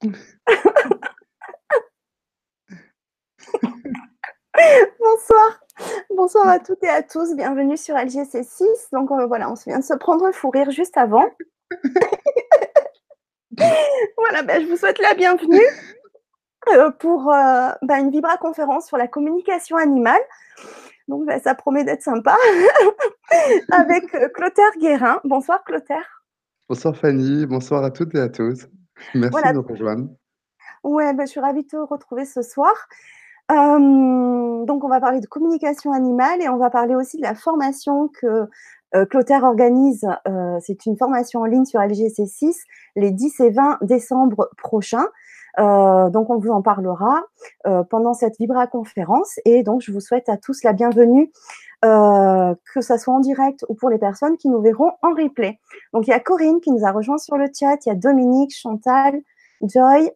Bonsoir. 5.00 5.60
Bonsoir 6.10 6.48
à 6.48 6.58
toutes 6.60 6.82
et 6.84 6.88
à 6.88 7.02
tous, 7.02 7.34
bienvenue 7.34 7.76
sur 7.76 7.96
LGC6. 7.96 8.90
Donc, 8.92 9.10
heu, 9.10 9.26
voilà, 9.26 9.50
on 9.50 9.56
se 9.56 9.64
vient 9.64 9.80
de 9.80 9.84
se 9.84 9.94
prendre 9.94 10.24
un 10.24 10.32
fou 10.32 10.50
rire 10.50 10.70
juste 10.70 10.96
avant. 10.96 11.28
Voilà, 14.16 14.42
bah, 14.42 14.60
je 14.60 14.66
vous 14.66 14.76
souhaite 14.76 15.00
la 15.00 15.14
bienvenue, 15.14 15.66
heu, 16.72 16.92
pour, 17.00 17.32
heu, 17.32 17.72
bah, 17.82 17.98
une 17.98 18.10
vibra 18.10 18.36
conférence 18.36 18.86
sur 18.86 18.96
la 18.96 19.08
communication 19.08 19.76
animale. 19.76 20.20
Donc, 21.08 21.26
bah, 21.26 21.40
ça 21.40 21.56
promet 21.56 21.82
d'être 21.82 22.02
sympa 22.02 22.36
avec, 23.72 24.04
Clotaire 24.32 24.70
Guérin. 24.78 25.20
Bonsoir 25.24 25.64
Clotaire. 25.64 26.24
Bonsoir 26.68 26.96
Fanny, 26.96 27.46
bonsoir 27.46 27.82
à 27.82 27.90
toutes 27.90 28.14
et 28.14 28.20
à 28.20 28.28
tous. 28.28 28.68
Merci 29.14 29.24
de 29.24 29.30
Voilà. 29.30 29.52
rejoindre. 29.60 30.08
Ouais, 30.84 31.12
bah, 31.14 31.24
je 31.24 31.30
suis 31.30 31.40
ravie 31.40 31.62
de 31.62 31.68
te 31.68 31.76
retrouver 31.76 32.24
ce 32.24 32.42
soir. 32.42 32.72
Donc 33.50 34.84
on 34.84 34.88
va 34.88 35.00
parler 35.00 35.20
de 35.20 35.26
communication 35.26 35.92
animale 35.92 36.42
et 36.42 36.48
on 36.48 36.56
va 36.58 36.70
parler 36.70 36.94
aussi 36.94 37.16
de 37.16 37.22
la 37.22 37.34
formation 37.34 38.08
que, 38.08 38.48
heu, 38.94 39.06
Clotaire 39.06 39.44
organise. 39.44 40.06
Heu, 40.28 40.58
c'est 40.60 40.84
une 40.86 40.96
formation 40.96 41.40
en 41.40 41.44
ligne 41.46 41.64
sur 41.64 41.80
LGC6 41.80 42.54
les 42.96 43.10
10 43.10 43.40
et 43.40 43.50
20 43.50 43.78
décembre 43.82 44.50
prochains. 44.58 45.06
Heu, 45.58 46.10
donc 46.10 46.30
on 46.30 46.38
vous 46.38 46.50
en 46.50 46.62
parlera, 46.62 47.22
pendant 47.90 48.14
cette 48.14 48.36
vibra 48.38 48.66
conférence 48.66 49.40
et 49.44 49.62
donc 49.62 49.80
je 49.80 49.92
vous 49.92 50.00
souhaite 50.00 50.28
à 50.28 50.36
tous 50.36 50.62
la 50.62 50.72
bienvenue, 50.72 51.32
heu, 51.84 52.56
que 52.74 52.80
ça 52.80 52.98
soit 52.98 53.14
en 53.14 53.20
direct 53.20 53.64
ou 53.68 53.74
pour 53.74 53.90
les 53.90 53.98
personnes 53.98 54.36
qui 54.36 54.48
nous 54.48 54.60
verront 54.60 54.92
en 55.02 55.10
replay. 55.10 55.58
Donc 55.92 56.06
il 56.06 56.10
y 56.10 56.14
a 56.14 56.20
Corinne 56.20 56.60
qui 56.60 56.70
nous 56.72 56.84
a 56.84 56.92
rejoint 56.92 57.18
sur 57.18 57.36
le 57.36 57.46
chat, 57.46 57.76
il 57.86 57.88
y 57.88 57.92
a 57.92 57.94
Dominique, 57.94 58.54
Chantal, 58.56 59.20
Joy 59.62 60.10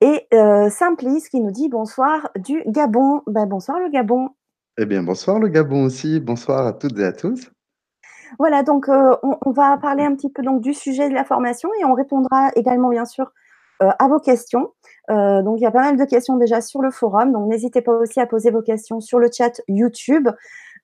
et 0.00 0.26
heu, 0.32 0.68
Simplice 0.70 1.28
qui 1.28 1.40
nous 1.40 1.50
dit: 1.50 1.68
«Bonsoir 1.68 2.30
du 2.36 2.62
Gabon». 2.66 3.22
Bah, 3.26 3.46
bonsoir 3.46 3.80
le 3.80 3.88
Gabon. 3.88 4.30
Eh 4.78 4.86
bien, 4.86 5.02
bonsoir 5.02 5.40
le 5.40 5.48
Gabon 5.48 5.84
aussi, 5.84 6.20
bonsoir 6.20 6.66
à 6.66 6.72
toutes 6.72 6.98
et 6.98 7.04
à 7.04 7.12
tous. 7.12 7.50
Voilà, 8.38 8.62
donc 8.62 8.88
heu, 8.88 9.16
on 9.22 9.36
on 9.44 9.50
va 9.52 9.76
parler 9.78 10.04
un 10.04 10.14
petit 10.14 10.30
peu 10.30 10.42
donc 10.42 10.60
du 10.60 10.74
sujet 10.74 11.08
de 11.08 11.14
la 11.14 11.24
formation 11.24 11.70
et 11.80 11.84
on 11.84 11.94
répondra 11.94 12.50
également 12.56 12.90
bien 12.90 13.06
sûr, 13.06 13.32
heu, 13.82 13.88
à 13.98 14.08
vos 14.08 14.20
questions. 14.20 14.70
Donc 15.08 15.58
il 15.58 15.62
y 15.62 15.66
a 15.66 15.70
pas 15.70 15.80
mal 15.80 15.96
de 15.96 16.04
questions 16.04 16.36
déjà 16.36 16.60
sur 16.60 16.82
le 16.82 16.90
forum, 16.90 17.32
donc 17.32 17.48
n'hésitez 17.48 17.80
pas 17.80 17.92
aussi 17.92 18.20
à 18.20 18.26
poser 18.26 18.50
vos 18.50 18.60
questions 18.62 19.00
sur 19.00 19.18
le 19.18 19.30
chat 19.32 19.60
YouTube. 19.66 20.28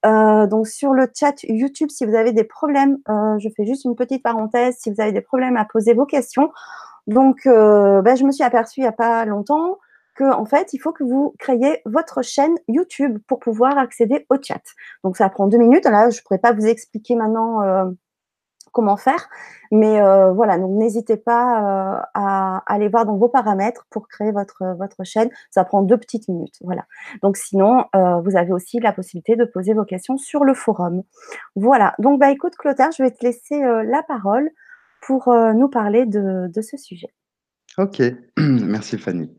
Heu, 0.05 0.47
donc 0.49 0.67
sur 0.69 0.93
le 0.95 1.09
chat 1.19 1.35
YouTube, 1.45 1.91
si 1.91 2.05
vous 2.07 2.15
avez 2.15 2.33
des 2.33 2.45
problèmes, 2.45 2.99
heu, 3.09 3.39
je 3.39 3.49
fais 3.57 3.65
juste 3.67 3.85
une 3.85 3.97
petite 3.97 4.23
parenthèse, 4.23 4.77
si 4.79 4.91
vous 4.93 5.01
avez 5.01 5.13
des 5.13 5.21
problèmes 5.23 5.57
à 5.57 5.65
poser 5.65 5.95
vos 5.95 6.07
questions, 6.07 6.51
donc 7.07 7.47
heu, 7.47 8.03
bah, 8.03 8.17
je 8.17 8.25
me 8.25 8.33
suis 8.33 8.45
aperçue 8.45 8.81
il 8.81 8.85
y 8.85 8.87
a 8.87 8.93
pas 8.93 9.25
longtemps 9.27 9.79
qu'en 10.17 10.45
fait, 10.47 10.73
il 10.75 10.79
faut 10.81 10.93
que 10.93 11.05
vous 11.05 11.35
créiez 11.39 11.81
votre 11.87 12.23
chaîne 12.23 12.55
YouTube 12.69 13.19
pour 13.29 13.41
pouvoir 13.41 13.79
accéder 13.79 14.27
au 14.31 14.37
chat. 14.43 14.63
Donc 15.05 15.17
ça 15.17 15.29
prend 15.31 15.47
2 15.49 15.59
minutes. 15.59 15.87
Là, 15.87 16.11
je 16.11 16.23
pourrais 16.23 16.39
pas 16.39 16.53
vous 16.53 16.67
expliquer 16.67 17.17
maintenant, 17.17 17.63
heu, 17.65 17.97
comment 18.75 18.99
faire, 18.99 19.29
mais 19.71 20.01
heu, 20.01 20.33
voilà, 20.33 20.59
donc 20.59 20.73
n'hésitez 20.73 21.17
pas, 21.17 21.61
heu, 21.61 22.03
à 22.15 22.63
aller 22.67 22.89
voir 22.89 23.07
dans 23.07 23.17
vos 23.17 23.29
paramètres 23.29 23.87
pour 23.91 24.09
créer 24.09 24.33
votre, 24.33 24.77
votre 24.79 25.05
chaîne. 25.05 25.31
Ça 25.51 25.65
prend 25.65 25.83
2 25.83 25.97
petites 25.97 26.29
minutes, 26.29 26.57
voilà. 26.63 26.85
Donc 27.23 27.37
sinon, 27.37 27.85
vous 27.95 28.37
avez 28.37 28.53
aussi 28.53 28.81
la 28.81 28.93
possibilité 28.93 29.37
de 29.37 29.45
poser 29.45 29.75
vos 29.75 29.85
questions 29.85 30.17
sur 30.19 30.45
le 30.45 30.55
forum. 30.55 31.03
Voilà, 31.57 31.95
donc 31.99 32.21
bah, 32.21 32.31
écoute 32.31 32.57
Clotaire, 32.57 32.91
je 32.97 33.03
vais 33.03 33.11
te 33.11 33.25
laisser, 33.25 33.61
la 33.61 34.03
parole 34.03 34.51
pour, 35.01 35.33
nous 35.55 35.69
parler 35.69 36.07
de 36.07 36.49
de 36.53 36.61
ce 36.61 36.77
sujet. 36.77 37.09
OK, 37.79 38.03
merci 38.39 38.99
Fanny. 38.99 39.31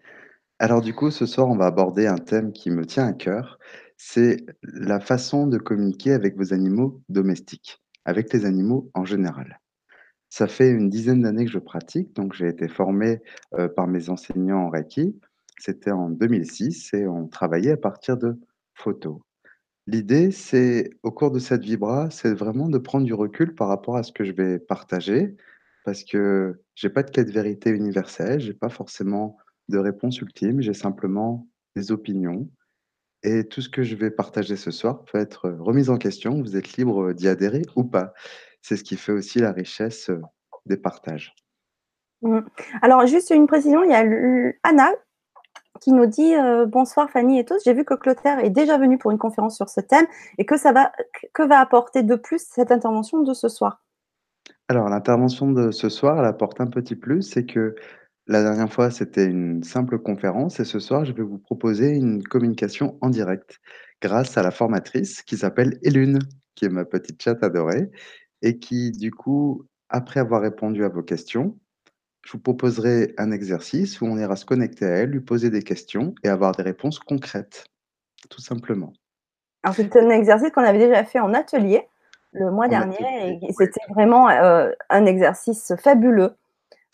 Alors 0.59 0.81
du 0.81 0.93
coup, 0.93 1.11
ce 1.11 1.25
soir, 1.25 1.47
on 1.49 1.57
va 1.57 1.65
aborder 1.65 2.07
un 2.07 2.17
thème 2.17 2.53
qui 2.53 2.69
me 2.71 2.85
tient 2.85 3.07
à 3.07 3.13
cœur, 3.13 3.59
c'est 3.97 4.45
la 4.63 4.99
façon 4.99 5.47
de 5.47 5.57
communiquer 5.57 6.13
avec 6.13 6.37
vos 6.37 6.53
animaux 6.53 7.01
domestiques, 7.09 7.83
avec 8.05 8.31
les 8.33 8.45
animaux 8.45 8.89
en 8.93 9.05
général. 9.05 9.59
Ça 10.29 10.47
fait 10.47 10.69
une 10.69 10.89
dizaine 10.89 11.21
d'années 11.21 11.45
que 11.45 11.51
je 11.51 11.59
pratique, 11.59 12.13
donc 12.15 12.33
j'ai 12.33 12.47
été 12.47 12.67
formé, 12.67 13.21
heu, 13.57 13.69
par 13.69 13.87
mes 13.87 14.09
enseignants 14.09 14.65
en 14.65 14.69
reiki. 14.69 15.19
C'était 15.59 15.91
en 15.91 16.09
2006 16.09 16.93
et 16.93 17.07
on 17.07 17.27
travaillait 17.27 17.71
à 17.71 17.77
partir 17.77 18.17
de 18.17 18.37
photos. 18.73 19.19
L'idée, 19.87 20.31
c'est 20.31 20.89
au 21.03 21.11
cours 21.11 21.31
de 21.31 21.39
cette 21.39 21.63
vibra, 21.63 22.09
c'est 22.09 22.33
vraiment 22.33 22.69
de 22.69 22.79
prendre 22.79 23.05
du 23.05 23.13
recul 23.13 23.53
par 23.53 23.67
rapport 23.67 23.97
à 23.97 24.03
ce 24.03 24.11
que 24.11 24.23
je 24.23 24.33
vais 24.33 24.59
partager, 24.59 25.35
parce 25.83 26.03
que 26.03 26.59
j'ai 26.73 26.89
pas 26.89 27.03
de 27.03 27.11
quête 27.11 27.29
vérité 27.29 27.69
universelle, 27.69 28.39
j'ai 28.39 28.53
pas 28.53 28.69
forcément 28.69 29.37
de 29.69 29.77
réponse 29.77 30.19
ultime, 30.19 30.61
j'ai 30.61 30.73
simplement 30.73 31.47
des 31.75 31.91
opinions 31.91 32.49
et 33.25 33.47
tout 33.47 33.61
ce 33.61 33.69
que 33.69 33.83
je 33.83 33.95
vais 33.95 34.11
partager 34.11 34.55
ce 34.55 34.71
soir 34.71 35.03
peut 35.03 35.17
être, 35.17 35.47
heu, 35.47 35.57
remis 35.59 35.89
en 35.89 35.97
question. 35.97 36.41
Vous 36.41 36.55
êtes 36.55 36.77
libre, 36.77 37.09
heu, 37.09 37.13
d'y 37.13 37.27
adhérer 37.27 37.63
ou 37.75 37.83
pas. 37.83 38.13
C'est 38.61 38.77
ce 38.77 38.83
qui 38.83 38.95
fait 38.95 39.11
aussi 39.11 39.39
la 39.39 39.51
richesse, 39.51 40.09
heu, 40.09 40.21
des 40.65 40.77
partages. 40.77 41.35
Mmh. 42.21 42.39
Alors 42.81 43.05
juste 43.07 43.31
une 43.31 43.47
précision, 43.47 43.83
il 43.83 43.91
y 43.91 43.95
a 43.95 44.03
Anna 44.63 44.91
qui 45.81 45.91
nous 45.91 46.05
dit, 46.05 46.33
«Bonsoir 46.67 47.09
Fanny 47.09 47.37
et 47.37 47.45
tous, 47.45 47.61
j'ai 47.65 47.73
vu 47.73 47.83
que 47.83 47.93
Clotaire 47.93 48.39
est 48.39 48.49
déjà 48.49 48.77
venu 48.77 48.97
pour 48.97 49.11
une 49.11 49.17
conférence 49.17 49.57
sur 49.57 49.69
ce 49.69 49.81
thème 49.81 50.05
et 50.37 50.45
que 50.45 50.57
ça 50.57 50.71
va 50.71 50.91
que 51.33 51.43
va 51.43 51.59
apporter 51.59 52.01
de 52.01 52.15
plus 52.15 52.47
cette 52.49 52.71
intervention 52.71 53.21
de 53.21 53.33
ce 53.33 53.49
soir?» 53.49 53.83
Alors 54.69 54.89
l'intervention 54.89 55.51
de 55.51 55.71
ce 55.71 55.89
soir, 55.89 56.17
elle 56.17 56.25
apporte 56.25 56.61
un 56.61 56.67
petit 56.67 56.95
plus, 56.95 57.21
c'est 57.21 57.45
que 57.45 57.75
la 58.27 58.41
dernière 58.41 58.71
fois, 58.71 58.89
c'était 58.89 59.25
une 59.25 59.63
simple 59.63 59.99
conférence 59.99 60.59
et 60.59 60.65
ce 60.65 60.79
soir, 60.79 61.05
je 61.05 61.13
vais 61.13 61.23
vous 61.23 61.37
proposer 61.37 61.89
une 61.89 62.23
communication 62.23 62.97
en 63.01 63.09
direct 63.09 63.59
grâce 64.01 64.37
à 64.37 64.43
la 64.43 64.51
formatrice 64.51 65.21
qui 65.21 65.37
s'appelle 65.37 65.77
Élune, 65.83 66.19
qui 66.55 66.65
est 66.65 66.69
ma 66.69 66.85
petite 66.85 67.21
chatte 67.21 67.43
adorée 67.43 67.91
et 68.41 68.57
qui, 68.57 68.91
du 68.91 69.11
coup, 69.11 69.65
après 69.89 70.19
avoir 70.19 70.41
répondu 70.41 70.83
à 70.83 70.89
vos 70.89 71.03
questions, 71.03 71.57
je 72.25 72.31
vous 72.31 72.39
proposerai 72.39 73.13
un 73.17 73.31
exercice 73.31 74.01
où 74.01 74.05
on 74.05 74.17
ira 74.17 74.35
se 74.35 74.45
connecter 74.45 74.85
à 74.85 74.89
elle, 74.89 75.11
lui 75.11 75.21
poser 75.21 75.51
des 75.51 75.61
questions 75.61 76.15
et 76.23 76.29
avoir 76.29 76.53
des 76.53 76.63
réponses 76.63 76.97
concrètes, 76.97 77.65
tout 78.29 78.41
simplement. 78.41 78.93
Alors 79.63 79.75
c'est 79.75 79.95
un 79.95 80.09
exercice 80.09 80.49
qu'on 80.49 80.63
avait 80.63 80.79
déjà 80.79 81.03
fait 81.03 81.19
en 81.19 81.33
atelier, 81.33 81.87
le 82.31 82.49
mois 82.51 82.65
En 82.65 82.69
dernier 82.69 82.95
atelier, 82.95 83.39
et 83.47 83.53
c'était 83.53 83.81
vraiment, 83.89 84.29
heu, 84.29 84.75
un 84.89 85.05
exercice 85.05 85.73
fabuleux, 85.77 86.35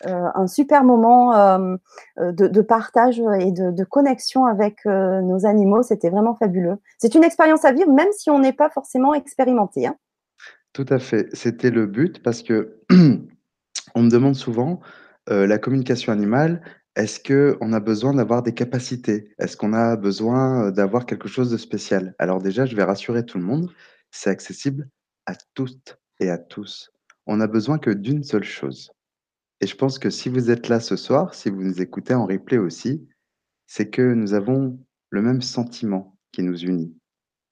un 0.06 0.46
super 0.46 0.84
moment, 0.84 1.34
hem, 1.34 1.78
heu, 2.18 2.32
de 2.32 2.60
partage 2.60 3.20
et 3.38 3.52
de 3.52 3.84
connexion 3.84 4.46
avec, 4.46 4.84
nos 4.86 5.46
animaux, 5.46 5.82
c'était 5.82 6.10
vraiment 6.10 6.34
fabuleux. 6.34 6.76
C'est 6.98 7.14
une 7.14 7.24
expérience 7.24 7.64
à 7.64 7.72
vivre 7.72 7.92
même 7.92 8.12
si 8.12 8.30
on 8.30 8.38
n'est 8.38 8.52
pas 8.52 8.70
forcément 8.70 9.14
expérimenté, 9.14 9.86
hein. 9.86 9.96
Tout 10.72 10.86
à 10.88 10.98
fait, 10.98 11.28
c'était 11.34 11.70
le 11.70 11.86
but 11.86 12.22
parce 12.22 12.42
que 12.42 12.78
on 13.94 14.02
me 14.02 14.10
demande 14.10 14.34
souvent, 14.34 14.80
la 15.28 15.58
communication 15.58 16.12
animale, 16.12 16.62
est-ce 16.96 17.20
qu'on 17.20 17.72
a 17.72 17.80
besoin 17.80 18.12
d'avoir 18.14 18.42
des 18.42 18.52
capacités? 18.52 19.34
Est-ce 19.38 19.56
qu'on 19.56 19.72
a 19.72 19.96
besoin, 19.96 20.70
d'avoir 20.70 21.06
quelque 21.06 21.28
chose 21.28 21.50
de 21.50 21.56
spécial? 21.56 22.14
Alors 22.18 22.40
déjà, 22.42 22.66
je 22.66 22.76
vais 22.76 22.84
rassurer 22.84 23.24
tout 23.24 23.38
le 23.38 23.44
monde, 23.44 23.70
c'est 24.10 24.30
accessible 24.30 24.88
à 25.26 25.34
toutes 25.54 25.98
et 26.20 26.28
à 26.30 26.38
tous. 26.38 26.92
On 27.26 27.40
a 27.40 27.46
besoin 27.46 27.78
que 27.78 27.90
d'une 27.90 28.24
seule 28.24 28.44
chose 28.44 28.92
et 29.62 29.66
je 29.66 29.76
pense 29.76 30.00
que 30.00 30.10
si 30.10 30.28
vous 30.28 30.50
êtes 30.50 30.68
là 30.68 30.80
ce 30.80 30.96
soir, 30.96 31.34
si 31.34 31.48
vous 31.48 31.62
nous 31.62 31.80
écoutez 31.80 32.14
en 32.14 32.26
replay 32.26 32.58
aussi, 32.58 33.08
c'est 33.68 33.88
que 33.88 34.02
nous 34.02 34.34
avons 34.34 34.78
le 35.10 35.22
même 35.22 35.40
sentiment 35.40 36.18
qui 36.32 36.42
nous 36.42 36.58
unit. 36.58 36.92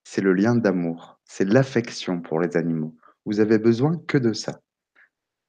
C'est 0.02 0.20
le 0.20 0.34
lien 0.34 0.56
d'amour, 0.56 1.20
c'est 1.24 1.44
l'affection 1.44 2.20
pour 2.20 2.40
les 2.40 2.56
animaux. 2.56 2.96
Vous 3.26 3.38
avez 3.38 3.58
besoin 3.58 3.96
que 4.08 4.18
de 4.18 4.32
ça. 4.32 4.60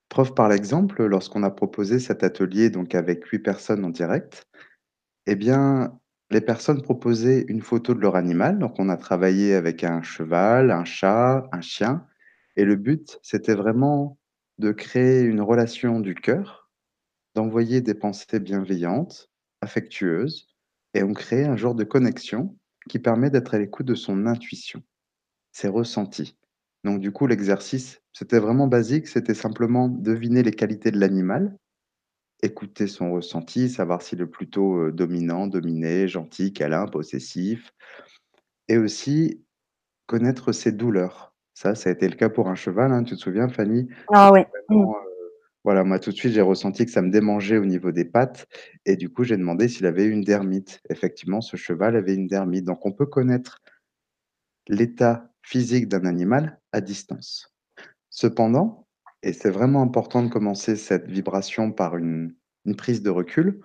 Preuve 0.07 0.35
par 0.35 0.49
l'exemple, 0.49 1.03
lorsqu'on 1.05 1.41
a 1.41 1.49
proposé 1.49 1.97
cet 1.97 2.23
atelier 2.23 2.69
donc 2.69 2.93
avec 2.93 3.25
8 3.25 3.39
personnes 3.39 3.83
en 3.83 3.89
direct, 3.89 4.45
eh 5.25 5.35
bien, 5.35 5.97
les 6.29 6.41
personnes 6.41 6.83
proposaient 6.83 7.43
une 7.47 7.61
photo 7.61 7.95
de 7.95 8.01
leur 8.01 8.15
animal. 8.15 8.59
Donc 8.59 8.75
on 8.77 8.89
a 8.89 8.97
travaillé 8.97 9.55
avec 9.55 9.83
un 9.83 10.03
cheval, 10.03 10.69
un 10.69 10.85
chat, 10.85 11.49
un 11.51 11.61
chien 11.61 12.05
et 12.55 12.65
le 12.65 12.75
but, 12.75 13.19
c'était 13.23 13.55
vraiment 13.55 14.19
de 14.61 14.71
créer 14.71 15.23
une 15.23 15.41
relation 15.41 15.99
du 15.99 16.15
cœur, 16.15 16.69
d'envoyer 17.35 17.81
des 17.81 17.95
pensées 17.95 18.39
bienveillantes, 18.39 19.29
affectueuses 19.61 20.47
et 20.93 21.03
on 21.03 21.13
crée 21.13 21.45
un 21.45 21.57
genre 21.57 21.75
de 21.75 21.83
connexion 21.83 22.57
qui 22.89 22.99
permet 22.99 23.31
d'être 23.31 23.55
à 23.55 23.59
l'écoute 23.59 23.87
de 23.87 23.95
son 23.95 24.27
intuition, 24.27 24.83
ses 25.51 25.69
ressentis. 25.69 26.37
Donc 26.83 27.01
du 27.01 27.11
coup, 27.11 27.27
l'exercice, 27.27 28.01
c'était 28.13 28.39
vraiment 28.39 28.67
basique, 28.67 29.07
c'était 29.07 29.33
simplement 29.35 29.89
deviner 29.89 30.43
les 30.43 30.53
qualités 30.53 30.91
de 30.91 30.99
l'animal, 30.99 31.57
écouter 32.43 32.87
son 32.87 33.13
ressenti, 33.13 33.69
savoir 33.69 34.01
s'il 34.01 34.21
est 34.21 34.27
plutôt, 34.27 34.77
heu, 34.87 34.91
dominant, 34.91 35.47
dominé, 35.47 36.07
gentil, 36.07 36.53
câlin, 36.53 36.87
possessif 36.87 37.73
et 38.67 38.77
aussi 38.79 39.43
connaître 40.07 40.51
ses 40.53 40.71
douleurs. 40.71 41.30
Ça, 41.53 41.75
ça 41.75 41.89
a 41.89 41.93
été 41.93 42.07
le 42.07 42.15
cas 42.15 42.29
pour 42.29 42.47
un 42.47 42.55
cheval, 42.55 42.91
hein, 42.91 43.03
tu 43.03 43.15
te 43.15 43.19
souviens 43.19 43.49
Fanny? 43.49 43.87
Ah 44.13 44.31
ouais, 44.31 44.47
mmh. 44.69 44.75
vraiment, 44.75 44.95
heu 44.95 45.31
Voilà, 45.63 45.83
moi, 45.83 45.99
tout 45.99 46.11
de 46.11 46.15
suite, 46.15 46.33
j'ai 46.33 46.41
ressenti 46.41 46.85
que 46.85 46.91
ça 46.91 47.01
me 47.01 47.11
démangeait 47.11 47.57
au 47.57 47.65
niveau 47.65 47.91
des 47.91 48.05
pattes 48.05 48.47
et 48.85 48.95
du 48.95 49.09
coup, 49.09 49.23
j'ai 49.23 49.37
demandé 49.37 49.67
s'il 49.67 49.85
avait 49.85 50.05
une 50.05 50.21
dermite. 50.21 50.81
Effectivement, 50.89 51.41
ce 51.41 51.57
cheval 51.57 51.95
avait 51.95 52.15
une 52.15 52.27
dermite. 52.27 52.65
Donc 52.65 52.85
on 52.85 52.91
peut 52.91 53.05
connaître 53.05 53.59
l'état 54.67 55.29
physique 55.43 55.87
d'un 55.87 56.05
animal 56.05 56.59
à 56.71 56.81
distance. 56.81 57.53
Cependant, 58.09 58.87
et 59.23 59.33
c'est 59.33 59.49
vraiment 59.49 59.81
important 59.81 60.23
de 60.23 60.29
commencer 60.29 60.75
cette 60.75 61.07
vibration 61.07 61.71
par 61.71 61.97
une 61.97 62.35
une 62.65 62.75
prise 62.75 63.01
de 63.01 63.09
recul 63.09 63.59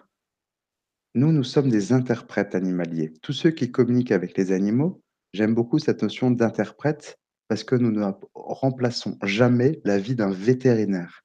nous, 1.16 1.32
nous 1.32 1.44
sommes 1.44 1.70
des 1.70 1.94
interprètes 1.94 2.54
animaliers. 2.54 3.14
Tous 3.22 3.32
ceux 3.32 3.50
qui 3.50 3.70
communiquent 3.70 4.12
avec 4.12 4.36
les 4.36 4.52
animaux, 4.52 5.00
j'aime 5.32 5.54
beaucoup 5.54 5.78
cette 5.78 6.02
notion 6.02 6.30
d'interprète 6.30 7.18
parce 7.48 7.64
que 7.64 7.76
nous 7.76 7.90
ne 7.90 8.12
remplaçons 8.34 9.18
jamais 9.22 9.80
la 9.84 9.98
vie 9.98 10.14
d'un 10.14 10.30
vétérinaire. 10.30 11.24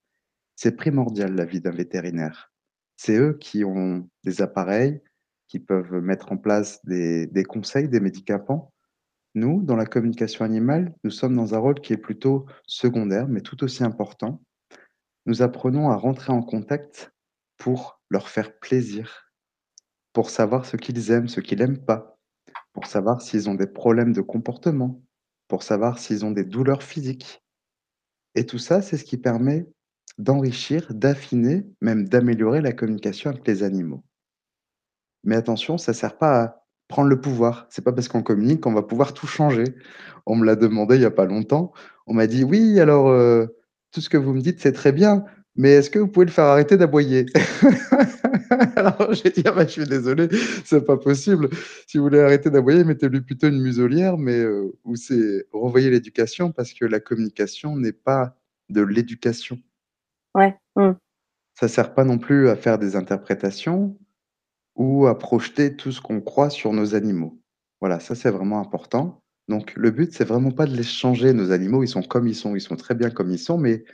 C'est 0.55 0.75
primordial 0.75 1.33
la 1.35 1.45
vie 1.45 1.61
d'un 1.61 1.71
vétérinaire. 1.71 2.51
C'est 2.97 3.17
eux 3.17 3.37
qui 3.39 3.63
ont 3.63 4.07
des 4.23 4.41
appareils, 4.41 5.01
qui 5.47 5.59
peuvent 5.59 5.93
mettre 5.93 6.31
en 6.31 6.37
place 6.37 6.83
des 6.85 7.45
conseils, 7.47 7.89
des 7.89 7.99
médicaments. 7.99 8.71
Nous, 9.33 9.63
dans 9.63 9.75
la 9.75 9.85
communication 9.85 10.45
animale, 10.45 10.93
nous 11.03 11.11
sommes 11.11 11.35
dans 11.35 11.55
un 11.55 11.57
rôle 11.57 11.79
qui 11.79 11.93
est 11.93 11.97
plutôt 11.97 12.45
secondaire, 12.67 13.27
mais 13.27 13.41
tout 13.41 13.63
aussi 13.63 13.83
important. 13.83 14.41
Nous 15.25 15.41
apprenons 15.41 15.89
à 15.89 15.95
rentrer 15.95 16.31
en 16.31 16.43
contact 16.43 17.11
pour 17.57 18.01
leur 18.09 18.27
faire 18.27 18.59
plaisir, 18.59 19.31
pour 20.13 20.29
savoir 20.29 20.65
ce 20.65 20.77
qu'ils 20.77 21.11
aiment, 21.11 21.27
ce 21.27 21.39
qu'ils 21.39 21.61
aiment 21.61 21.83
pas, 21.83 22.17
pour 22.73 22.85
savoir 22.85 23.21
s'ils 23.21 23.49
ont 23.49 23.55
des 23.55 23.67
problèmes 23.67 24.13
de 24.13 24.21
comportement, 24.21 25.01
pour 25.51 25.63
savoir 25.63 25.99
s'ils 25.99 26.25
ont 26.25 26.31
des 26.31 26.45
douleurs 26.45 26.81
physiques 26.81 27.43
et 28.35 28.45
tout 28.45 28.57
ça, 28.59 28.81
c'est 28.81 28.97
ce 28.97 29.03
qui 29.03 29.17
permet 29.17 29.67
d'enrichir, 30.17 30.87
d'affiner, 30.93 31.65
même 31.81 32.07
d'améliorer 32.07 32.61
la 32.61 32.73
communication 32.73 33.29
avec 33.31 33.45
les 33.47 33.63
animaux. 33.63 34.03
Mais 35.23 35.35
attention, 35.35 35.77
ça 35.77 35.93
sert 35.93 36.17
pas 36.17 36.41
à 36.43 36.65
prendre 36.87 37.09
le 37.09 37.19
pouvoir. 37.21 37.67
C'est 37.69 37.83
pas 37.83 37.93
parce 37.93 38.07
qu'on 38.07 38.23
communique 38.23 38.61
qu'on 38.61 38.73
va 38.73 38.81
pouvoir 38.83 39.13
tout 39.13 39.27
changer. 39.27 39.65
On 40.25 40.35
me 40.35 40.45
l'a 40.45 40.55
demandé 40.55 40.95
il 40.95 41.01
y 41.01 41.05
a 41.05 41.11
pas 41.11 41.25
longtemps. 41.25 41.71
On 42.07 42.13
m'a 42.13 42.27
dit: 42.27 42.43
«Oui, 42.43 42.79
alors, 42.79 43.09
heu, 43.09 43.55
tout 43.91 44.01
ce 44.01 44.09
que 44.09 44.17
vous 44.17 44.33
me 44.33 44.41
dites, 44.41 44.59
c'est 44.61 44.71
très 44.73 44.91
bien, 44.91 45.23
mais 45.55 45.71
est-ce 45.71 45.89
que 45.89 45.99
vous 45.99 46.07
pouvez 46.07 46.25
le 46.25 46.31
faire 46.31 46.45
arrêter 46.45 46.77
d'aboyer?» 46.77 47.25
alors 48.75 49.13
j'ai 49.13 49.29
dit: 49.31 49.43
«Ah 49.45 49.51
bah, 49.51 49.65
je 49.65 49.71
suis 49.71 49.85
désolé, 49.85 50.29
c'est 50.65 50.85
pas 50.85 50.97
possible. 50.97 51.49
Si 51.87 51.97
vous 51.97 52.03
voulez 52.05 52.19
arrêter 52.19 52.49
d'aboyer, 52.49 52.83
mettez-lui 52.83 53.21
plutôt 53.21 53.47
une 53.47 53.61
muselière, 53.61 54.17
mais, 54.17 54.39
heu, 54.39 54.73
où 54.83 54.95
c'est 54.95 55.47
revoyez 55.53 55.89
l'éducation 55.89 56.51
parce 56.51 56.73
que 56.73 56.85
la 56.85 56.99
communication 56.99 57.75
n'est 57.77 57.93
pas 57.93 58.35
de 58.69 58.81
l'éducation». 58.81 59.59
Ouais, 60.35 60.55
mmh. 60.77 60.91
Ça 61.59 61.67
sert 61.69 61.93
pas 61.95 62.05
non 62.05 62.17
plus 62.19 62.49
à 62.49 62.55
faire 62.57 62.79
des 62.79 62.95
interprétations 62.97 63.97
ou 64.75 65.07
à 65.07 65.17
projeter 65.19 65.75
tout 65.77 65.91
ce 65.91 66.01
qu'on 66.01 66.21
croit 66.21 66.49
sur 66.51 66.73
nos 66.73 66.95
animaux. 66.95 67.41
Voilà, 67.81 67.99
ça, 67.99 68.15
c'est 68.15 68.31
vraiment 68.31 68.59
important. 68.61 69.23
Donc 69.49 69.73
le 69.75 69.91
but, 69.91 70.13
c'est 70.13 70.25
vraiment 70.25 70.51
pas 70.51 70.65
de 70.67 70.75
les 70.75 70.83
changer, 70.83 71.33
nos 71.33 71.51
animaux, 71.51 71.83
ils 71.83 71.87
sont 71.89 72.03
comme 72.03 72.27
ils 72.27 72.35
sont, 72.35 72.55
ils 72.55 72.61
sont 72.61 72.77
très 72.77 72.95
bien 72.95 73.09
comme 73.11 73.31
ils 73.31 73.39
sont, 73.39 73.57
mais 73.57 73.85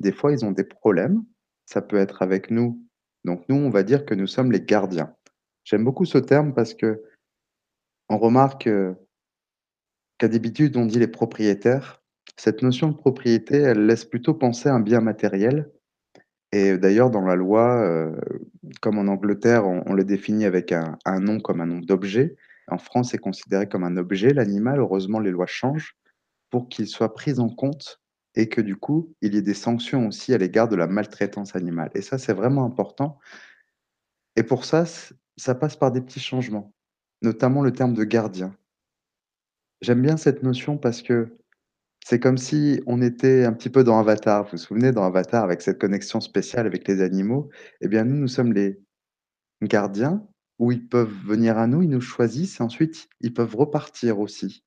des 0.00 0.12
fois, 0.12 0.32
ils 0.32 0.44
ont 0.44 0.52
des 0.52 0.64
problèmes. 0.64 1.24
Ça 1.66 1.82
peut 1.82 1.96
être 1.98 2.22
avec 2.22 2.50
nous. 2.50 2.82
Donc 3.24 3.44
nous, 3.48 3.56
on 3.56 3.70
va 3.70 3.82
dire 3.82 4.04
que 4.06 4.14
nous 4.14 4.26
sommes 4.26 4.52
les 4.52 4.60
gardiens. 4.62 5.14
J'aime 5.64 5.84
beaucoup 5.84 6.04
ce 6.04 6.18
terme 6.18 6.54
parce 6.54 6.74
qu'on 6.74 6.96
remarque, 8.18 8.66
heu 8.66 8.96
qu'à 10.18 10.28
d'habitude, 10.28 10.76
on 10.76 10.84
dit 10.86 10.98
les 10.98 11.08
propriétaires. 11.08 12.02
Cette 12.36 12.62
notion 12.62 12.88
de 12.88 12.96
propriété, 12.96 13.56
elle 13.56 13.86
laisse 13.86 14.04
plutôt 14.04 14.34
penser 14.34 14.68
à 14.68 14.74
un 14.74 14.80
bien 14.80 15.00
matériel 15.00 15.70
et 16.52 16.78
d'ailleurs 16.78 17.10
dans 17.10 17.22
la 17.22 17.36
loi, 17.36 17.84
heu, 17.86 18.16
comme 18.82 18.98
en 18.98 19.08
Angleterre, 19.08 19.66
on 19.66 19.82
on 19.86 19.94
le 19.94 20.04
définit 20.04 20.46
avec 20.46 20.72
un 20.72 20.98
un 21.04 21.20
nom 21.20 21.40
comme 21.40 21.60
un 21.60 21.66
nom 21.66 21.80
d'objet. 21.80 22.36
En 22.68 22.78
France, 22.78 23.10
c'est 23.12 23.18
considéré 23.18 23.68
comme 23.68 23.84
un 23.84 23.96
objet, 23.98 24.34
l'animal. 24.34 24.80
Heureusement, 24.80 25.20
les 25.20 25.30
lois 25.32 25.46
changent 25.46 25.96
pour 26.50 26.68
qu'il 26.68 26.88
soit 26.88 27.14
pris 27.14 27.40
en 27.40 27.48
compte 27.50 27.99
et 28.34 28.48
que 28.48 28.60
du 28.60 28.76
coup, 28.76 29.14
il 29.22 29.34
y 29.34 29.38
ait 29.38 29.42
des 29.42 29.54
sanctions 29.54 30.06
aussi 30.08 30.32
à 30.34 30.38
l'égard 30.38 30.68
de 30.68 30.76
la 30.76 30.86
maltraitance 30.86 31.56
animale 31.56 31.90
et 31.94 32.02
ça, 32.02 32.18
c'est 32.18 32.32
vraiment 32.32 32.64
important 32.64 33.18
et 34.36 34.42
pour 34.42 34.64
ça, 34.64 34.84
ça 35.36 35.54
passe 35.54 35.76
par 35.76 35.92
des 35.92 36.00
petits 36.00 36.20
changements, 36.20 36.72
notamment 37.22 37.62
le 37.62 37.72
terme 37.72 37.94
de 37.94 38.04
gardien. 38.04 38.56
J'aime 39.80 40.02
bien 40.02 40.16
cette 40.16 40.42
notion 40.42 40.78
parce 40.78 41.02
que 41.02 41.36
c'est 42.04 42.20
comme 42.20 42.38
si 42.38 42.82
on 42.86 43.02
était 43.02 43.44
un 43.44 43.52
petit 43.52 43.70
peu 43.70 43.84
dans 43.84 43.98
Avatar. 43.98 44.44
Vous 44.44 44.52
vous 44.52 44.56
souvenez 44.58 44.92
dans 44.92 45.04
Avatar 45.04 45.44
avec 45.44 45.62
cette 45.62 45.80
connexion 45.80 46.20
spéciale 46.20 46.66
avec 46.66 46.88
les 46.88 47.02
animaux? 47.02 47.50
Eh 47.80 47.88
bien 47.88 48.04
nous, 48.04 48.16
nous 48.16 48.28
sommes 48.28 48.52
les 48.52 48.80
gardiens 49.62 50.26
où 50.58 50.72
ils 50.72 50.86
peuvent 50.86 51.14
venir 51.24 51.58
à 51.58 51.66
nous, 51.66 51.82
ils 51.82 51.88
nous 51.88 52.00
choisissent 52.00 52.60
et 52.60 52.62
ensuite 52.62 53.08
ils 53.20 53.32
peuvent 53.32 53.56
repartir 53.56 54.20
aussi 54.20 54.64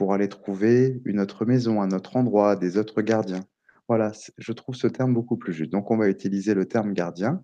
pour 0.00 0.14
aller 0.14 0.30
trouver 0.30 1.02
une 1.04 1.20
autre 1.20 1.44
maison, 1.44 1.82
un 1.82 1.90
autre 1.90 2.16
endroit, 2.16 2.56
des 2.56 2.78
autres 2.78 3.02
gardiens. 3.02 3.44
Voilà, 3.86 4.12
je 4.38 4.52
trouve 4.52 4.74
ce 4.74 4.86
terme 4.86 5.12
beaucoup 5.12 5.36
plus 5.36 5.52
juste. 5.52 5.72
Donc 5.72 5.90
on 5.90 5.98
va 5.98 6.08
utiliser 6.08 6.54
le 6.54 6.64
terme 6.64 6.94
gardien 6.94 7.42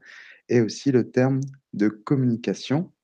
et 0.49 0.63
aussi 0.63 0.91
le 0.91 1.11
terme 1.11 1.43
de 1.75 1.89
communication 1.89 2.95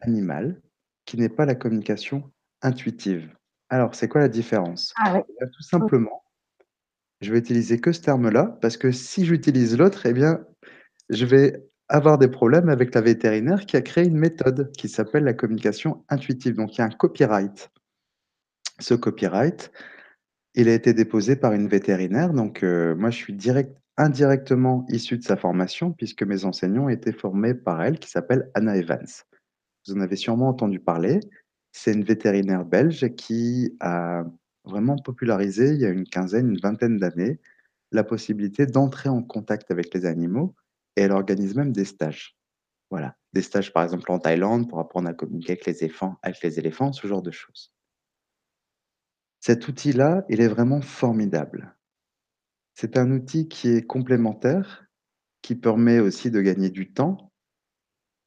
animale, 0.00 0.60
qui 1.04 1.16
n'est 1.16 1.28
pas 1.28 1.46
la 1.46 1.54
communication 1.54 2.28
intuitive. 2.60 3.32
Alors, 3.68 3.94
c'est 3.94 4.08
quoi 4.08 4.20
la 4.20 4.28
différence? 4.28 4.94
Ah. 4.96 5.22
Eh 5.28 5.32
bien, 5.38 5.48
tout 5.48 5.62
simplement, 5.62 6.24
je 7.20 7.30
vais 7.30 7.38
utiliser 7.38 7.78
que 7.78 7.92
ce 7.92 8.00
terme-là 8.00 8.58
parce 8.60 8.76
que 8.76 8.90
si 8.90 9.26
j'utilise 9.26 9.78
l'autre, 9.78 10.06
eh 10.06 10.12
bien, 10.12 10.44
je 11.08 11.24
vais 11.24 11.70
avoir 11.88 12.18
des 12.18 12.26
problèmes 12.26 12.68
avec 12.68 12.96
la 12.96 13.00
vétérinaire 13.00 13.64
qui 13.64 13.76
a 13.76 13.80
créé 13.80 14.06
une 14.06 14.18
méthode 14.18 14.72
qui 14.76 14.88
s'appelle 14.88 15.22
la 15.22 15.34
communication 15.34 16.04
intuitive. 16.08 16.56
Donc 16.56 16.74
il 16.74 16.78
y 16.78 16.82
a 16.82 16.86
un 16.86 16.90
copyright. 16.90 17.70
Ce 18.80 18.94
copyright, 18.94 19.70
il 20.54 20.68
a 20.68 20.74
été 20.74 20.94
déposé 20.94 21.36
par 21.36 21.52
une 21.52 21.68
vétérinaire 21.68 22.32
donc 22.32 22.64
heu, 22.64 22.94
moi 22.94 23.10
je 23.10 23.16
suis 23.16 23.34
direct 23.34 23.76
indirectement 23.96 24.86
issu 24.88 25.18
de 25.18 25.22
sa 25.22 25.36
formation 25.36 25.92
puisque 25.92 26.22
mes 26.22 26.44
enseignants 26.46 26.88
étaient 26.88 27.12
formés 27.12 27.54
par 27.54 27.82
elle 27.82 27.98
qui 27.98 28.10
s'appelle 28.10 28.50
Anna 28.54 28.76
Evans. 28.76 29.06
Vous 29.86 29.94
en 29.94 30.00
avez 30.00 30.16
sûrement 30.16 30.48
entendu 30.48 30.80
parler. 30.80 31.20
C'est 31.72 31.92
une 31.92 32.04
vétérinaire 32.04 32.64
belge 32.64 33.14
qui 33.16 33.76
a 33.80 34.24
vraiment 34.64 34.96
popularisé, 34.96 35.74
il 35.74 35.80
y 35.80 35.86
a 35.86 35.90
une 35.90 36.04
quinzaine, 36.04 36.48
une 36.50 36.60
vingtaine 36.60 36.98
d'années, 36.98 37.40
la 37.92 38.04
possibilité 38.04 38.66
d'entrer 38.66 39.08
en 39.10 39.22
contact 39.22 39.70
avec 39.70 39.92
les 39.94 40.06
animaux 40.06 40.54
et 40.96 41.02
elle 41.02 41.12
organise 41.12 41.54
même 41.54 41.72
des 41.72 41.84
stages. 41.84 42.36
Voilà, 42.90 43.16
des 43.34 43.42
stages 43.42 43.72
par 43.72 43.84
exemple 43.84 44.10
en 44.10 44.18
Thaïlande 44.18 44.68
pour 44.68 44.80
apprendre 44.80 45.08
à 45.08 45.14
communiquer 45.14 45.52
avec 45.52 45.66
les 45.66 45.84
éphants 45.84 46.16
avec 46.22 46.42
les 46.42 46.58
éléphants, 46.58 46.92
ce 46.92 47.06
genre 47.06 47.22
de 47.22 47.30
choses. 47.30 47.72
Cet 49.40 49.68
outil-là, 49.68 50.24
il 50.28 50.40
est 50.40 50.48
vraiment 50.48 50.80
formidable. 50.80 51.76
C'est 52.74 52.96
un 52.96 53.10
outil 53.10 53.48
qui 53.48 53.68
est 53.68 53.86
complémentaire, 53.86 54.86
qui 55.42 55.54
permet 55.54 55.98
aussi 55.98 56.30
de 56.30 56.40
gagner 56.40 56.70
du 56.70 56.92
temps 56.92 57.32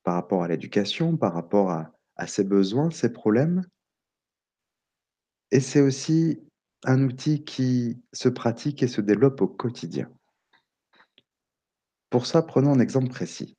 par 0.03 0.15
rapport 0.15 0.43
à 0.43 0.47
l'éducation, 0.47 1.15
par 1.15 1.33
rapport 1.33 1.71
à 1.71 2.27
ses 2.27 2.43
besoins, 2.43 2.91
ses 2.91 3.13
problèmes 3.13 3.63
et 5.53 5.59
c'est 5.59 5.81
aussi 5.81 6.41
un 6.83 7.03
outil 7.03 7.45
qui 7.45 8.01
se 8.11 8.27
pratique 8.27 8.81
et 8.81 8.87
se 8.87 9.01
développe 9.01 9.39
au 9.39 9.47
quotidien. 9.47 10.11
Pour 12.09 12.25
ça, 12.25 12.41
prenons 12.41 12.73
un 12.73 12.79
exemple 12.79 13.09
précis. 13.09 13.55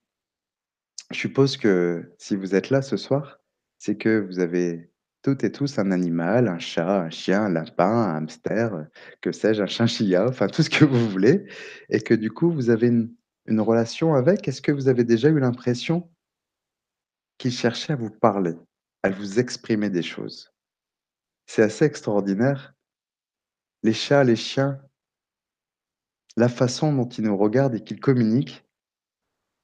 Je 1.13 1.19
suppose 1.21 1.57
que 1.57 2.13
si 2.19 2.35
vous 2.35 2.57
êtes 2.57 2.71
là 2.71 2.83
ce 2.83 2.97
soir, 2.97 3.39
c'est 3.79 3.97
que 3.97 4.19
vous 4.19 4.41
avez 4.41 4.91
toutes 5.25 5.45
et 5.45 5.53
tous 5.53 5.79
un 5.81 5.91
animal, 5.93 6.49
un 6.49 6.61
chat, 6.61 7.03
un 7.03 7.11
chien, 7.11 7.45
un 7.47 7.51
lapin, 7.51 7.87
un 7.87 8.17
hamster, 8.19 8.87
que 9.23 9.33
sais-je, 9.33 9.63
un 9.63 9.67
chinchilla, 9.67 10.29
enfin 10.29 10.49
tout 10.49 10.63
ce 10.63 10.71
que 10.71 10.85
vous 10.85 11.11
voulez 11.11 11.47
et 11.91 12.01
que 12.03 12.15
du 12.15 12.31
coup 12.31 12.53
vous 12.53 12.71
avez 12.71 12.89
une 12.89 13.61
relation 13.61 14.15
avec. 14.15 14.47
Est-ce 14.49 14.63
que 14.63 14.73
vous 14.73 14.89
avez 14.89 15.05
déjà 15.05 15.31
eu 15.31 15.41
l'impression 15.41 16.11
qu'il 17.41 17.53
cherchait 17.53 17.95
à 17.95 17.97
vous 17.97 18.11
parler, 18.11 18.55
à 19.03 19.11
vous 19.11 19.41
exprimer 19.41 19.91
des 19.91 20.03
choses? 20.03 20.53
C'est 21.47 21.63
assez 21.63 21.85
extraordinaire. 21.87 22.75
Les 23.83 23.93
chats, 23.93 24.25
les 24.25 24.37
chiens 24.37 24.81
la 26.37 26.49
façon 26.49 26.93
dont 26.93 27.09
ils 27.09 27.23
nous 27.25 27.37
regardent 27.37 27.77
et 27.77 27.81
qu'ils 27.85 28.01
communiquent 28.01 28.65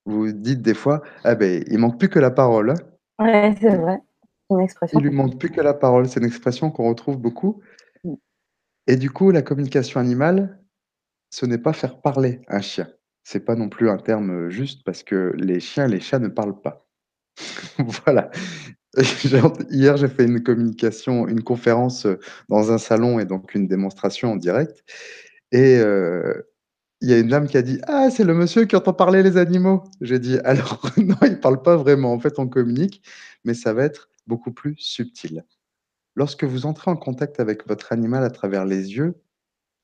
vous 0.06 0.26
vous 0.26 0.32
dites 0.32 0.62
des 0.62 0.74
fois: 0.74 1.02
«Ah 1.24 1.34
beh, 1.34 1.64
il 1.68 1.78
manque 1.78 1.98
plus 1.98 2.08
que 2.08 2.18
la 2.18 2.30
parole, 2.30 2.70
hein». 2.70 2.74
Ouais, 3.18 3.54
c'est 3.60 3.76
vrai. 3.76 4.00
Une 4.50 4.60
expression 4.60 4.98
Il 5.00 5.04
lui 5.04 5.10
manque 5.14 5.38
plus 5.38 5.50
que 5.50 5.60
la 5.60 5.74
parole. 5.74 6.08
C'est 6.08 6.20
une 6.20 6.26
expression 6.26 6.70
qu'on 6.70 6.88
retrouve 6.88 7.18
beaucoup 7.18 7.60
Mmh. 8.04 8.14
et 8.88 8.96
du 8.96 9.10
coup, 9.10 9.30
la 9.32 9.42
communication 9.42 10.00
animale, 10.00 10.60
ce 11.30 11.46
n'est 11.46 11.58
pas 11.58 11.72
faire 11.74 12.00
parler 12.02 12.40
un 12.48 12.60
chien. 12.62 12.88
C'est 13.24 13.40
pas 13.44 13.56
non 13.56 13.68
plus 13.70 13.90
un 13.90 13.98
terme, 13.98 14.30
heu, 14.32 14.50
juste 14.50 14.84
parce 14.84 15.02
que 15.04 15.32
les 15.36 15.60
chiens 15.60 15.86
les 15.88 16.00
chats 16.00 16.18
ne 16.20 16.28
parlent 16.28 16.60
pas. 16.62 16.86
Voilà. 18.06 18.30
Hier, 19.70 19.96
j'ai 19.98 20.08
fait 20.08 20.24
une 20.26 20.42
communication 20.42 21.28
une 21.28 21.42
conférence, 21.44 22.06
heu, 22.06 22.18
dans 22.50 22.72
un 22.72 22.78
salon 22.78 23.20
et 23.20 23.26
donc 23.26 23.54
une 23.54 23.68
démonstration 23.68 24.32
en 24.32 24.36
direct 24.36 24.84
et 25.52 25.78
heu 25.80 26.46
il 27.02 27.10
y 27.10 27.14
a 27.14 27.18
une 27.18 27.28
dame 27.28 27.48
qui 27.48 27.56
a 27.58 27.62
dit: 27.62 27.80
«Ah, 27.88 28.10
c'est 28.10 28.24
le 28.24 28.34
monsieur 28.34 28.64
qui 28.66 28.76
entend 28.76 28.92
parler 28.94 29.22
les 29.24 29.36
animaux». 29.38 29.84
J'ai 30.02 30.18
dit: 30.20 30.38
«Alors 30.44 30.82
non, 30.98 31.16
il 31.24 31.40
parle 31.40 31.62
pas 31.62 31.76
vraiment, 31.76 32.12
en 32.14 32.20
fait, 32.20 32.38
on 32.40 32.48
communique, 32.48 33.02
mais 33.44 33.54
ça 33.54 33.72
va 33.74 33.84
être 33.84 34.10
beaucoup 34.30 34.52
plus 34.52 34.76
subtil». 34.78 35.44
Lorsque 36.16 36.44
vous 36.44 36.64
entrez 36.64 36.90
en 36.90 36.96
contact 36.96 37.38
avec 37.38 37.66
votre 37.68 37.92
animal 37.92 38.24
à 38.24 38.30
travers 38.30 38.64
les 38.64 38.96
yeux, 38.96 39.14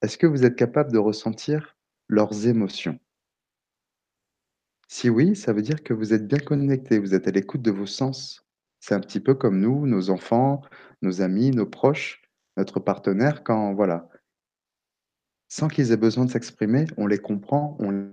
est-ce 0.02 0.16
que 0.18 0.26
vous 0.26 0.44
êtes 0.44 0.56
capable 0.56 0.92
de 0.92 0.98
ressentir 0.98 1.76
leurs 2.08 2.46
émotions? 2.46 2.98
Si 4.88 5.10
oui, 5.10 5.36
ça 5.36 5.52
veut 5.52 5.62
dire 5.62 5.82
que 5.82 5.92
vous 5.92 6.14
êtes 6.14 6.26
bien 6.26 6.38
connecté, 6.38 6.98
vous 6.98 7.14
êtes 7.14 7.28
à 7.28 7.30
l'écoute 7.30 7.62
de 7.62 7.70
vos 7.70 7.86
sens. 7.86 8.46
C'est 8.80 8.94
un 8.94 9.00
petit 9.00 9.20
peu 9.20 9.34
comme 9.34 9.60
nous, 9.60 9.86
nos 9.86 10.10
enfants, 10.10 10.62
nos 11.02 11.22
amis, 11.22 11.50
nos 11.50 11.66
proches, 11.66 12.22
notre 12.56 12.80
partenaire 12.80 13.42
quand 13.44 13.74
voilà, 13.74 14.08
sans 15.48 15.68
qu'ils 15.68 15.92
aient 15.92 15.96
besoin 15.96 16.24
de 16.24 16.30
s'exprimer, 16.30 16.86
on 16.96 17.06
les 17.06 17.18
comprend, 17.18 17.76
on 17.80 18.12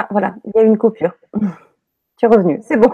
Ah 0.00 0.06
voilà, 0.12 0.36
il 0.44 0.52
y 0.54 0.58
a 0.60 0.62
eu 0.62 0.66
une 0.66 0.78
coupure. 0.78 1.12
Tu 2.16 2.26
es 2.26 2.28
revenu, 2.28 2.60
c'est 2.62 2.76
bon. 2.76 2.92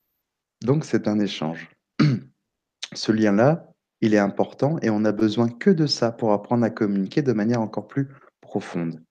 donc 0.64 0.84
c'est 0.84 1.08
un 1.08 1.18
échange. 1.18 1.70
Ce 2.94 3.12
lien-là, 3.12 3.70
il 4.02 4.12
est 4.12 4.18
important 4.18 4.78
et 4.82 4.90
on 4.90 5.00
n'a 5.00 5.12
besoin 5.12 5.48
que 5.48 5.70
de 5.70 5.86
ça 5.86 6.12
pour 6.12 6.32
apprendre 6.32 6.64
à 6.64 6.70
communiquer 6.70 7.22
de 7.22 7.32
manière 7.32 7.62
encore 7.62 7.88
plus 7.88 8.08
profonde. 8.42 9.02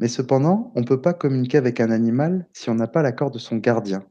Mais 0.00 0.08
cependant, 0.08 0.72
on 0.74 0.80
ne 0.80 0.86
peut 0.86 1.00
pas 1.00 1.14
communiquer 1.14 1.58
avec 1.58 1.78
un 1.78 1.90
animal 1.92 2.48
si 2.52 2.68
on 2.68 2.74
n'a 2.74 2.88
pas 2.88 3.02
l'accord 3.02 3.30
de 3.30 3.38
son 3.38 3.58
gardien. 3.58 4.04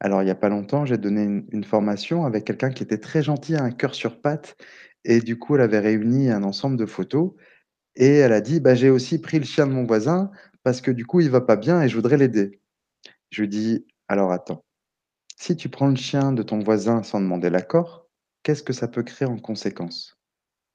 Alors, 0.00 0.22
il 0.22 0.28
y 0.28 0.30
a 0.30 0.34
pas 0.34 0.48
longtemps, 0.48 0.86
j'ai 0.86 0.96
donné 0.96 1.24
une, 1.24 1.46
une 1.52 1.64
formation 1.64 2.24
avec 2.24 2.44
quelqu'un 2.46 2.70
qui 2.70 2.82
était 2.82 2.98
très 2.98 3.22
gentil, 3.22 3.54
un 3.54 3.70
cœur 3.70 3.94
sur 3.94 4.20
pattes, 4.20 4.56
et 5.04 5.20
du 5.20 5.38
coup, 5.38 5.56
elle 5.56 5.62
avait 5.62 5.80
réuni 5.80 6.30
un 6.30 6.42
ensemble 6.42 6.78
de 6.78 6.86
photos, 6.86 7.32
et 7.96 8.16
elle 8.16 8.32
a 8.32 8.40
dit, 8.40 8.60
bah, 8.60 8.74
j'ai 8.74 8.90
aussi 8.90 9.20
pris 9.20 9.38
le 9.38 9.44
chien 9.44 9.66
de 9.66 9.72
mon 9.72 9.84
voisin 9.84 10.30
parce 10.62 10.80
que 10.80 10.90
du 10.90 11.06
coup, 11.06 11.20
il 11.20 11.30
va 11.30 11.40
pas 11.40 11.56
bien 11.56 11.82
et 11.82 11.88
je 11.88 11.96
voudrais 11.96 12.16
l'aider. 12.16 12.60
Je 13.30 13.42
lui 13.42 13.48
dis, 13.48 13.86
alors 14.08 14.32
attends, 14.32 14.64
si 15.36 15.56
tu 15.56 15.68
prends 15.68 15.88
le 15.88 15.96
chien 15.96 16.32
de 16.32 16.42
ton 16.42 16.58
voisin 16.60 17.02
sans 17.02 17.20
demander 17.20 17.50
l'accord, 17.50 18.06
qu'est-ce 18.42 18.62
que 18.62 18.72
ça 18.72 18.88
peut 18.88 19.02
créer 19.02 19.28
en 19.28 19.38
conséquence? 19.38 20.18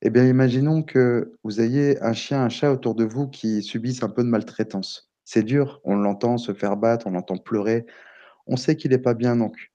Eh 0.01 0.09
bien, 0.09 0.25
imaginons 0.27 0.83
que 0.83 1.33
vous 1.43 1.61
ayez 1.61 2.01
un 2.03 2.13
chien, 2.13 2.43
un 2.43 2.49
chat 2.49 2.71
autour 2.71 2.95
de 2.95 3.05
vous 3.05 3.27
qui 3.27 3.63
subissent 3.63 4.03
un 4.03 4.09
peu 4.09 4.23
de 4.23 4.29
maltraitance. 4.29 5.11
C'est 5.23 5.43
dur, 5.43 5.81
on 5.83 5.95
l'entend 5.95 6.37
se 6.37 6.53
faire 6.53 6.77
battre, 6.77 7.07
on 7.07 7.11
l'entend 7.11 7.37
pleurer, 7.37 7.85
on 8.47 8.57
sait 8.57 8.75
qu'il 8.75 8.93
est 8.93 8.99
pas 8.99 9.13
bien 9.13 9.35
donc 9.35 9.71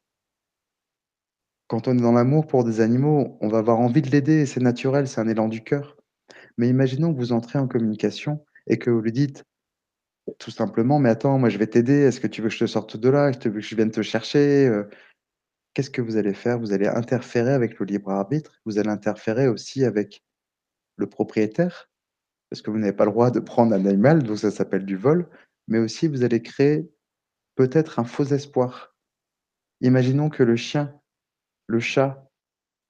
Quand 1.68 1.88
on 1.88 1.96
est 1.96 2.02
dans 2.02 2.12
l'amour 2.12 2.46
pour 2.46 2.64
des 2.64 2.80
animaux, 2.80 3.38
on 3.40 3.48
va 3.48 3.58
avoir 3.58 3.80
envie 3.80 4.02
de 4.02 4.10
l'aider, 4.10 4.46
c'est 4.46 4.60
naturel, 4.60 5.08
c'est 5.08 5.20
un 5.20 5.28
élan 5.28 5.48
du 5.48 5.62
cœur. 5.62 5.96
Mais 6.58 6.68
imaginons 6.68 7.12
que 7.12 7.18
vous 7.18 7.32
entrez 7.32 7.58
en 7.58 7.68
communication 7.68 8.44
et 8.66 8.78
que 8.78 8.90
vous 8.90 9.00
lui 9.00 9.12
dites 9.12 9.44
tout 10.38 10.50
simplement: 10.50 10.98
«Mais 10.98 11.08
attends, 11.10 11.38
moi 11.38 11.48
je 11.48 11.58
vais 11.58 11.66
t'aider, 11.66 11.94
est-ce 12.02 12.20
que 12.20 12.26
tu 12.26 12.42
veux 12.42 12.48
que 12.48 12.54
je 12.54 12.60
te 12.60 12.66
sorte 12.66 12.96
de 12.96 13.08
là? 13.08 13.32
Que 13.32 13.38
tu 13.38 13.48
veux 13.48 13.60
que 13.60 13.66
je 13.66 13.74
vienne 13.76 13.90
te 13.90 14.02
chercher?» 14.02 14.68
heu, 14.68 14.88
qu'est-ce 15.74 15.90
que 15.90 16.02
vous 16.02 16.16
allez 16.18 16.34
faire? 16.34 16.58
Vous 16.60 16.72
allez 16.72 16.88
interférer 16.88 17.52
avec 17.52 17.78
le 17.80 17.86
libre 17.86 18.10
arbitre, 18.12 18.60
vous 18.66 18.78
allez 18.78 18.90
interférer 18.90 19.48
aussi 19.48 19.84
avec 19.84 20.24
le 20.96 21.08
propriétaire, 21.08 21.90
parce 22.50 22.62
que 22.62 22.70
vous 22.70 22.78
n'avez 22.78 22.92
pas 22.94 23.06
le 23.06 23.12
droit 23.12 23.30
de 23.32 23.40
prendre 23.40 23.74
un 23.74 23.86
animal, 23.86 24.22
donc 24.24 24.38
ça 24.38 24.50
s'appelle 24.52 24.86
du 24.86 24.96
vol, 24.96 25.28
mais 25.68 25.78
aussi 25.78 26.08
vous 26.08 26.24
allez 26.24 26.42
créer 26.42 26.90
peut-être 27.56 27.98
un 28.00 28.04
faux 28.04 28.24
espoir. 28.26 28.94
Imaginons 29.82 30.30
que 30.30 30.42
le 30.44 30.56
chien, 30.56 30.94
le 31.68 31.80
chat 31.80 32.28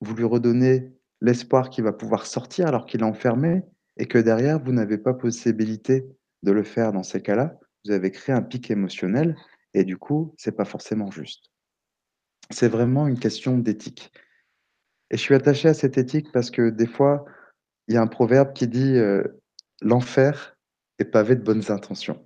Vous 0.01 0.15
lui 0.15 0.25
redonnez 0.25 0.93
l'espoir 1.23 1.71
qu'il 1.71 1.85
va 1.85 1.93
pouvoir 1.93 2.27
sortir 2.27 2.67
alors 2.69 2.87
qu'il 2.87 3.01
est 3.01 3.05
enfermé 3.05 3.63
et 3.99 4.07
que 4.07 4.19
derrière, 4.19 4.63
vous 4.63 4.73
n'avez 4.73 4.99
pas 4.99 5.15
possibilité 5.15 6.07
de 6.42 6.52
le 6.52 6.62
faire 6.64 6.92
dans 6.92 7.02
ces 7.02 7.23
cas-là. 7.23 7.59
Vous 7.85 7.92
avez 7.92 8.11
créé 8.11 8.35
un 8.35 8.42
pic 8.42 8.70
émotionnel 8.70 9.37
et 9.75 9.85
du 9.85 9.97
coup, 9.99 10.35
c'est 10.38 10.56
pas 10.56 10.64
forcément 10.64 11.11
juste. 11.11 11.50
C'est 12.50 12.68
vraiment 12.68 13.09
une 13.09 13.18
question 13.18 13.59
d'éthique 13.59 14.12
et 15.11 15.16
je 15.16 15.23
suis 15.23 15.35
attaché 15.35 15.68
à 15.68 15.75
cette 15.75 15.99
éthique 15.99 16.30
parce 16.32 16.50
que 16.50 16.70
des 16.70 16.87
fois, 16.87 17.25
il 17.88 17.94
y 17.94 17.99
a 17.99 18.02
un 18.02 18.06
proverbe 18.09 18.52
qui 18.54 18.68
dit, 18.68 18.94
heu: 18.97 19.40
«L'enfer 19.82 20.56
est 20.99 21.04
pavé 21.06 21.37
de 21.37 21.42
bonnes 21.42 21.70
intentions» 21.73 22.25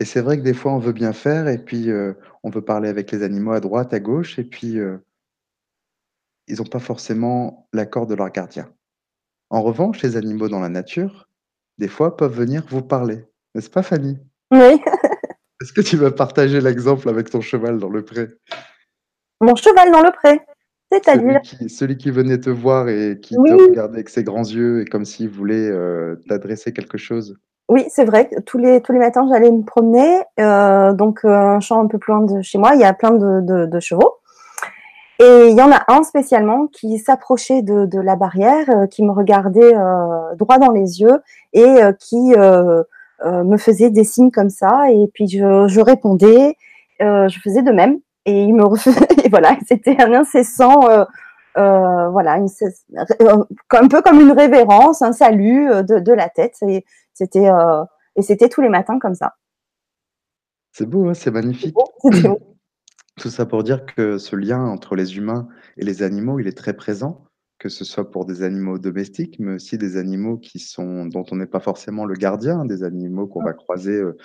et 0.00 0.04
c'est 0.06 0.20
vrai 0.22 0.38
que 0.38 0.42
des 0.44 0.54
fois, 0.54 0.72
on 0.74 0.78
veut 0.80 0.92
bien 0.92 1.12
faire 1.14 1.48
et 1.48 1.58
puis, 1.58 1.90
heu, 1.90 2.18
on 2.44 2.50
veut 2.50 2.64
parler 2.64 2.88
avec 2.88 3.12
les 3.12 3.22
animaux 3.24 3.52
à 3.52 3.60
droite, 3.60 3.94
à 3.94 4.00
gauche 4.00 4.38
et 4.38 4.44
puis, 4.44 4.78
heu, 4.78 5.00
ils 6.48 6.62
ont 6.62 6.66
pas 6.66 6.78
forcément 6.78 7.68
l'accord 7.74 8.06
de 8.06 8.14
leur 8.14 8.30
gardien. 8.30 8.72
En 9.50 9.62
revanche, 9.62 10.02
les 10.02 10.16
animaux 10.16 10.48
dans 10.48 10.60
la 10.60 10.68
nature, 10.70 11.28
des 11.78 11.88
fois, 11.88 12.16
peuvent 12.16 12.34
venir 12.34 12.62
vous 12.68 12.82
parler. 12.82 13.24
N'est-ce 13.54 13.70
pas, 13.70 13.82
Fanny? 13.82 14.18
Oui, 14.52 14.80
Est-ce 15.60 15.72
que 15.72 15.80
tu 15.80 15.96
vas 15.96 16.10
partager 16.10 16.60
l'exemple 16.60 17.08
avec 17.08 17.30
ton 17.30 17.40
cheval 17.40 17.78
dans 17.78 17.88
le 17.88 18.04
pré? 18.04 18.28
mon 19.40 19.54
cheval 19.56 19.90
dans 19.92 20.02
le 20.02 20.10
pré, 20.12 20.40
c'est-à-dire? 20.90 21.40
celui 21.68 21.96
qui 21.96 22.10
venait 22.10 22.38
te 22.38 22.50
voir 22.50 22.88
et 22.88 23.18
qui 23.20 23.34
te 23.34 23.40
regardait 23.40 23.94
avec 23.94 24.08
ses 24.08 24.24
grands 24.24 24.44
yeux 24.44 24.82
et 24.82 24.84
comme 24.84 25.04
s'il 25.04 25.28
voulait, 25.28 25.68
heu, 25.70 26.20
t'adresser 26.28 26.72
quelque 26.72 26.98
chose? 26.98 27.36
oui, 27.68 27.84
c'est 27.88 28.04
vrai 28.04 28.30
tous 28.46 28.58
les 28.58 28.80
tous 28.82 28.92
les 28.92 28.98
matins, 28.98 29.26
j'allais 29.28 29.50
me 29.50 29.62
promener, 29.64 30.20
heu, 30.40 30.94
donc 30.94 31.24
heu, 31.24 31.30
un 31.30 31.60
champ 31.60 31.82
un 31.82 31.86
peu 31.88 31.98
plus 31.98 32.12
loin 32.12 32.22
de 32.24 32.42
chez 32.42 32.58
moi, 32.58 32.74
il 32.74 32.80
y 32.80 32.84
a 32.84 32.92
plein 32.94 33.10
de 33.12 33.40
de 33.40 33.66
de 33.66 33.80
chevaux 33.80 34.14
et 35.20 35.48
il 35.50 35.56
y 35.56 35.62
en 35.62 35.70
a 35.70 35.84
un 35.88 36.02
spécialement 36.02 36.66
qui 36.66 36.98
s'approchait 36.98 37.62
de 37.62 37.86
de 37.86 38.00
la 38.00 38.16
barrière, 38.16 38.68
heu, 38.68 38.86
qui 38.86 39.04
me 39.04 39.12
regardait, 39.12 39.74
heu, 39.74 40.36
droit 40.36 40.58
dans 40.58 40.72
les 40.72 41.00
yeux 41.00 41.20
et 41.52 41.64
heu, 41.82 41.92
qui, 41.98 42.34
heu 42.36 42.84
heu, 43.24 43.44
me 43.44 43.56
faisait 43.56 43.90
des 43.90 44.04
signes 44.04 44.30
comme 44.32 44.50
ça 44.50 44.90
et 44.90 45.08
puis 45.14 45.28
je 45.28 45.68
je 45.68 45.80
répondais, 45.80 46.56
heu, 47.02 47.28
je 47.28 47.38
faisais 47.40 47.62
de 47.62 47.70
même 47.70 48.00
et 48.26 48.42
il 48.42 48.54
me 48.54 48.64
refaisait 48.64 49.06
et 49.24 49.28
voilà, 49.28 49.56
c'était 49.68 50.00
un 50.02 50.12
incessant, 50.14 50.80
voilà, 51.56 52.36
une 52.38 52.48
un 53.70 53.88
peu 53.88 54.02
comme 54.02 54.20
une 54.20 54.32
révérence, 54.32 55.02
un 55.02 55.12
salut, 55.12 55.68
de 55.84 56.00
de 56.00 56.12
la 56.12 56.28
tête 56.28 56.56
et 56.62 56.84
c'était, 57.14 57.48
et 58.16 58.22
c'était 58.22 58.48
tous 58.48 58.60
les 58.62 58.68
matins 58.68 58.98
comme 58.98 59.14
ça. 59.14 59.34
C'est 60.72 60.86
beau, 60.86 61.08
hein, 61.08 61.14
c'est 61.14 61.30
magnifique. 61.30 61.72
beau, 61.72 61.84
c'était 62.02 62.28
beau. 62.28 62.53
Tout 63.16 63.30
ça 63.30 63.46
pour 63.46 63.62
dire 63.62 63.86
que 63.86 64.18
ce 64.18 64.34
lien 64.36 64.60
entre 64.64 64.96
les 64.96 65.16
humains 65.16 65.48
et 65.76 65.84
les 65.84 66.02
animaux, 66.02 66.40
il 66.40 66.48
est 66.48 66.56
très 66.56 66.74
présent, 66.74 67.24
que 67.58 67.68
ce 67.68 67.84
soit 67.84 68.10
pour 68.10 68.24
des 68.26 68.42
animaux 68.42 68.78
domestiques, 68.78 69.36
mais 69.38 69.54
aussi 69.54 69.78
des 69.78 69.96
animaux 69.96 70.36
qui 70.36 70.58
sont 70.58 71.06
dont 71.06 71.24
on 71.30 71.36
n'est 71.36 71.46
pas 71.46 71.60
forcément 71.60 72.06
le 72.06 72.14
gardien, 72.14 72.64
des 72.64 72.82
animaux 72.82 73.26
qu'on 73.28 73.42
va 73.42 73.52
croiser, 73.52 73.94
heu, 74.00 74.16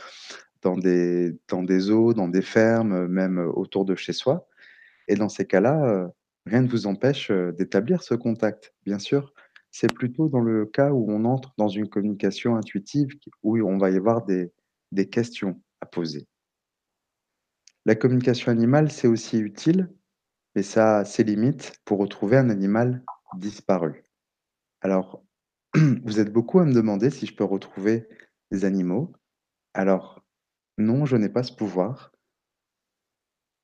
dans 0.63 0.77
des 0.77 1.37
dans 1.49 1.63
des 1.63 1.79
zoos, 1.81 2.13
dans 2.13 2.27
des 2.29 2.41
fermes, 2.43 2.93
heu, 2.93 3.07
même, 3.07 3.39
heu, 3.39 3.49
autour 3.55 3.85
de 3.85 3.95
chez 3.95 4.13
soi 4.13 4.47
et 5.09 5.15
dans 5.15 5.29
ces 5.29 5.45
cas-là, 5.47 5.85
heu, 6.07 6.09
rien 6.47 6.61
ne 6.63 6.69
vous 6.69 6.87
empêche, 6.87 7.31
heu, 7.31 7.53
d'établir 7.53 8.03
ce 8.03 8.15
contact. 8.15 8.73
Bien 8.85 8.99
sûr, 8.99 9.33
c'est 9.71 9.93
plutôt 9.93 10.29
dans 10.29 10.41
le 10.41 10.65
cas 10.67 10.91
où 10.91 11.07
on 11.11 11.25
entre 11.25 11.53
dans 11.57 11.69
une 11.69 11.89
communication 11.89 12.55
intuitive 12.57 13.09
qui 13.19 13.31
où 13.43 13.57
on 13.69 13.77
va 13.79 13.91
y 13.91 13.97
avoir 13.97 14.25
des 14.25 14.51
des 14.93 15.09
questions 15.09 15.61
à 15.81 15.87
poser. 15.87 16.27
La 17.89 17.95
communication 17.95 18.51
animale, 18.51 18.91
c'est 18.91 19.07
aussi 19.07 19.39
utile, 19.39 19.91
mais 20.53 20.61
ça 20.61 20.99
a 20.99 21.05
ses 21.05 21.23
limites 21.23 21.81
pour 21.85 21.97
retrouver 21.97 22.37
un 22.37 22.51
animal 22.51 23.03
disparu. 23.33 24.03
Alors, 24.81 25.23
vous 26.03 26.19
êtes 26.19 26.31
beaucoup 26.31 26.59
à 26.59 26.65
me 26.65 26.71
demander 26.71 27.09
si 27.09 27.25
je 27.25 27.35
peux 27.35 27.43
retrouver 27.43 28.07
des 28.51 28.63
animaux. 28.63 29.11
Alors, 29.73 30.23
non, 30.77 31.07
je 31.07 31.17
n'ai 31.17 31.29
pas 31.29 31.41
ce 31.41 31.51
pouvoir. 31.51 32.11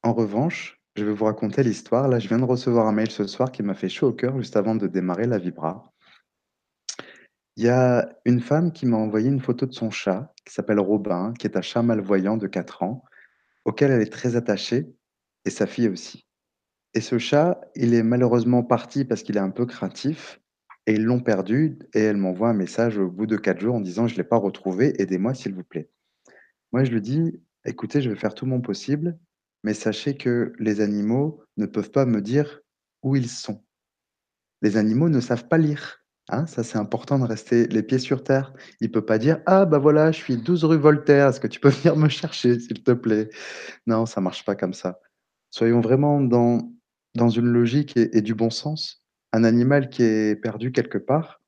En 0.02 0.14
revanche, 0.14 0.82
je 0.96 1.06
vais 1.06 1.14
vous 1.14 1.26
raconter 1.26 1.62
l'histoire. 1.62 2.08
Là, 2.08 2.18
je 2.18 2.28
viens 2.28 2.40
de 2.40 2.46
recevoir 2.46 2.88
un 2.88 2.94
mail 2.94 3.12
ce 3.12 3.28
soir 3.28 3.52
qui 3.52 3.62
m'a 3.62 3.76
fait 3.76 3.90
chaud 3.90 4.08
au 4.08 4.14
cœur 4.14 4.36
juste 4.40 4.58
avant 4.58 4.74
de 4.74 4.88
démarrer 4.88 5.28
la 5.28 5.38
vibra. 5.38 5.94
Il 7.58 7.64
y 7.64 7.70
a 7.70 8.10
une 8.26 8.42
femme 8.42 8.72
qui 8.72 8.88
m'a 8.88 8.98
envoyé 8.98 9.30
une 9.30 9.40
photo 9.40 9.68
de 9.68 9.74
son 9.74 9.92
chat, 9.92 10.34
qui 10.46 10.52
s'appelle 10.56 10.80
Robin, 10.80 11.32
qui 11.38 11.46
est 11.46 11.58
un 11.58 11.62
chat 11.62 11.84
malvoyant 11.84 12.38
de 12.38 12.48
4 12.48 12.82
ans, 12.82 13.04
auquel 13.66 13.92
elle 13.92 14.02
est 14.02 14.12
très 14.12 14.36
attachée, 14.36 14.88
et 15.44 15.50
sa 15.50 15.68
fille 15.68 15.90
aussi. 15.90 16.26
Et 16.94 17.02
ce 17.02 17.18
chat, 17.18 17.60
il 17.76 17.94
est 17.94 18.04
malheureusement 18.04 18.64
parti 18.64 19.06
parce 19.06 19.22
qu'il 19.22 19.36
est 19.36 19.42
un 19.42 19.50
peu 19.50 19.66
craintif, 19.66 20.40
et 20.88 20.94
ils 20.94 21.04
l'ont 21.04 21.20
perdu, 21.20 21.80
et 21.94 22.00
elle 22.00 22.18
m'envoie 22.18 22.50
un 22.50 22.54
message 22.54 22.98
au 22.98 23.10
bout 23.10 23.26
de 23.26 23.38
4 23.38 23.60
jours 23.60 23.76
en 23.76 23.82
disant: 23.82 24.08
«Je 24.08 24.14
ne 24.14 24.18
l'ai 24.20 24.24
pas 24.24 24.38
retrouvé, 24.38 25.02
aidez-moi 25.02 25.34
s'il 25.34 25.54
vous 25.54 25.64
plaît». 25.64 25.90
Moi, 26.72 26.84
je 26.84 26.92
lui 26.92 27.02
dis: 27.02 27.42
«Écoutez, 27.66 28.02
je 28.02 28.10
vais 28.10 28.16
faire 28.16 28.36
tout 28.36 28.46
mon 28.46 28.62
possible, 28.62 29.18
mais 29.64 29.74
sachez 29.74 30.16
que 30.16 30.54
les 30.60 30.82
animaux 30.82 31.44
ne 31.58 31.66
peuvent 31.66 31.92
pas 31.92 32.06
me 32.06 32.22
dire 32.22 32.62
où 33.02 33.16
ils 33.16 33.30
sont. 33.30 33.64
Les 34.62 34.78
animaux 34.78 35.10
ne 35.10 35.20
savent 35.20 35.48
pas 35.48 35.58
lire, 35.58 36.05
hein, 36.30 36.46
ça 36.48 36.64
c'est 36.64 36.78
important 36.78 37.20
de 37.20 37.26
rester 37.26 37.68
les 37.68 37.84
pieds 37.84 38.00
sur 38.00 38.24
terre. 38.24 38.54
Il 38.82 38.92
peut 38.92 39.06
pas 39.06 39.18
dire: 39.18 39.42
«Ah 39.46 39.66
bah 39.66 39.78
voilà, 39.80 40.12
je 40.12 40.18
suis 40.18 40.38
12 40.38 40.64
rue 40.66 40.78
Voltaire, 40.78 41.30
est-ce 41.30 41.40
que 41.40 41.48
tu 41.48 41.60
peux 41.60 41.70
venir 41.72 41.96
me 41.98 42.10
chercher 42.10 42.60
s'il 42.60 42.84
te 42.84 42.92
plaît?» 42.92 43.30
non, 43.88 44.06
ça 44.06 44.22
marche 44.22 44.46
pas 44.46 44.56
comme 44.56 44.74
ça. 44.76 45.00
Soyons 45.52 45.82
vraiment 45.82 46.22
dans 46.22 46.72
dans 47.16 47.30
une 47.30 47.48
logique 47.48 47.98
et 47.98 48.18
et 48.18 48.22
du 48.24 48.36
bon 48.36 48.50
sens. 48.52 49.04
Un 49.34 49.44
animal 49.46 49.90
qui 49.90 50.04
est 50.04 50.36
perdu 50.38 50.72
quelque 50.74 50.98
part 51.00 51.42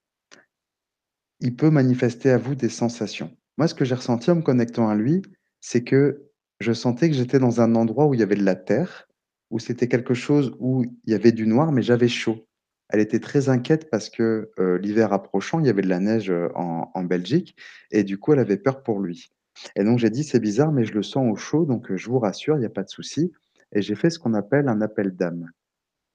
il 1.40 1.56
peut 1.56 1.70
manifester 1.70 2.30
à 2.32 2.38
vous 2.38 2.56
des 2.56 2.70
sensations. 2.70 3.36
Moi, 3.58 3.68
ce 3.68 3.74
que 3.76 3.86
j'ai 3.86 3.96
ressenti 3.96 4.30
en 4.32 4.36
me 4.36 4.42
connectant 4.42 4.90
à 4.90 4.96
lui, 4.96 5.22
c'est 5.62 5.84
que 5.84 6.30
je 6.60 6.74
sentais 6.74 7.10
que 7.10 7.16
j'étais 7.16 7.40
dans 7.40 7.62
un 7.62 7.76
endroit 7.76 8.06
où 8.08 8.14
il 8.14 8.20
y 8.20 8.24
avait 8.24 8.36
de 8.36 8.44
la 8.44 8.56
terre, 8.56 9.08
où 9.50 9.60
c'était 9.60 9.88
quelque 9.88 10.14
chose 10.14 10.56
où 10.60 10.84
il 10.84 11.12
y 11.12 11.14
avait 11.16 11.32
du 11.32 11.48
noir, 11.48 11.72
mais 11.72 11.82
j'avais 11.82 12.08
chaud. 12.08 12.47
Elle 12.90 13.00
était 13.02 13.20
très 13.20 13.50
inquiète 13.50 13.90
parce 13.90 14.10
que, 14.10 14.52
heu, 14.60 14.78
l'hiver 14.78 15.14
approchant, 15.14 15.60
il 15.60 15.66
y 15.68 15.70
avait 15.70 15.82
de 15.82 15.90
la 15.90 16.00
neige, 16.00 16.30
heu, 16.32 16.50
en 16.56 17.04
Belgique 17.04 17.56
et 17.92 18.04
du 18.04 18.18
coup, 18.18 18.34
elle 18.34 18.40
avait 18.40 18.58
peur 18.58 18.84
pour 18.84 19.00
lui 19.02 19.32
et 19.76 19.84
donc 19.84 20.00
j'ai 20.00 20.10
dit: 20.12 20.24
«C'est 20.24 20.40
bizarre, 20.40 20.72
mais 20.72 20.86
je 20.86 20.94
le 20.94 21.02
sens 21.04 21.32
au 21.32 21.36
chaud, 21.36 21.66
donc 21.66 21.90
heu, 21.92 21.98
je 21.98 22.10
vous 22.10 22.20
rassure, 22.20 22.58
il 22.58 22.62
y 22.64 22.66
a 22.66 22.70
pas 22.70 22.84
de 22.84 22.90
souci» 22.90 23.32
et 23.74 23.82
j'ai 23.82 23.96
fait 23.96 24.10
ce 24.12 24.20
qu'on 24.20 24.34
appelle 24.36 24.70
un 24.70 24.82
appel 24.82 25.12
d'âme. 25.16 25.50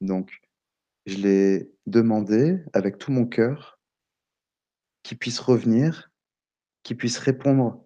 Donc 0.02 0.30
je 1.06 1.18
l'ai 1.18 1.72
demandé 1.86 2.60
avec 2.74 2.98
tout 2.98 3.12
mon 3.12 3.26
cœur 3.26 3.78
qu'il 5.04 5.18
puisse 5.18 5.38
revenir, 5.40 6.10
qu'il 6.84 6.96
puisse 6.98 7.18
répondre 7.18 7.84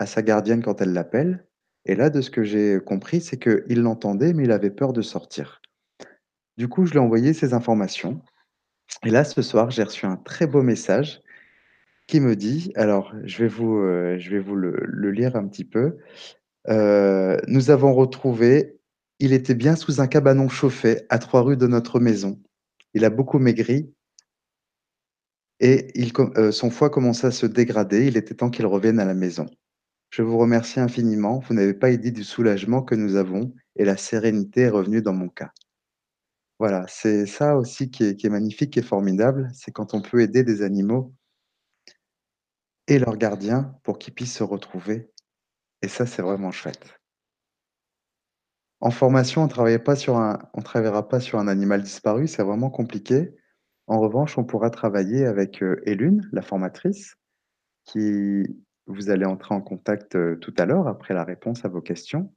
à 0.00 0.06
sa 0.06 0.22
gardienne 0.22 0.62
quand 0.64 0.80
elle 0.80 0.92
l'appelle 0.92 1.46
et 1.84 1.94
là, 1.94 2.10
de 2.10 2.20
ce 2.22 2.30
que 2.30 2.42
j'ai 2.42 2.80
compris, 2.84 3.20
c'est 3.20 3.38
qu'il 3.38 3.80
l'entendait, 3.82 4.32
mais 4.32 4.44
il 4.44 4.50
avait 4.52 4.70
peur 4.70 4.92
de 4.92 5.00
sortir. 5.00 5.62
Du 6.60 6.68
coup, 6.68 6.84
je 6.84 6.90
lui 6.90 6.98
ai 6.98 7.00
envoyé 7.00 7.32
ces 7.32 7.54
informations 7.54 8.20
et 9.04 9.10
là, 9.10 9.24
ce 9.24 9.42
soir, 9.42 9.70
j'ai 9.70 9.82
reçu 9.84 10.06
un 10.06 10.16
très 10.16 10.46
beau 10.46 10.62
message 10.62 11.20
qui 12.06 12.20
me 12.20 12.36
dit 12.36 12.72
alors 12.76 13.14
je 13.24 13.44
vais 13.44 13.48
vous, 13.48 13.76
heu, 13.78 14.18
je 14.18 14.30
vais 14.30 14.40
vous 14.40 14.56
le 14.56 15.10
lire 15.12 15.36
un 15.36 15.48
petit 15.48 15.64
peu. 15.64 15.98
Heu, 16.68 17.38
nous 17.48 17.70
avons 17.70 17.94
retrouvé 17.94 18.78
il 19.20 19.32
était 19.32 19.54
bien 19.54 19.76
sous 19.76 20.00
un 20.00 20.08
cabanon 20.08 20.48
chauffé 20.48 21.02
à 21.10 21.18
3 21.18 21.42
rue 21.42 21.56
de 21.58 21.66
notre 21.68 22.00
maison. 22.00 22.40
Il 22.94 23.04
a 23.04 23.10
beaucoup 23.10 23.38
maigri 23.38 23.92
et 25.60 25.92
heu, 26.36 26.52
son 26.52 26.68
foie 26.70 26.90
commençait 26.90 27.28
à 27.28 27.30
se 27.30 27.46
dégrader. 27.46 28.06
Il 28.06 28.16
était 28.18 28.34
temps 28.34 28.50
qu'il 28.50 28.66
revienne 28.66 28.98
à 29.00 29.04
la 29.06 29.14
maison. 29.14 29.46
Je 30.10 30.22
vous 30.22 30.38
remercie 30.38 30.80
infiniment. 30.80 31.40
Vous 31.40 31.54
n'avez 31.54 31.74
pas 31.74 31.90
idée 31.90 32.12
du 32.12 32.24
soulagement 32.24 32.82
que 32.82 32.94
nous 32.96 33.16
avons 33.16 33.54
et 33.76 33.84
la 33.84 33.96
sérénité 33.96 34.62
est 34.62 34.70
revenue 34.70 35.02
dans 35.02 35.14
mon 35.14 35.28
cas. 35.28 35.52
Voilà, 36.60 36.84
c'est 36.86 37.26
ça 37.26 37.56
aussi 37.56 37.90
qui 37.90 38.04
est 38.04 38.14
qui 38.14 38.28
est 38.28 38.30
magnifique 38.30 38.80
formidable, 38.84 39.50
c'est 39.52 39.72
quand 39.72 39.94
on 39.94 40.00
peut 40.00 40.20
aider 40.20 40.44
des 40.44 40.62
animaux 40.62 41.12
et 42.88 42.98
leurs 42.98 43.16
gardiens 43.16 43.74
pour 43.84 43.98
qu'ils 43.98 44.12
puissent 44.12 44.36
se 44.36 44.42
retrouver 44.42 45.10
et 45.82 45.88
ça, 45.88 46.06
c'est 46.06 46.22
vraiment 46.22 46.52
chouette. 46.52 47.00
En 48.80 48.90
formation, 48.90 49.40
on 49.42 49.44
on 49.44 50.62
travaillera 50.62 51.08
pas 51.08 51.20
sur 51.20 51.38
un 51.38 51.48
animal 51.48 51.82
disparu, 51.82 52.26
c'est 52.28 52.42
vraiment 52.42 52.68
compliqué. 52.70 53.34
En 53.86 54.00
revanche, 54.00 54.36
on 54.38 54.44
pourra 54.44 54.68
travailler 54.70 55.24
avec, 55.26 55.62
heu, 55.62 55.80
Élune, 55.86 56.28
la 56.32 56.42
formatrice, 56.42 57.16
qui 57.84 58.44
vous 58.86 59.10
allez 59.10 59.26
entrer 59.26 59.54
en 59.54 59.62
contact, 59.62 60.16
heu, 60.16 60.38
tout 60.40 60.54
à 60.58 60.66
l'heure 60.66 60.88
après 60.88 61.14
la 61.14 61.24
réponse 61.24 61.64
à 61.64 61.68
vos 61.68 61.82
questions 61.82 62.32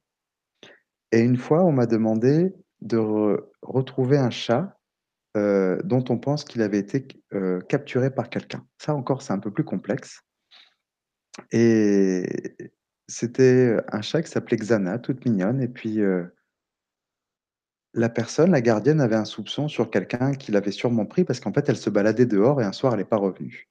et 1.13 1.19
une 1.21 1.37
fois, 1.37 1.63
on 1.63 1.71
m'a 1.71 1.85
demandé 1.85 2.53
de 2.83 2.97
re 2.97 3.39
retrouver 3.61 4.17
un 4.17 4.29
chat, 4.29 4.77
heu, 5.37 5.81
dont 5.83 6.03
on 6.09 6.17
pense 6.17 6.43
qu'il 6.45 6.61
avait 6.61 6.79
été 6.79 7.07
heu, 7.33 7.59
capturé 7.69 8.11
par 8.11 8.29
quelqu'un. 8.29 8.65
Ça 8.77 8.93
encore, 8.95 9.21
c'est 9.21 9.33
un 9.33 9.39
peu 9.39 9.51
plus 9.51 9.63
complexe 9.63 10.21
et 11.51 12.25
c'était, 13.07 13.77
un 13.91 14.01
chat 14.01 14.21
qui 14.21 14.31
s'appelait 14.31 14.57
Xana, 14.57 14.99
toute 14.99 15.25
mignonne 15.25 15.61
et 15.61 15.67
puis, 15.67 15.99
la 17.95 18.09
personne, 18.09 18.51
la 18.51 18.61
gardienne, 18.61 19.01
avait 19.01 19.15
un 19.15 19.25
soupçon 19.25 19.67
sur 19.67 19.89
quelqu'un 19.89 20.33
qui 20.33 20.51
l'avait 20.51 20.71
sûrement 20.71 21.05
pris 21.05 21.23
parce 21.23 21.39
qu'en 21.39 21.53
fait, 21.53 21.69
elle 21.69 21.77
se 21.77 21.89
baladait 21.89 22.27
dehors 22.27 22.61
et 22.61 22.65
un 22.65 22.71
soir, 22.71 22.93
elle 22.93 22.99
est 23.01 23.05
pas 23.05 23.17
revenue 23.17 23.67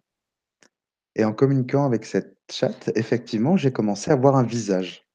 et 1.14 1.24
en 1.24 1.32
communiquant 1.32 1.84
avec 1.84 2.04
cette 2.04 2.36
chatte, 2.50 2.90
effectivement, 2.94 3.56
j'ai 3.56 3.72
commencé 3.72 4.10
à 4.10 4.16
voir 4.16 4.36
un 4.36 4.44
visage. 4.44 5.06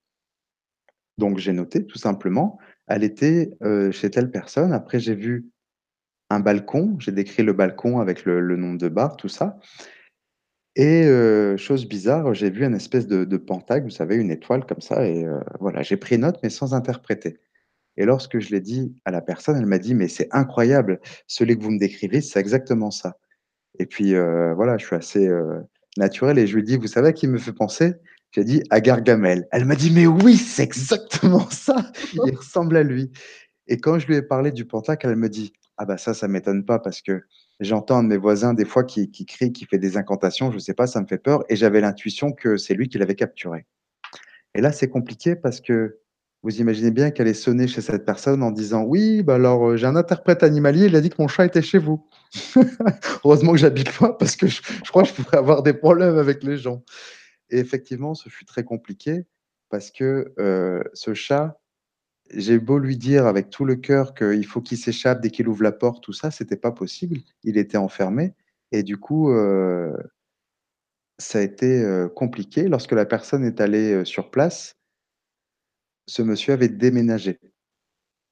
Donc 1.17 1.39
j'ai 1.39 1.53
noté 1.53 1.85
tout 1.85 1.97
simplement, 1.97 2.59
elle 2.87 3.03
était, 3.03 3.51
heu, 3.63 3.91
chez 3.91 4.09
telle 4.11 4.31
personne. 4.31 4.73
Après 4.73 4.99
j'ai 4.99 5.15
vu 5.15 5.47
un 6.31 6.39
balcon, 6.41 6.97
j'ai 6.99 7.11
décrit 7.13 7.43
le 7.43 7.53
balcon 7.53 7.99
avec 7.99 8.25
le 8.25 8.41
le 8.41 8.57
nombre 8.57 8.79
de 8.79 8.89
barres, 8.89 9.17
tout 9.17 9.29
ça. 9.29 9.59
Et 10.75 11.05
heu, 11.05 11.57
chose 11.57 11.87
bizarre, 11.87 12.33
j'ai 12.35 12.49
vu 12.51 12.63
un 12.65 12.73
espèce 12.73 13.07
de 13.07 13.25
de 13.25 13.37
vous 13.83 13.89
savez, 13.89 14.15
une 14.15 14.31
étoile 14.31 14.65
comme 14.65 14.81
ça. 14.81 15.07
Et 15.07 15.25
heu, 15.25 15.39
voilà, 15.59 15.81
j'ai 15.83 15.97
pris 15.97 16.17
note 16.17 16.37
mais 16.43 16.49
sans 16.49 16.73
interpréter. 16.75 17.39
Et 17.97 18.05
lorsque 18.05 18.39
je 18.39 18.51
l'ai 18.51 18.61
dit 18.61 18.95
à 19.05 19.11
la 19.11 19.21
personne, 19.21 19.57
elle 19.57 19.65
m'a 19.67 19.79
dit: 19.79 19.95
«Mais 19.95 20.07
c'est 20.09 20.29
incroyable, 20.31 20.99
celui 21.27 21.57
que 21.57 21.63
vous 21.63 21.71
me 21.71 21.79
décrivez, 21.79 22.21
c'est 22.21 22.39
exactement 22.41 22.91
ça» 22.91 23.17
et 23.79 23.85
puis, 23.87 24.13
voilà, 24.55 24.77
je 24.79 24.85
suis 24.87 24.95
assez, 24.97 25.29
naturel. 25.97 26.39
Et 26.39 26.47
je 26.47 26.55
lui 26.57 26.63
dit: 26.63 26.77
«Vous 26.77 26.87
savez 26.87 27.09
à 27.09 27.13
qui 27.13 27.27
me 27.27 27.37
fait 27.39 27.53
penser?» 27.53 27.95
J'ai 28.31 28.43
dit: 28.43 28.63
«À 28.69 28.81
Gargamel». 28.81 29.47
Elle 29.51 29.65
m'a 29.65 29.75
dit: 29.75 29.91
«Mais 29.91 30.07
oui, 30.07 30.37
c'est 30.37 30.63
exactement 30.63 31.49
ça, 31.51 31.91
il 32.13 32.35
ressemble 32.35 32.77
à 32.77 32.83
lui» 32.83 33.11
et 33.67 33.79
quand 33.79 33.99
je 33.99 34.07
lui 34.07 34.15
ai 34.15 34.21
parlé 34.21 34.51
du 34.51 34.65
pentacle, 34.65 35.07
elle 35.07 35.17
me 35.17 35.29
dit: 35.29 35.53
«Ah 35.77 35.85
bah 35.85 35.97
ça, 35.97 36.13
ça 36.13 36.27
m'étonne 36.27 36.65
pas 36.65 36.79
parce 36.79 37.01
que 37.01 37.23
j'entends 37.59 38.03
de 38.03 38.07
mes 38.09 38.17
voisins 38.17 38.53
des 38.53 38.65
fois 38.65 38.83
qui 38.83 39.11
qui 39.11 39.25
crie, 39.25 39.51
qui 39.53 39.65
fait 39.65 39.79
des 39.79 39.97
incantations, 39.97 40.51
je 40.51 40.59
sais 40.59 40.73
pas, 40.73 40.87
ça 40.87 41.01
me 41.01 41.07
fait 41.07 41.17
peur. 41.17 41.43
Et 41.49 41.55
j'avais 41.55 41.81
l'intuition 41.81 42.31
que 42.31 42.57
c'est 42.57 42.73
lui 42.75 42.89
qui 42.89 42.97
l'avait 42.97 43.15
capturé» 43.15 43.65
et 44.55 44.61
là, 44.61 44.71
c'est 44.71 44.89
compliqué 44.89 45.35
parce 45.35 45.61
que 45.61 45.99
vous 46.43 46.59
imaginez 46.61 46.91
bien 46.91 47.11
qu'elle 47.11 47.27
est 47.27 47.33
sonnée 47.33 47.67
chez 47.67 47.81
cette 47.81 48.05
personne 48.05 48.43
en 48.43 48.51
disant: 48.51 48.83
«Oui, 48.83 49.23
bah 49.23 49.35
alors, 49.35 49.69
heu, 49.71 49.77
j'ai 49.77 49.87
un 49.87 49.95
interprète 49.95 50.43
animalier, 50.43 50.85
il 50.85 50.95
a 50.95 51.01
dit 51.01 51.09
que 51.09 51.15
mon 51.19 51.27
chat 51.27 51.45
était 51.45 51.61
chez 51.61 51.77
vous». 51.79 52.05
Heureusement 53.25 53.51
que 53.53 53.57
j'habite 53.59 53.95
loin 53.99 54.13
parce 54.17 54.35
que 54.35 54.47
je 54.47 54.61
crois 54.89 55.03
que 55.03 55.09
je 55.09 55.13
pourrais 55.15 55.37
avoir 55.37 55.63
des 55.63 55.73
problèmes 55.73 56.17
avec 56.17 56.43
les 56.43 56.57
gens 56.57 56.83
et 57.49 57.59
effectivement, 57.59 58.13
ce 58.15 58.29
fut 58.29 58.45
très 58.45 58.63
compliqué 58.63 59.25
parce 59.69 59.91
que, 59.91 60.33
ce 60.93 61.13
chat, 61.13 61.59
j'ai 62.33 62.59
beau 62.59 62.79
lui 62.79 62.97
dire 62.97 63.25
avec 63.25 63.49
tout 63.49 63.65
le 63.65 63.75
cœur 63.75 64.13
qu'il 64.13 64.45
faut 64.45 64.61
qu'il 64.61 64.77
s'échappe 64.77 65.21
dès 65.21 65.29
qu'il 65.29 65.47
ouvre 65.47 65.63
la 65.63 65.71
porte, 65.71 66.03
tout 66.03 66.13
ça, 66.13 66.31
c'était 66.31 66.57
pas 66.57 66.71
possible. 66.71 67.19
Il 67.43 67.57
était 67.57 67.77
enfermé 67.77 68.33
et 68.71 68.83
du 68.83 68.97
coup, 68.97 69.31
ça 71.19 71.39
a 71.39 71.41
été, 71.41 72.07
compliqué. 72.15 72.67
Lorsque 72.67 72.91
la 72.93 73.05
personne 73.05 73.43
est 73.43 73.61
allée, 73.61 74.05
sur 74.05 74.29
place 74.31 74.77
ce 76.07 76.21
monsieur 76.21 76.53
avait 76.53 76.69
déménagé. 76.69 77.39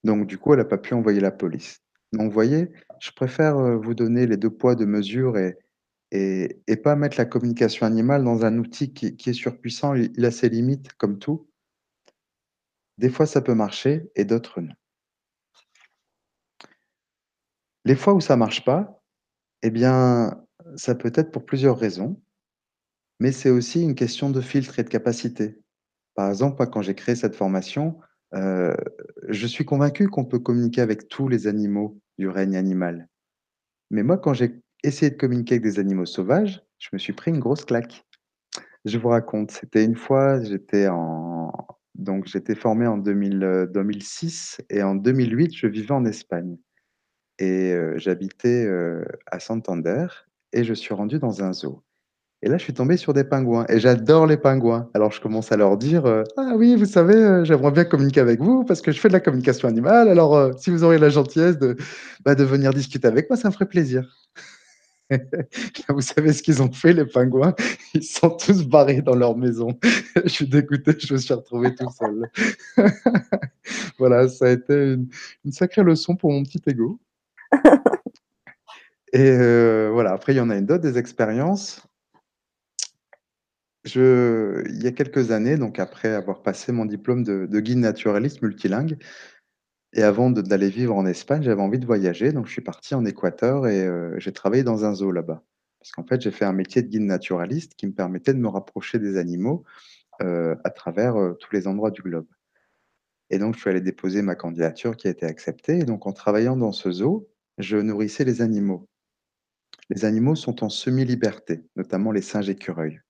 Donc 0.02 0.26
du 0.26 0.38
coup, 0.38 0.54
elle 0.54 0.60
a 0.60 0.64
pas 0.64 0.78
pu 0.78 0.94
envoyer 0.94 1.20
la 1.20 1.30
police. 1.30 1.80
Donc 2.12 2.28
vous 2.28 2.34
voyez, 2.34 2.70
je 3.00 3.10
préfère, 3.10 3.78
vous 3.78 3.94
donner 3.94 4.26
les 4.26 4.36
2 4.36 4.50
poids, 4.50 4.74
2 4.74 4.86
mesures 4.86 5.36
et 5.36 5.58
et 6.12 6.76
pas 6.82 6.96
mettre 6.96 7.18
la 7.18 7.24
communication 7.24 7.86
animale 7.86 8.24
dans 8.24 8.44
un 8.44 8.58
outil 8.58 8.92
qui 8.92 9.16
est 9.26 9.32
surpuissant. 9.32 9.94
Il 9.94 10.24
a 10.24 10.30
ses 10.30 10.48
limites 10.48 10.92
comme 10.94 11.18
tout. 11.18 11.48
Des 12.98 13.10
fois, 13.10 13.26
ça 13.26 13.42
peut 13.42 13.54
marcher 13.54 14.10
et 14.14 14.24
d'autres 14.24 14.60
non. 14.60 14.72
Les 17.84 17.96
fois 17.96 18.14
où 18.14 18.20
ça 18.20 18.36
marche 18.36 18.64
pas, 18.64 19.02
et 19.62 19.70
bien, 19.70 20.44
ça 20.76 20.94
peut 20.94 21.12
être 21.14 21.30
pour 21.30 21.44
plusieurs 21.44 21.78
raisons 21.78 22.20
mais 23.20 23.32
c'est 23.32 23.50
aussi 23.50 23.82
une 23.82 23.94
question 23.94 24.30
de 24.30 24.40
filtre 24.40 24.78
et 24.78 24.84
de 24.84 24.88
capacité. 24.88 25.58
Par 26.14 26.28
exemple, 26.28 26.64
quand 26.66 26.82
j'ai 26.82 26.94
créé 26.94 27.14
cette 27.14 27.34
formation, 27.34 27.98
heu, 28.34 28.76
je 29.28 29.46
suis 29.46 29.64
convaincu 29.64 30.08
qu'on 30.08 30.24
peut 30.24 30.38
communiquer 30.38 30.80
avec 30.80 31.08
tous 31.08 31.28
les 31.28 31.46
animaux 31.46 31.98
du 32.18 32.28
règne 32.28 32.56
animal. 32.56 33.08
Mais 33.90 34.02
moi, 34.02 34.18
quand 34.18 34.34
j'ai 34.34 34.60
essayé 34.84 35.10
de 35.10 35.16
communiquer 35.16 35.54
avec 35.56 35.64
des 35.64 35.78
animaux 35.78 36.06
sauvages, 36.06 36.62
je 36.78 36.88
me 36.92 36.98
suis 36.98 37.12
pris 37.12 37.30
une 37.30 37.40
grosse 37.40 37.64
claque. 37.64 38.04
Je 38.84 38.98
vous 38.98 39.08
raconte, 39.10 39.50
c'était 39.52 39.84
une 39.84 39.96
fois, 39.96 40.42
j'étais 40.42 40.88
en 40.88 41.52
donc 41.96 42.26
j'étais 42.26 42.54
formé 42.56 42.86
en 42.86 42.98
2000, 42.98 43.42
heu, 43.44 43.66
2006 43.68 44.60
et 44.70 44.82
en 44.82 44.94
2008, 44.96 45.54
je 45.56 45.66
vivais 45.68 45.92
en 45.92 46.04
Espagne 46.06 46.56
et 47.38 47.72
heu, 47.74 47.94
j'habitais, 47.98 48.64
heu, 48.66 49.04
à 49.30 49.40
Santander 49.40 50.06
et 50.52 50.64
je 50.64 50.74
suis 50.74 50.94
rendu 50.94 51.18
dans 51.18 51.42
un 51.44 51.52
zoo 51.52 51.82
et 52.42 52.48
là, 52.48 52.58
je 52.58 52.64
suis 52.64 52.74
tombé 52.74 52.96
sur 52.98 53.14
des 53.14 53.24
pingouins 53.24 53.66
et 53.68 53.80
j'adore 53.80 54.26
les 54.26 54.36
pingouins. 54.36 54.90
Alors 54.94 55.12
je 55.12 55.20
commence 55.20 55.52
à 55.52 55.56
leur 55.58 55.76
dire, 55.78 56.06
«Ah 56.36 56.54
oui, 56.56 56.76
vous 56.76 56.84
savez, 56.86 57.44
j'aimerais 57.44 57.72
bien 57.72 57.84
communiquer 57.84 58.20
avec 58.20 58.40
vous 58.40 58.64
parce 58.64 58.82
que 58.82 58.92
je 58.92 59.00
fais 59.00 59.08
de 59.08 59.14
la 59.14 59.20
communication 59.20 59.68
animale. 59.68 60.08
Alors, 60.08 60.52
si 60.60 60.70
vous 60.70 60.84
auriez 60.84 60.98
la 61.00 61.08
gentillesse 61.10 61.58
de, 61.58 61.76
bah, 62.24 62.34
de 62.36 62.44
venir 62.44 62.72
discuter 62.74 63.08
avec 63.08 63.30
moi, 63.30 63.36
ça 63.38 63.48
me 63.48 63.54
ferait 63.54 63.66
plaisir». 63.68 64.04
Vous 65.88 66.00
savez 66.00 66.32
ce 66.32 66.42
qu'ils 66.42 66.62
ont 66.62 66.72
fait 66.72 66.92
les 66.92 67.04
pingouins? 67.06 67.54
Ils 67.94 68.02
sont 68.02 68.30
tous 68.30 68.66
barrés 68.66 69.02
dans 69.02 69.14
leur 69.14 69.36
maison. 69.36 69.78
Je 70.24 70.28
suis 70.28 70.48
dégoûté, 70.48 70.92
je 70.98 71.14
me 71.14 71.18
suis 71.18 71.34
retrouvé 71.34 71.74
tout 71.74 71.88
seul. 71.90 72.30
Voilà, 73.98 74.28
ça 74.28 74.46
a 74.46 74.50
été 74.50 74.74
une 74.74 75.08
une 75.44 75.52
sacrée 75.52 75.82
leçon 75.82 76.16
pour 76.16 76.30
mon 76.30 76.42
petit 76.44 76.60
ego. 76.66 77.00
Et 79.12 79.30
heu, 79.30 79.90
voilà, 79.92 80.12
après 80.12 80.34
il 80.34 80.36
y 80.36 80.40
en 80.40 80.50
a 80.50 80.56
une 80.56 80.66
d'autres 80.66 80.82
des 80.82 80.98
expériences 80.98 81.82
Je 83.84 84.64
il 84.68 84.82
y 84.82 84.86
a 84.88 84.92
quelques 84.92 85.30
années, 85.30 85.56
donc 85.56 85.78
après 85.78 86.08
avoir 86.08 86.42
passé 86.42 86.72
mon 86.72 86.84
diplôme 86.86 87.22
de 87.22 87.46
de 87.46 87.60
guide 87.60 87.78
naturaliste 87.78 88.42
multilingue 88.42 88.98
et 89.92 90.02
avant 90.02 90.30
d'aller 90.30 90.68
vivre 90.70 90.94
en 90.96 91.06
Espagne, 91.06 91.42
j'avais 91.42 91.62
envie 91.62 91.78
de 91.78 91.86
voyager, 91.86 92.32
donc 92.32 92.46
je 92.46 92.52
suis 92.52 92.62
parti 92.62 92.94
en 92.94 93.04
Équateur 93.04 93.66
et 93.68 93.84
heu, 93.86 94.14
j'ai 94.18 94.32
travaillé 94.32 94.62
dans 94.64 94.84
un 94.84 94.94
zoo 94.94 95.10
là-bas. 95.12 95.42
Parce 95.80 95.92
qu'en 95.92 96.04
fait, 96.04 96.20
j'ai 96.20 96.30
fait 96.32 96.44
un 96.44 96.52
métier 96.52 96.82
de 96.82 96.88
guide 96.88 97.02
naturaliste 97.02 97.74
qui 97.76 97.86
me 97.86 97.92
permettait 97.92 98.34
de 98.34 98.38
me 98.38 98.48
rapprocher 98.48 98.98
des 98.98 99.16
animaux, 99.18 99.64
heu, 100.22 100.56
à 100.64 100.70
travers, 100.70 101.18
heu, 101.20 101.36
tous 101.40 101.52
les 101.54 101.68
endroits 101.68 101.90
du 101.92 102.02
globe. 102.02 102.26
Et 103.30 103.38
donc 103.38 103.54
je 103.54 103.60
suis 103.60 103.70
allé 103.70 103.80
déposer 103.80 104.20
ma 104.20 104.34
candidature 104.34 104.96
qui 104.96 105.06
a 105.06 105.10
été 105.12 105.26
acceptée 105.26 105.78
et 105.78 105.84
donc 105.84 106.08
en 106.08 106.12
travaillant 106.12 106.56
dans 106.56 106.72
ce 106.72 106.90
zoo, 106.90 107.28
je 107.56 107.76
nourrissais 107.76 108.24
les 108.24 108.42
animaux. 108.42 108.88
Les 109.90 110.04
animaux 110.04 110.36
sont 110.36 110.62
en 110.62 110.68
semi-liberté, 110.68 111.64
notamment 111.74 112.12
les 112.12 112.22
singes 112.22 112.48
écureuils. 112.48 113.00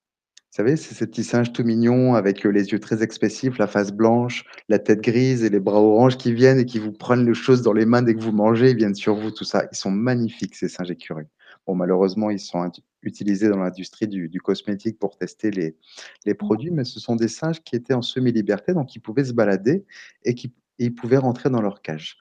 Vous 0.57 0.63
savez, 0.63 0.75
c'est 0.75 0.95
ces 0.95 1.05
petits 1.05 1.23
singes 1.23 1.53
tout 1.53 1.63
mignons 1.63 2.15
avec, 2.15 2.43
heu, 2.43 2.49
les 2.49 2.69
yeux 2.71 2.79
très 2.79 3.03
expressifs, 3.03 3.59
la 3.59 3.67
face 3.67 3.91
blanche, 3.91 4.43
la 4.69 4.79
tête 4.79 5.01
grise 5.01 5.43
et 5.43 5.51
les 5.51 5.59
bras 5.59 5.79
orange 5.79 6.17
qui 6.17 6.33
viennent 6.33 6.57
et 6.57 6.65
qui 6.65 6.79
vous 6.79 6.91
prennent 6.91 7.27
les 7.27 7.35
choses 7.35 7.61
dans 7.61 7.73
les 7.73 7.85
mains 7.85 8.01
dès 8.01 8.15
que 8.15 8.19
vous 8.19 8.31
mangez, 8.31 8.71
ils 8.71 8.75
viennent 8.75 8.95
sur 8.95 9.13
vous, 9.15 9.29
tout 9.29 9.43
ça. 9.43 9.67
Ils 9.71 9.75
sont 9.77 9.91
magnifiques 9.91 10.55
ces 10.55 10.67
singes 10.67 10.89
écureuils. 10.89 11.27
Bon 11.67 11.75
malheureusement, 11.75 12.31
ils 12.31 12.39
sont 12.39 12.71
utilisés 13.03 13.49
dans 13.49 13.57
l'industrie 13.59 14.07
du 14.07 14.29
du 14.29 14.41
cosmétique 14.41 14.97
pour 14.97 15.15
tester 15.15 15.51
les 15.51 15.77
les 16.25 16.33
Mmh. 16.33 16.37
produits, 16.37 16.71
mais 16.71 16.85
ce 16.85 16.99
sont 16.99 17.15
des 17.15 17.27
singes 17.27 17.61
qui 17.63 17.75
étaient 17.75 17.93
en 17.93 18.01
semi-liberté, 18.01 18.73
donc 18.73 18.95
ils 18.95 18.99
pouvaient 18.99 19.25
se 19.25 19.33
balader 19.33 19.85
et 20.23 20.33
qui 20.33 20.47
et 20.79 20.85
ils 20.85 20.95
pouvaient 20.95 21.17
rentrer 21.17 21.51
dans 21.51 21.61
leur 21.61 21.83
cage. 21.83 22.17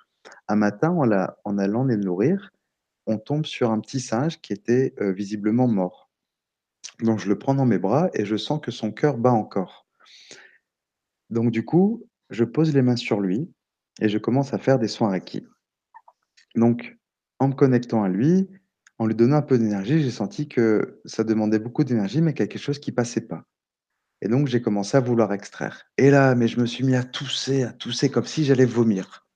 Un 0.48 0.56
matin, 0.56 0.90
en 0.90 1.04
la 1.06 1.38
en 1.44 1.56
allant 1.56 1.84
les 1.84 1.96
nourrir, 1.96 2.50
on 3.06 3.18
tombe 3.18 3.46
sur 3.46 3.70
un 3.72 3.80
petit 3.80 4.00
singe 4.00 4.40
qui 4.42 4.52
était, 4.54 4.94
heu, 5.00 5.12
visiblement 5.12 5.68
mort. 5.68 6.05
Donc 7.00 7.18
je 7.18 7.28
le 7.28 7.38
prends 7.38 7.54
dans 7.54 7.66
mes 7.66 7.78
bras 7.78 8.08
et 8.14 8.24
je 8.24 8.36
sens 8.36 8.60
que 8.60 8.70
son 8.70 8.90
cœur 8.90 9.18
bat 9.18 9.32
encore. 9.32 9.86
Donc 11.30 11.50
du 11.50 11.64
coup, 11.64 12.08
je 12.30 12.44
pose 12.44 12.74
les 12.74 12.82
mains 12.82 12.96
sur 12.96 13.20
lui 13.20 13.50
et 14.00 14.08
je 14.08 14.18
commence 14.18 14.54
à 14.54 14.58
faire 14.58 14.78
des 14.78 14.88
soins 14.88 15.10
reiki. 15.10 15.46
Donc 16.54 16.96
en 17.38 17.48
me 17.48 17.54
connectant 17.54 18.02
à 18.02 18.08
lui, 18.08 18.48
en 18.98 19.06
lui 19.06 19.14
donnant 19.14 19.36
un 19.36 19.42
peu 19.42 19.58
d'énergie, 19.58 20.02
j'ai 20.02 20.10
senti 20.10 20.48
que 20.48 21.00
ça 21.04 21.22
demandait 21.22 21.58
beaucoup 21.58 21.84
d'énergie, 21.84 22.22
mais 22.22 22.32
quelque 22.32 22.58
chose 22.58 22.78
qui 22.78 22.92
passait 22.92 23.26
pas. 23.26 23.44
Et 24.22 24.28
donc 24.28 24.46
j'ai 24.46 24.62
commencé 24.62 24.96
à 24.96 25.00
vouloir 25.00 25.32
extraire. 25.34 25.84
Et 25.98 26.10
là, 26.10 26.34
mais 26.34 26.48
je 26.48 26.58
me 26.58 26.66
suis 26.66 26.84
mis 26.84 26.96
à 26.96 27.04
tousser, 27.04 27.64
à 27.64 27.72
tousser 27.72 28.08
comme 28.08 28.24
si 28.24 28.44
j'allais 28.44 28.64
vomir. 28.64 29.26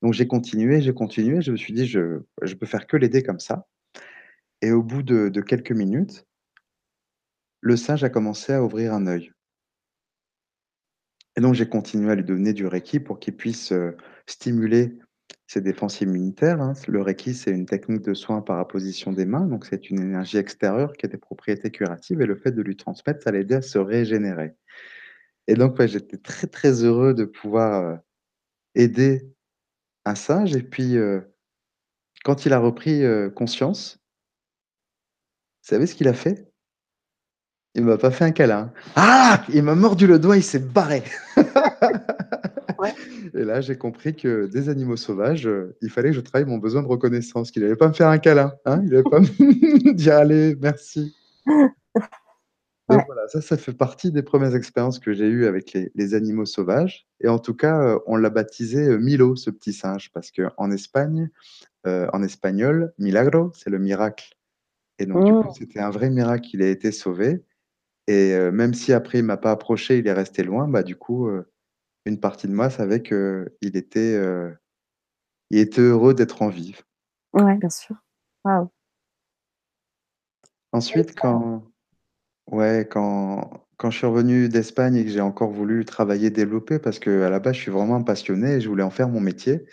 Donc 0.00 0.14
j'ai 0.14 0.28
continué, 0.28 0.80
j'ai 0.80 0.94
continué, 0.94 1.42
je 1.42 1.50
me 1.50 1.56
suis 1.56 1.72
dit: 1.72 1.86
«Je 1.86 2.20
je 2.42 2.54
peux 2.54 2.66
faire 2.66 2.86
que 2.86 2.96
l'aider 2.96 3.22
comme 3.22 3.40
ça» 3.40 3.66
et 4.62 4.72
au 4.72 4.82
bout 4.82 5.02
de 5.02 5.40
quelques 5.40 5.72
minutes 5.72 6.26
le 7.62 7.76
singe 7.76 8.04
a 8.04 8.10
commencé 8.10 8.52
à 8.52 8.62
ouvrir 8.64 8.94
un 8.94 9.06
œil. 9.06 9.32
Et 11.36 11.40
donc 11.40 11.54
j'ai 11.54 11.68
continué 11.68 12.10
à 12.10 12.14
lui 12.14 12.24
donner 12.24 12.52
du 12.52 12.66
reiki 12.66 13.00
pour 13.00 13.20
qu'il 13.20 13.36
puisse, 13.36 13.72
heu, 13.72 13.96
stimuler 14.26 14.98
ses 15.46 15.60
défenses 15.60 16.00
immunitaires, 16.00 16.60
hein. 16.60 16.72
Le 16.88 17.02
reiki, 17.02 17.34
c'est 17.34 17.50
une 17.52 17.66
technique 17.66 18.02
de 18.02 18.14
soin 18.14 18.40
par 18.42 18.58
apposition 18.58 19.12
des 19.12 19.26
mains, 19.26 19.46
donc 19.46 19.64
c'est 19.66 19.90
une 19.90 20.00
énergie 20.00 20.38
extérieure 20.38 20.92
qui 20.94 21.06
a 21.06 21.08
des 21.08 21.18
propriétés 21.18 21.70
curatives 21.70 22.20
et 22.20 22.26
le 22.26 22.36
fait 22.36 22.52
de 22.52 22.62
lui 22.62 22.76
transmettre, 22.76 23.22
ça 23.22 23.30
l'aidait 23.32 23.56
à 23.56 23.62
se 23.62 23.78
régénérer. 23.78 24.54
Et 25.48 25.54
donc 25.54 25.80
j'étais 25.86 26.18
très, 26.18 26.46
très 26.48 26.84
heureux 26.84 27.14
de 27.14 27.24
pouvoir, 27.26 27.84
heu, 27.84 27.98
aider 28.76 29.32
un 30.06 30.14
singe 30.16 30.56
et 30.56 30.62
puis, 30.64 30.96
heu, 30.98 31.24
quand 32.24 32.46
il 32.46 32.52
a 32.54 32.58
repris, 32.60 33.02
conscience 33.36 33.98
vous 35.64 35.68
savez 35.68 35.86
ce 35.86 35.94
qu'il 35.94 36.08
a 36.08 36.14
fait? 36.14 36.49
Il 37.76 37.84
m'a 37.84 37.96
pas 37.98 38.10
fait 38.10 38.24
un 38.24 38.32
câlin. 38.32 38.72
Ah! 38.96 39.44
Il 39.52 39.62
m'a 39.62 39.74
mordu 39.76 40.06
le 40.08 40.18
doigt, 40.18 40.36
il 40.36 40.42
s'est 40.42 40.58
barré. 40.58 41.02
Ouais. 42.78 42.94
Et 43.34 43.44
là, 43.44 43.60
j'ai 43.60 43.76
compris 43.78 44.16
que 44.16 44.46
des 44.46 44.68
animaux 44.70 44.96
sauvages, 44.96 45.46
heu, 45.46 45.76
il 45.82 45.90
fallait 45.90 46.10
que 46.10 46.16
je 46.16 46.20
travaille 46.20 46.48
mon 46.48 46.58
besoin 46.58 46.82
de 46.82 46.88
reconnaissance, 46.88 47.50
qu'il 47.52 47.64
allait 47.64 47.76
pas 47.76 47.88
me 47.88 47.92
faire 47.94 48.08
un 48.08 48.18
câlin, 48.18 48.54
hein, 48.66 48.82
il 48.86 48.94
allait 48.94 49.04
pas 49.04 49.20
me 49.20 49.92
dire: 49.94 50.16
«Allez, 50.16 50.56
merci». 50.60 51.14
Donc 52.88 53.02
Ouais. 53.02 53.06
voilà, 53.06 53.28
ça, 53.28 53.40
ça 53.40 53.56
fait 53.56 53.72
partie 53.72 54.10
des 54.12 54.22
1res 54.22 54.54
expériences 54.56 54.98
que 54.98 55.12
j'ai 55.12 55.26
eues 55.28 55.46
avec 55.46 55.72
les 55.74 55.92
les 55.94 56.14
animaux 56.14 56.44
sauvages 56.46 57.06
et 57.20 57.28
en 57.28 57.38
tout 57.38 57.54
cas, 57.54 57.80
heu, 57.96 58.00
on 58.06 58.16
l'a 58.16 58.30
baptisé, 58.30 58.88
heu, 58.88 58.98
Milo, 58.98 59.36
ce 59.36 59.50
petit 59.50 59.72
singe, 59.72 60.10
parce 60.12 60.30
qu'en 60.32 60.70
Espagne, 60.72 61.30
en 61.86 62.22
espagnol, 62.24 62.92
milagro, 62.98 63.52
c'est 63.54 63.70
le 63.70 63.78
miracle 63.80 64.34
et 65.00 65.06
donc 65.06 65.24
du 65.24 65.34
coup, 65.34 65.48
Mmh. 65.48 65.52
c'était 65.52 65.80
un 65.80 65.90
vrai 65.90 66.10
miracle 66.10 66.48
qu'il 66.48 66.62
ait 66.62 66.72
été 66.72 66.92
sauvé 66.92 67.44
et 68.10 68.32
heu, 68.34 68.50
même 68.50 68.74
si 68.74 68.92
après 68.92 69.18
il 69.18 69.24
m'a 69.24 69.36
pas 69.36 69.52
approché, 69.52 69.98
il 69.98 70.06
est 70.08 70.12
resté 70.12 70.42
loin, 70.42 70.66
bah, 70.66 70.82
du 70.82 70.96
coup, 70.96 71.28
heu, 71.28 71.48
une 72.06 72.18
partie 72.18 72.48
de 72.48 72.52
moi 72.52 72.68
savait 72.68 73.02
qu'il 73.02 73.76
était, 73.76 74.16
heu, 74.16 74.56
il 75.50 75.58
était 75.60 75.80
heureux 75.82 76.14
d'être 76.14 76.42
en 76.42 76.48
vie. 76.48 76.74
Ouais, 77.32 77.56
bien 77.56 77.70
sûr. 77.70 77.96
Waouh! 78.44 78.68
Ensuite, 80.72 81.14
quand 81.14 81.62
ouais, 82.50 82.88
quand 82.90 83.66
quand 83.76 83.90
je 83.90 83.98
suis 83.98 84.06
revenu 84.06 84.48
d'Espagne 84.48 84.96
et 84.96 85.04
que 85.04 85.10
j'ai 85.10 85.20
encore 85.20 85.52
voulu 85.52 85.84
travailler, 85.84 86.30
développer 86.30 86.80
parce 86.80 86.98
qu'à 86.98 87.30
la 87.30 87.38
base, 87.40 87.54
je 87.54 87.60
suis 87.60 87.70
vraiment 87.70 87.96
un 87.96 88.02
passionné 88.02 88.54
et 88.56 88.60
je 88.60 88.68
voulais 88.68 88.82
en 88.82 88.90
faire 88.90 89.08
mon 89.08 89.20
métier 89.20 89.66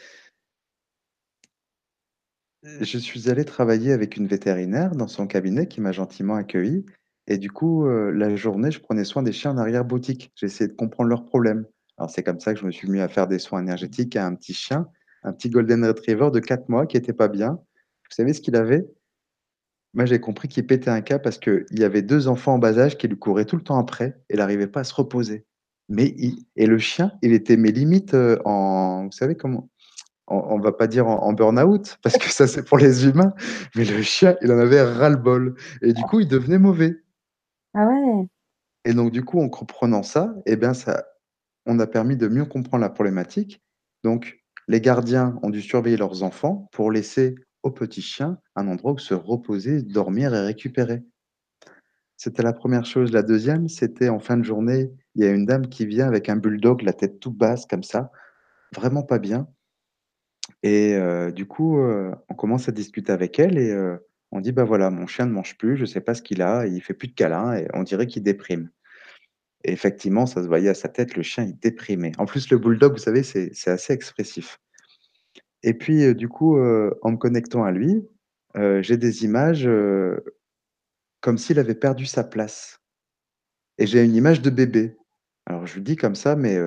je 2.81 2.97
suis 2.97 3.29
allé 3.29 3.45
travailler 3.45 3.91
avec 3.93 4.17
une 4.17 4.27
vétérinaire 4.27 4.95
dans 4.95 5.07
son 5.07 5.27
cabinet 5.27 5.67
qui 5.67 5.81
m'a 5.81 5.91
gentiment 5.91 6.35
accueilli 6.35 6.85
et 7.27 7.37
du 7.37 7.51
coup, 7.51 7.87
la 7.87 8.35
journée, 8.35 8.71
je 8.71 8.79
prenais 8.79 9.03
soin 9.03 9.23
des 9.23 9.31
chiens 9.31 9.51
en 9.51 9.57
arrière-boutique. 9.57 10.31
J'essayais 10.35 10.69
de 10.69 10.75
comprendre 10.75 11.09
leurs 11.09 11.25
problèmes. 11.25 11.65
Alors 11.97 12.09
c'est 12.09 12.23
comme 12.23 12.39
ça 12.39 12.53
que 12.53 12.59
je 12.59 12.65
me 12.65 12.71
suis 12.71 12.89
mis 12.89 12.99
à 12.99 13.07
faire 13.07 13.27
des 13.27 13.39
soins 13.39 13.61
énergétiques 13.61 14.15
à 14.15 14.25
un 14.25 14.35
petit 14.35 14.53
chien, 14.53 14.87
un 15.23 15.33
petit 15.33 15.49
golden 15.49 15.83
retriever 15.85 16.29
de 16.31 16.39
4 16.39 16.69
mois 16.69 16.85
qui 16.85 16.95
était 16.97 17.13
pas 17.13 17.27
bien. 17.27 17.53
Vous 17.53 18.15
savez 18.15 18.33
ce 18.33 18.41
qu'il 18.41 18.55
avait? 18.55 18.87
Moi, 19.93 20.05
j'ai 20.05 20.19
compris 20.19 20.47
qu'il 20.47 20.67
pétait 20.67 20.91
un 20.91 21.01
câble 21.01 21.23
parce 21.23 21.39
qu'il 21.39 21.65
y 21.71 21.83
avait 21.83 22.03
2 22.03 22.27
enfants 22.27 22.53
en 22.55 22.59
bas 22.59 22.77
âge 22.77 22.97
qui 22.97 23.07
lui 23.07 23.17
couraient 23.17 23.45
tout 23.45 23.55
le 23.55 23.63
temps 23.63 23.79
après 23.79 24.21
et 24.29 24.35
il 24.35 24.41
arrivait 24.41 24.67
pas 24.67 24.81
à 24.81 24.83
se 24.83 24.93
reposer. 24.93 25.45
Mais 25.89 26.15
et 26.55 26.65
le 26.67 26.77
chien, 26.77 27.13
il 27.21 27.33
était 27.33 27.57
mais 27.57 27.71
limite, 27.71 28.13
heu, 28.13 28.39
en 28.45 29.05
vous 29.05 29.11
savez 29.11 29.35
comment? 29.35 29.69
On 30.27 30.37
on 30.55 30.59
va 30.59 30.73
pas 30.73 30.87
dire 30.87 31.07
en 31.07 31.33
burn-out 31.33 31.97
parce 32.03 32.17
que 32.17 32.29
ça, 32.31 32.47
c'est 32.47 32.63
pour 32.63 32.77
les 32.77 33.07
humains, 33.07 33.33
mais 33.75 33.85
le 33.85 34.01
chien, 34.03 34.35
il 34.43 34.51
en 34.51 34.59
avait 34.59 34.81
ras-le-bol 34.83 35.55
et 35.81 35.93
du 35.93 36.03
coup, 36.03 36.19
il 36.19 36.27
devenait 36.27 36.59
mauvais. 36.59 36.97
Ah 37.79 37.85
ouais! 37.87 38.27
Et 38.85 38.93
donc 38.93 39.11
du 39.11 39.23
coup, 39.25 39.41
en 39.41 39.49
comprenant 39.49 40.03
ça 40.03 40.33
et 40.45 40.55
bien 40.55 40.73
ça 40.73 41.05
on 41.67 41.79
a 41.79 41.87
permis 41.87 42.17
de 42.17 42.27
mieux 42.29 42.45
comprendre 42.45 42.81
la 42.83 42.89
problématique. 42.89 43.61
Donc 44.03 44.39
les 44.69 44.81
gardiens 44.81 45.39
ont 45.43 45.49
dû 45.51 45.61
surveiller 45.61 45.97
leurs 45.97 46.23
enfants 46.23 46.69
pour 46.73 46.91
laisser 46.91 47.35
au 47.63 47.71
petit 47.71 48.01
chien 48.03 48.39
un 48.55 48.67
endroit 48.69 48.93
où 48.93 48.99
se 48.99 49.13
reposer, 49.15 49.81
dormir 49.83 50.33
et 50.35 50.41
récupérer. 50.45 51.03
C'était 52.19 52.41
la 52.41 52.51
1re 52.51 52.85
chose. 52.85 53.11
La 53.11 53.21
2e, 53.21 53.67
c'était 53.69 54.09
en 54.09 54.19
fin 54.19 54.37
de 54.37 54.43
journée, 54.43 54.91
il 55.13 55.23
y 55.23 55.27
a 55.27 55.31
une 55.31 55.45
dame 55.45 55.67
qui 55.69 55.85
vient 55.85 56.07
avec 56.07 56.29
un 56.29 56.35
bulldog, 56.35 56.81
la 56.81 56.91
tête 56.93 57.19
toute 57.19 57.37
basse 57.37 57.67
comme 57.67 57.83
ça, 57.83 58.11
vraiment 58.75 59.03
pas 59.03 59.19
bien 59.19 59.47
et 60.63 60.95
heu, 60.95 61.31
du 61.31 61.45
coup, 61.47 61.77
heu, 61.79 62.11
on 62.29 62.33
commence 62.35 62.67
à 62.69 62.71
discuter 62.71 63.11
avec 63.11 63.39
elle 63.39 63.57
et 63.57 63.71
heu, 63.71 63.99
on 64.37 64.41
dit: 64.41 64.51
«Bah, 64.53 64.63
voilà, 64.65 64.89
mon 64.91 65.07
chien 65.07 65.25
ne 65.25 65.31
mange 65.33 65.57
plus, 65.57 65.77
je 65.77 65.85
sais 65.85 66.01
pas 66.01 66.13
ce 66.15 66.21
qu'il 66.23 66.41
a, 66.43 66.67
il 66.67 66.81
fait 66.81 66.93
plus 66.95 67.09
de 67.09 67.13
câlins 67.15 67.55
et 67.55 67.67
on 67.73 67.83
dirait 67.83 68.07
qu'il 68.07 68.23
déprime» 68.23 68.69
et 69.65 69.71
effectivement, 69.73 70.25
ça 70.27 70.43
se 70.43 70.47
voyait 70.47 70.69
à 70.69 70.73
sa 70.75 70.89
tête, 70.89 71.15
le 71.17 71.23
chien, 71.23 71.43
il 71.45 71.57
déprimait. 71.59 72.13
En 72.19 72.25
plus, 72.25 72.49
le 72.51 72.57
bulldog, 72.59 72.93
vous 72.93 72.97
savez, 72.99 73.23
c'est 73.23 73.51
assez 73.67 73.93
expressif 73.93 74.59
et 75.63 75.73
puis, 75.73 76.03
heu, 76.03 76.13
du 76.15 76.29
coup, 76.29 76.57
heu, 76.57 76.93
en 77.01 77.11
me 77.11 77.17
connectant 77.17 77.63
à 77.63 77.71
lui, 77.71 78.07
heu, 78.57 78.81
j'ai 78.81 78.97
des 78.97 79.23
images, 79.25 79.67
comme 81.21 81.37
s'il 81.37 81.59
avait 81.59 81.75
perdu 81.75 82.05
sa 82.05 82.23
place 82.23 82.79
et 83.77 83.87
j'ai 83.87 84.03
une 84.03 84.15
image 84.15 84.41
de 84.41 84.49
bébé. 84.49 84.97
Alors 85.45 85.65
je 85.67 85.75
lui 85.75 85.81
dis 85.81 85.95
comme 85.95 86.15
ça: 86.15 86.35
«Mais 86.35 86.57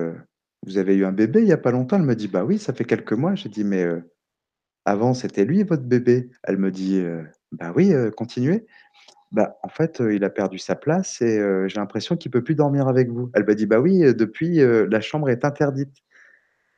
vous 0.65 0.77
avez 0.77 0.95
eu 0.95 1.05
un 1.05 1.11
bébé 1.11 1.41
il 1.41 1.47
y 1.47 1.53
a 1.53 1.57
pas 1.57 1.71
longtemps?» 1.71 1.97
elle 1.97 2.03
me 2.03 2.15
dit: 2.15 2.27
«Bah 2.27 2.45
oui, 2.45 2.59
ça 2.59 2.73
fait 2.73 2.85
quelques 2.85 3.13
mois». 3.13 3.35
J'ai 3.35 3.49
dit: 3.49 3.63
«Mais 3.63 3.85
avant, 4.85 5.13
c'était 5.13 5.45
lui 5.45 5.63
votre 5.63 5.83
bébé?» 5.83 6.29
elle 6.43 6.57
me 6.57 6.71
dit, 6.71 7.01
«Bah 7.51 7.73
oui, 7.75 7.93
heu, 7.93 8.11
continuez». 8.11 8.65
«Bah, 9.33 9.57
en 9.63 9.69
fait, 9.69 10.01
heu, 10.01 10.15
il 10.15 10.23
a 10.25 10.29
perdu 10.31 10.59
sa 10.59 10.75
place 10.75 11.21
et 11.21 11.39
heu, 11.39 11.67
j'ai 11.69 11.79
l'impression 11.79 12.17
qu'il 12.17 12.31
peut 12.31 12.43
plus 12.43 12.55
dormir 12.55 12.87
avec 12.87 13.09
vous». 13.09 13.31
Elle 13.35 13.45
m'a 13.45 13.55
dit: 13.55 13.65
«Bah 13.67 13.79
oui, 13.79 14.03
heu, 14.03 14.13
depuis, 14.13 14.61
heu, 14.61 14.87
la 14.91 15.01
chambre 15.01 15.29
est 15.29 15.45
interdite». 15.45 15.91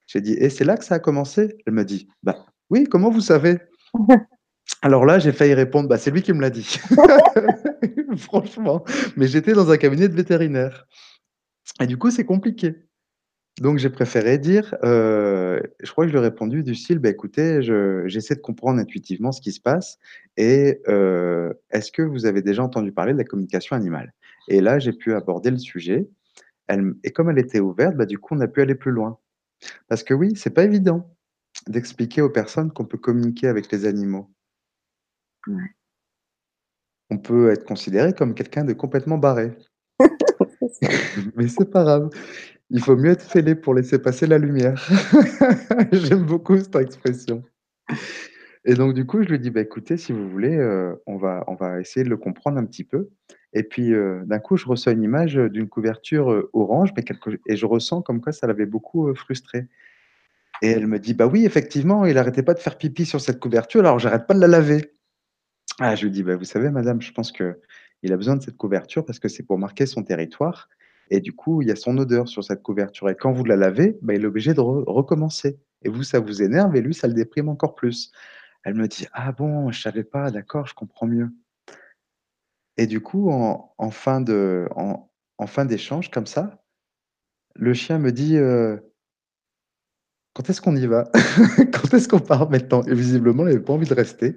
J'ai 0.07 0.21
dit: 0.21 0.33
«Et 0.33 0.49
c'est 0.49 0.65
là 0.65 0.77
que 0.77 0.85
ça 0.85 0.95
a 0.95 0.99
commencé?» 0.99 1.57
elle 1.67 1.73
me 1.73 1.85
dit: 1.85 2.07
«Bah 2.23 2.45
oui, 2.71 2.85
comment 2.85 3.11
vous 3.11 3.21
savez?» 3.21 3.59
alors 4.83 5.05
là, 5.05 5.19
j'ai 5.19 5.33
failli 5.33 5.53
répondre: 5.55 5.89
«Bah, 5.89 5.97
c'est 5.99 6.11
lui 6.11 6.23
qui 6.23 6.33
me 6.33 6.41
l'a 6.41 6.49
dit». 6.51 6.79
Franchement, 8.17 8.83
mais 9.17 9.27
j'étais 9.27 9.53
dans 9.53 9.71
un 9.71 9.77
cabinet 9.77 10.09
de 10.09 10.15
vétérinaire 10.15 10.87
et 11.81 11.87
du 11.87 11.97
coup, 11.97 12.11
c'est 12.11 12.25
compliqué. 12.25 12.75
Donc 13.61 13.77
j'ai 13.77 13.89
préféré 13.91 14.39
dire, 14.39 14.73
heu, 14.83 15.61
je 15.83 15.91
crois 15.91 16.05
que 16.05 16.09
je 16.11 16.13
lui 16.17 16.19
ai 16.23 16.27
répondu 16.27 16.63
du 16.63 16.73
style: 16.73 16.97
«Bah, 16.97 17.09
écoutez, 17.09 17.61
je 17.61 18.03
j'essaie 18.07 18.33
de 18.35 18.39
comprendre 18.41 18.79
intuitivement 18.79 19.31
ce 19.31 19.41
qui 19.41 19.51
se 19.51 19.61
passe 19.61 19.99
et 20.37 20.81
heu, 20.87 21.53
est-ce 21.69 21.91
que 21.91 22.01
vous 22.01 22.25
avez 22.25 22.41
déjà 22.41 22.63
entendu 22.63 22.91
parler 22.91 23.13
de 23.13 23.17
la 23.19 23.23
communication 23.23 23.75
animale?» 23.75 24.11
et 24.49 24.59
là, 24.59 24.79
j'ai 24.79 24.91
pu 24.93 25.13
aborder 25.13 25.51
le 25.51 25.57
sujet. 25.59 26.09
Elle 26.67 26.93
et 27.03 27.11
comme 27.11 27.29
elle 27.31 27.39
était 27.39 27.59
ouverte, 27.61 27.95
bah, 27.97 28.05
du 28.07 28.19
coup, 28.19 28.35
on 28.35 28.41
a 28.41 28.47
pu 28.47 28.61
aller 28.61 28.75
plus 28.75 28.91
loin. 28.91 29.17
Parce 29.89 30.03
que 30.03 30.13
oui, 30.15 30.33
c'est 30.35 30.51
pas 30.53 30.63
évident 30.65 31.09
d'expliquer 31.67 32.21
aux 32.21 32.29
personnes 32.31 32.71
qu'on 32.73 32.85
peut 32.85 32.97
communiquer 32.99 33.47
avec 33.47 33.71
les 33.71 33.85
animaux. 33.85 34.29
Ouais. 35.47 35.73
On 37.09 37.17
peut 37.17 37.51
être 37.51 37.65
considéré 37.65 38.13
comme 38.13 38.33
quelqu'un 38.33 38.63
de 38.63 38.73
complètement 38.73 39.17
barré. 39.17 39.51
Mais 41.35 41.47
c'est 41.47 41.69
pas 41.71 41.83
grave, 41.83 42.09
il 42.69 42.81
faut 42.81 42.95
mieux 42.95 43.11
être 43.11 43.21
fêlé 43.23 43.55
pour 43.55 43.73
laisser 43.73 43.99
passer 43.99 44.27
la 44.27 44.37
lumière. 44.37 44.89
J'aime 45.91 46.23
beaucoup 46.25 46.57
cette 46.57 46.75
expression. 46.75 47.43
Et 48.65 48.75
donc 48.75 48.93
du 48.93 49.05
coup, 49.05 49.21
je 49.23 49.29
lui 49.29 49.39
dit: 49.39 49.49
«Bah, 49.49 49.61
écoutez, 49.61 49.97
si 49.97 50.11
vous 50.13 50.29
voulez, 50.29 50.55
heu, 50.57 51.01
on 51.05 51.17
va 51.17 51.43
on 51.47 51.55
va 51.55 51.79
essayer 51.81 52.03
de 52.03 52.09
le 52.09 52.17
comprendre 52.17 52.57
un 52.57 52.65
petit 52.65 52.83
peu» 52.83 53.09
et 53.55 53.61
puis, 53.63 53.93
heu, 53.93 54.23
d'un 54.25 54.39
coup, 54.39 54.57
je 54.57 54.65
reçois 54.67 54.93
une 54.93 55.03
image, 55.03 55.35
d'une 55.35 55.69
couverture, 55.69 56.31
heu, 56.31 56.49
orange, 56.53 56.89
et 57.47 57.55
je 57.55 57.65
ressens 57.67 58.01
comme 58.01 58.19
quoi 58.19 58.31
ça 58.31 58.47
l'avait 58.47 58.65
beaucoup, 58.65 59.09
heu, 59.09 59.13
frustrée 59.13 59.67
et 60.61 60.69
elle 60.71 60.87
me 60.87 60.99
dit: 60.99 61.13
«Bah, 61.15 61.27
oui, 61.27 61.45
effectivement, 61.45 62.05
il 62.05 62.17
arrêtait 62.17 62.43
pas 62.43 62.53
de 62.55 62.59
faire 62.59 62.77
pipi 62.77 63.05
sur 63.05 63.21
cette 63.21 63.39
couverture, 63.39 63.81
alors 63.81 63.99
j'arrête 63.99 64.27
pas 64.27 64.33
de 64.35 64.39
la 64.41 64.47
laver». 64.47 64.93
Ah, 65.79 65.95
je 65.95 66.05
lui 66.05 66.11
dis: 66.11 66.23
«Bah, 66.23 66.35
vous 66.37 66.45
savez 66.45 66.69
madame, 66.71 67.01
je 67.01 67.11
pense 67.13 67.31
qu'il 67.31 68.13
a 68.13 68.17
besoin 68.17 68.35
de 68.37 68.43
cette 68.43 68.57
couverture 68.57 69.05
parce 69.05 69.19
que 69.19 69.29
c'est 69.29 69.43
pour 69.43 69.57
marquer 69.59 69.85
son 69.87 70.03
territoire 70.03 70.69
et 71.09 71.19
du 71.21 71.33
coup, 71.33 71.61
il 71.61 71.67
y 71.69 71.71
a 71.71 71.75
son 71.75 71.97
odeur 71.97 72.27
sur 72.27 72.43
cette 72.43 72.63
couverture 72.63 73.09
et 73.09 73.15
quand 73.15 73.31
vous 73.33 73.45
la 73.45 73.55
lavez, 73.57 73.97
bah, 74.01 74.13
il 74.15 74.23
est 74.23 74.27
obligé 74.27 74.53
de 74.53 74.61
re 74.61 74.83
recommencer 74.87 75.59
et 75.83 75.89
vous, 75.89 76.03
ça 76.03 76.19
vous 76.19 76.41
énerve 76.43 76.75
et 76.75 76.81
lui, 76.81 76.93
ça 76.93 77.07
le 77.07 77.13
déprime 77.13 77.49
encore 77.49 77.75
plus». 77.75 78.11
Elle 78.65 78.75
me 78.75 78.87
dit: 78.89 79.07
«Ah 79.13 79.31
bon, 79.33 79.71
je 79.71 79.81
savais 79.81 80.03
pas, 80.05 80.31
d'accord, 80.31 80.67
je 80.67 80.73
comprends 80.75 81.07
mieux». 81.07 81.29
Et 82.77 82.87
du 82.87 83.01
coup, 83.01 83.29
en 83.31 83.91
fin 83.91 84.23
en 85.37 85.47
fin 85.47 85.65
d'échange 85.65 86.09
comme 86.11 86.25
ça, 86.27 86.63
le 87.55 87.73
chien 87.73 87.99
me 87.99 88.11
dit, 88.11 88.37
heu 88.37 88.81
«Quand 90.35 90.49
est-ce 90.49 90.61
qu'on 90.61 90.75
y 90.75 90.87
va? 90.87 91.11
Quand 91.73 91.93
est-ce 91.93 92.07
qu'on 92.07 92.19
part 92.19 92.49
maintenant?» 92.49 92.81
et 92.83 92.95
visiblement, 92.95 93.45
il 93.47 93.51
avait 93.51 93.59
pas 93.63 93.73
envie 93.73 93.87
de 93.87 93.93
rester 93.93 94.35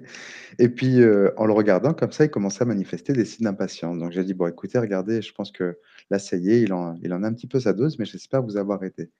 et 0.59 0.69
puis, 0.69 0.99
heu, 1.01 1.33
en 1.37 1.45
le 1.47 1.53
regardant 1.53 1.93
comme 1.93 2.11
ça, 2.11 2.25
il 2.25 2.31
commençait 2.31 2.63
à 2.63 2.65
manifester 2.65 3.13
des 3.13 3.25
signes 3.25 3.45
d'impatience. 3.45 3.97
Donc 3.99 4.11
j'ai 4.11 4.23
dit: 4.25 4.33
«Bon 4.35 4.47
écoutez, 4.47 4.79
regardez, 4.79 5.21
je 5.23 5.33
pense 5.33 5.51
que 5.51 5.77
là, 6.09 6.19
ça 6.19 6.37
y 6.37 6.49
est, 6.49 6.61
il 6.63 6.73
en 6.73 6.95
a 6.95 7.27
un 7.27 7.33
petit 7.33 7.47
peu 7.47 7.59
sa 7.59 7.73
dose, 7.73 7.99
mais 7.99 8.05
j'espère 8.05 8.43
vous 8.43 8.57
avoir 8.57 8.83
aidé» 8.83 9.11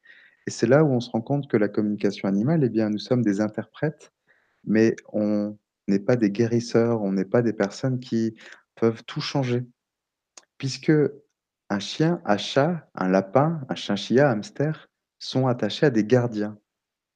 et 0.48 0.50
c'est 0.50 0.66
là 0.66 0.84
où 0.84 0.88
on 0.88 1.02
se 1.02 1.12
rend 1.12 1.22
compte 1.22 1.50
que 1.50 1.58
la 1.58 1.68
communication 1.68 2.28
animale, 2.28 2.64
eh 2.64 2.70
bien, 2.70 2.90
nous 2.90 3.00
sommes 3.00 3.22
des 3.22 3.42
interprètes, 3.42 4.14
mais 4.64 4.96
on 5.12 5.58
n'est 5.90 6.00
pas 6.00 6.16
des 6.16 6.32
guérisseurs, 6.32 7.02
on 7.02 7.12
n'est 7.12 7.26
pas 7.26 7.42
des 7.42 7.52
personnes 7.52 8.00
qui 8.00 8.34
peuvent 8.76 9.04
tout 9.04 9.20
changer. 9.20 9.66
Puisque 10.58 10.94
un 11.70 11.80
chien, 11.80 12.22
un 12.24 12.38
chat, 12.38 12.90
un 12.96 13.10
lapin, 13.10 13.62
un 13.68 13.76
chinchilla, 13.76 14.30
un 14.30 14.38
hamster 14.38 14.90
sont 15.20 15.48
attachés 15.48 15.88
à 15.88 15.90
des 15.90 16.06
gardiens 16.06 16.58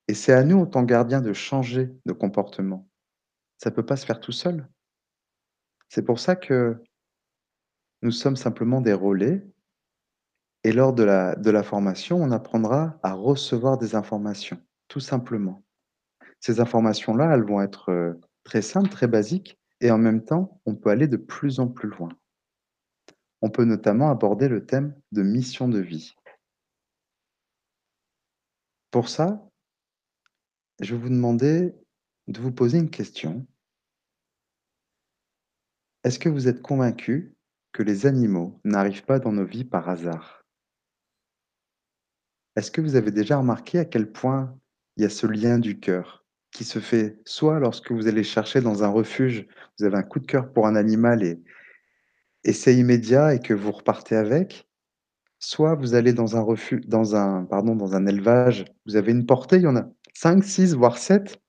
et 0.10 0.14
c'est 0.14 0.34
à 0.34 0.44
nous, 0.44 0.60
en 0.60 0.66
tant 0.66 0.82
que 0.82 0.90
gardiens, 0.90 1.22
de 1.22 1.32
changer 1.32 1.90
de 2.06 2.12
comportement. 2.12 2.90
Ça 3.60 3.72
peut 3.72 3.86
pas 3.86 3.96
se 3.96 4.06
faire 4.06 4.20
tout 4.20 4.34
seul. 4.34 4.68
C'est 5.88 6.04
pour 6.04 6.20
ça 6.20 6.36
que 6.36 6.84
nous 8.02 8.12
sommes 8.12 8.36
simplement 8.36 8.82
des 8.82 8.94
relais 8.94 9.48
et 10.64 10.72
lors 10.72 10.94
de 10.94 11.04
la 11.04 11.36
de 11.36 11.52
la 11.52 11.64
formation, 11.64 12.18
on 12.22 12.32
apprendra 12.32 13.00
à 13.04 13.14
recevoir 13.14 13.78
des 13.78 13.96
informations, 13.96 14.60
tout 14.88 15.00
simplement. 15.00 15.64
Ces 16.42 16.60
informations-là, 16.62 17.34
elles 17.36 17.44
vont 17.46 17.62
être, 17.62 17.92
heu, 17.92 18.20
très 18.46 18.62
simples, 18.64 18.90
très 18.90 19.08
basiques 19.08 19.60
et 19.82 19.92
en 19.92 19.98
même 20.00 20.24
temps, 20.26 20.62
on 20.66 20.76
peut 20.76 20.90
aller 20.92 21.08
de 21.08 21.18
plus 21.18 21.60
en 21.60 21.68
plus 21.68 21.90
loin. 21.90 22.10
On 23.44 23.50
peut 23.50 23.66
notamment 23.66 24.12
aborder 24.12 24.48
le 24.48 24.66
thème 24.66 24.96
de 25.12 25.24
mission 25.24 25.68
de 25.68 25.80
vie. 25.80 26.14
Pour 28.92 29.08
ça 29.10 29.42
je 30.80 30.96
vais 30.96 31.02
vous 31.02 31.10
demander 31.10 31.76
de 32.28 32.40
vous 32.40 32.52
poser 32.52 32.78
une 32.78 32.90
question. 32.90 33.46
Est-ce 36.04 36.18
que 36.18 36.30
vous 36.30 36.48
êtes 36.48 36.62
convaincus 36.64 37.32
que 37.74 37.84
les 37.84 38.08
animaux 38.08 38.60
n'arrivent 38.64 39.06
pas 39.06 39.20
dans 39.20 39.32
nos 39.32 39.46
vies 39.46 39.64
par 39.66 39.88
hasard? 39.90 40.41
Est-ce 42.56 42.72
que 42.72 42.82
vous 42.82 42.96
avez 42.96 43.12
déjà 43.12 43.38
remarqué 43.38 43.80
à 43.80 43.86
quel 43.86 44.12
point 44.12 44.54
il 44.98 45.04
y 45.04 45.06
a 45.06 45.10
ce 45.10 45.26
lien 45.26 45.58
du 45.58 45.80
cœur 45.80 46.26
qui 46.52 46.66
se 46.66 46.80
fait 46.80 47.20
soit 47.26 47.60
lorsque 47.60 47.92
vous 47.92 48.08
allez 48.08 48.24
chercher 48.24 48.60
dans 48.60 48.84
un 48.84 48.90
refuge, 48.90 49.48
vous 49.80 49.86
avez 49.86 49.96
un 49.98 50.04
coup 50.04 50.20
de 50.20 50.26
cœur 50.26 50.52
pour 50.52 50.68
un 50.68 50.76
animal 50.76 51.24
et 52.44 52.54
c'est 52.54 52.76
immédiat 52.76 53.36
et 53.36 53.40
que 53.40 53.54
vous 53.54 53.72
repartez 53.72 54.16
avec, 54.18 54.68
soit 55.40 55.76
vous 55.76 55.96
allez 55.96 56.14
dans 56.14 56.36
un 56.36 56.42
refu 56.42 56.82
dans 56.82 57.16
un 57.16 57.46
pardon, 57.46 57.76
dans 57.76 57.96
un 57.96 58.06
élevage, 58.06 58.66
vous 58.86 58.98
avez 58.98 59.12
une 59.12 59.26
portée, 59.26 59.58
il 59.58 59.64
y 59.64 59.68
en 59.68 59.78
a 59.78 59.88
5-6 60.16 60.76
voire 60.76 60.98
7 60.98 61.40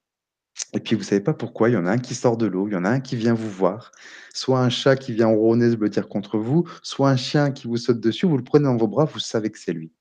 et 0.74 0.80
puis 0.80 0.96
vous 0.96 1.02
savez 1.02 1.20
pas 1.22 1.34
pourquoi, 1.34 1.68
il 1.70 1.72
y 1.72 1.76
en 1.76 1.86
a 1.86 1.90
un 1.90 1.98
qui 1.98 2.14
sort 2.14 2.36
de 2.36 2.46
l'eau, 2.46 2.68
il 2.68 2.74
y 2.74 2.76
en 2.76 2.84
a 2.84 2.90
un 2.90 3.00
qui 3.00 3.16
vient 3.16 3.34
vous 3.34 3.50
voir, 3.50 3.90
soit 4.34 4.60
un 4.60 4.70
chat 4.70 4.96
qui 4.96 5.12
vient 5.12 5.26
ronronner, 5.28 5.70
se 5.70 5.76
blottir 5.76 6.08
contre 6.08 6.38
vous, 6.38 6.68
soit 6.82 7.10
un 7.10 7.16
chien 7.16 7.50
qui 7.50 7.66
vous 7.66 7.76
saute 7.78 8.00
dessus, 8.00 8.26
vous 8.26 8.36
le 8.36 8.44
prenez 8.44 8.66
dans 8.66 8.76
vos 8.76 8.88
bras, 8.88 9.04
vous 9.06 9.18
savez 9.18 9.50
que 9.50 9.58
c'est 9.58 9.72
lui. 9.72 9.92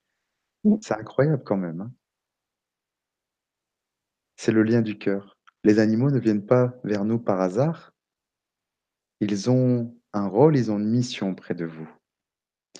Mmh. 0.63 0.77
C'est 0.81 0.93
incroyable 0.95 1.43
quand 1.43 1.57
même, 1.57 1.81
hein? 1.81 1.91
C'est 4.35 4.51
le 4.51 4.63
lien 4.63 4.81
du 4.81 4.97
cœur. 4.97 5.37
Les 5.63 5.79
animaux 5.79 6.11
ne 6.11 6.19
viennent 6.19 6.45
pas 6.45 6.73
vers 6.83 7.05
nous 7.05 7.17
par 7.17 7.39
hasard. 7.39 7.93
Ils 9.21 9.49
ont 9.49 9.95
un 10.13 10.27
rôle, 10.27 10.57
ils 10.57 10.71
ont 10.71 10.79
une 10.79 10.89
mission 10.89 11.35
près 11.35 11.53
de 11.53 11.63
vous. 11.65 11.87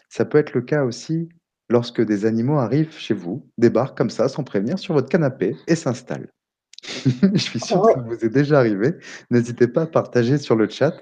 Ça 0.10 0.26
peut 0.26 0.38
être 0.38 0.54
le 0.54 0.62
cas 0.62 0.84
aussi 0.86 1.30
lorsque 1.70 2.02
des 2.02 2.26
animaux 2.26 2.60
arrivent 2.60 2.94
chez 2.98 3.14
vous, 3.14 3.50
débarquent 3.58 3.98
comme 3.98 4.10
ça 4.10 4.30
sans 4.30 4.44
prévenir 4.44 4.80
sur 4.80 4.94
votre 4.94 5.10
canapé 5.10 5.56
et 5.68 5.76
s'installent. 5.76 6.32
Je 7.34 7.38
suis 7.38 7.60
sûr 7.60 7.82
que 7.82 7.94
ça 7.94 8.00
vous 8.02 8.26
est 8.26 8.30
déjà 8.30 8.60
arrivé. 8.60 8.96
N'hésitez 9.32 9.68
pas 9.68 9.84
à 9.84 9.88
partager 9.88 10.38
sur 10.38 10.56
le 10.56 10.70
chat. 10.70 10.94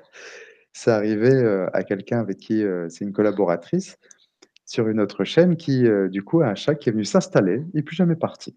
C'est 0.74 0.92
arrivé, 0.92 1.32
heu, 1.32 1.68
à 1.74 1.84
quelqu'un 1.84 2.20
avec 2.20 2.38
qui, 2.40 2.64
heu, 2.64 2.88
c'est 2.90 3.06
une 3.06 3.14
collaboratrice 3.14 3.98
sur 4.70 4.88
une 4.88 5.00
autre 5.00 5.24
chaîne 5.24 5.58
qui, 5.58 5.88
heu, 5.88 6.10
du 6.10 6.22
coup, 6.22 6.42
a 6.42 6.48
un 6.48 6.54
chat 6.54 6.76
qui 6.76 6.90
est 6.90 6.92
venu 6.92 7.04
s'installer 7.04 7.66
et 7.74 7.82
plus 7.82 7.96
jamais 7.96 8.16
parti. 8.16 8.56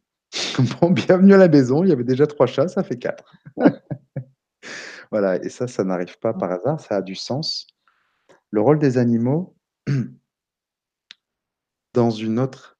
Bon, 0.80 0.90
bienvenue 0.90 1.32
à 1.32 1.38
la 1.38 1.48
maison, 1.48 1.84
il 1.84 1.88
y 1.88 1.92
avait 1.92 2.04
déjà 2.04 2.26
3 2.26 2.46
chats, 2.46 2.68
ça 2.68 2.82
fait 2.82 2.98
4. 2.98 3.24
Ouais. 3.56 3.72
Voilà 5.10 5.36
et 5.42 5.48
ça, 5.50 5.66
ça 5.68 5.84
n'arrive 5.84 6.18
pas 6.18 6.32
par 6.32 6.50
hasard, 6.52 6.80
ça 6.80 6.96
a 6.96 7.02
du 7.02 7.14
sens. 7.14 7.66
Le 8.50 8.60
rôle 8.60 8.78
des 8.78 8.96
animaux 8.96 9.56
dans 11.94 12.10
une 12.10 12.38
autre 12.38 12.78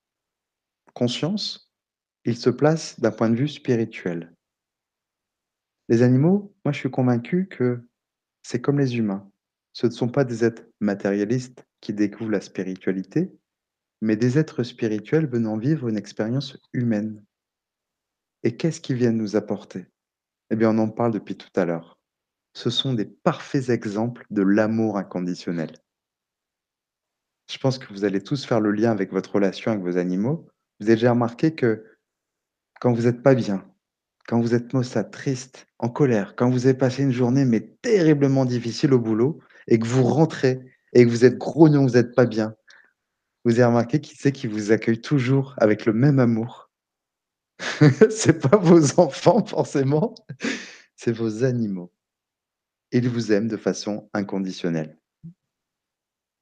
conscience, 0.95 1.73
il 2.25 2.37
se 2.37 2.49
place 2.49 3.01
d'un 3.01 3.11
point 3.11 3.29
de 3.29 3.37
vue 3.37 3.49
spirituel. 3.49 4.35
Les 5.89 6.03
animaux, 6.03 6.55
moi 6.65 6.73
je 6.73 6.79
suis 6.79 6.91
convaincu 6.91 7.49
que 7.49 7.87
c'est 8.43 8.61
comme 8.61 8.79
les 8.79 8.97
humains. 8.97 9.31
Ce 9.73 9.87
ne 9.87 9.93
sont 9.93 10.09
pas 10.09 10.25
des 10.25 10.45
êtres 10.45 10.65
matérialistes 10.81 11.67
qui 11.83 11.93
découvrent 11.93 12.31
la 12.31 12.41
spiritualité, 12.41 13.37
mais 14.01 14.17
des 14.17 14.39
êtres 14.39 14.63
spirituels 14.63 15.29
venant 15.29 15.59
vivre 15.59 15.89
une 15.89 15.99
expérience 15.99 16.57
humaine. 16.73 17.23
Et 18.43 18.57
qu'est-ce 18.57 18.81
qu'ils 18.81 18.97
viennent 18.97 19.19
nous 19.19 19.37
apporter? 19.37 19.87
Eh 20.51 20.57
bien, 20.57 20.71
on 20.71 20.79
en 20.79 20.89
parle 20.89 21.13
depuis 21.13 21.37
tout 21.37 21.51
à 21.55 21.67
l'heure. 21.67 21.99
Ce 22.55 22.71
sont 22.71 22.95
des 22.95 23.05
parfaits 23.05 23.69
exemples 23.69 24.25
de 24.31 24.43
l'amour 24.43 24.97
inconditionnel. 24.97 25.73
Je 27.51 27.59
pense 27.59 27.79
que 27.79 27.93
vous 27.93 28.05
allez 28.05 28.23
tous 28.23 28.47
faire 28.47 28.61
le 28.61 28.71
lien 28.73 28.91
avec 28.91 29.13
votre 29.13 29.35
relation 29.35 29.73
avec 29.73 29.83
vos 29.83 29.99
animaux. 29.99 30.49
Vous 30.81 30.87
avez 30.87 30.97
déjà 30.97 31.11
remarqué 31.11 31.55
que 31.55 31.85
quand 32.81 32.93
vous 32.93 33.07
êtes 33.07 33.23
pas 33.23 33.35
bien, 33.35 33.67
quand 34.27 34.41
vous 34.41 34.55
êtes 34.55 34.73
maussade, 34.73 35.11
triste, 35.11 35.67
en 35.79 35.89
colère, 35.89 36.37
quand 36.37 36.51
vous 36.51 36.67
avez 36.67 36.77
passé 36.77 37.03
une 37.03 37.13
journée 37.13 37.45
mais 37.45 37.77
terriblement 37.83 38.45
difficile 38.45 38.93
au 38.93 38.99
boulot 38.99 39.41
et 39.67 39.79
que 39.79 39.87
vous 39.87 40.05
rentrez 40.05 40.72
et 40.93 41.05
que 41.05 41.11
vous 41.11 41.25
êtes 41.25 41.39
grognon, 41.39 41.83
vous 41.85 41.97
êtes 41.97 42.15
pas 42.15 42.27
bien, 42.27 42.55
vous 43.45 43.53
avez 43.53 43.65
remarqué 43.65 44.01
qui 44.01 44.17
c'est 44.17 44.33
qui 44.33 44.47
vous 44.47 44.73
accueille 44.73 45.01
toujours 45.01 45.55
avec 45.59 45.87
le 45.87 45.93
même 45.93 46.19
amour? 46.19 46.71
C'est 48.11 48.41
pas 48.49 48.57
vos 48.57 48.99
enfants 48.99 49.45
forcément, 49.45 50.15
c'est 50.97 51.13
vos 51.13 51.45
animaux. 51.45 51.93
Ils 52.91 53.09
vous 53.09 53.31
aiment 53.31 53.47
de 53.47 53.57
façon 53.57 54.11
inconditionnelle. 54.15 54.99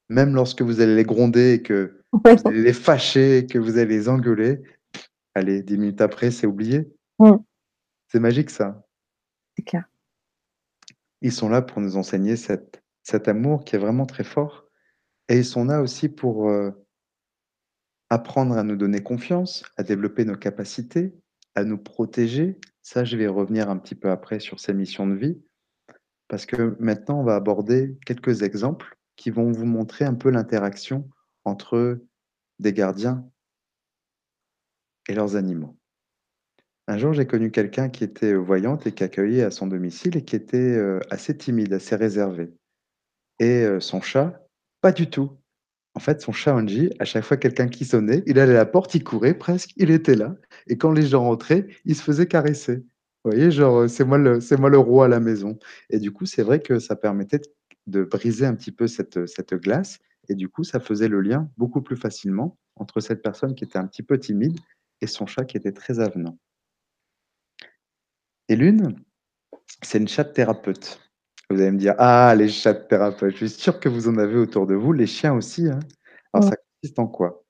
Même 0.08 0.34
lorsque 0.34 0.62
vous 0.62 0.80
allez 0.80 0.96
les 0.96 1.04
gronder 1.04 1.52
et 1.54 1.62
que 1.62 2.02
vous 2.12 2.48
allez 2.48 2.62
les 2.62 2.72
fâcher, 2.72 3.46
que 3.46 3.58
vous 3.58 3.76
allez 3.76 3.98
les 3.98 4.08
engueuler, 4.08 4.62
allez 5.34 5.62
10 5.62 5.78
minutes 5.78 6.00
après, 6.00 6.30
c'est 6.30 6.46
oublié. 6.46 6.90
Mmh. 7.18 7.36
C'est 8.08 8.20
magique 8.20 8.50
ça. 8.50 8.82
C'est 9.56 9.62
clair. 9.62 9.84
Ils 11.20 11.32
sont 11.32 11.48
là 11.48 11.60
pour 11.60 11.80
nous 11.80 11.96
enseigner 11.96 12.36
cet 12.36 12.79
cet 13.02 13.28
amour 13.28 13.64
qui 13.64 13.76
est 13.76 13.78
vraiment 13.78 14.06
très 14.06 14.24
fort 14.24 14.66
et 15.28 15.38
ils 15.38 15.44
sont 15.44 15.64
là 15.64 15.80
aussi 15.80 16.08
pour, 16.08 16.50
heu 16.50 16.74
apprendre 18.10 18.58
à 18.58 18.64
nous 18.64 18.76
donner 18.76 19.02
confiance, 19.02 19.64
à 19.76 19.84
développer 19.84 20.24
nos 20.24 20.36
capacités, 20.36 21.14
à 21.54 21.64
nous 21.64 21.78
protéger. 21.78 22.58
Ça, 22.82 23.04
je 23.04 23.16
vais 23.16 23.28
revenir 23.28 23.70
un 23.70 23.78
petit 23.78 23.94
peu 23.94 24.10
après 24.10 24.40
sur 24.40 24.58
ces 24.58 24.74
missions 24.74 25.06
de 25.06 25.14
vie, 25.14 25.40
parce 26.28 26.44
que 26.44 26.76
maintenant, 26.80 27.20
on 27.20 27.24
va 27.24 27.36
aborder 27.36 27.96
quelques 28.04 28.42
exemples 28.42 28.98
qui 29.16 29.30
vont 29.30 29.52
vous 29.52 29.64
montrer 29.64 30.04
un 30.04 30.14
peu 30.14 30.30
l'interaction 30.30 31.08
entre 31.44 32.00
des 32.58 32.72
gardiens 32.72 33.24
et 35.08 35.14
leurs 35.14 35.36
animaux. 35.36 35.76
Un 36.88 36.98
jour, 36.98 37.12
j'ai 37.12 37.26
connu 37.26 37.52
quelqu'un 37.52 37.88
qui 37.88 38.02
était 38.02 38.34
voyante 38.34 38.88
et 38.88 38.92
qui 38.92 39.04
accueillait 39.04 39.44
à 39.44 39.52
son 39.52 39.68
domicile 39.68 40.16
et 40.16 40.24
qui 40.24 40.34
était 40.34 40.56
euh, 40.56 40.98
assez 41.10 41.36
timide, 41.36 41.72
assez 41.72 41.94
réservé. 41.94 42.52
Et 43.40 43.64
euh, 43.64 43.80
son 43.80 44.00
chat, 44.00 44.46
pas 44.82 44.92
du 44.92 45.08
tout. 45.10 45.32
En 45.94 46.00
fait, 46.00 46.20
son 46.20 46.30
chat 46.30 46.54
Angie, 46.54 46.90
à 47.00 47.04
chaque 47.04 47.24
fois 47.24 47.36
quelqu'un 47.36 47.66
qui 47.66 47.84
sonnait, 47.84 48.22
il 48.26 48.38
allait 48.38 48.52
à 48.52 48.58
la 48.58 48.66
porte, 48.66 48.94
il 48.94 49.02
courait 49.02 49.34
presque, 49.34 49.70
il 49.76 49.90
était 49.90 50.14
là. 50.14 50.36
Et 50.68 50.76
quand 50.78 50.92
les 50.92 51.06
gens 51.06 51.24
rentraient, 51.24 51.66
il 51.84 51.96
se 51.96 52.02
faisait 52.02 52.26
caresser. 52.26 52.84
Vous 53.24 53.32
voyez, 53.32 53.50
genre, 53.50 53.88
c'est 53.88 54.04
moi 54.04 54.18
le, 54.18 54.40
c'est 54.40 54.58
moi 54.58 54.70
le 54.70 54.78
roi 54.78 55.06
à 55.06 55.08
la 55.08 55.20
maison. 55.20 55.58
Et 55.88 55.98
du 55.98 56.12
coup, 56.12 56.26
c'est 56.26 56.42
vrai 56.42 56.60
que 56.60 56.78
ça 56.78 56.96
permettait 56.96 57.40
de, 57.86 58.04
briser 58.04 58.46
un 58.46 58.54
petit 58.54 58.72
peu 58.72 58.86
cette, 58.86 59.26
cette 59.26 59.54
glace. 59.54 59.98
Et 60.28 60.34
du 60.34 60.48
coup, 60.48 60.62
ça 60.62 60.78
faisait 60.78 61.08
le 61.08 61.20
lien 61.20 61.50
beaucoup 61.56 61.82
plus 61.82 61.96
facilement 61.96 62.56
entre 62.76 63.00
cette 63.00 63.22
personne 63.22 63.54
qui 63.54 63.64
était 63.64 63.78
un 63.78 63.86
petit 63.86 64.02
peu 64.02 64.18
timide 64.18 64.58
et 65.00 65.06
son 65.06 65.26
chat 65.26 65.44
qui 65.44 65.56
était 65.56 65.72
très 65.72 65.98
avenant. 65.98 66.38
Et 68.48 68.56
l'une, 68.56 68.96
c'est 69.82 69.98
une 69.98 70.08
chatte 70.08 70.34
thérapeute. 70.34 71.09
Vous 71.50 71.60
allez 71.60 71.72
me 71.72 71.78
dire, 71.78 71.94
ah, 71.98 72.32
les 72.36 72.48
chats 72.48 72.74
thérapeutes, 72.74 73.32
je 73.32 73.46
suis 73.46 73.48
sûr 73.60 73.80
que 73.80 73.88
vous 73.88 74.08
en 74.08 74.18
avez 74.18 74.36
autour 74.36 74.66
de 74.68 74.74
vous, 74.74 74.92
les 74.92 75.06
chiens 75.08 75.34
aussi. 75.34 75.68
hein. 75.68 75.80
Alors, 76.32 76.44
Ouais. 76.44 76.50
ça 76.50 76.56
consiste 76.82 76.98
en 77.00 77.08
quoi? 77.08 77.44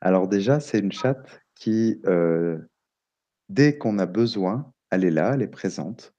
Alors 0.00 0.28
déjà, 0.28 0.60
c'est 0.60 0.78
une 0.78 0.92
chatte 0.92 1.40
qui, 1.54 2.00
euh, 2.06 2.58
dès 3.48 3.78
qu'on 3.78 3.98
a 3.98 4.06
besoin, 4.06 4.72
elle 4.90 5.04
est 5.04 5.10
là, 5.10 5.32
elle 5.34 5.42
est 5.42 5.48
présente. 5.48 6.14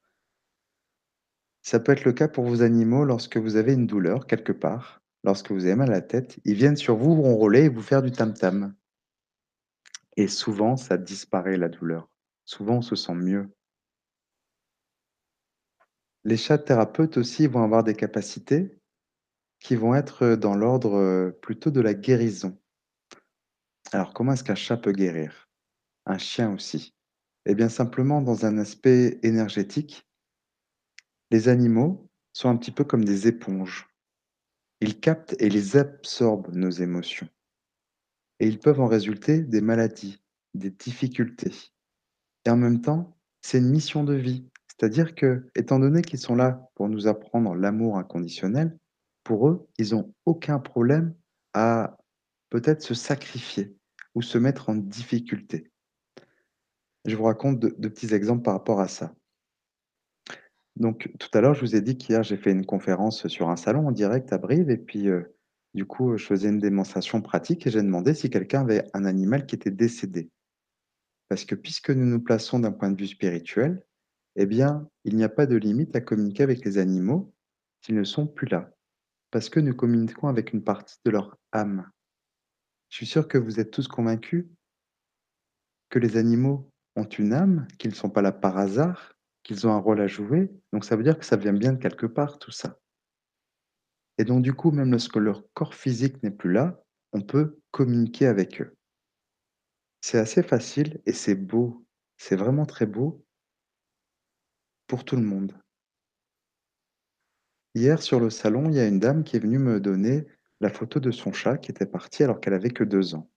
Ça 1.61 1.79
peut 1.79 1.91
être 1.91 2.05
le 2.05 2.13
cas 2.13 2.27
pour 2.27 2.45
vos 2.45 2.61
animaux 2.63 3.05
lorsque 3.05 3.37
vous 3.37 3.55
avez 3.55 3.73
une 3.73 3.87
douleur 3.87 4.25
quelque 4.25 4.51
part, 4.53 5.01
lorsque 5.23 5.51
vous 5.51 5.65
avez 5.65 5.75
mal 5.75 5.89
à 5.89 5.95
la 5.95 6.01
tête, 6.01 6.39
ils 6.45 6.55
viennent 6.55 6.77
sur 6.77 6.95
vous 6.95 7.21
ronroler 7.21 7.65
et 7.65 7.69
vous 7.69 7.81
faire 7.81 8.01
du 8.01 8.11
tam-tam. 8.11 8.73
Et 10.15 10.27
souvent, 10.27 10.75
ça 10.77 10.97
disparaît 10.97 11.57
la 11.57 11.69
douleur. 11.69 12.09
Souvent, 12.45 12.77
on 12.77 12.81
se 12.81 12.95
sent 12.95 13.13
mieux. 13.15 13.49
Les 16.27 16.35
chats 16.35 16.57
thérapeutes 16.57 17.15
aussi 17.15 17.47
vont 17.47 17.63
avoir 17.63 17.85
des 17.85 17.95
capacités 17.95 18.81
qui 19.61 19.77
vont 19.77 19.95
être 19.95 20.35
dans 20.35 20.55
l'ordre 20.55 20.95
euh, 20.97 21.31
plutôt 21.31 21.71
de 21.71 21.79
la 21.79 21.93
guérison. 21.93 22.59
Alors, 23.93 24.13
comment 24.13 24.33
est-ce 24.33 24.43
qu'un 24.43 24.53
chat 24.53 24.75
peut 24.75 24.91
guérir? 24.91 25.47
Un 26.05 26.17
chien 26.17 26.53
aussi. 26.53 26.93
Eh 27.45 27.55
bien, 27.55 27.69
simplement 27.69 28.21
dans 28.21 28.45
un 28.45 28.57
aspect 28.57 29.21
énergétique, 29.23 30.05
les 31.31 31.47
animaux 31.47 32.09
sont 32.33 32.49
un 32.49 32.57
petit 32.57 32.71
peu 32.71 32.83
comme 32.83 33.05
des 33.05 33.29
éponges. 33.29 33.87
Ils 34.81 34.99
captent 34.99 35.37
et 35.39 35.47
les 35.47 35.77
absorbent 35.77 36.53
nos 36.53 36.71
émotions. 36.71 37.29
Et 38.41 38.49
ils 38.49 38.59
peuvent 38.59 38.81
en 38.81 38.87
résulter 38.87 39.43
des 39.43 39.61
maladies, 39.61 40.21
des 40.55 40.71
difficultés. 40.71 41.71
Et 42.43 42.49
en 42.49 42.57
même 42.57 42.81
temps, 42.81 43.17
c'est 43.39 43.59
une 43.59 43.69
mission 43.69 44.03
de 44.03 44.15
vie. 44.15 44.49
C'est-à-dire 44.79 45.15
que, 45.15 45.49
étant 45.55 45.79
donné 45.79 46.01
qu'ils 46.01 46.19
sont 46.19 46.35
là 46.35 46.69
pour 46.75 46.87
nous 46.87 47.07
apprendre 47.07 47.55
l'amour 47.55 47.97
inconditionnel, 47.97 48.77
pour 49.23 49.49
eux, 49.49 49.67
ils 49.77 49.91
n'ont 49.91 50.13
aucun 50.25 50.59
problème 50.59 51.15
à 51.53 51.97
peut-être 52.49 52.81
se 52.81 52.93
sacrifier 52.93 53.75
ou 54.13 54.21
se 54.21 54.37
mettre 54.37 54.69
en 54.69 54.75
difficulté. 54.75 55.71
Je 57.05 57.15
vous 57.15 57.23
raconte 57.23 57.59
de, 57.59 57.87
petits 57.87 58.13
exemples 58.13 58.43
par 58.43 58.53
rapport 58.53 58.79
à 58.79 58.87
ça. 58.87 59.13
Donc, 60.75 61.11
tout 61.19 61.29
à 61.33 61.41
l'heure, 61.41 61.55
je 61.55 61.61
vous 61.61 61.75
ai 61.75 61.81
dit 61.81 61.97
qu'hier, 61.97 62.21
j'ai 62.21 62.37
fait 62.37 62.51
une 62.51 62.65
conférence 62.65 63.27
sur 63.27 63.49
un 63.49 63.55
salon 63.55 63.87
en 63.87 63.91
direct 63.91 64.31
à 64.31 64.37
Brive 64.37 64.69
et 64.69 64.77
puis, 64.77 65.07
euh, 65.07 65.23
du 65.73 65.85
coup, 65.85 66.17
je 66.17 66.25
faisais 66.25 66.49
une 66.49 66.59
démonstration 66.59 67.21
pratique 67.21 67.65
et 67.65 67.71
j'ai 67.71 67.81
demandé 67.81 68.13
si 68.13 68.29
quelqu'un 68.29 68.61
avait 68.61 68.83
un 68.93 69.05
animal 69.05 69.45
qui 69.47 69.55
était 69.55 69.71
décédé. 69.71 70.29
Parce 71.29 71.45
que 71.45 71.55
puisque 71.55 71.89
nous 71.89 72.05
nous 72.05 72.21
plaçons 72.21 72.59
d'un 72.59 72.71
point 72.71 72.91
de 72.91 72.99
vue 72.99 73.07
spirituel, 73.07 73.83
eh 74.37 74.45
bien, 74.45 74.87
il 75.03 75.15
n'y 75.15 75.23
a 75.23 75.29
pas 75.29 75.47
de 75.47 75.55
limite 75.55 75.95
à 75.95 76.01
communiquer 76.01 76.43
avec 76.43 76.63
les 76.63 76.77
animaux 76.77 77.33
s'ils 77.81 77.95
ne 77.95 78.03
sont 78.03 78.27
plus 78.27 78.47
là. 78.47 78.71
Parce 79.31 79.49
que 79.49 79.59
nous 79.59 79.73
communiquons 79.75 80.27
avec 80.27 80.53
une 80.53 80.63
partie 80.63 80.97
de 81.03 81.11
leur 81.11 81.37
âme. 81.51 81.89
Je 82.89 82.97
suis 82.97 83.05
sûr 83.07 83.27
que 83.27 83.37
vous 83.37 83.59
êtes 83.59 83.71
tous 83.71 83.87
convaincus 83.87 84.45
que 85.89 85.99
les 85.99 86.17
animaux 86.17 86.71
ont 86.95 87.05
une 87.05 87.33
âme, 87.33 87.67
qu'ils 87.79 87.91
ne 87.91 87.95
sont 87.95 88.09
pas 88.09 88.21
là 88.21 88.31
par 88.31 88.57
hasard, 88.57 89.13
qu'ils 89.43 89.65
ont 89.65 89.71
un 89.71 89.79
rôle 89.79 90.01
à 90.01 90.07
jouer. 90.07 90.51
Donc 90.71 90.85
ça 90.85 90.95
veut 90.95 91.03
dire 91.03 91.17
que 91.17 91.25
ça 91.25 91.35
vient 91.35 91.53
bien 91.53 91.73
de 91.73 91.79
quelque 91.79 92.05
part, 92.05 92.37
tout 92.37 92.51
ça. 92.51 92.79
Et 94.19 94.23
donc 94.23 94.43
du 94.43 94.53
coup, 94.53 94.71
même 94.71 94.91
lorsque 94.91 95.15
leur 95.15 95.43
corps 95.53 95.73
physique 95.73 96.21
n'est 96.23 96.31
plus 96.31 96.51
là, 96.51 96.83
on 97.11 97.21
peut 97.21 97.59
communiquer 97.71 98.27
avec 98.27 98.61
eux. 98.61 98.75
C'est 100.01 100.19
assez 100.19 100.43
facile 100.43 101.01
et 101.05 101.13
c'est 101.13 101.35
beau. 101.35 101.85
C'est 102.17 102.35
vraiment 102.35 102.65
très 102.65 102.85
beau 102.85 103.23
pour 104.87 105.05
tout 105.05 105.15
le 105.15 105.23
monde. 105.23 105.53
Hier, 107.75 108.01
sur 108.01 108.19
le 108.19 108.29
salon, 108.29 108.69
il 108.69 108.75
y 108.75 108.79
a 108.79 108.87
une 108.87 108.99
dame 108.99 109.23
qui 109.23 109.35
est 109.35 109.39
venue 109.39 109.59
me 109.59 109.79
donner 109.79 110.25
la 110.61 110.69
photo 110.69 110.99
de 110.99 111.11
son 111.11 111.31
chat 111.31 111.57
qui 111.57 111.69
était 111.69 111.85
parti 111.85 112.23
alors 112.23 112.39
qu'elle 112.39 112.55
avait 112.55 112.71
que 112.71 112.83
deux 112.83 113.13
ans. 113.13 113.29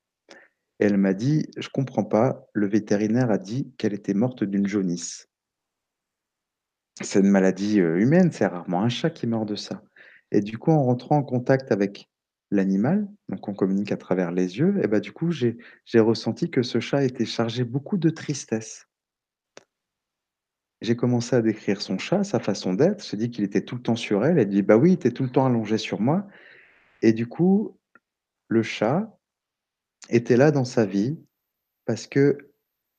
Elle 0.79 0.97
m'a 0.97 1.13
dit, 1.13 1.47
je 1.59 1.69
comprends 1.69 2.05
pas, 2.05 2.49
le 2.55 2.67
vétérinaire 2.67 3.31
a 3.31 3.37
dit 3.37 3.71
qu'elle 3.77 3.93
était 3.93 4.15
morte 4.15 4.45
d'une 4.45 4.67
jaunisse. 4.67 5.29
C'est 7.03 7.21
une 7.21 7.29
maladie 7.29 7.81
euh, 7.81 7.99
humaine, 7.99 8.33
c'est 8.33 8.47
rarement 8.47 8.83
un 8.83 8.89
chat 8.89 9.11
qui 9.11 9.27
meurt 9.27 9.47
de 9.47 9.57
ça. 9.57 9.83
Et 10.33 10.41
du 10.41 10.57
coup, 10.57 10.71
en 10.71 10.85
rentrant 10.85 11.17
en 11.17 11.23
contact 11.23 11.71
avec 11.73 12.09
l'animal, 12.51 13.07
donc 13.29 13.47
on 13.49 13.55
communique 13.55 13.93
à 13.93 13.97
travers 13.97 14.33
les 14.33 14.59
yeux, 14.59 14.83
et 14.83 14.87
bah 14.87 15.01
du 15.01 15.13
coup, 15.13 15.31
j'ai 15.31 15.57
ressenti 15.95 16.51
que 16.51 16.63
ce 16.63 16.81
chat 16.81 17.05
était 17.05 17.27
chargé 17.27 17.65
beaucoup 17.65 17.97
de 17.97 18.11
tristesse. 18.11 18.87
J'ai 20.81 20.97
commencé 20.97 21.37
à 21.37 21.43
décrire 21.43 21.83
son 21.83 21.99
chat, 21.99 22.25
sa 22.25 22.41
façon 22.41 22.73
d'être. 22.73 23.05
J'ai 23.05 23.17
dit 23.17 23.31
qu'il 23.31 23.45
était 23.45 23.65
tout 23.65 23.77
le 23.77 23.83
temps 23.83 23.97
sur 23.97 24.25
elle. 24.25 24.39
Elle 24.39 24.49
dit, 24.49 24.63
bah 24.63 24.77
oui, 24.77 24.91
il 24.91 24.95
était 24.95 25.11
tout 25.11 25.25
le 25.25 25.31
temps 25.31 25.45
allongé 25.45 25.77
sur 25.77 26.01
moi. 26.01 26.27
Et 27.03 27.13
du 27.13 27.27
coup, 27.27 27.79
le 28.49 28.63
chat 28.63 29.19
était 30.09 30.37
là 30.37 30.51
dans 30.51 30.65
sa 30.65 30.87
vie 30.87 31.19
parce 31.85 32.07
que 32.07 32.53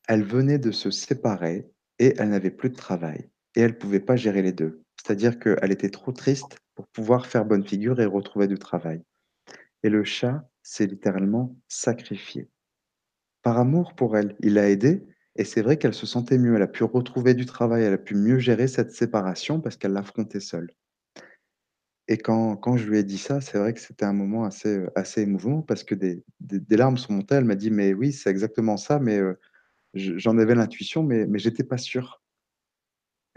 elle 0.08 0.24
venait 0.24 0.60
de 0.60 0.72
se 0.72 0.92
séparer 0.92 1.72
et 2.00 2.14
elle 2.18 2.30
n'avait 2.30 2.52
plus 2.52 2.70
de 2.70 2.76
travail. 2.76 3.30
Et 3.56 3.62
elle 3.62 3.72
ne 3.72 3.78
pouvait 3.78 4.00
pas 4.00 4.16
gérer 4.16 4.42
les 4.42 4.54
deux. 4.54 4.84
C'est-à-dire 5.02 5.40
qu'elle 5.40 5.72
était 5.72 5.90
trop 5.90 6.12
triste 6.12 6.60
pour 6.76 6.88
pouvoir 6.88 7.26
faire 7.26 7.46
bonne 7.46 7.66
figure 7.66 8.00
et 8.00 8.06
retrouver 8.06 8.48
du 8.48 8.58
travail. 8.58 9.02
Et 9.84 9.90
le 9.90 10.04
chat 10.04 10.48
s'est 10.62 10.86
littéralement 10.86 11.56
sacrifié. 11.68 12.50
Par 13.42 13.58
amour 13.58 13.96
pour 13.96 14.18
elle, 14.18 14.36
il 14.40 14.54
l'a 14.54 14.70
aidée 14.70 15.04
et 15.36 15.46
c'est 15.46 15.62
vrai 15.62 15.78
qu'elle 15.78 15.94
se 15.94 16.06
sentait 16.06 16.38
mieux. 16.38 16.56
Elle 16.56 16.62
a 16.62 16.68
pu 16.68 16.84
retrouver 16.84 17.34
du 17.34 17.46
travail, 17.46 17.84
elle 17.84 17.94
a 17.94 17.98
pu 17.98 18.16
mieux 18.16 18.40
gérer 18.40 18.68
cette 18.68 18.92
séparation 18.92 19.62
parce 19.62 19.78
qu'elle 19.78 19.94
l'affrontait 19.94 20.40
seule. 20.40 20.70
Et 22.08 22.18
quand, 22.18 22.58
quand 22.58 22.76
je 22.78 22.90
lui 22.90 22.98
ai 22.98 23.04
dit 23.04 23.18
ça, 23.18 23.40
c'est 23.40 23.58
vrai 23.58 23.74
que 23.74 23.80
c'était 23.80 24.06
un 24.06 24.14
moment 24.14 24.44
assez, 24.44 24.80
euh, 24.80 24.92
assez 24.96 25.22
émouvant 25.22 25.62
parce 25.62 25.84
que 25.84 25.96
des, 25.96 26.24
des, 26.42 26.76
larmes 26.76 26.98
sont 26.98 27.14
montées. 27.14 27.36
Elle 27.36 27.46
m'a 27.46 27.56
dit, 27.56 27.72
mais 27.72 27.94
oui, 27.94 28.12
c'est 28.12 28.30
exactement 28.30 28.76
ça, 28.76 29.00
mais 29.00 29.18
euh, 29.18 29.40
je- 29.94 30.18
j'en 30.18 30.38
avais 30.38 30.56
l'intuition, 30.56 31.04
mais, 31.04 31.26
mais 31.26 31.40
j'étais 31.40 31.64
pas 31.64 31.78
sûr. 31.78 32.22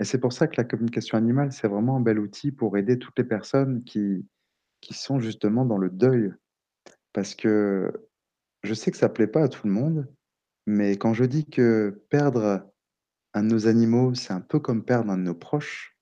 Et 0.01 0.05
c'est 0.05 0.19
pour 0.19 0.33
ça 0.33 0.49
que 0.49 0.57
la 0.57 0.65
communication 0.65 1.17
animale, 1.17 1.53
c'est 1.53 1.69
vraiment 1.69 1.97
un 1.97 2.01
bel 2.01 2.19
outil 2.19 2.51
pour 2.51 2.77
aider 2.77 2.99
toutes 2.99 3.19
les 3.19 3.25
personnes 3.25 3.85
qui, 3.85 4.27
qui 4.81 4.95
sont 4.95 5.21
justement 5.21 5.65
dans 5.65 5.79
le 5.79 5.91
deuil. 5.91 6.33
Parce 7.13 7.37
que 7.37 7.93
je 8.65 8.75
sais 8.75 8.91
que 8.91 8.97
ça 8.97 9.09
plaît 9.09 9.29
pas 9.29 9.45
à 9.45 9.49
tout 9.49 9.67
le 9.69 9.73
monde, 9.73 10.09
mais 10.67 10.97
quand 10.97 11.15
je 11.15 11.25
dis 11.25 11.47
que 11.47 12.05
perdre 12.11 12.71
un 13.35 13.43
de 13.43 13.49
nos 13.49 13.67
animaux, 13.67 14.15
c'est 14.15 14.33
un 14.33 14.41
peu 14.41 14.61
comme 14.61 14.85
perdre 14.85 15.11
un 15.11 15.19
de 15.19 15.23
nos 15.23 15.35
proches, 15.35 15.99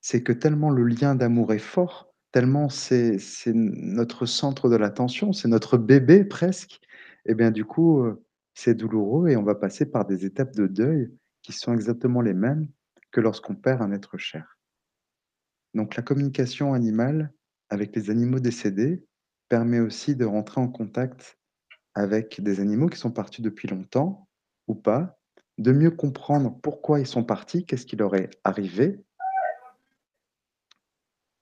c'est 0.00 0.22
que 0.22 0.32
tellement 0.32 0.70
le 0.70 0.84
lien 0.84 1.14
d'amour 1.14 1.52
est 1.52 1.58
fort, 1.58 2.14
tellement 2.32 2.68
c'est 2.68 3.18
notre 3.54 4.26
centre 4.26 4.68
de 4.68 4.76
l'attention, 4.76 5.32
c'est 5.32 5.48
notre 5.48 5.78
bébé 5.78 6.24
presque, 6.24 6.80
et 7.26 7.34
bien 7.34 7.50
du 7.50 7.64
coup, 7.64 8.02
heu, 8.04 8.24
c'est 8.54 8.74
douloureux 8.74 9.28
et 9.28 9.36
on 9.36 9.42
va 9.42 9.54
passer 9.54 9.86
par 9.86 10.06
des 10.06 10.24
étapes 10.24 10.54
de 10.54 10.66
deuil 10.66 11.10
qui 11.42 11.52
sont 11.52 11.74
exactement 11.74 12.20
les 12.20 12.34
mêmes 12.34 12.68
que 13.10 13.20
lorsqu'on 13.20 13.54
perd 13.54 13.82
un 13.82 13.92
être 13.92 14.18
cher. 14.18 14.58
Donc 15.74 15.96
la 15.96 16.02
communication 16.02 16.74
animale 16.74 17.32
avec 17.68 17.94
les 17.94 18.10
animaux 18.10 18.40
décédés 18.40 19.04
permet 19.48 19.80
aussi 19.80 20.16
de 20.16 20.24
rentrer 20.24 20.60
en 20.60 20.68
contact 20.68 21.39
avec 21.94 22.40
des 22.40 22.60
animaux 22.60 22.88
qui 22.88 22.98
sont 22.98 23.10
partis 23.10 23.42
depuis 23.42 23.68
longtemps 23.68 24.28
ou 24.68 24.74
pas, 24.74 25.18
de 25.58 25.72
mieux 25.72 25.90
comprendre 25.90 26.58
pourquoi 26.62 27.00
ils 27.00 27.06
sont 27.06 27.24
partis, 27.24 27.66
qu'est-ce 27.66 27.86
qui 27.86 27.96
leur 27.96 28.14
est 28.14 28.30
arrivé 28.44 29.04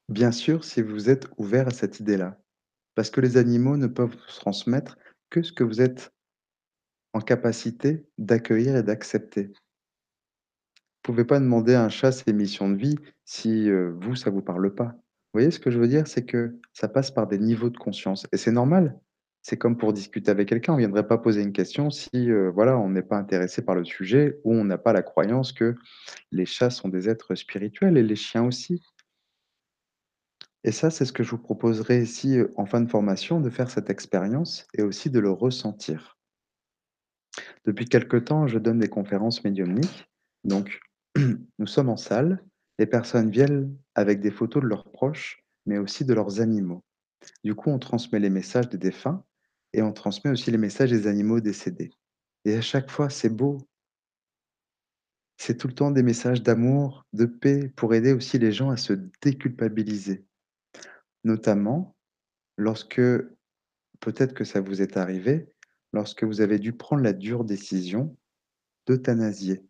Bien 0.08 0.32
sûr, 0.32 0.64
si 0.64 0.80
vous 0.80 1.10
êtes 1.10 1.28
ouvert 1.36 1.68
à 1.68 1.70
cette 1.70 2.00
idée-là. 2.00 2.40
Parce 2.94 3.10
que 3.10 3.20
les 3.20 3.36
animaux 3.36 3.76
ne 3.76 3.86
peuvent 3.86 4.16
transmettre 4.26 4.98
que 5.30 5.42
ce 5.42 5.52
que 5.52 5.64
vous 5.64 5.80
êtes 5.82 6.12
en 7.12 7.20
capacité 7.20 8.06
d'accueillir 8.16 8.76
et 8.76 8.82
d'accepter. 8.82 9.52
Vous 11.08 11.12
pouvez 11.14 11.24
pas 11.24 11.40
demander 11.40 11.74
à 11.74 11.84
un 11.84 11.88
chat 11.88 12.12
ses 12.12 12.32
missions 12.32 12.70
de 12.70 12.76
vie 12.76 12.96
si, 13.24 13.68
heu, 13.68 13.96
vous, 14.00 14.14
ça 14.14 14.30
vous 14.30 14.42
parle 14.42 14.74
pas. 14.74 14.88
Vous 15.32 15.40
voyez 15.40 15.50
ce 15.50 15.60
que 15.60 15.70
je 15.70 15.78
veux 15.78 15.88
dire? 15.88 16.06
C'est 16.06 16.24
que 16.24 16.58
ça 16.72 16.88
passe 16.88 17.10
par 17.10 17.26
des 17.26 17.38
niveaux 17.38 17.70
de 17.70 17.78
conscience 17.78 18.26
et 18.32 18.36
c'est 18.36 18.52
normal. 18.52 18.98
C'est 19.48 19.56
comme 19.56 19.78
pour 19.78 19.94
discuter 19.94 20.30
avec 20.30 20.46
quelqu'un, 20.46 20.74
on 20.74 20.76
viendrait 20.76 21.06
pas 21.06 21.16
poser 21.16 21.40
une 21.40 21.54
question 21.54 21.88
si, 21.88 22.10
heu, 22.28 22.50
voilà, 22.50 22.76
on 22.76 22.90
n'est 22.90 23.00
pas 23.00 23.16
intéressé 23.16 23.64
par 23.64 23.74
le 23.74 23.82
sujet 23.82 24.38
ou 24.44 24.52
on 24.52 24.62
n'a 24.62 24.76
pas 24.76 24.92
la 24.92 25.00
croyance 25.00 25.54
que 25.54 25.74
les 26.32 26.44
chats 26.44 26.68
sont 26.68 26.90
des 26.90 27.08
êtres 27.08 27.34
spirituels 27.34 27.96
et 27.96 28.02
les 28.02 28.14
chiens 28.14 28.44
aussi. 28.44 28.82
Et 30.64 30.70
ça, 30.70 30.90
c'est 30.90 31.06
ce 31.06 31.14
que 31.14 31.22
je 31.22 31.30
vous 31.30 31.38
proposerai 31.38 32.02
ici, 32.02 32.36
heu, 32.36 32.52
en 32.58 32.66
fin 32.66 32.82
de 32.82 32.90
formation, 32.90 33.40
de 33.40 33.48
faire 33.48 33.70
cette 33.70 33.88
expérience 33.88 34.66
et 34.74 34.82
aussi 34.82 35.08
de 35.08 35.18
le 35.18 35.30
ressentir. 35.30 36.18
Depuis 37.64 37.86
quelque 37.86 38.18
temps, 38.18 38.48
je 38.48 38.58
donne 38.58 38.80
des 38.80 38.90
conférences 38.90 39.44
médiumniques. 39.44 40.10
Donc, 40.44 40.78
nous 41.58 41.66
sommes 41.66 41.88
en 41.88 41.96
salle, 41.96 42.44
les 42.78 42.86
personnes 42.86 43.30
viennent 43.30 43.74
avec 43.94 44.20
des 44.20 44.30
photos 44.30 44.62
de 44.62 44.68
leurs 44.68 44.92
proches, 44.92 45.42
mais 45.64 45.78
aussi 45.78 46.04
de 46.04 46.12
leurs 46.12 46.42
animaux. 46.42 46.84
Du 47.44 47.54
coup, 47.54 47.70
on 47.70 47.78
transmet 47.78 48.20
les 48.20 48.30
messages 48.30 48.68
des 48.68 48.76
défunts 48.76 49.24
et 49.72 49.82
on 49.82 49.92
transmet 49.92 50.30
aussi 50.30 50.50
les 50.50 50.58
messages 50.58 50.90
des 50.90 51.06
animaux 51.06 51.40
décédés. 51.40 51.90
Et 52.44 52.54
à 52.54 52.60
chaque 52.60 52.90
fois, 52.90 53.10
c'est 53.10 53.28
beau. 53.28 53.58
C'est 55.36 55.56
tout 55.56 55.68
le 55.68 55.74
temps 55.74 55.90
des 55.90 56.02
messages 56.02 56.42
d'amour, 56.42 57.06
de 57.12 57.26
paix, 57.26 57.72
pour 57.76 57.94
aider 57.94 58.12
aussi 58.12 58.38
les 58.38 58.52
gens 58.52 58.70
à 58.70 58.76
se 58.76 58.94
déculpabiliser. 59.22 60.24
Notamment 61.24 61.96
lorsque, 62.56 63.00
peut-être 64.00 64.34
que 64.34 64.44
ça 64.44 64.60
vous 64.60 64.82
est 64.82 64.96
arrivé, 64.96 65.48
lorsque 65.92 66.24
vous 66.24 66.40
avez 66.40 66.58
dû 66.58 66.72
prendre 66.72 67.02
la 67.02 67.12
dure 67.12 67.44
décision 67.44 68.16
d'euthanasier 68.86 69.64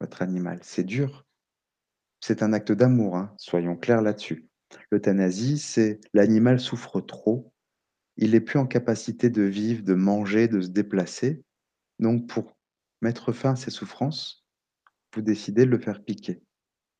votre 0.00 0.22
animal. 0.22 0.58
C'est 0.62 0.84
dur. 0.84 1.24
C'est 2.20 2.42
un 2.42 2.52
acte 2.52 2.72
d'amour, 2.72 3.16
hein, 3.16 3.34
soyons 3.36 3.76
clairs 3.76 4.02
là-dessus. 4.02 4.48
L'euthanasie, 4.90 5.58
c'est 5.58 6.00
l'animal 6.12 6.60
souffre 6.60 7.00
trop, 7.00 7.52
il 8.16 8.34
est 8.34 8.40
plus 8.40 8.58
en 8.58 8.66
capacité 8.66 9.30
de 9.30 9.42
vivre, 9.42 9.82
de 9.82 9.94
manger, 9.94 10.48
de 10.48 10.60
se 10.60 10.68
déplacer. 10.68 11.42
Donc 11.98 12.28
pour 12.28 12.56
mettre 13.02 13.32
fin 13.32 13.52
à 13.52 13.56
ses 13.56 13.70
souffrances, 13.70 14.46
vous 15.14 15.22
décidez 15.22 15.64
de 15.64 15.70
le 15.70 15.78
faire 15.78 16.04
piquer. 16.04 16.42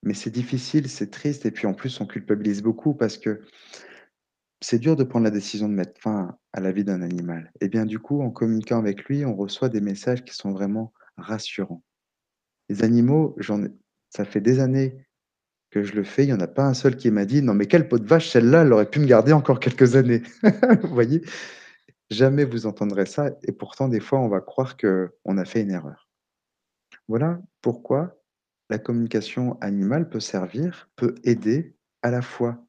Mais 0.03 0.15
c'est 0.15 0.31
difficile, 0.31 0.89
c'est 0.89 1.11
triste 1.11 1.47
et 1.47 1.51
puis 1.51 1.67
en 1.67 1.75
plus 1.75 2.01
on 2.01 2.07
culpabilise 2.07 2.63
beaucoup 2.63 2.95
parce 2.95 3.19
que 3.19 3.43
c'est 4.61 4.79
dur 4.79 4.97
de 4.97 5.05
prendre 5.05 5.25
la 5.25 5.31
décision 5.31 5.69
de 5.69 5.75
mettre 5.75 6.01
fin 6.01 6.37
à 6.53 6.61
la 6.61 6.73
vie 6.73 6.85
d'un 6.85 7.03
animal. 7.03 7.53
Et 7.61 7.69
bien 7.69 7.85
du 7.85 7.99
coup, 7.99 8.23
en 8.23 8.31
communiquant 8.31 8.79
avec 8.79 9.05
lui, 9.05 9.25
on 9.25 9.37
reçoit 9.37 9.69
des 9.69 9.81
messages 9.81 10.25
qui 10.25 10.35
sont 10.35 10.53
vraiment 10.53 10.93
rassurants. 11.17 11.83
Les 12.69 12.83
animaux, 12.83 13.35
j'en 13.39 13.65
ça 14.11 14.25
fait 14.25 14.41
des 14.41 14.61
années 14.61 15.06
que 15.77 15.83
je 15.83 15.95
le 15.95 16.05
fais, 16.05 16.25
il 16.25 16.31
y 16.31 16.33
en 16.33 16.41
a 16.41 16.47
pas 16.47 16.65
un 16.65 16.73
seul 16.73 16.97
qui 16.97 17.11
m'a 17.11 17.27
dit: 17.27 17.43
«Non 17.43 17.53
mais 17.53 17.67
quelle 17.67 17.87
peau 17.87 17.99
de 17.99 18.07
vache, 18.07 18.31
celle-là, 18.31 18.63
elle 18.63 18.73
aurait 18.73 18.89
pu 18.89 18.99
me 18.99 19.05
garder 19.07 19.35
encore 19.35 19.61
quelques 19.61 19.95
années». 19.95 20.23
Vous 20.83 20.95
voyez? 20.95 21.23
Jamais 22.09 22.45
vous 22.45 22.65
entendrez 22.67 23.05
ça 23.05 23.31
et 23.43 23.53
pourtant 23.53 23.89
des 23.89 24.01
fois 24.01 24.21
on 24.21 24.29
va 24.29 24.41
croire 24.41 24.77
qu'on 24.79 25.39
a 25.39 25.45
fait 25.45 25.61
une 25.63 25.73
erreur. 25.73 26.09
Voilà 27.09 27.41
pourquoi 27.61 28.23
la 28.71 28.79
communication 28.79 29.59
animale 29.61 30.09
peut 30.09 30.21
servir, 30.21 30.89
peut 30.97 31.17
aider 31.25 31.77
à 32.03 32.11
la 32.11 32.23
fois 32.23 32.65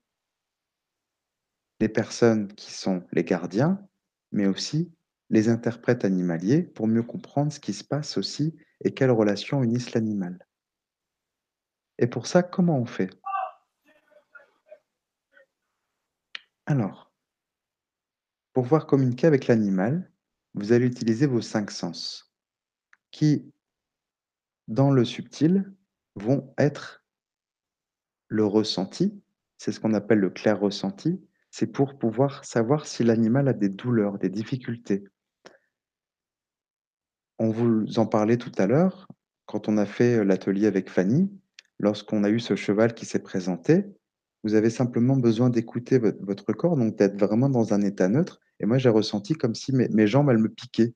les 1.79 1.89
personnes 1.89 2.47
qui 2.55 2.73
sont 2.73 3.03
les 3.13 3.23
gardiens, 3.23 3.79
mais 4.31 4.47
aussi 4.47 4.91
les 5.29 5.49
interprètes 5.49 6.03
animaliers 6.03 6.63
pour 6.63 6.87
mieux 6.87 7.03
comprendre 7.03 7.53
ce 7.53 7.59
qui 7.59 7.73
se 7.73 7.83
passe 7.83 8.17
aussi 8.17 8.55
et 8.83 8.93
quelles 8.93 9.11
relations 9.11 9.63
unissent 9.63 9.93
l'animal. 9.93 10.46
Et 11.99 12.07
pour 12.07 12.27
ça, 12.27 12.43
comment 12.43 12.77
on 12.77 12.85
fait? 12.85 13.09
Alors, 16.65 17.11
pour 18.53 18.63
pouvoir 18.63 18.87
communiquer 18.87 19.27
avec 19.27 19.47
l'animal, 19.47 20.11
vous 20.53 20.73
allez 20.73 20.85
utiliser 20.85 21.27
vos 21.27 21.41
5 21.41 21.71
sens 21.71 22.33
qui, 23.11 23.51
dans 24.67 24.91
le 24.91 25.05
subtil, 25.05 25.73
vont 26.15 26.53
être 26.57 27.03
le 28.27 28.45
ressenti, 28.45 29.21
c'est 29.57 29.71
ce 29.71 29.79
qu'on 29.79 29.93
appelle 29.93 30.19
le 30.19 30.29
clair 30.29 30.59
ressenti, 30.59 31.21
c'est 31.51 31.67
pour 31.67 31.97
pouvoir 31.97 32.43
savoir 32.43 32.85
si 32.85 33.03
l'animal 33.03 33.47
a 33.47 33.53
des 33.53 33.69
douleurs, 33.69 34.17
des 34.17 34.29
difficultés. 34.29 35.05
On 37.39 37.49
vous 37.49 37.99
en 37.99 38.05
parlait 38.05 38.37
tout 38.37 38.51
à 38.57 38.67
l'heure, 38.67 39.07
quand 39.45 39.69
on 39.69 39.77
a 39.77 39.85
fait, 39.85 40.17
heu, 40.17 40.23
l'atelier 40.23 40.67
avec 40.67 40.89
Fanny, 40.89 41.31
lorsqu'on 41.80 42.23
a 42.23 42.30
eu 42.30 42.39
ce 42.39 42.55
cheval 42.55 42.93
qui 42.93 43.05
s'est 43.05 43.23
présenté, 43.23 43.86
vous 44.43 44.55
avez 44.55 44.69
simplement 44.69 45.17
besoin 45.17 45.49
d'écouter 45.49 45.99
votre 45.99 46.53
corps, 46.53 46.78
donc 46.78 46.95
d'être 46.97 47.19
vraiment 47.19 47.49
dans 47.49 47.73
un 47.73 47.82
état 47.82 48.07
neutre 48.07 48.39
et 48.59 48.65
moi 48.65 48.78
j'ai 48.78 48.89
ressenti 48.89 49.34
comme 49.34 49.55
si 49.55 49.73
mes 49.73 50.07
jambes, 50.07 50.30
elles 50.30 50.38
me 50.38 50.49
piquaient 50.49 50.93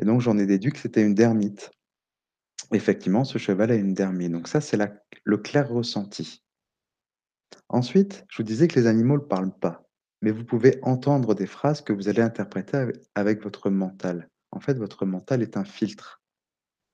et 0.00 0.04
donc 0.04 0.20
j'en 0.20 0.38
ai 0.38 0.46
déduit 0.46 0.72
que 0.72 0.78
c'était 0.78 1.02
une 1.02 1.14
dermite. 1.14 1.70
Effectivement, 2.72 3.24
ce 3.24 3.38
cheval 3.38 3.70
a 3.70 3.74
une 3.74 3.94
dermite, 3.94 4.32
donc 4.32 4.48
ça, 4.48 4.60
c'est 4.60 4.78
le 5.24 5.36
clair 5.38 5.68
ressenti. 5.68 6.42
Ensuite, 7.68 8.24
je 8.28 8.38
vous 8.38 8.42
disais 8.42 8.68
que 8.68 8.78
les 8.78 8.86
animaux 8.86 9.16
ne 9.16 9.22
parlent 9.22 9.56
pas, 9.58 9.86
mais 10.22 10.30
vous 10.30 10.44
pouvez 10.44 10.78
entendre 10.82 11.34
des 11.34 11.46
phrases 11.46 11.82
que 11.82 11.92
vous 11.92 12.08
allez 12.08 12.22
interpréter 12.22 12.76
ave 12.76 12.92
avec 13.14 13.42
votre 13.42 13.70
mental. 13.70 14.30
En 14.52 14.60
fait, 14.60 14.74
votre 14.74 15.04
mental 15.04 15.42
est 15.42 15.56
un 15.56 15.64
filtre 15.64 16.22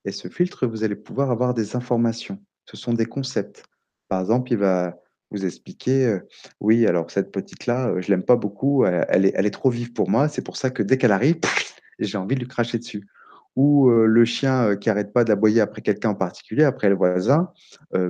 et 0.04 0.12
ce 0.12 0.28
filtre, 0.28 0.66
vous 0.66 0.84
allez 0.84 0.94
pouvoir 0.94 1.30
avoir 1.30 1.52
des 1.52 1.74
informations. 1.74 2.40
Ce 2.66 2.76
sont 2.76 2.92
des 2.94 3.06
concepts. 3.06 3.64
Par 4.08 4.20
exemple, 4.20 4.52
il 4.52 4.58
va 4.58 4.98
vous 5.30 5.44
expliquer, 5.44 6.06
heu: 6.06 6.28
«Oui, 6.60 6.86
alors 6.86 7.10
cette 7.10 7.32
petite-là, 7.32 7.88
heu, 7.90 8.00
je 8.00 8.10
l'aime 8.10 8.24
pas 8.24 8.36
beaucoup, 8.36 8.84
heu, 8.84 9.02
elle 9.08 9.24
est 9.46 9.50
trop 9.50 9.70
vive 9.70 9.92
pour 9.92 10.08
moi, 10.10 10.28
c'est 10.28 10.42
pour 10.42 10.56
ça 10.56 10.70
que 10.70 10.82
dès 10.82 10.98
qu'elle 10.98 11.12
arrive, 11.12 11.40
j'ai 11.98 12.18
envie 12.18 12.34
de 12.36 12.40
lui 12.40 12.48
cracher 12.48 12.78
dessus». 12.78 13.06
Ou, 13.56 13.88
heu, 13.90 14.06
le 14.06 14.24
chien, 14.26 14.76
qui 14.76 14.90
arrête 14.90 15.12
pas 15.14 15.24
d'aboyer 15.24 15.60
après 15.62 15.80
quelqu'un 15.82 16.10
en 16.10 16.14
particulier, 16.14 16.64
après 16.64 16.88
le 16.90 16.94
voisin, 16.96 17.50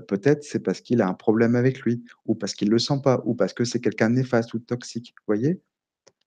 peut-être 0.08 0.42
c'est 0.42 0.58
parce 0.60 0.80
qu'il 0.80 1.00
a 1.02 1.08
un 1.08 1.14
problème 1.14 1.54
avec 1.56 1.80
lui 1.82 2.02
ou 2.26 2.34
parce 2.34 2.54
qu'il 2.54 2.68
le 2.70 2.78
sent 2.80 3.00
pas 3.04 3.22
ou 3.24 3.34
parce 3.34 3.52
que 3.54 3.64
c'est 3.64 3.80
quelqu'un 3.80 4.08
néfaste 4.10 4.54
ou 4.54 4.58
toxique, 4.58 5.14
vous 5.18 5.34
voyez? 5.34 5.60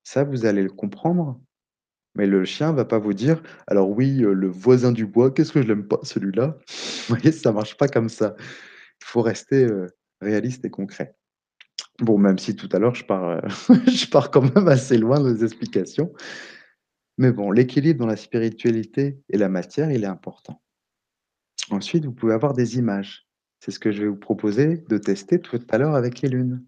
Ça, 0.03 0.23
vous 0.25 0.45
allez 0.45 0.63
le 0.63 0.71
comprendre, 0.71 1.39
mais 2.15 2.25
le 2.27 2.45
chien 2.45 2.73
va 2.73 2.85
pas 2.85 2.99
vous 2.99 3.13
dire: 3.13 3.41
«Alors 3.67 3.89
oui, 3.89 4.23
heu, 4.23 4.33
le 4.33 4.47
voisin 4.47 4.91
du 4.91 5.05
bois, 5.05 5.31
qu'est-ce 5.31 5.51
que 5.53 5.61
je 5.61 5.67
l'aime 5.67 5.87
pas 5.87 5.99
celui-là». 6.03 6.57
Vous 7.07 7.15
voyez, 7.15 7.31
ça 7.31 7.51
marche 7.51 7.77
pas 7.77 7.87
comme 7.87 8.09
ça. 8.09 8.35
Il 9.01 9.05
faut 9.05 9.21
rester, 9.21 9.65
heu, 9.65 9.87
réaliste 10.21 10.65
et 10.65 10.69
concret. 10.69 11.15
Bon, 12.01 12.17
même 12.17 12.39
si 12.39 12.55
tout 12.55 12.69
à 12.73 12.79
l'heure 12.79 12.95
je 12.95 13.05
pars, 13.05 13.31
heu, 13.31 13.41
je 13.87 14.07
pars 14.09 14.31
quand 14.31 14.55
même 14.55 14.67
assez 14.69 14.97
loin 14.97 15.21
les 15.23 15.43
explications. 15.43 16.13
Mais 17.19 17.31
bon, 17.31 17.51
l'équilibre 17.51 17.99
dans 17.99 18.07
la 18.07 18.15
spiritualité 18.15 19.21
et 19.29 19.37
la 19.37 19.47
matière, 19.47 19.91
il 19.91 20.03
est 20.03 20.07
important. 20.07 20.59
Ensuite, 21.71 22.05
vous 22.05 22.11
pouvez 22.13 22.33
avoir 22.33 22.53
des 22.53 22.77
images. 22.77 23.27
C'est 23.59 23.71
ce 23.71 23.79
que 23.79 23.91
je 23.91 24.03
vais 24.03 24.07
vous 24.07 24.15
proposer 24.15 24.83
de 24.87 24.97
tester 24.99 25.39
tout 25.41 25.59
à 25.69 25.77
l'heure 25.79 25.95
avec 25.95 26.21
les 26.21 26.29
lunes. 26.29 26.63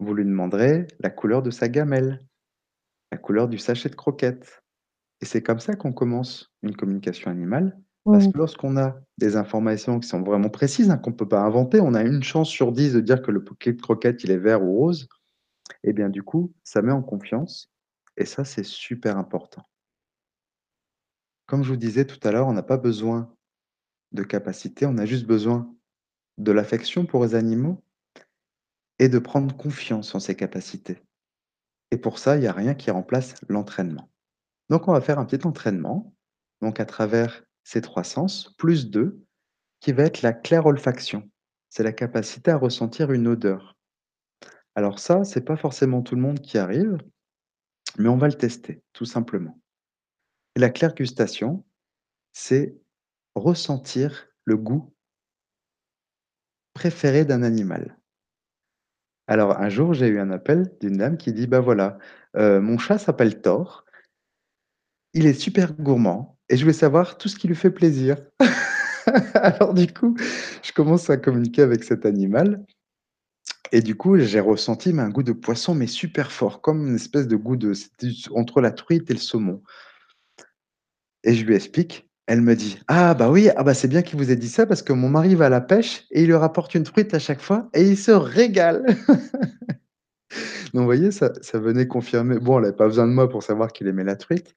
Vous 0.00 0.12
lui 0.12 0.24
demanderez 0.24 0.88
la 0.98 1.08
couleur 1.08 1.40
de 1.40 1.52
sa 1.52 1.68
gamelle, 1.68 2.26
la 3.12 3.18
couleur 3.18 3.48
du 3.48 3.58
sachet 3.58 3.88
de 3.88 3.94
croquettes 3.94 4.62
et 5.20 5.24
c'est 5.24 5.42
comme 5.42 5.60
ça 5.60 5.74
qu'on 5.74 5.92
commence 5.92 6.52
une 6.62 6.76
communication 6.76 7.30
animale 7.30 7.78
parce 8.10 8.26
Mmh. 8.26 8.32
que 8.32 8.38
lorsqu'on 8.38 8.76
a 8.76 9.00
des 9.18 9.36
informations 9.36 10.00
qui 10.00 10.08
sont 10.08 10.22
vraiment 10.22 10.48
précises, 10.48 10.90
hein, 10.90 10.96
qu'on 10.96 11.12
peut 11.12 11.28
pas 11.28 11.40
inventer, 11.40 11.80
on 11.80 11.94
a 11.94 12.02
une 12.02 12.22
chance 12.22 12.48
sur 12.48 12.72
10 12.72 12.94
de 12.94 13.00
dire 13.00 13.22
que 13.22 13.30
le 13.30 13.40
bouquet 13.40 13.72
de 13.72 13.80
croquettes, 13.82 14.24
il 14.24 14.30
est 14.30 14.38
vert 14.38 14.62
ou 14.62 14.72
rose 14.72 15.08
et 15.84 15.92
bien 15.92 16.08
du 16.08 16.22
coup, 16.22 16.54
ça 16.64 16.80
met 16.80 16.92
en 16.92 17.02
confiance 17.02 17.70
et 18.16 18.24
ça, 18.24 18.44
c'est 18.44 18.64
super 18.64 19.18
important. 19.18 19.62
Comme 21.46 21.62
je 21.62 21.70
vous 21.70 21.76
disais 21.76 22.06
tout 22.06 22.18
à 22.26 22.32
l'heure, 22.32 22.48
on 22.48 22.52
n'a 22.52 22.62
pas 22.62 22.78
besoin 22.78 23.34
de 24.12 24.22
capacité, 24.22 24.86
on 24.86 24.96
a 24.98 25.04
juste 25.04 25.26
besoin 25.26 25.74
de 26.38 26.52
l'affection 26.52 27.04
pour 27.04 27.24
les 27.24 27.34
animaux 27.34 27.82
et 28.98 29.08
de 29.08 29.18
prendre 29.18 29.54
confiance 29.54 30.14
en 30.14 30.20
ses 30.20 30.34
capacités. 30.34 31.02
Et 31.90 31.98
pour 31.98 32.18
ça, 32.18 32.36
il 32.36 32.42
y 32.42 32.46
a 32.46 32.52
rien 32.52 32.74
qui 32.74 32.90
remplace 32.90 33.34
l'entraînement. 33.48 34.10
Donc 34.68 34.88
on 34.88 34.92
va 34.92 35.00
faire 35.00 35.18
un 35.18 35.24
petit 35.24 35.46
entraînement, 35.46 36.14
donc 36.60 36.80
à 36.80 36.84
travers 36.84 37.44
ces 37.64 37.80
3 37.80 38.04
sens, 38.04 38.54
plus 38.58 38.90
2, 38.90 39.22
qui 39.80 39.92
va 39.92 40.04
être 40.04 40.22
la 40.22 40.32
clairolfaction. 40.32 41.30
C'est 41.70 41.82
la 41.82 41.92
capacité 41.92 42.50
à 42.50 42.56
ressentir 42.56 43.12
une 43.12 43.28
odeur. 43.28 43.76
Alors 44.74 44.98
ça, 44.98 45.24
c'est 45.24 45.44
pas 45.44 45.56
forcément 45.56 46.02
tout 46.02 46.14
le 46.14 46.22
monde 46.22 46.40
qui 46.40 46.58
arrive, 46.58 46.98
mais 47.96 48.08
on 48.08 48.16
va 48.16 48.28
le 48.28 48.34
tester, 48.34 48.82
tout 48.92 49.04
simplement. 49.04 49.60
Et 50.54 50.60
la 50.60 50.70
clairgustation, 50.70 51.64
c'est 52.32 52.76
ressentir 53.34 54.28
le 54.44 54.56
goût 54.56 54.94
préféré 56.74 57.24
d'un 57.24 57.42
animal. 57.42 57.97
Alors 59.30 59.60
un 59.60 59.68
jour, 59.68 59.92
j'ai 59.92 60.08
eu 60.08 60.18
un 60.20 60.30
appel 60.30 60.72
d'une 60.80 60.96
dame 60.96 61.18
qui 61.18 61.32
dit: 61.34 61.46
«Bah 61.46 61.60
voilà, 61.60 61.98
heu, 62.36 62.60
mon 62.60 62.78
chat 62.78 62.96
s'appelle 62.98 63.40
Thor» 63.42 63.84
«il 65.14 65.26
est 65.26 65.32
super 65.34 65.72
gourmand 65.72 66.36
et 66.50 66.56
je 66.56 66.62
voulais 66.62 66.72
savoir 66.74 67.16
tout 67.18 67.28
ce 67.28 67.36
qui 67.36 67.48
lui 67.48 67.54
fait 67.56 67.70
plaisir». 67.70 68.16
Alors 69.34 69.74
du 69.74 69.86
coup, 69.92 70.16
je 70.62 70.72
commence 70.72 71.10
à 71.10 71.16
communiquer 71.16 71.62
avec 71.62 71.84
cet 71.84 72.06
animal 72.06 72.64
et 73.72 73.80
du 73.82 73.94
coup, 73.96 74.16
j'ai 74.18 74.40
ressenti, 74.40 74.90
un 74.98 75.08
goût 75.10 75.22
de 75.22 75.32
poisson, 75.32 75.74
mais 75.74 75.86
super 75.86 76.32
fort, 76.32 76.60
comme 76.60 76.86
une 76.88 76.94
espèce 76.96 77.28
de 77.28 77.36
goût 77.36 77.56
de 77.56 77.72
entre 78.34 78.60
la 78.60 78.70
truite 78.70 79.10
et 79.10 79.14
le 79.14 79.18
saumon. 79.20 79.62
Et 81.24 81.34
je 81.34 81.44
lui 81.44 81.54
explique, 81.54 82.08
elle 82.28 82.42
me 82.42 82.54
dit: 82.54 82.78
«Ah 82.88 83.14
bah 83.14 83.30
oui, 83.30 83.48
ah 83.56 83.64
bah 83.64 83.74
c'est 83.74 83.88
bien 83.88 84.02
qu'il 84.02 84.18
vous 84.18 84.30
ait 84.30 84.36
dit 84.36 84.50
ça 84.50 84.66
parce 84.66 84.82
que 84.82 84.92
mon 84.92 85.08
mari 85.08 85.34
va 85.34 85.46
à 85.46 85.48
la 85.48 85.62
pêche 85.62 86.04
et 86.10 86.22
il 86.22 86.26
lui 86.26 86.34
rapporte 86.34 86.74
une 86.74 86.84
truite 86.84 87.14
à 87.14 87.18
chaque 87.18 87.40
fois 87.40 87.70
et 87.74 87.82
il 87.82 87.96
se 87.96 88.12
régale». 88.12 88.84
Donc 90.74 90.82
vous 90.82 90.84
voyez, 90.84 91.10
ça 91.10 91.32
ça 91.40 91.58
venait 91.58 91.88
confirmer 91.88 92.38
bon, 92.38 92.58
elle 92.58 92.66
avait 92.66 92.76
pas 92.76 92.86
besoin 92.86 93.06
de 93.06 93.12
moi 93.12 93.28
pour 93.30 93.42
savoir 93.42 93.72
qu'il 93.72 93.86
aimait 93.88 94.04
la 94.04 94.16
truite, 94.16 94.56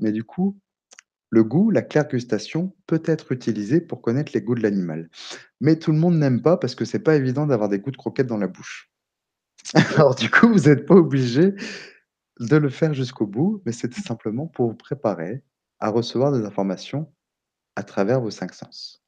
mais 0.00 0.10
du 0.10 0.24
coup, 0.24 0.58
le 1.30 1.44
goût, 1.44 1.70
la 1.70 1.82
claire 1.82 2.08
gustation 2.08 2.74
peut 2.86 3.02
être 3.06 3.32
utilisée 3.32 3.80
pour 3.80 4.02
connaître 4.02 4.32
les 4.34 4.42
goûts 4.42 4.56
de 4.56 4.62
l'animal. 4.62 5.08
Mais 5.60 5.76
tout 5.78 5.92
le 5.92 5.98
monde 5.98 6.16
n'aime 6.16 6.42
pas 6.42 6.56
parce 6.56 6.74
que 6.74 6.84
c'est 6.84 6.98
pas 7.00 7.16
évident 7.16 7.46
d'avoir 7.46 7.68
des 7.68 7.78
goûts 7.78 7.92
de 7.92 7.96
croquettes 7.96 8.26
dans 8.26 8.38
la 8.38 8.48
bouche. 8.48 8.90
Alors 9.96 10.14
du 10.16 10.30
coup, 10.30 10.48
vous 10.52 10.68
êtes 10.68 10.86
pas 10.86 10.96
obligé 10.96 11.54
de 12.40 12.56
le 12.56 12.70
faire 12.70 12.94
jusqu'au 12.94 13.26
bout, 13.26 13.62
mais 13.64 13.72
c'était 13.72 14.00
simplement 14.00 14.46
pour 14.48 14.68
vous 14.70 14.76
préparer 14.76 15.42
à 15.82 15.90
recevoir 15.90 16.32
des 16.32 16.46
informations 16.46 17.12
à 17.76 17.82
travers 17.84 18.20
vos 18.20 18.30
5 18.30 18.54
sens. 18.54 19.02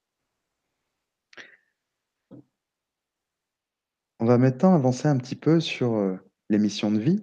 On 4.19 4.25
va 4.27 4.39
maintenant 4.39 4.75
avancer 4.75 5.07
un 5.07 5.17
petit 5.19 5.37
peu 5.37 5.61
sur, 5.61 5.95
heu, 5.95 6.19
les 6.51 6.59
missions 6.59 6.91
de 6.91 6.99
vie. 6.99 7.21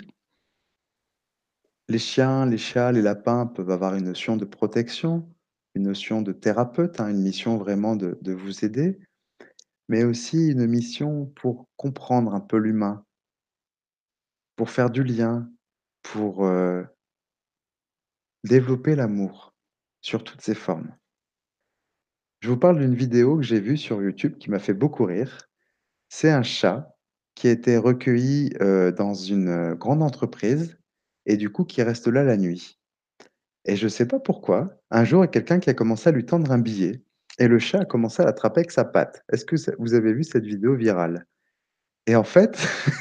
Les 1.90 2.00
chiens, 2.00 2.48
les 2.48 2.58
chats, 2.58 2.92
les 2.92 3.04
lapins 3.04 3.46
peuvent 3.46 3.70
avoir 3.70 3.94
une 3.94 4.06
notion 4.06 4.36
de 4.36 4.46
protection, 4.46 5.30
une 5.76 5.84
notion 5.84 6.24
de 6.24 6.32
thérapeute, 6.34 7.00
hein, 7.00 7.10
une 7.10 7.22
mission 7.22 7.56
vraiment 7.58 7.96
de 7.96 8.32
vous 8.34 8.66
aider, 8.66 8.98
mais 9.90 10.04
aussi 10.04 10.50
une 10.50 10.68
mission 10.68 11.28
pour 11.36 11.68
comprendre 11.78 12.36
un 12.36 12.42
peu 12.42 12.58
l'humain 12.58 13.06
pour 14.56 14.70
faire 14.70 14.90
du 14.90 15.04
lien, 15.04 15.50
pour, 16.04 16.46
heu 16.46 16.86
développer 18.44 18.96
l'amour 18.96 19.56
sur 20.02 20.24
toutes 20.24 20.42
ses 20.42 20.56
formes. 20.56 20.96
Je 22.42 22.50
vous 22.50 22.58
parle 22.58 22.80
d'une 22.80 22.94
vidéo 22.96 23.38
que 23.38 23.44
j'ai 23.44 23.60
vue 23.60 23.78
sur 23.78 24.02
YouTube 24.02 24.38
qui 24.38 24.50
m'a 24.50 24.60
fait 24.60 24.74
beaucoup 24.74 25.06
rire. 25.06 25.50
C'est 26.10 26.32
un 26.32 26.44
chat 26.44 26.96
qui 27.36 27.48
a 27.48 27.52
été 27.52 27.78
recueilli, 27.78 28.52
heu, 28.62 28.92
dans 28.94 29.14
une, 29.16 29.50
heu, 29.50 29.76
grande 29.76 30.04
entreprise 30.04 30.78
et 31.28 31.38
du 31.38 31.52
coup 31.52 31.66
qui 31.66 31.84
reste 31.84 32.08
là 32.08 32.24
la 32.24 32.38
nuit 32.38 32.80
et 33.66 33.76
je 33.78 33.88
sais 33.88 34.08
pas 34.08 34.20
pourquoi, 34.20 34.82
un 34.92 35.06
jour, 35.06 35.24
il 35.24 35.28
y 35.28 35.30
a 35.30 35.32
quelqu'un 35.32 35.60
qui 35.60 35.70
a 35.70 35.74
commencé 35.76 36.10
à 36.10 36.14
lui 36.14 36.26
tendre 36.26 36.52
un 36.52 36.60
billet 36.60 37.04
et 37.40 37.48
le 37.48 37.60
chat 37.60 37.82
a 37.82 37.86
commencé 37.86 38.22
à 38.24 38.26
l'attraper 38.26 38.62
avec 38.62 38.72
sa 38.72 38.86
patte. 38.86 39.24
Est-ce 39.32 39.46
que 39.46 39.56
vous 39.80 39.94
avez 39.96 40.14
vu 40.14 40.24
cette 40.24 40.46
vidéo 40.46 40.76
virale? 40.76 41.26
Et 42.08 42.16
en 42.16 42.24
fait, 42.24 42.58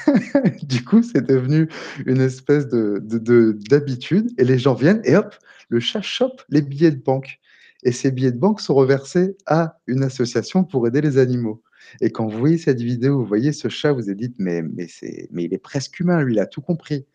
du 0.63 0.85
coup, 0.85 1.03
c'est 1.03 1.27
devenu 1.27 1.69
une 2.07 2.21
espèce 2.21 2.69
de 2.69 2.99
de 3.03 3.19
de 3.19 3.53
d'habitude 3.71 4.31
et 4.39 4.45
les 4.45 4.59
gens 4.59 4.75
viennent 4.75 5.01
et 5.05 5.17
hop, 5.17 5.35
le 5.71 5.81
chat 5.81 6.03
chope 6.03 6.43
les 6.51 6.61
billets 6.63 6.91
de 6.91 7.03
banque 7.03 7.39
et 7.83 7.93
ces 7.93 8.11
billets 8.11 8.33
de 8.33 8.39
banque 8.39 8.61
sont 8.61 8.75
reversés 8.75 9.37
à 9.47 9.79
une 9.87 10.03
association 10.03 10.65
pour 10.65 10.87
aider 10.87 11.01
les 11.01 11.17
animaux 11.17 11.63
et 12.03 12.11
quand 12.11 12.27
vous 12.29 12.39
voyez 12.39 12.59
cette 12.59 12.81
vidéo, 12.83 13.19
vous 13.19 13.25
voyez 13.27 13.53
ce 13.53 13.69
chat, 13.69 13.93
vous 13.93 14.03
vous 14.03 14.15
dites: 14.15 14.35
«Mais 14.39 14.63
mais 14.63 14.87
mais 15.33 15.45
il 15.45 15.55
est 15.55 15.59
presque 15.59 15.99
humain, 16.01 16.23
lui, 16.23 16.35
il 16.35 16.41
a 16.41 16.47
tout 16.47 16.61
compris». 16.63 17.07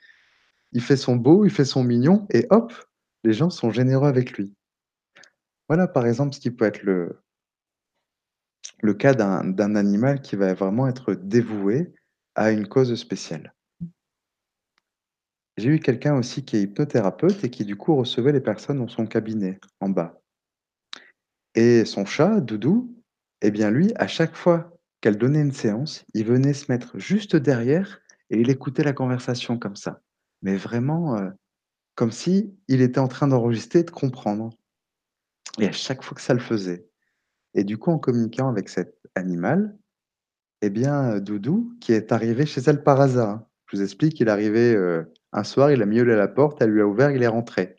Il 0.74 0.82
fait 0.82 0.98
son 0.98 1.16
beau, 1.18 1.46
il 1.46 1.52
fait 1.52 1.66
son 1.66 1.84
mignon 1.84 2.28
et 2.32 2.48
hop, 2.52 2.74
les 3.26 3.34
gens 3.34 3.50
sont 3.52 3.72
généreux 3.72 4.08
avec 4.10 4.38
lui. 4.38 4.54
Voilà, 5.70 5.88
par 5.88 6.06
exemple, 6.08 6.34
ce 6.36 6.40
qui 6.40 6.52
peut 6.52 6.66
être 6.66 6.84
le 6.84 7.20
le 8.82 8.94
cas 8.94 9.14
d'un 9.14 9.76
animal 9.76 10.22
qui 10.22 10.36
va 10.36 10.54
vraiment 10.54 10.88
être 10.88 11.14
dévoué 11.14 11.94
à 12.36 12.52
une 12.52 12.68
cause 12.68 12.94
spéciale. 12.96 13.54
J'ai 15.58 15.70
eu 15.70 15.80
quelqu'un 15.80 16.16
aussi 16.16 16.44
qui 16.44 16.58
est 16.58 16.64
hypnothérapeute 16.64 17.44
et 17.44 17.50
qui 17.50 17.64
du 17.64 17.78
coup 17.78 17.96
recevait 17.96 18.34
les 18.34 18.42
personnes 18.42 18.80
dans 18.80 18.90
son 18.90 19.06
cabinet, 19.06 19.60
en 19.80 19.90
bas. 19.90 20.22
Et 21.56 21.86
son 21.86 22.06
chat, 22.06 22.42
Doudou, 22.42 22.94
et 23.42 23.52
bien 23.52 23.72
lui, 23.72 23.94
à 23.96 24.08
chaque 24.08 24.36
fois 24.36 24.78
qu'elle 25.00 25.18
donnait 25.18 25.42
une 25.42 25.54
séance, 25.54 26.04
il 26.14 26.26
venait 26.26 26.54
se 26.54 26.70
mettre 26.70 27.00
juste 27.00 27.38
derrière 27.38 28.02
et 28.30 28.40
il 28.40 28.50
écoutait 28.50 28.84
la 28.84 28.92
conversation 28.92 29.58
comme 29.58 29.78
ça. 29.78 30.02
Mais 30.42 30.58
vraiment, 30.58 31.18
heu, 31.18 31.32
comme 31.96 32.12
s'il 32.12 32.52
était 32.68 33.00
en 33.00 33.08
train 33.08 33.28
d'enregistrer, 33.28 33.84
de 33.84 33.92
comprendre. 33.92 34.50
Et 35.60 35.68
à 35.68 35.72
chaque 35.72 36.04
fois 36.04 36.16
que 36.16 36.22
ça 36.22 36.34
le 36.34 36.42
faisait 36.42 36.90
et 37.56 37.64
du 37.66 37.78
coup, 37.80 37.92
en 37.92 38.00
communiquant 38.00 38.50
avec 38.50 38.70
cet 38.70 38.98
animal, 39.16 39.78
et 40.62 40.70
bien, 40.70 41.16
heu, 41.18 41.22
Doudou, 41.22 41.74
qui 41.82 41.94
est 41.94 42.12
arrivé 42.12 42.46
chez 42.46 42.62
elle 42.68 42.84
par 42.84 43.02
hasard, 43.02 43.30
hein. 43.30 43.48
Je 43.72 43.78
vous 43.78 43.84
explique, 43.84 44.20
il 44.20 44.28
est 44.28 44.32
arrivé, 44.32 44.76
heu, 44.76 45.12
un 45.34 45.44
soir, 45.44 45.72
il 45.72 45.82
a 45.82 45.86
miaulé 45.88 46.14
à 46.14 46.18
la 46.18 46.28
porte, 46.28 46.62
elle 46.62 46.72
lui 46.72 46.82
a 46.82 46.88
ouvert, 46.88 47.12
il 47.12 47.24
est 47.24 47.28
rentré. 47.28 47.78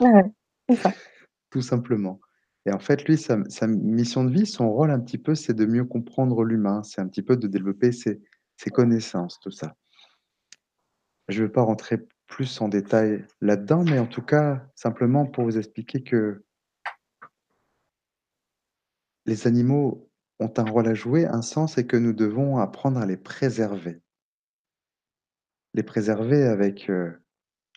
Ouais, 0.00 0.10
ouais, 0.12 0.24
c'est 0.68 0.76
ça. 0.76 0.94
Tout 1.50 1.62
simplement 1.62 2.20
et 2.66 2.72
en 2.72 2.78
fait, 2.78 3.04
lui, 3.06 3.16
sa 3.16 3.38
sa 3.48 3.66
mission 3.66 4.24
de 4.24 4.30
vie, 4.30 4.46
son 4.46 4.70
rôle 4.70 4.90
un 4.90 5.00
petit 5.00 5.18
peu, 5.18 5.34
c'est 5.34 5.54
de 5.54 5.64
mieux 5.66 5.84
comprendre 5.86 6.44
l'humain, 6.44 6.82
c'est 6.82 7.00
un 7.00 7.08
petit 7.08 7.22
peu 7.22 7.36
de 7.36 7.46
développer 7.48 7.92
ses 7.92 8.20
ses 8.58 8.70
connaissances, 8.70 9.40
tout 9.40 9.50
ça. 9.50 9.76
Je 11.28 11.42
veux 11.44 11.50
pas 11.50 11.62
rentrer 11.62 12.06
plus 12.26 12.60
en 12.60 12.68
détail 12.68 13.24
là-dedans, 13.40 13.84
mais 13.84 13.98
en 13.98 14.06
tout 14.06 14.20
cas, 14.22 14.66
simplement 14.74 15.24
pour 15.26 15.44
vous 15.44 15.56
expliquer 15.56 16.02
que 16.02 16.44
les 19.30 19.46
animaux 19.46 20.10
ont 20.40 20.52
un 20.58 20.64
rôle 20.64 20.88
à 20.88 20.94
jouer, 20.94 21.24
un 21.24 21.40
sens 21.40 21.78
et 21.78 21.86
que 21.86 21.96
nous 21.96 22.12
devons 22.12 22.58
apprendre 22.58 23.00
à 23.00 23.06
les 23.06 23.16
préserver. 23.16 24.02
Les 25.74 25.82
préserver 25.82 26.44
avec, 26.44 26.90
heu, 26.90 27.20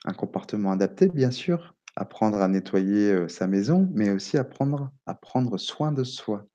un 0.05 0.13
comportement 0.13 0.71
adapté, 0.71 1.09
bien 1.09 1.31
sûr, 1.31 1.75
apprendre 1.95 2.41
à 2.41 2.47
nettoyer, 2.47 3.13
heu, 3.13 3.29
sa 3.29 3.47
maison, 3.47 3.89
mais 3.93 4.11
aussi 4.11 4.37
apprendre 4.37 4.91
à 5.05 5.15
prendre 5.15 5.57
soin 5.57 5.91
de 5.91 6.03
soi 6.03 6.47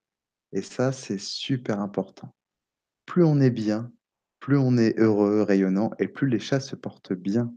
et 0.52 0.62
ça, 0.62 0.92
c'est 0.92 1.18
super 1.18 1.80
important. 1.80 2.34
Plus 3.06 3.24
on 3.24 3.40
est 3.40 3.50
bien, 3.50 3.92
plus 4.40 4.58
on 4.58 4.78
est 4.78 4.98
heureux, 4.98 5.42
rayonnant 5.42 5.90
et 5.98 6.08
plus 6.08 6.28
les 6.28 6.40
chats 6.40 6.60
se 6.60 6.76
portent 6.76 7.12
bien. 7.14 7.54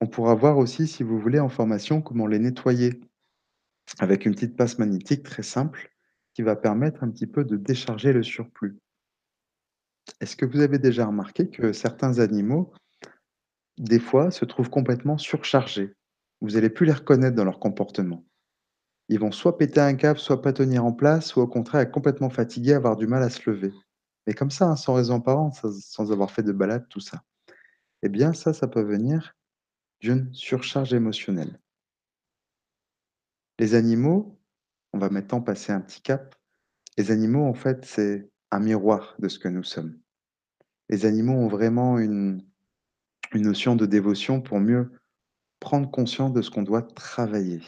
On 0.00 0.06
pourra 0.06 0.34
voir 0.34 0.56
aussi, 0.56 0.86
si 0.86 1.02
vous 1.02 1.18
voulez, 1.20 1.38
en 1.38 1.50
formation, 1.50 2.00
comment 2.00 2.26
les 2.26 2.38
nettoyer 2.38 2.98
avec 3.98 4.26
une 4.26 4.34
petite 4.34 4.56
passe 4.56 4.78
magnétique 4.78 5.22
très 5.22 5.42
simple 5.42 5.92
qui 6.34 6.42
va 6.42 6.56
permettre 6.56 7.02
un 7.02 7.10
petit 7.10 7.26
peu 7.26 7.44
de 7.44 7.56
décharger 7.56 8.12
le 8.12 8.22
surplus. 8.22 8.76
Est-ce 10.20 10.36
que 10.36 10.46
vous 10.46 10.60
avez 10.60 10.78
déjà 10.78 11.06
remarqué 11.06 11.48
que 11.48 11.72
certains 11.72 12.18
animaux, 12.18 12.72
des 13.78 13.98
fois, 13.98 14.30
se 14.30 14.44
trouvent 14.44 14.70
complètement 14.70 15.18
surchargés? 15.18 15.94
Vous 16.40 16.56
allez 16.56 16.70
plus 16.70 16.86
les 16.86 16.92
reconnaître 16.92 17.36
dans 17.36 17.44
leur 17.44 17.58
comportement. 17.58 18.24
Ils 19.08 19.20
vont 19.20 19.32
soit 19.32 19.56
péter 19.56 19.80
un 19.80 19.94
câble, 19.94 20.18
soit 20.18 20.42
pas 20.42 20.52
tenir 20.52 20.84
en 20.84 20.92
place, 20.92 21.26
soit 21.26 21.44
au 21.44 21.48
contraire 21.48 21.80
être 21.82 21.92
complètement 21.92 22.30
fatigués, 22.30 22.74
avoir 22.74 22.96
du 22.96 23.06
mal 23.06 23.22
à 23.22 23.30
se 23.30 23.48
lever. 23.48 23.72
Mais 24.26 24.34
comme 24.34 24.50
ça, 24.50 24.66
hein, 24.66 24.76
sans 24.76 24.94
raison 24.94 25.16
apparente, 25.16 25.54
sans 25.54 26.12
avoir 26.12 26.30
fait 26.30 26.42
de 26.42 26.52
balade, 26.52 26.86
tout 26.88 27.00
ça. 27.00 27.22
Eh 28.02 28.08
bien 28.08 28.32
ça, 28.32 28.52
ça 28.52 28.68
peut 28.68 28.82
venir 28.82 29.36
d'une 30.00 30.32
surcharge 30.34 30.92
émotionnelle. 30.92 31.58
Les 33.58 33.74
animaux, 33.74 34.38
on 34.92 34.98
va 34.98 35.08
maintenant 35.08 35.40
passer 35.40 35.72
un 35.72 35.80
petit 35.80 36.02
cap. 36.02 36.34
Les 36.98 37.10
animaux, 37.10 37.44
en 37.44 37.54
fait, 37.54 37.84
c'est 37.84 38.30
un 38.50 38.60
miroir 38.60 39.14
de 39.18 39.28
ce 39.28 39.38
que 39.38 39.48
nous 39.48 39.64
sommes. 39.64 39.98
Les 40.88 41.06
animaux 41.06 41.32
ont 41.32 41.48
vraiment 41.48 41.98
une 41.98 42.42
notion 43.34 43.76
de 43.76 43.86
dévotion 43.86 44.40
pour 44.40 44.60
mieux 44.60 44.92
prendre 45.60 45.90
conscience 45.90 46.32
de 46.32 46.42
ce 46.42 46.50
qu'on 46.50 46.62
doit 46.62 46.82
travailler, 46.82 47.60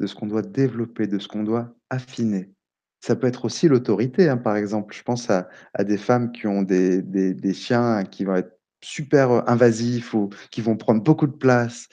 de 0.00 0.06
ce 0.06 0.14
qu'on 0.14 0.26
doit 0.26 0.42
développer, 0.42 1.06
de 1.06 1.18
ce 1.18 1.28
qu'on 1.28 1.44
doit 1.44 1.74
affiner. 1.90 2.52
Ça 3.00 3.14
peut 3.14 3.28
être 3.28 3.44
aussi 3.44 3.68
l'autorité, 3.68 4.28
hein, 4.28 4.36
par 4.36 4.56
exemple. 4.56 4.94
Je 4.94 5.02
pense 5.02 5.30
à 5.30 5.48
des 5.84 5.98
femmes 5.98 6.32
qui 6.32 6.46
ont 6.46 6.62
des 6.62 7.52
chiens 7.54 8.04
qui 8.04 8.24
vont 8.24 8.36
être 8.36 8.58
super, 8.82 9.48
invasifs 9.48 10.14
ou 10.14 10.30
qui 10.50 10.60
vont 10.60 10.76
prendre 10.76 11.02
beaucoup 11.02 11.26
de 11.26 11.36
place 11.36 11.88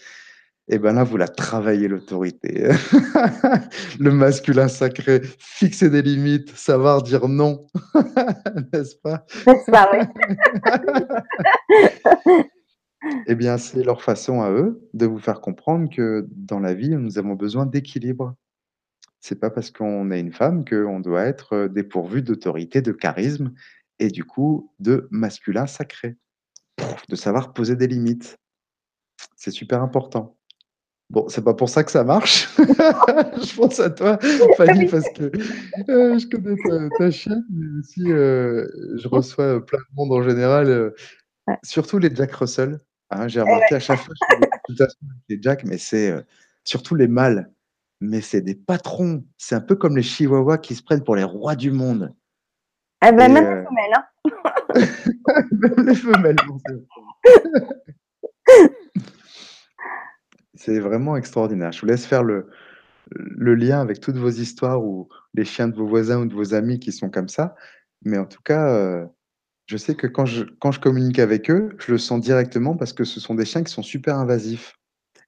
et 0.67 0.79
ben 0.79 0.93
là, 0.93 1.03
vous 1.03 1.17
la 1.17 1.27
travaillez 1.27 1.87
l'autorité. 1.87 2.69
Le 3.99 4.09
masculin 4.11 4.67
sacré, 4.67 5.21
fixer 5.37 5.91
des 5.91 6.01
limites, 6.01 6.49
savoir 6.57 7.03
dire 7.03 7.27
non, 7.27 7.67
n'est-ce 8.73 8.95
pas? 8.95 9.25
Ça, 9.71 9.91
oui. 9.93 9.99
Eh 13.27 13.35
bien, 13.35 13.59
c'est 13.59 13.83
leur 13.83 14.01
façon 14.01 14.41
à 14.41 14.49
eux 14.49 14.89
de 14.95 15.05
vous 15.05 15.19
faire 15.19 15.39
comprendre 15.39 15.89
que 15.91 16.27
dans 16.31 16.59
la 16.59 16.73
vie, 16.73 16.89
nous 16.89 17.19
avons 17.19 17.35
besoin 17.35 17.67
d'équilibre. 17.67 18.35
C'est 19.19 19.39
pas 19.39 19.51
parce 19.51 19.69
qu'on 19.69 20.09
est 20.09 20.19
une 20.19 20.33
femme 20.33 20.65
qu'on 20.65 20.99
doit 21.01 21.23
être, 21.23 21.53
heu, 21.53 21.69
dépourvu 21.69 22.23
d'autorité, 22.23 22.81
de 22.81 22.91
charisme 22.91 23.53
et 23.99 24.07
du 24.07 24.23
coup 24.23 24.71
de 24.79 25.07
masculin 25.11 25.67
sacré. 25.67 26.17
De 27.07 27.15
savoir 27.15 27.53
poser 27.53 27.75
des 27.75 27.87
limites. 27.87 28.37
C'est 29.35 29.51
super 29.51 29.83
important. 29.83 30.35
Bon, 31.09 31.27
c'est 31.29 31.43
pas 31.43 31.53
pour 31.53 31.69
ça 31.69 31.83
que 31.83 31.91
ça 31.91 32.03
marche. 32.03 32.49
Je 32.57 33.55
pense 33.55 33.79
à 33.79 33.89
toi 33.89 34.17
Fanny 34.57 34.87
parce 34.87 35.07
que, 35.11 35.25
heu, 35.89 36.17
je 36.17 36.27
connais 36.27 36.55
ta 36.55 36.97
ta 36.97 37.11
chienne, 37.11 37.45
mais 37.51 37.79
aussi, 37.79 38.01
heu, 38.11 38.67
je 38.97 39.07
reçois, 39.07 39.55
heu, 39.55 39.65
plein 39.65 39.77
de 39.77 39.95
monde 39.95 40.11
en 40.11 40.23
général, 40.23 40.93
surtout 41.63 41.99
les 41.99 42.13
Jack 42.13 42.33
Russell, 42.33 42.79
hein. 43.11 43.27
J'ai 43.27 43.39
ouais. 43.39 43.45
remarqué 43.45 43.75
à 43.75 43.79
chaque 43.79 43.99
fois 43.99 44.13
que 44.13 44.19
je 44.19 44.35
fais 44.35 44.41
des 44.41 44.49
consultations 44.49 45.07
avec 45.07 45.23
les 45.29 45.39
Jack, 45.41 45.63
mais 45.63 45.77
c'est, 45.77 46.25
surtout 46.65 46.95
les 46.95 47.07
mâles, 47.07 47.51
mais 48.01 48.19
c'est 48.21 48.41
des 48.41 48.55
patrons. 48.55 49.23
C'est 49.37 49.55
un 49.55 49.61
peu 49.61 49.75
comme 49.75 49.95
les 49.95 50.03
chihuahuas 50.03 50.57
qui 50.57 50.75
se 50.75 50.83
prennent 50.83 51.03
pour 51.03 51.15
les 51.15 51.23
rois 51.23 51.55
du 51.55 51.71
monde. 51.71 52.13
Ah 53.01 53.09
Et 53.09 53.11
même 53.11 53.35
les 53.35 53.41
femelles, 53.41 53.93
hein. 53.93 54.05
même 55.51 55.87
les 55.87 55.95
femelles 55.95 56.35
C'est 60.65 60.79
vraiment 60.79 61.15
extraordinaire. 61.15 61.71
Je 61.71 61.81
vous 61.81 61.85
laisse 61.87 62.05
faire 62.07 62.23
le 63.11 63.55
lien 63.55 63.81
avec 63.81 63.99
toutes 63.99 64.17
vos 64.17 64.29
histoires 64.29 64.83
ou 64.83 65.09
les 65.33 65.45
chiens 65.45 65.67
de 65.67 65.75
vos 65.75 65.87
voisins 65.87 66.19
ou 66.21 66.25
de 66.25 66.33
vos 66.33 66.53
amis 66.53 66.79
qui 66.79 66.91
sont 66.91 67.09
comme 67.09 67.29
ça. 67.29 67.55
Mais 68.03 68.17
en 68.17 68.25
tout 68.25 68.41
cas, 68.43 68.69
heu, 68.77 69.07
je 69.67 69.77
sais 69.77 69.95
que 69.95 70.07
quand 70.07 70.25
je 70.25 70.79
communique 70.81 71.19
avec 71.19 71.51
eux, 71.51 71.75
je 71.79 71.93
le 71.93 71.97
sens 71.99 72.21
directement 72.21 72.77
parce 72.77 72.93
que 72.93 73.03
ce 73.05 73.19
sont 73.19 73.35
des 73.35 73.45
chiens 73.45 73.63
qui 73.63 73.73
sont 73.73 73.83
super 73.83 74.17
invasifs 74.17 74.75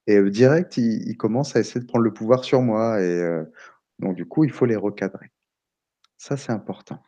et 0.07 0.17
heu, 0.17 0.29
direct, 0.31 0.77
ils 0.77 1.17
commencent 1.17 1.55
à 1.55 1.61
essayer 1.61 1.81
de 1.81 1.87
prendre 1.87 2.05
le 2.05 2.13
pouvoir 2.13 2.43
sur 2.45 2.61
moi 2.61 3.01
et 3.01 3.05
heu, 3.21 3.51
donc 3.99 4.15
du 4.15 4.25
coup, 4.27 4.43
il 4.45 4.51
faut 4.51 4.65
les 4.67 4.77
recadrer. 4.77 5.31
Ça, 6.17 6.37
c'est 6.37 6.51
important. 6.53 7.01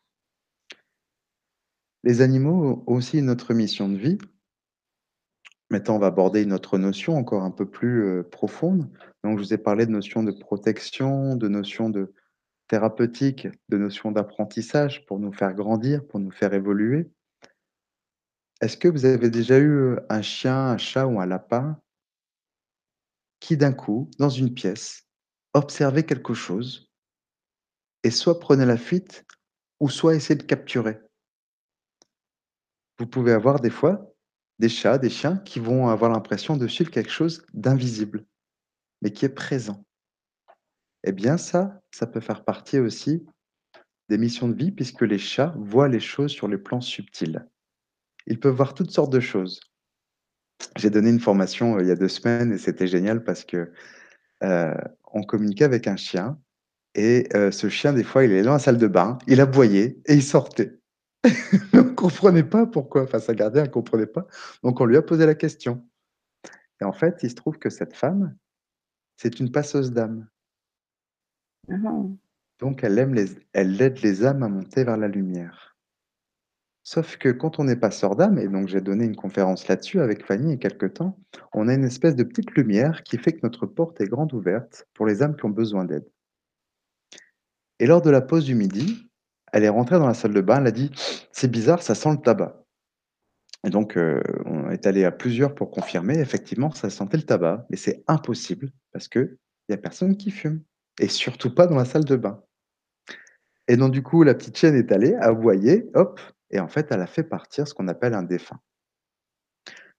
Les 2.04 2.20
animaux 2.20 2.84
ont 2.88 2.94
aussi 2.94 3.20
une 3.20 3.30
autre 3.30 3.54
mission 3.54 3.88
de 3.88 3.96
vie. 3.96 4.18
Maintenant, 5.72 5.96
on 5.98 6.00
va 6.00 6.08
aborder 6.08 6.42
une 6.44 6.54
autre 6.54 6.78
notion 6.80 7.16
encore 7.18 7.44
un 7.44 7.52
peu 7.52 7.66
plus, 7.70 8.02
heu, 8.04 8.24
profonde. 8.24 8.90
Donc 9.24 9.38
je 9.38 9.44
vous 9.44 9.54
ai 9.54 9.58
parlé 9.58 9.86
de 9.86 9.92
notion 9.92 10.24
de 10.24 10.32
protection, 10.32 11.36
de 11.36 11.48
notion 11.48 11.90
de 11.90 12.14
thérapeutique, 12.68 13.48
de 13.70 13.78
notion 13.78 14.12
d'apprentissage 14.12 15.06
pour 15.08 15.20
nous 15.20 15.34
faire 15.34 15.54
grandir, 15.54 16.06
pour 16.08 16.20
nous 16.20 16.32
faire 16.32 16.54
évoluer. 16.54 17.12
Est-ce 18.62 18.78
que 18.78 18.88
vous 18.88 19.04
avez 19.04 19.30
déjà 19.30 19.58
eu, 19.60 19.70
heu, 19.70 20.00
un 20.10 20.22
chien, 20.22 20.56
un 20.70 20.78
chat 20.78 21.06
ou 21.08 21.20
un 21.20 21.26
lapin 21.26 21.78
qui 23.42 23.58
d'un 23.58 23.74
coup, 23.74 24.10
dans 24.18 24.30
une 24.30 24.54
pièce, 24.54 25.06
observait 25.54 26.06
quelque 26.06 26.34
chose 26.34 26.90
et 28.04 28.12
soit 28.12 28.42
prenait 28.42 28.66
la 28.66 28.76
fuite 28.76 29.26
ou 29.80 29.90
soit 29.90 30.16
essayait 30.16 30.38
de 30.38 30.44
capturer? 30.44 31.00
Vous 33.00 33.08
pouvez 33.08 33.32
avoir 33.32 33.60
des 33.62 33.72
fois 33.72 34.09
des 34.60 34.70
chats, 34.70 34.98
des 35.00 35.10
chiens 35.10 35.38
qui 35.38 35.60
vont 35.60 35.88
avoir 35.90 36.12
l'impression 36.12 36.58
de 36.58 36.68
suivre 36.68 36.92
quelque 36.92 37.12
chose 37.12 37.46
d'invisible, 37.54 38.26
mais 39.02 39.12
qui 39.12 39.26
est 39.26 39.30
présent. 39.30 39.86
Et 41.04 41.12
bien 41.12 41.38
ça, 41.38 41.82
ça 41.92 42.08
peut 42.08 42.22
faire 42.22 42.46
partie 42.46 42.80
aussi 42.80 43.26
des 44.10 44.18
missions 44.18 44.50
de 44.50 44.56
vie 44.56 44.72
puisque 44.72 45.02
les 45.04 45.20
chats 45.20 45.54
voient 45.58 45.90
les 45.90 46.00
choses 46.02 46.32
sur 46.32 46.48
les 46.48 46.58
plans 46.60 46.82
subtils. 46.82 47.48
Ils 48.28 48.40
peuvent 48.40 48.56
voir 48.56 48.74
toutes 48.76 48.92
sortes 48.92 49.14
de 49.14 49.20
choses. 49.22 49.62
J'ai 50.78 50.90
donné 50.90 51.10
une 51.10 51.20
formation, 51.20 51.78
heu, 51.78 51.82
il 51.84 51.88
y 51.88 51.92
a 51.92 51.96
2 51.96 52.08
semaines 52.08 52.52
et 52.54 52.58
c'était 52.58 52.88
génial 52.88 53.24
parce 53.24 53.44
que, 53.44 53.72
heu, 54.44 54.74
on 55.14 55.24
communiquait 55.24 55.66
avec 55.66 55.88
un 55.88 55.98
chien 55.98 56.40
et 56.96 57.30
heu, 57.36 57.52
ce 57.52 57.70
chien, 57.70 57.94
des 57.94 58.04
fois, 58.06 58.26
il 58.26 58.34
est 58.34 58.44
dans 58.44 58.54
la 58.54 58.60
salle 58.60 58.80
de 58.80 58.88
bain, 58.88 59.20
il 59.28 59.42
aboyait 59.42 60.00
et 60.08 60.16
il 60.16 60.24
sortait. 60.24 60.79
On 61.74 61.96
comprenait 61.96 62.44
pas 62.44 62.66
pourquoi, 62.66 63.04
enfin 63.04 63.20
sa 63.20 63.34
gardienne, 63.34 63.66
elle 63.66 63.72
comprenait 63.72 64.08
pas, 64.08 64.26
donc 64.64 64.80
on 64.80 64.86
lui 64.86 64.98
a 64.98 65.02
posé 65.02 65.26
la 65.26 65.36
question 65.36 65.86
et 66.82 66.86
en 66.86 66.94
fait, 66.94 67.24
il 67.24 67.30
se 67.30 67.36
trouve 67.36 67.58
que 67.58 67.70
cette 67.70 67.94
femme, 67.94 68.36
c'est 69.18 69.40
une 69.40 69.52
passeuse 69.52 69.92
d'âmes. 69.92 70.28
Mmh 71.68 71.76
mh. 71.76 72.18
Donc 72.60 72.84
elle 72.84 73.00
aime 73.00 73.14
les 73.14 73.28
elle 73.54 73.82
aide 73.82 74.02
les 74.02 74.26
âmes 74.26 74.44
à 74.44 74.50
monter 74.50 74.84
vers 74.84 74.98
la 74.98 75.08
lumière. 75.08 75.78
Sauf 76.84 77.18
que 77.18 77.30
quand 77.30 77.60
on 77.60 77.68
est 77.68 77.76
passeur 77.76 78.16
d'âmes 78.16 78.38
et 78.40 78.48
donc 78.48 78.68
j'ai 78.68 78.82
donné 78.82 79.06
une 79.06 79.16
conférence 79.16 79.68
là-dessus 79.68 80.02
avec 80.02 80.26
Fanny 80.26 80.48
il 80.48 80.50
y 80.52 80.54
a 80.54 80.58
quelque 80.58 80.88
temps, 80.88 81.18
on 81.54 81.68
a 81.68 81.74
une 81.74 81.86
espèce 81.86 82.16
de 82.16 82.24
petite 82.24 82.52
lumière 82.52 83.04
qui 83.04 83.18
fait 83.18 83.34
que 83.34 83.42
notre 83.44 83.66
porte 83.66 84.02
est 84.02 84.08
grande 84.08 84.34
ouverte 84.34 84.88
pour 84.94 85.06
les 85.06 85.22
âmes 85.22 85.38
qui 85.38 85.46
ont 85.46 85.50
besoin 85.50 85.86
d'aide. 85.86 86.10
Et 87.80 87.86
lors 87.86 88.02
de 88.02 88.10
la 88.10 88.22
pause 88.22 88.44
du 88.44 88.56
midi, 88.56 89.09
elle 89.54 89.64
est 89.64 89.70
rentrée 89.70 89.98
dans 90.00 90.08
la 90.08 90.14
salle 90.14 90.34
de 90.34 90.42
bain, 90.42 90.60
elle 90.62 90.68
a 90.68 90.72
dit: 90.72 90.92
«C'est 91.32 91.50
bizarre, 91.52 91.82
ça 91.84 91.96
sent 91.96 92.12
le 92.12 92.18
tabac» 92.18 92.56
et 93.66 93.70
donc 93.70 93.98
heu, 93.98 94.22
on 94.46 94.70
est 94.72 94.88
allés 94.88 95.04
à 95.06 95.12
plusieurs 95.12 95.54
pour 95.56 95.72
confirmer, 95.72 96.18
effectivement, 96.20 96.72
ça 96.72 96.90
sentait 96.90 97.18
le 97.18 97.24
tabac, 97.24 97.66
mais 97.70 97.78
c'est 97.78 98.04
impossible 98.08 98.72
parce 98.94 99.08
qu'il 99.10 99.38
y 99.70 99.74
a 99.74 99.78
personne 99.78 100.18
qui 100.18 100.32
fume 100.32 100.62
et 101.00 101.08
surtout 101.10 101.54
pas 101.54 101.68
dans 101.68 101.76
la 101.76 101.86
salle 101.86 102.06
de 102.06 102.16
bain. 102.16 102.42
Et 103.68 103.78
donc 103.78 103.92
du 103.92 104.02
coup, 104.04 104.24
la 104.24 104.34
petite 104.36 104.58
chienne 104.58 104.76
est 104.76 104.92
allée, 104.92 105.16
aboyer, 105.16 105.90
hop 105.94 106.20
et 106.52 106.60
en 106.60 106.68
fait, 106.68 106.88
elle 106.92 107.02
a 107.02 107.08
fait 107.08 107.24
partir 107.24 107.68
ce 107.68 107.74
qu'on 107.74 107.88
appelle 107.88 108.14
un 108.14 108.24
défunt. 108.24 108.60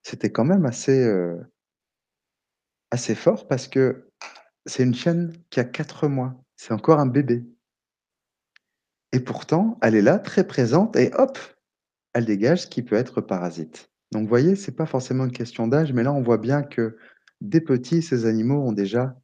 C'était 0.03 0.31
quand 0.31 0.45
même 0.45 0.65
assez, 0.65 1.03
heu 1.05 1.41
assez 2.91 3.15
fort 3.15 3.47
parce 3.47 3.67
que 3.69 4.09
c'est 4.65 4.83
une 4.83 4.95
chienne 4.95 5.33
qui 5.49 5.59
a 5.61 5.65
4 5.65 6.07
mois. 6.09 6.35
C'est 6.57 6.73
encore 6.73 6.99
un 6.99 7.05
bébé. 7.07 7.43
Et 9.13 9.19
pourtant, 9.19 9.77
elle 9.81 9.95
est 9.95 10.01
là, 10.01 10.19
très 10.19 10.45
présente 10.45 10.95
et 10.95 11.11
hop! 11.15 11.37
Elle 12.13 12.25
dégage 12.25 12.63
ce 12.63 12.67
qui 12.67 12.81
peut 12.81 12.95
être 12.95 13.21
parasite. 13.21 13.89
Donc 14.11 14.23
vous 14.23 14.29
voyez, 14.29 14.55
c'est 14.55 14.75
pas 14.75 14.85
forcément 14.85 15.25
une 15.25 15.31
question 15.31 15.67
d'âge, 15.67 15.93
mais 15.93 16.03
là, 16.03 16.11
on 16.11 16.21
voit 16.21 16.37
bien 16.37 16.63
que 16.63 16.97
dès 17.39 17.61
petits, 17.61 18.01
ces 18.01 18.25
animaux 18.25 18.61
ont 18.61 18.73
déjà 18.73 19.15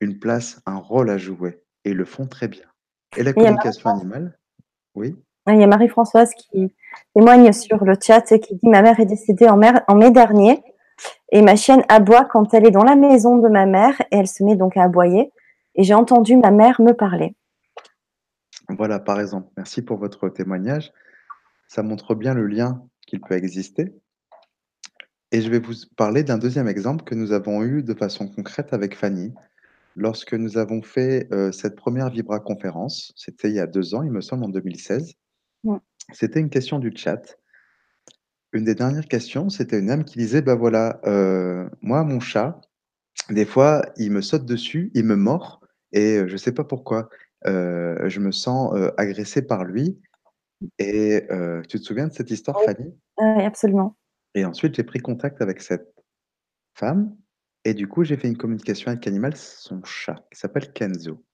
une 0.00 0.18
place, 0.18 0.60
un 0.66 0.76
rôle 0.76 1.10
à 1.10 1.18
jouer 1.18 1.62
et 1.84 1.90
ils 1.90 1.96
le 1.96 2.04
font 2.04 2.26
très 2.26 2.48
bien. 2.48 2.64
Et 3.16 3.22
la 3.22 3.32
communication 3.32 3.90
animale? 3.90 4.38
Oui? 4.94 5.16
il 5.46 5.60
y 5.60 5.62
a 5.62 5.66
Marie-Françoise 5.66 6.30
qui 6.34 6.74
témoigne 7.14 7.52
sur 7.52 7.84
le 7.84 7.94
chat 8.00 8.32
et 8.32 8.40
qui 8.40 8.54
dit: 8.54 8.68
«Ma 8.68 8.80
mère 8.80 8.98
est 8.98 9.06
décédée 9.06 9.48
en 9.48 9.56
mer 9.56 9.82
en 9.88 9.94
mai 9.94 10.10
dernier 10.10 10.62
et 11.32 11.42
ma 11.42 11.56
chienne 11.56 11.84
aboie 11.88 12.24
quand 12.24 12.54
elle 12.54 12.66
est 12.66 12.70
dans 12.70 12.84
la 12.84 12.96
maison 12.96 13.36
de 13.38 13.48
ma 13.48 13.66
mère 13.66 14.00
et 14.10 14.16
elle 14.16 14.28
se 14.28 14.42
met 14.42 14.56
donc 14.56 14.76
à 14.76 14.84
aboyer 14.84 15.32
et 15.74 15.82
j'ai 15.82 15.94
entendu 15.94 16.36
ma 16.36 16.50
mère 16.50 16.80
me 16.80 16.92
parler». 16.92 17.34
Voilà, 18.68 18.98
par 18.98 19.20
exemple. 19.20 19.48
Merci 19.56 19.82
pour 19.82 19.98
votre 19.98 20.28
témoignage. 20.28 20.92
Ça 21.68 21.82
montre 21.82 22.14
bien 22.14 22.34
le 22.34 22.46
lien 22.46 22.82
qu'il 23.06 23.20
peut 23.20 23.34
exister. 23.36 23.94
Et 25.32 25.42
je 25.42 25.50
vais 25.50 25.58
vous 25.60 25.74
parler 25.96 26.22
d'un 26.24 26.38
2e 26.38 26.68
exemple 26.68 27.04
que 27.04 27.14
nous 27.14 27.32
avons 27.32 27.62
eu 27.64 27.82
de 27.82 27.94
façon 27.94 28.28
concrète 28.28 28.72
avec 28.72 28.96
Fanny. 28.96 29.32
Lorsque 29.96 30.34
nous 30.34 30.58
avons 30.58 30.82
fait, 30.82 31.28
heu, 31.32 31.52
cette 31.52 31.76
1re 31.76 32.10
Vibra-conférence, 32.10 33.12
c'était 33.16 33.48
il 33.50 33.56
y 33.56 33.60
a 33.60 33.66
2 33.66 33.94
ans, 33.94 34.02
il 34.04 34.12
me 34.12 34.22
semble, 34.22 34.44
en 34.44 34.50
2016. 34.50 35.14
Mmh. 35.64 35.76
C'était 36.12 36.40
une 36.40 36.50
question 36.50 36.78
du 36.80 36.92
chat. 36.96 37.36
Une 38.52 38.64
des 38.64 38.74
dernières 38.74 39.06
questions, 39.08 39.48
c'était 39.50 39.78
une 39.80 39.90
âme 39.90 40.04
qui 40.04 40.18
disait: 40.18 40.42
«Bah, 40.42 40.54
voilà, 40.54 41.00
heu, 41.06 41.68
moi, 41.82 42.04
mon 42.04 42.20
chat, 42.20 42.60
des 43.30 43.46
fois, 43.46 43.82
il 43.98 44.12
me 44.12 44.22
saute 44.22 44.46
dessus, 44.46 44.90
il 44.94 45.04
me 45.04 45.16
mord 45.16 45.60
et 45.92 46.22
je 46.28 46.36
sais 46.36 46.52
pas 46.52 46.64
pourquoi. 46.64 47.08
Heu, 47.46 47.98
je 48.08 48.20
me 48.20 48.32
sens, 48.32 48.72
heu, 48.76 48.92
agressée 48.98 49.42
par 49.42 49.64
lui» 49.64 50.00
et 50.78 51.24
heu, 51.30 51.62
tu 51.68 51.78
te 51.80 51.84
souviens 51.84 52.08
de 52.08 52.12
cette 52.14 52.30
histoire, 52.30 52.58
Oui. 52.60 52.66
Fanny? 52.66 52.94
Oui, 53.18 53.42
absolument. 53.44 53.96
Et 54.34 54.44
ensuite, 54.44 54.74
j'ai 54.76 54.84
pris 54.84 55.00
contact 55.00 55.42
avec 55.42 55.62
cette 55.62 55.94
femme 56.74 57.16
et 57.64 57.74
du 57.74 57.88
coup, 57.88 58.04
j'ai 58.04 58.16
fait 58.16 58.28
une 58.28 58.36
communication 58.38 58.90
avec 58.90 59.04
l'animal, 59.06 59.36
son 59.36 59.82
chat, 59.84 60.16
qui 60.32 60.38
s'appelle 60.40 60.72
Kenzo. 60.72 61.24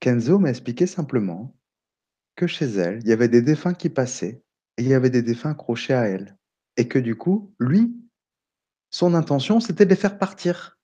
Kenzo 0.00 0.38
m'a 0.38 0.50
expliqué 0.50 0.86
simplement 0.86 1.56
que 2.36 2.46
chez 2.46 2.66
elle, 2.66 3.00
il 3.04 3.08
y 3.08 3.12
avait 3.12 3.28
des 3.28 3.42
défunts 3.42 3.74
qui 3.74 3.90
passaient 3.90 4.42
et 4.78 4.82
il 4.82 4.88
y 4.88 4.94
avait 4.94 5.10
des 5.10 5.22
défunts 5.22 5.52
accrochés 5.52 5.94
à 5.94 6.08
elle 6.08 6.36
et 6.76 6.88
que 6.88 6.98
du 6.98 7.16
coup, 7.16 7.54
lui, 7.60 7.94
son 8.90 9.14
intention, 9.14 9.60
c'était 9.60 9.84
de 9.86 9.90
les 9.90 9.96
faire 9.96 10.18
partir. 10.18 10.78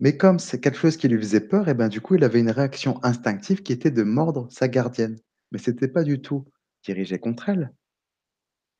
Mais 0.00 0.16
comme 0.16 0.38
c'est 0.38 0.60
quelque 0.60 0.78
chose 0.78 0.96
qui 0.96 1.08
lui 1.08 1.18
faisait 1.18 1.40
peur 1.46 1.68
et 1.68 1.74
ben, 1.74 1.88
du 1.88 2.00
coup, 2.00 2.14
il 2.14 2.24
avait 2.24 2.40
une 2.40 2.50
réaction 2.50 2.98
instinctive 3.04 3.62
qui 3.62 3.72
était 3.72 3.90
de 3.90 4.02
mordre 4.02 4.48
sa 4.50 4.66
gardienne. 4.66 5.16
Mais 5.52 5.58
c'était 5.58 5.88
pas 5.88 6.04
du 6.04 6.20
tout 6.22 6.46
dirigé 6.84 7.18
contre 7.18 7.50
elle. 7.50 7.72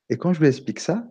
Et 0.09 0.17
quand 0.17 0.33
je 0.33 0.39
lui 0.41 0.47
explique 0.47 0.79
ça 0.79 1.07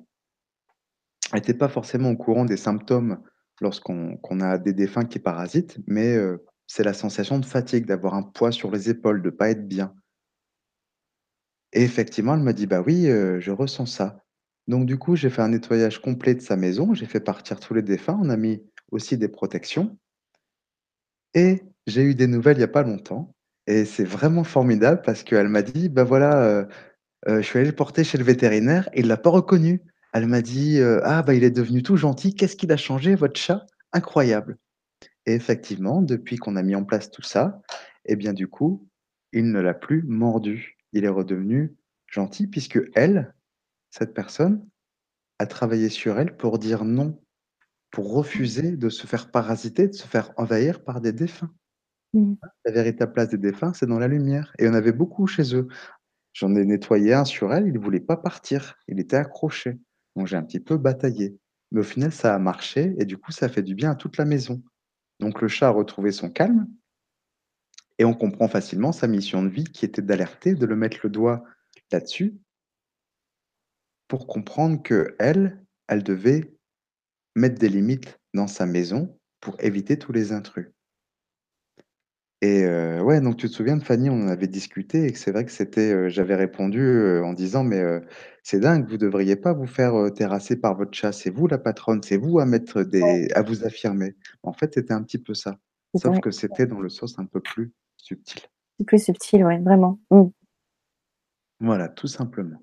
elle 1.32 1.38
était 1.40 1.54
pas 1.54 1.68
forcément 1.68 2.10
au 2.10 2.16
courant 2.16 2.44
des 2.44 2.56
symptômes 2.56 3.18
lorsqu'on 3.60 4.16
qu'on 4.18 4.40
a 4.40 4.58
des 4.58 4.72
défunts 4.72 5.04
qui 5.04 5.18
parasitent, 5.18 5.78
mais 5.86 6.16
heu, 6.16 6.44
c'est 6.66 6.84
la 6.84 6.94
sensation 6.94 7.38
de 7.38 7.44
fatigue, 7.46 7.86
d'avoir 7.86 8.14
un 8.14 8.22
poids 8.22 8.52
sur 8.52 8.70
les 8.70 8.88
épaules, 8.90 9.22
de 9.22 9.30
pas 9.30 9.50
être 9.50 9.66
bien. 9.68 9.92
Et 11.72 11.82
effectivement, 11.82 12.34
elle 12.34 12.40
m'a 12.42 12.52
dit: 12.52 12.66
«Bah 12.66 12.82
oui, 12.84 13.06
heu, 13.08 13.40
je 13.40 13.50
ressens 13.50 13.86
ça». 13.86 14.24
Donc 14.68 14.86
du 14.86 14.98
coup, 14.98 15.16
j'ai 15.16 15.30
fait 15.30 15.42
un 15.42 15.48
nettoyage 15.48 16.00
complet 16.00 16.34
de 16.34 16.40
sa 16.40 16.56
maison, 16.56 16.94
j'ai 16.94 17.06
fait 17.06 17.20
partir 17.20 17.58
tous 17.60 17.74
les 17.74 17.82
défunts, 17.82 18.18
on 18.22 18.28
a 18.30 18.36
mis 18.36 18.62
aussi 18.92 19.16
des 19.18 19.28
protections 19.28 19.98
et 21.34 21.62
j'ai 21.86 22.02
eu 22.02 22.14
des 22.14 22.26
nouvelles 22.26 22.58
il 22.58 22.60
y 22.60 22.64
a 22.64 22.68
pas 22.68 22.82
longtemps 22.82 23.34
et 23.66 23.84
c'est 23.84 24.04
vraiment 24.04 24.44
formidable 24.44 25.02
parce 25.04 25.22
qu'elle 25.22 25.48
m'a 25.48 25.62
dit: 25.62 25.88
«Bah, 25.88 26.04
voilà, 26.04 26.44
heu 26.62 26.68
heu, 27.28 27.42
je 27.42 27.46
suis 27.46 27.58
allée 27.60 27.68
le 27.70 27.76
porter 27.76 28.04
chez 28.04 28.18
le 28.18 28.24
vétérinaire 28.24 28.88
et 28.94 29.00
il 29.00 29.08
l'a 29.08 29.16
pas 29.18 29.30
reconnu». 29.30 29.82
Elle 30.14 30.26
m'a 30.28 30.42
dit, 30.42 30.78
heu: 30.80 31.00
«Ah 31.04 31.22
bah, 31.22 31.34
il 31.34 31.44
est 31.44 31.50
devenu 31.52 31.82
tout 31.84 31.96
gentil. 31.98 32.34
Qu'est-ce 32.34 32.56
qu'il 32.56 32.72
a 32.72 32.76
changé 32.78 33.14
votre 33.16 33.40
chat? 33.40 33.66
Incroyable» 33.94 34.58
et 35.26 35.34
effectivement, 35.34 36.02
depuis 36.02 36.36
qu'on 36.38 36.56
a 36.56 36.62
mis 36.62 36.74
en 36.76 36.84
place 36.84 37.10
tout 37.10 37.22
ça 37.22 37.62
et 38.06 38.16
bien, 38.16 38.32
du 38.34 38.48
coup, 38.48 38.88
il 39.32 39.50
ne 39.52 39.60
l'a 39.60 39.74
plus 39.74 40.02
mordu. 40.04 40.78
Il 40.94 41.04
est 41.04 41.08
redevenu 41.08 41.76
gentil 42.08 42.46
puisqu'elle, 42.48 43.34
cette 43.90 44.14
personne, 44.14 44.66
a 45.40 45.46
travaillé 45.46 45.88
sur 45.90 46.18
elle 46.20 46.36
pour 46.36 46.58
dire 46.60 46.84
non, 46.86 47.19
pour 47.90 48.12
refuser 48.12 48.76
de 48.76 48.88
se 48.88 49.06
faire 49.06 49.30
parasiter, 49.30 49.88
de 49.88 49.94
se 49.94 50.06
faire 50.06 50.32
envahir 50.36 50.84
par 50.84 51.00
des 51.00 51.12
défunts. 51.12 51.52
Mmh. 52.12 52.34
La 52.64 52.72
véritable 52.72 53.12
place 53.12 53.28
des 53.28 53.38
défunts, 53.38 53.72
c'est 53.72 53.86
dans 53.86 53.98
la 53.98 54.08
lumière 54.08 54.52
et 54.58 54.68
en 54.68 54.74
avait 54.74 54.92
beaucoup 54.92 55.26
chez 55.26 55.54
eux. 55.54 55.68
J'en 56.32 56.54
ai 56.54 56.64
nettoyé 56.64 57.14
un 57.14 57.24
sur 57.24 57.52
elle, 57.52 57.66
il 57.66 57.78
voulait 57.78 58.00
pas 58.00 58.16
partir, 58.16 58.76
il 58.88 59.00
était 59.00 59.16
accroché. 59.16 59.78
Donc 60.16 60.26
j'ai 60.26 60.36
un 60.36 60.42
petit 60.42 60.60
peu 60.60 60.76
bataillé. 60.76 61.36
Mais 61.72 61.80
au 61.80 61.84
final, 61.84 62.12
ça 62.12 62.34
a 62.34 62.38
marché 62.38 62.94
et 62.98 63.04
du 63.04 63.16
coup, 63.16 63.32
ça 63.32 63.48
fait 63.48 63.62
du 63.62 63.74
bien 63.74 63.92
à 63.92 63.94
toute 63.94 64.16
la 64.16 64.24
maison. 64.24 64.62
Donc 65.18 65.40
le 65.40 65.48
chat 65.48 65.68
a 65.68 65.70
retrouvé 65.70 66.12
son 66.12 66.30
calme 66.30 66.68
et 67.98 68.04
on 68.04 68.14
comprend 68.14 68.48
facilement 68.48 68.92
sa 68.92 69.06
mission 69.06 69.42
de 69.42 69.48
vie 69.48 69.64
qui 69.64 69.84
était 69.84 70.02
d'alerter, 70.02 70.54
de 70.54 70.66
le 70.66 70.76
mettre 70.76 70.98
le 71.02 71.10
doigt 71.10 71.44
là-dessus 71.92 72.38
pour 74.10 74.26
comprendre 74.26 74.82
qu'elle, 74.82 75.64
elle 75.86 76.02
devait 76.02 76.52
mettre 77.36 77.58
des 77.58 77.68
limites 77.68 78.18
dans 78.34 78.46
sa 78.48 78.66
maison 78.66 79.18
pour 79.40 79.56
éviter 79.60 79.98
tous 79.98 80.12
les 80.12 80.32
intrus. 80.32 80.72
Et 82.42 82.64
heu, 82.64 83.02
ouais, 83.02 83.20
donc 83.20 83.36
tu 83.36 83.48
te 83.48 83.52
souviens 83.52 83.76
de 83.76 83.84
Fanny, 83.84 84.08
on 84.10 84.22
en 84.24 84.28
avait 84.28 84.46
discuté 84.48 85.04
et 85.06 85.12
que 85.12 85.18
c'est 85.18 85.30
vrai 85.30 85.44
que 85.44 85.52
c'était, 85.52 85.92
heu, 85.92 86.08
j'avais 86.08 86.36
répondu, 86.36 86.80
heu, 86.80 87.22
en 87.22 87.34
disant: 87.34 87.64
«Mais, 87.64 87.80
heu, 87.82 88.02
c'est 88.42 88.60
dingue, 88.60 88.88
vous 88.88 88.96
devriez 88.96 89.36
pas 89.36 89.52
vous 89.52 89.66
faire, 89.66 89.94
heu, 89.98 90.10
terrasser 90.10 90.56
par 90.58 90.74
votre 90.76 90.94
chat. 90.96 91.12
C'est 91.12 91.28
vous 91.30 91.46
la 91.48 91.58
patronne, 91.58 92.02
c'est 92.02 92.16
vous 92.16 92.38
à 92.38 92.46
mettre 92.46 92.82
Ouais. 93.00 93.20
des 93.22 93.28
à 93.34 93.42
vous 93.42 93.64
affirmer». 93.64 94.16
En 94.42 94.54
fait, 94.54 94.72
c'était 94.74 94.94
un 94.94 95.02
petit 95.02 95.18
peu 95.18 95.34
ça, 95.34 95.58
C'est 95.94 96.02
sauf 96.02 96.18
vrai, 96.18 96.20
que 96.20 96.30
c'était 96.30 96.66
dans 96.66 96.80
le 96.80 96.88
sens 96.88 97.18
un 97.18 97.26
peu 97.26 97.40
plus 97.42 97.72
subtil. 97.98 98.40
C'est 98.78 98.84
plus 98.86 99.02
subtil, 99.04 99.44
ouais, 99.44 99.58
vraiment. 99.58 99.98
Mmh. 100.10 100.30
Voilà, 101.60 101.88
tout 101.90 102.06
simplement. 102.06 102.62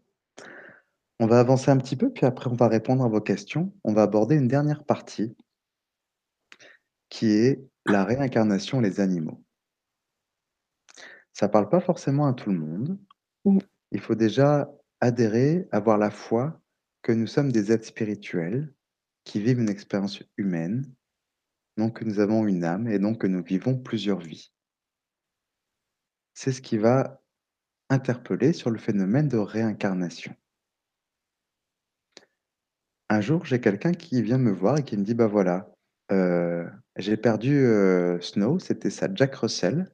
On 1.20 1.26
va 1.26 1.39
avancer 1.39 1.72
un 1.72 1.78
petit 1.78 1.95
peu, 1.95 2.11
puis 2.11 2.26
après 2.26 2.49
on 2.49 2.55
va 2.55 2.68
répondre 2.68 3.03
à 3.03 3.07
vos 3.07 3.22
questions. 3.22 3.74
On 3.84 3.93
va 3.93 4.03
aborder 4.03 4.36
une 4.36 4.47
dernière 4.47 4.84
partie 4.84 5.36
qui 7.09 7.28
est 7.28 7.65
la 7.86 8.03
réincarnation, 8.03 8.80
les 8.80 8.99
animaux. 8.99 9.43
Ça 11.34 11.49
parle 11.49 11.70
pas 11.70 11.80
forcément 11.80 12.28
à 12.28 12.34
tout 12.34 12.51
le 12.51 12.59
monde. 12.59 12.99
Mmh. 13.45 13.59
Il 13.91 13.99
faut 13.99 14.15
déjà 14.15 14.70
adhérer, 14.99 15.68
avoir 15.72 15.97
la 15.97 16.11
foi 16.11 16.59
que 17.01 17.11
nous 17.11 17.28
sommes 17.28 17.51
des 17.51 17.72
êtres 17.72 17.86
spirituels 17.86 18.74
qui 19.24 19.39
vivent 19.41 19.59
une 19.59 19.70
expérience 19.70 20.22
humaine, 20.38 20.91
donc 21.78 21.99
que 21.99 22.05
nous 22.05 22.20
avons 22.20 22.47
une 22.47 22.63
âme 22.63 22.88
et 22.88 22.99
donc 22.99 23.22
que 23.22 23.28
nous 23.28 23.43
vivons 23.43 23.78
plusieurs 23.78 24.20
vies. 24.20 24.51
C'est 26.34 26.51
ce 26.51 26.61
qui 26.61 26.78
va 26.78 27.22
interpeller 27.89 28.53
sur 28.53 28.70
le 28.70 28.78
phénomène 28.78 29.28
de 29.28 29.38
réincarnation. 29.38 30.36
Un 33.10 33.22
jour, 33.22 33.45
j'ai 33.45 33.60
quelqu'un 33.62 33.93
qui 33.93 34.22
vient 34.22 34.38
me 34.38 34.51
voir 34.51 34.78
et 34.80 34.84
qui 34.84 34.97
me 34.97 35.03
dit: 35.03 35.14
«Bah, 35.14 35.28
voilà, 35.28 35.72
heu, 36.12 36.70
j'ai 36.97 37.18
perdu, 37.18 37.55
heu, 37.55 38.20
Snow», 38.22 38.60
c'était 38.60 38.89
sa 38.89 39.08
Jack 39.14 39.36
Russell 39.36 39.88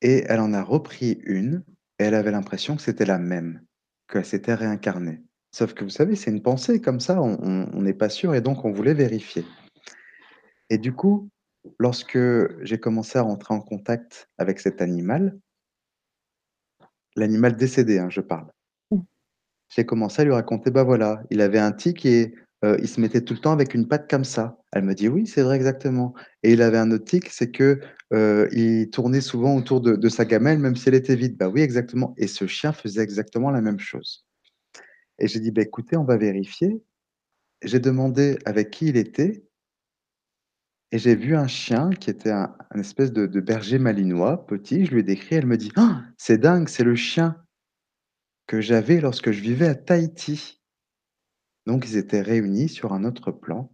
et 0.00 0.24
elle 0.26 0.40
en 0.40 0.52
a 0.52 0.62
repris 0.62 1.20
une 1.24 1.64
et 1.98 2.04
elle 2.04 2.14
avait 2.14 2.30
l'impression 2.30 2.76
que 2.76 2.82
c'était 2.82 3.04
la 3.04 3.18
même, 3.18 3.62
qu'elle 4.08 4.24
s'était 4.24 4.54
réincarnée. 4.54 5.22
Sauf 5.54 5.74
que 5.74 5.84
vous 5.84 5.90
savez, 5.90 6.16
c'est 6.16 6.30
une 6.30 6.42
pensée 6.42 6.80
comme 6.80 7.00
ça, 7.00 7.20
on 7.20 7.82
n'est 7.82 7.92
pas 7.94 8.08
sûr 8.08 8.34
et 8.34 8.40
donc 8.40 8.64
on 8.64 8.72
voulait 8.72 8.94
vérifier. 8.94 9.44
Et 10.70 10.78
du 10.78 10.92
coup, 10.94 11.28
lorsque 11.78 12.18
j'ai 12.64 12.80
commencé 12.80 13.18
à 13.18 13.22
rentrer 13.22 13.54
en 13.54 13.60
contact 13.60 14.28
avec 14.38 14.58
cet 14.60 14.80
animal 14.82 15.38
l'animal 17.16 17.56
décédé, 17.56 17.98
hein, 17.98 18.10
je 18.10 18.20
parle. 18.20 18.50
J'ai 19.74 19.84
commencé 19.86 20.22
à 20.22 20.24
lui 20.26 20.32
raconter: 20.32 20.70
«Bah, 20.70 20.84
voilà, 20.84 21.22
il 21.30 21.40
avait 21.42 21.58
un 21.60 21.72
tic 21.72 22.06
et 22.06 22.34
heu, 22.64 22.76
il 22.80 22.88
se 22.88 23.00
mettait 23.00 23.22
tout 23.22 23.34
le 23.34 23.40
temps 23.40 23.52
avec 23.52 23.74
une 23.74 23.88
patte 23.88 24.08
comme 24.10 24.24
ça». 24.24 24.58
Elle 24.72 24.84
me 24.84 24.94
dit: 24.94 25.08
«Oui, 25.08 25.26
c'est 25.26 25.42
vrai, 25.42 25.56
exactement 25.56 26.14
et 26.44 26.52
il 26.54 26.62
avait 26.62 26.78
un 26.78 26.90
autre 26.92 27.04
tic, 27.06 27.28
c'est 27.30 27.50
que, 27.52 27.80
heu, 28.14 28.48
il 28.52 28.90
tournait 28.90 29.20
souvent 29.22 29.56
autour 29.56 29.80
de 29.82 30.08
sa 30.10 30.24
gamelle 30.26 30.58
même 30.60 30.76
si 30.76 30.88
elle 30.88 30.94
était 30.96 31.16
vide». 31.16 31.36
«Bah, 31.38 31.48
oui, 31.48 31.62
exactement 31.62 32.14
et 32.18 32.26
ce 32.28 32.46
chien 32.46 32.72
faisait 32.72 33.02
exactement 33.02 33.50
la 33.50 33.60
même 33.62 33.80
chose» 33.80 34.24
et 35.20 35.28
j'ai 35.28 35.40
dit: 35.40 35.50
«Bah, 35.52 35.62
écoutez, 35.62 35.96
on 35.96 36.04
va 36.04 36.16
vérifier». 36.18 36.82
J'ai 37.64 37.80
demandé 37.80 38.38
avec 38.46 38.70
qui 38.72 38.88
il 38.88 38.96
était 38.98 39.44
et 40.94 40.98
j'ai 40.98 41.14
vu 41.16 41.34
un 41.36 41.46
chien 41.46 41.88
qui 41.90 42.10
était 42.10 42.30
un 42.30 42.54
espèce 42.78 43.12
de 43.12 43.26
berger 43.40 43.78
malinois, 43.78 44.46
petit. 44.46 44.84
Je 44.84 44.92
lui 44.92 45.00
ai 45.00 45.02
décrit, 45.02 45.36
elle 45.36 45.46
me 45.46 45.56
dit: 45.56 45.72
«Han! 45.76 46.02
C'est 46.18 46.38
dingue, 46.38 46.68
c'est 46.68 46.84
le 46.84 46.94
chien 46.94 47.36
que 48.46 48.60
j'avais 48.60 49.00
lorsque 49.00 49.30
je 49.30 49.40
vivais 49.40 49.68
à 49.68 49.74
Tahiti». 49.74 50.60
Donc 51.66 51.86
ils 51.88 51.96
étaient 51.96 52.22
réunis 52.22 52.68
sur 52.68 52.92
un 52.92 53.04
autre 53.04 53.30
plan, 53.30 53.72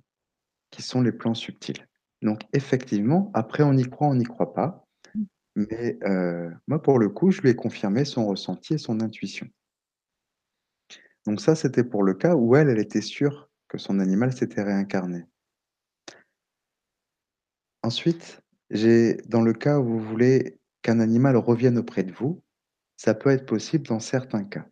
qui 0.70 0.82
sont 0.82 1.00
les 1.00 1.12
plans 1.12 1.34
subtils. 1.34 1.86
Donc 2.22 2.42
effectivement, 2.52 3.30
après 3.34 3.62
on 3.62 3.72
y 3.74 3.88
croit, 3.88 4.08
on 4.08 4.14
n'y 4.14 4.24
croit 4.24 4.54
pas, 4.54 4.84
Mmh. 5.14 5.24
mais 5.56 5.98
heu, 6.04 6.52
moi 6.66 6.82
pour 6.82 6.98
le 6.98 7.08
coup, 7.08 7.30
je 7.30 7.40
lui 7.40 7.50
ai 7.50 7.56
confirmé 7.56 8.04
son 8.04 8.26
ressenti 8.26 8.74
et 8.74 8.78
son 8.78 9.00
intuition. 9.00 9.48
Donc 11.26 11.40
ça, 11.40 11.54
c'était 11.54 11.84
pour 11.84 12.02
le 12.02 12.14
cas 12.14 12.34
où 12.34 12.56
elle, 12.56 12.68
elle 12.68 12.78
était 12.78 13.02
sûre 13.02 13.50
que 13.68 13.78
son 13.78 13.98
animal 14.00 14.32
s'était 14.32 14.62
réincarné. 14.62 15.24
Ensuite, 17.82 18.40
j'ai 18.70 19.14
dans 19.28 19.42
le 19.42 19.52
cas 19.52 19.78
où 19.78 19.84
vous 19.84 20.00
voulez 20.00 20.58
qu'un 20.82 21.00
animal 21.00 21.36
revienne 21.36 21.78
auprès 21.78 22.02
de 22.02 22.12
vous, 22.12 22.42
ça 22.98 23.14
peut 23.14 23.30
être 23.30 23.46
possible 23.46 23.86
dans 23.86 24.00
certains 24.00 24.44
cas. 24.44 24.66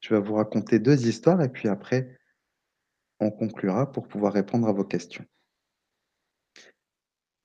Je 0.00 0.14
vais 0.14 0.20
vous 0.20 0.34
raconter 0.34 0.78
2 0.78 1.08
histoires 1.08 1.42
et 1.42 1.48
puis 1.48 1.68
après 1.68 2.16
on 3.18 3.30
conclura 3.30 3.90
pour 3.90 4.06
pouvoir 4.06 4.34
répondre 4.34 4.68
à 4.68 4.72
vos 4.72 4.84
questions. 4.84 5.24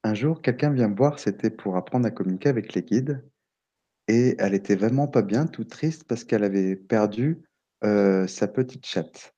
Un 0.03 0.13
jour, 0.13 0.41
quelqu'un 0.41 0.71
vient 0.71 0.89
me 0.89 0.95
voir, 0.95 1.19
c'était 1.19 1.49
pour 1.49 1.77
apprendre 1.77 2.05
à 2.05 2.11
communiquer 2.11 2.49
avec 2.49 2.73
les 2.73 2.83
guides 2.83 3.25
et 4.07 4.35
elle 4.39 4.53
était 4.53 4.75
vraiment 4.75 5.07
pas 5.07 5.21
bien, 5.21 5.45
toute 5.45 5.69
triste 5.69 6.03
parce 6.05 6.25
qu'elle 6.25 6.43
avait 6.43 6.75
perdu, 6.75 7.43
heu, 7.85 8.27
sa 8.27 8.47
petite 8.47 8.85
chatte, 8.85 9.33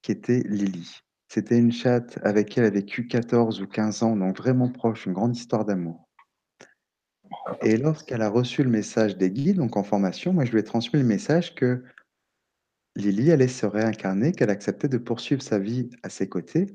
qui 0.00 0.12
était 0.12 0.40
Lily. 0.46 1.00
C'était 1.28 1.58
une 1.58 1.72
chatte 1.72 2.18
avec 2.22 2.48
qui 2.48 2.60
elle 2.60 2.66
a 2.66 2.70
vécu 2.70 3.06
14 3.06 3.60
ou 3.60 3.66
15 3.66 4.02
ans, 4.02 4.16
donc 4.16 4.38
vraiment 4.38 4.70
proche, 4.70 5.04
une 5.04 5.12
grande 5.12 5.36
histoire 5.36 5.66
d'amour. 5.66 6.07
Et 7.62 7.76
lorsqu'elle 7.76 8.22
a 8.22 8.28
reçu 8.28 8.62
le 8.62 8.70
message 8.70 9.16
des 9.16 9.30
guides, 9.30 9.56
donc 9.56 9.76
en 9.76 9.82
formation, 9.84 10.32
moi 10.32 10.44
je 10.44 10.52
lui 10.52 10.60
ai 10.60 10.64
transmis 10.64 11.00
le 11.00 11.06
message 11.06 11.54
que 11.54 11.82
Lily 12.96 13.32
allait 13.32 13.48
se 13.48 13.64
réincarner, 13.64 14.32
qu'elle 14.32 14.50
acceptait 14.50 14.88
de 14.88 14.98
poursuivre 14.98 15.40
sa 15.40 15.58
vie 15.58 15.88
à 16.02 16.10
ses 16.10 16.28
côtés 16.28 16.66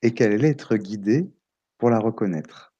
et 0.00 0.14
qu'elle 0.14 0.32
allait 0.32 0.48
être 0.48 0.76
guidée 0.76 1.30
pour 1.76 1.90
la 1.90 1.98
reconnaître. 1.98 2.72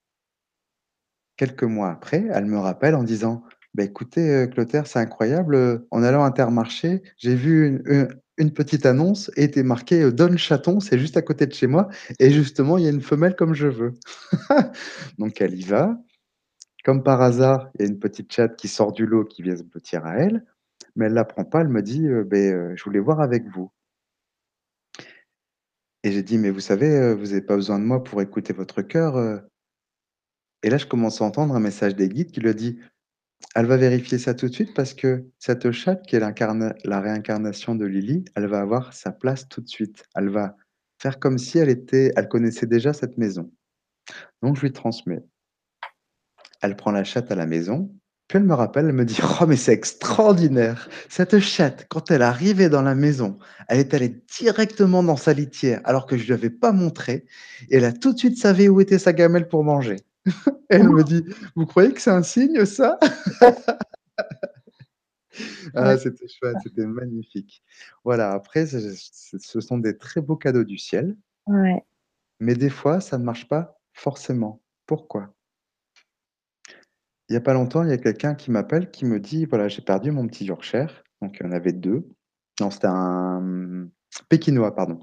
Quelques 1.36 1.64
mois 1.64 1.90
après, 1.90 2.24
elle 2.32 2.46
me 2.46 2.58
rappelle 2.58 2.94
en 2.94 3.02
disant: 3.02 3.42
«Bah, 3.74 3.82
écoutez, 3.84 4.20
heu, 4.44 4.46
Clotaire, 4.46 4.86
c'est 4.86 5.00
incroyable, 5.00 5.56
heu, 5.56 5.86
en 5.90 6.02
allant 6.04 6.22
Intermarché, 6.24 7.02
j'ai 7.18 7.34
vu 7.34 7.66
une, 7.66 7.82
heu, 7.88 8.08
une 8.38 8.52
petite 8.52 8.86
annonce 8.86 9.30
et 9.36 9.44
était 9.44 9.64
marqué, 9.64 10.12
donne 10.12 10.38
chaton, 10.38 10.78
c'est 10.80 10.98
juste 10.98 11.16
à 11.16 11.22
côté 11.22 11.46
de 11.46 11.52
chez 11.52 11.66
moi 11.66 11.88
et 12.20 12.30
justement, 12.30 12.78
il 12.78 12.84
y 12.84 12.86
a 12.86 12.90
une 12.90 13.00
femelle 13.00 13.34
comme 13.36 13.54
je 13.54 13.66
veux». 13.68 13.94
Donc 15.18 15.40
elle 15.40 15.54
y 15.58 15.64
va. 15.64 15.96
Comme 16.84 17.02
par 17.02 17.22
hasard, 17.22 17.70
il 17.74 17.80
y 17.80 17.84
a 17.84 17.88
une 17.90 17.98
petite 17.98 18.30
chatte 18.30 18.56
qui 18.56 18.68
sort 18.68 18.92
du 18.92 19.06
lot, 19.06 19.24
qui 19.24 19.42
vient 19.42 19.56
se 19.56 19.62
blottir 19.62 20.04
à 20.04 20.16
elle, 20.18 20.44
mais 20.96 21.06
elle 21.06 21.14
la 21.14 21.24
prend 21.24 21.44
pas, 21.44 21.62
elle 21.62 21.68
me 21.68 21.80
dit: 21.82 22.06
«Heu, 22.06 22.24
beh, 22.24 22.52
heu, 22.52 22.74
je 22.76 22.84
voulais 22.84 23.00
voir 23.00 23.20
avec 23.20 23.46
vous». 23.48 23.70
Et 26.04 26.12
j'ai 26.12 26.22
dit: 26.22 26.36
«Mais 26.38 26.50
vous 26.50 26.60
savez, 26.60 27.14
vous 27.14 27.32
avez 27.32 27.40
pas 27.42 27.56
besoin 27.56 27.78
de 27.78 27.84
moi 27.84 28.04
pour 28.04 28.20
écouter 28.20 28.52
votre 28.52 28.82
cœur, 28.82 29.16
heu». 29.16 29.40
Et 30.62 30.70
là, 30.70 30.78
je 30.78 30.86
commence 30.86 31.20
à 31.20 31.24
entendre 31.24 31.54
un 31.54 31.60
message 31.60 31.94
des 31.96 32.08
guides 32.08 32.30
qui 32.30 32.40
lui 32.40 32.54
dit: 32.54 32.78
«Elle 33.56 33.66
va 33.66 33.76
vérifier 33.78 34.18
ça 34.18 34.34
tout 34.34 34.48
de 34.48 34.52
suite 34.54 34.74
parce 34.74 34.94
que 34.94 35.26
cette 35.38 35.70
chatte 35.72 36.02
qui 36.06 36.16
est 36.16 36.20
la 36.20 37.00
réincarnation 37.00 37.74
de 37.76 37.86
Lily, 37.86 38.24
elle 38.36 38.46
va 38.48 38.60
avoir 38.60 38.92
sa 38.94 39.12
place 39.12 39.48
tout 39.48 39.60
de 39.62 39.68
suite. 39.68 40.04
Elle 40.16 40.30
va 40.30 40.56
faire 41.00 41.20
comme 41.20 41.38
si 41.38 41.58
elle 41.58 41.70
était 41.70 42.12
elle 42.16 42.28
connaissait 42.28 42.66
déjà 42.66 42.92
cette 42.94 43.18
maison». 43.18 43.52
Donc 44.42 44.56
je 44.56 44.62
lui 44.62 44.72
transmets. 44.72 45.24
Elle 46.64 46.76
prend 46.76 46.92
la 46.92 47.04
chatte 47.04 47.30
à 47.30 47.34
la 47.34 47.44
maison, 47.44 47.94
puis 48.26 48.38
elle 48.38 48.44
me 48.44 48.54
rappelle, 48.54 48.86
elle 48.86 48.94
me 48.94 49.04
dit: 49.04 49.18
«Oh 49.38 49.44
mais 49.46 49.56
c'est 49.56 49.74
extraordinaire! 49.74 50.88
Cette 51.10 51.38
chatte, 51.40 51.84
quand 51.90 52.10
elle 52.10 52.22
arrivait 52.22 52.70
dans 52.70 52.80
la 52.80 52.94
maison, 52.94 53.38
elle 53.68 53.80
est 53.80 53.92
allée 53.92 54.22
directement 54.38 55.02
dans 55.02 55.18
sa 55.18 55.34
litière 55.34 55.82
alors 55.84 56.06
que 56.06 56.16
je 56.16 56.24
lui 56.24 56.32
avais 56.32 56.48
pas 56.48 56.72
montré 56.72 57.26
et 57.68 57.76
elle 57.76 57.84
a 57.84 57.92
tout 57.92 58.14
de 58.14 58.18
suite 58.18 58.38
savait 58.38 58.68
où 58.68 58.80
était 58.80 58.98
sa 58.98 59.12
gamelle 59.12 59.46
pour 59.48 59.62
manger». 59.62 59.96
Elle 60.70 60.88
me 60.88 61.04
dit: 61.04 61.22
«Vous 61.54 61.66
croyez 61.66 61.92
que 61.92 62.00
c'est 62.00 62.10
un 62.10 62.22
signe 62.22 62.64
ça?» 62.64 62.98
Ah, 65.74 65.96
c'était 65.98 66.28
chouette, 66.28 66.56
c'était 66.64 66.86
magnifique. 66.86 67.62
Voilà, 68.04 68.32
après 68.32 68.66
ce 68.66 69.60
sont 69.60 69.78
des 69.78 69.98
très 69.98 70.20
beaux 70.20 70.36
cadeaux 70.36 70.64
du 70.64 70.78
ciel 70.78 71.16
Ouais. 71.48 71.82
mais 72.40 72.54
des 72.54 72.70
fois, 72.70 73.00
ça 73.00 73.18
ne 73.18 73.24
marche 73.24 73.48
pas 73.48 73.80
forcément. 73.94 74.62
Pourquoi? 74.86 75.33
Il 77.28 77.34
y 77.34 77.36
a 77.36 77.40
pas 77.42 77.52
longtemps, 77.54 77.82
il 77.84 77.90
y 77.90 77.92
a 77.92 77.98
quelqu'un 77.98 78.34
qui 78.34 78.50
m'appelle, 78.50 78.90
qui 78.90 79.04
me 79.04 79.20
dit: 79.20 79.44
«Voilà, 79.46 79.68
j'ai 79.68 79.82
perdu 79.82 80.10
mon 80.10 80.26
petit 80.26 80.44
Yorkshire», 80.46 81.04
donc 81.22 81.36
il 81.40 81.46
y 81.46 81.48
en 81.48 81.52
avait 81.52 81.72
2. 81.72 82.08
Non, 82.60 82.70
c'était 82.70 82.86
un, 82.86 83.40
mmh, 83.40 83.90
pékinois, 84.28 84.74
pardon. 84.74 85.00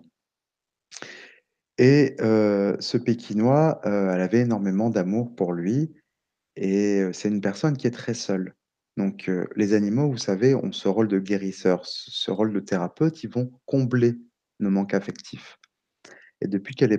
Et 1.78 2.16
heu, 2.20 2.78
ce 2.80 2.98
pékinois, 2.98 3.82
heu, 3.86 4.10
elle 4.14 4.22
avait 4.22 4.42
énormément 4.42 4.90
d'amour 4.90 5.36
pour 5.36 5.54
lui 5.54 5.94
et 6.58 7.02
heu, 7.02 7.14
c'est 7.14 7.30
une 7.30 7.42
personne 7.42 7.78
qui 7.78 7.88
est 7.88 7.92
très 7.92 8.14
seule. 8.16 8.56
Donc 8.98 9.30
les 9.58 9.74
animaux, 9.74 10.10
vous 10.12 10.18
savez, 10.18 10.56
ont 10.56 10.72
ce 10.74 10.88
rôle 10.90 11.08
de 11.10 11.20
guérisseur, 11.20 11.82
ce 11.86 12.32
rôle 12.32 12.54
de 12.54 12.60
thérapeute, 12.62 13.24
ils 13.24 13.30
vont 13.32 13.52
combler 13.66 14.16
nos 14.60 14.70
manques 14.72 14.94
affectifs 14.96 15.60
et 16.42 16.48
depuis 16.48 16.76
qu'elle 16.76 16.92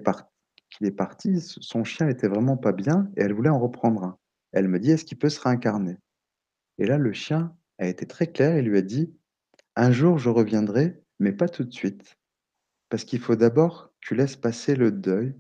qu'il 0.71 0.87
est 0.87 0.91
parti, 0.93 1.41
son 1.41 1.85
chien 1.85 2.09
était 2.09 2.29
vraiment 2.29 2.57
pas 2.59 2.73
bien 2.73 3.11
et 3.17 3.23
elle 3.23 3.35
voulait 3.35 3.51
en 3.51 3.61
reprendre 3.61 4.05
un. 4.05 4.19
Elle 4.53 4.69
me 4.69 4.79
dit: 4.79 4.91
«Est-ce 4.91 5.05
qu'il 5.05 5.19
peut 5.19 5.31
se 5.31 5.41
réincarner?» 5.41 5.99
et 6.79 6.87
là, 6.87 6.99
le 6.99 7.13
chien 7.13 7.57
a 7.79 7.87
été 7.87 8.07
très 8.07 8.27
clair, 8.27 8.59
il 8.59 8.67
lui 8.67 8.79
a 8.79 8.83
dit: 8.83 9.15
«Un 9.77 9.93
jour, 9.93 10.19
je 10.19 10.31
reviendrai, 10.31 11.03
mais 11.19 11.33
pas 11.33 11.49
tout 11.49 11.65
de 11.65 11.73
suite, 11.73 12.19
parce 12.89 13.05
qu'il 13.05 13.21
faut 13.21 13.37
d'abord 13.37 13.89
que 13.89 14.09
tu 14.09 14.15
laisses 14.15 14.37
passer 14.37 14.75
le 14.77 14.93
deuil, 14.93 15.35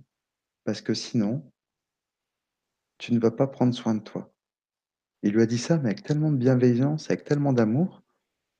parce 0.64 0.82
que 0.82 0.94
sinon» 0.94 1.50
«tu 2.98 3.14
ne 3.14 3.20
vas 3.20 3.30
pas 3.30 3.46
prendre 3.46 3.74
soin 3.74 3.94
de 3.94 4.02
toi». 4.02 4.32
Il 5.22 5.32
lui 5.32 5.42
a 5.42 5.46
dit 5.46 5.58
ça, 5.58 5.78
mais 5.78 5.90
avec 5.90 6.02
tellement 6.02 6.32
de 6.32 6.36
bienveillance, 6.36 7.10
avec 7.10 7.24
tellement 7.24 7.52
d'amour 7.52 8.02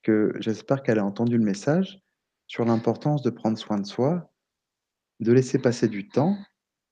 que 0.03 0.33
j'espère 0.41 0.83
qu'elle 0.83 0.99
a 1.01 1.05
entendu 1.05 1.37
le 1.37 1.45
message 1.45 2.01
sur 2.47 2.65
l'importance 2.65 3.23
de 3.23 3.31
prendre 3.31 3.59
soin 3.59 3.79
de 3.79 3.87
soi, 3.87 4.33
de 5.21 5.33
laisser 5.33 5.59
passer 5.59 5.89
du 5.89 6.09
temps 6.09 6.39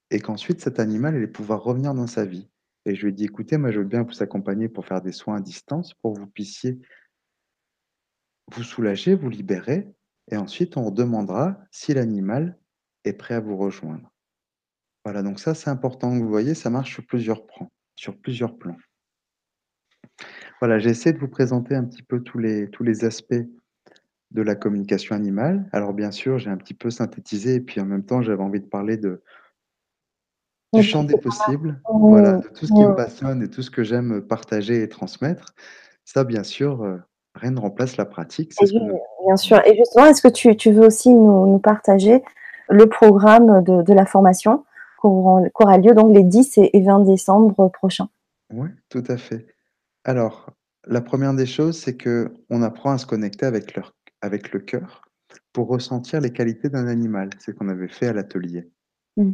et 0.09 0.19
qu'ensuite 0.19 0.61
cet 0.61 0.79
animal 0.79 1.15
allait 1.15 1.27
pouvoir 1.27 1.63
revenir 1.63 1.93
dans 1.93 2.07
sa 2.07 2.25
vie 2.25 2.50
et 2.85 2.95
je 2.95 3.03
lui 3.03 3.09
ai 3.09 3.13
dit: 3.13 3.25
«Écoutez, 3.25 3.57
moi, 3.57 3.71
je 3.71 3.79
veux 3.79 3.85
bien 3.85 4.03
vous 4.03 4.23
accompagner 4.23 4.69
pour 4.69 4.85
faire 4.85 5.01
des 5.01 5.11
soins 5.11 5.37
à 5.37 5.41
distance 5.41 5.93
pour 5.95 6.13
que 6.13 6.19
vous 6.19 6.27
puissiez» 6.27 6.79
«vous 8.51 8.63
soulager, 8.63 9.15
vous 9.15 9.29
libérer 9.29 9.87
et 10.29 10.37
ensuite 10.37 10.77
on 10.77 10.85
redemandera 10.85 11.59
si 11.71 11.93
l'animal 11.93 12.57
est 13.05 13.13
prêt 13.13 13.35
à 13.35 13.39
vous 13.39 13.57
rejoindre». 13.57 14.11
Voilà, 15.03 15.23
donc 15.23 15.39
ça, 15.39 15.55
c'est 15.55 15.69
important. 15.69 16.09
Vous 16.17 16.29
voyez, 16.29 16.53
ça 16.53 16.69
marche 16.69 16.93
sur 16.93 17.05
plusieurs 17.05 17.45
prans 17.47 17.71
sur 17.95 18.17
plusieurs 18.17 18.57
plans. 18.57 18.77
Voilà, 20.59 20.79
j'ai 20.79 20.89
essayé 20.89 21.13
de 21.13 21.19
vous 21.19 21.27
présenter 21.27 21.75
un 21.75 21.85
petit 21.85 22.01
peu 22.01 22.21
tous 22.21 22.39
les 22.39 22.69
tous 22.69 22.83
les 22.83 23.05
aspects 23.05 23.45
de 24.31 24.41
la 24.41 24.55
communication 24.55 25.15
animale. 25.15 25.69
Alors 25.71 25.93
bien 25.93 26.11
sûr, 26.11 26.39
j'ai 26.39 26.49
un 26.49 26.57
petit 26.57 26.73
peu 26.73 26.89
synthétisé 26.89 27.55
et 27.55 27.61
puis 27.61 27.79
en 27.79 27.85
même 27.85 28.05
temps, 28.05 28.21
j'avais 28.21 28.41
envie 28.41 28.59
de 28.59 28.65
parler 28.65 28.97
de 28.97 29.21
du 30.73 30.83
champ 30.83 31.03
des 31.03 31.17
possibles, 31.17 31.79
voilà, 31.89 32.33
de 32.33 32.47
tout 32.47 32.65
ce 32.65 32.73
qui 32.73 32.81
me 32.83 32.95
passionne 32.95 33.43
et 33.43 33.49
tout 33.49 33.61
ce 33.61 33.71
que 33.71 33.83
j'aime 33.83 34.21
partager 34.21 34.83
et 34.83 34.89
transmettre. 34.89 35.53
Ça, 36.05 36.23
bien 36.23 36.43
sûr, 36.43 36.83
heu, 36.83 37.01
rien 37.35 37.51
ne 37.51 37.59
remplace 37.59 37.97
la 37.97 38.05
pratique, 38.05 38.53
ce 38.53 38.65
oui, 38.65 38.71
que 38.79 39.25
bien 39.25 39.37
sûr 39.37 39.61
et 39.65 39.75
justement, 39.77 40.05
est-ce 40.07 40.21
que 40.21 40.27
tu 40.27 40.55
tu 40.57 40.71
veux 40.71 40.85
aussi 40.85 41.13
nous 41.13 41.47
nous 41.47 41.59
partager 41.59 42.23
le 42.69 42.85
programme 42.87 43.63
de 43.63 43.81
de 43.83 43.93
la 43.93 44.05
formation 44.05 44.63
qu'auront 44.99 45.49
qu'aura 45.53 45.77
lieu 45.77 45.93
donc 45.93 46.13
les 46.15 46.23
10 46.23 46.57
et 46.57 46.75
et 46.77 46.81
20 46.81 47.01
décembre 47.05 47.69
prochains? 47.69 48.09
Ouais, 48.53 48.69
tout 48.89 49.03
à 49.07 49.17
fait. 49.17 49.47
Alors, 50.03 50.51
la 50.87 51.01
1re 51.01 51.35
des 51.35 51.45
choses, 51.45 51.77
c'est 51.77 51.97
qu'on 52.01 52.61
apprend 52.63 52.91
à 52.91 52.97
se 52.97 53.05
connecter 53.05 53.45
avec 53.45 53.75
leur 53.75 53.93
avec 54.21 54.51
le 54.53 54.59
cœur 54.59 55.01
pour 55.53 55.67
ressentir 55.69 56.21
les 56.21 56.31
qualités 56.31 56.69
d'un 56.69 56.87
animal. 56.87 57.29
C'est 57.39 57.51
ce 57.51 57.57
qu'on 57.57 57.69
avait 57.69 57.87
fait 57.87 58.07
à 58.07 58.13
l'atelier. 58.13 58.69
Mmh. 59.17 59.31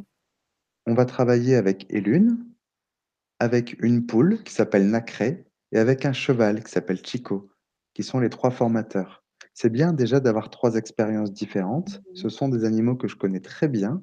On 0.89 0.93
va 0.93 1.03
travailler 1.03 1.55
avec 1.55 1.85
Élune, 1.89 2.45
avec 3.39 3.75
une 3.83 4.05
poule 4.05 4.41
qui 4.43 4.53
s'appelle 4.53 4.89
Nacré 4.89 5.45
et 5.73 5.79
avec 5.79 6.05
un 6.05 6.13
cheval 6.13 6.63
qui 6.63 6.71
s'appelle 6.71 7.05
Chico, 7.05 7.51
qui 7.93 8.03
sont 8.03 8.21
les 8.21 8.29
3 8.29 8.51
formateurs. 8.51 9.25
C'est 9.53 9.69
bien 9.69 9.91
déjà 9.91 10.21
d'avoir 10.21 10.49
3 10.49 10.75
expériences 10.75 11.33
différentes. 11.33 11.99
Mmh 11.99 12.15
Ce 12.15 12.29
sont 12.29 12.47
des 12.47 12.63
animaux 12.63 12.95
que 12.95 13.09
je 13.09 13.17
connais 13.17 13.41
très 13.41 13.67
bien 13.67 14.01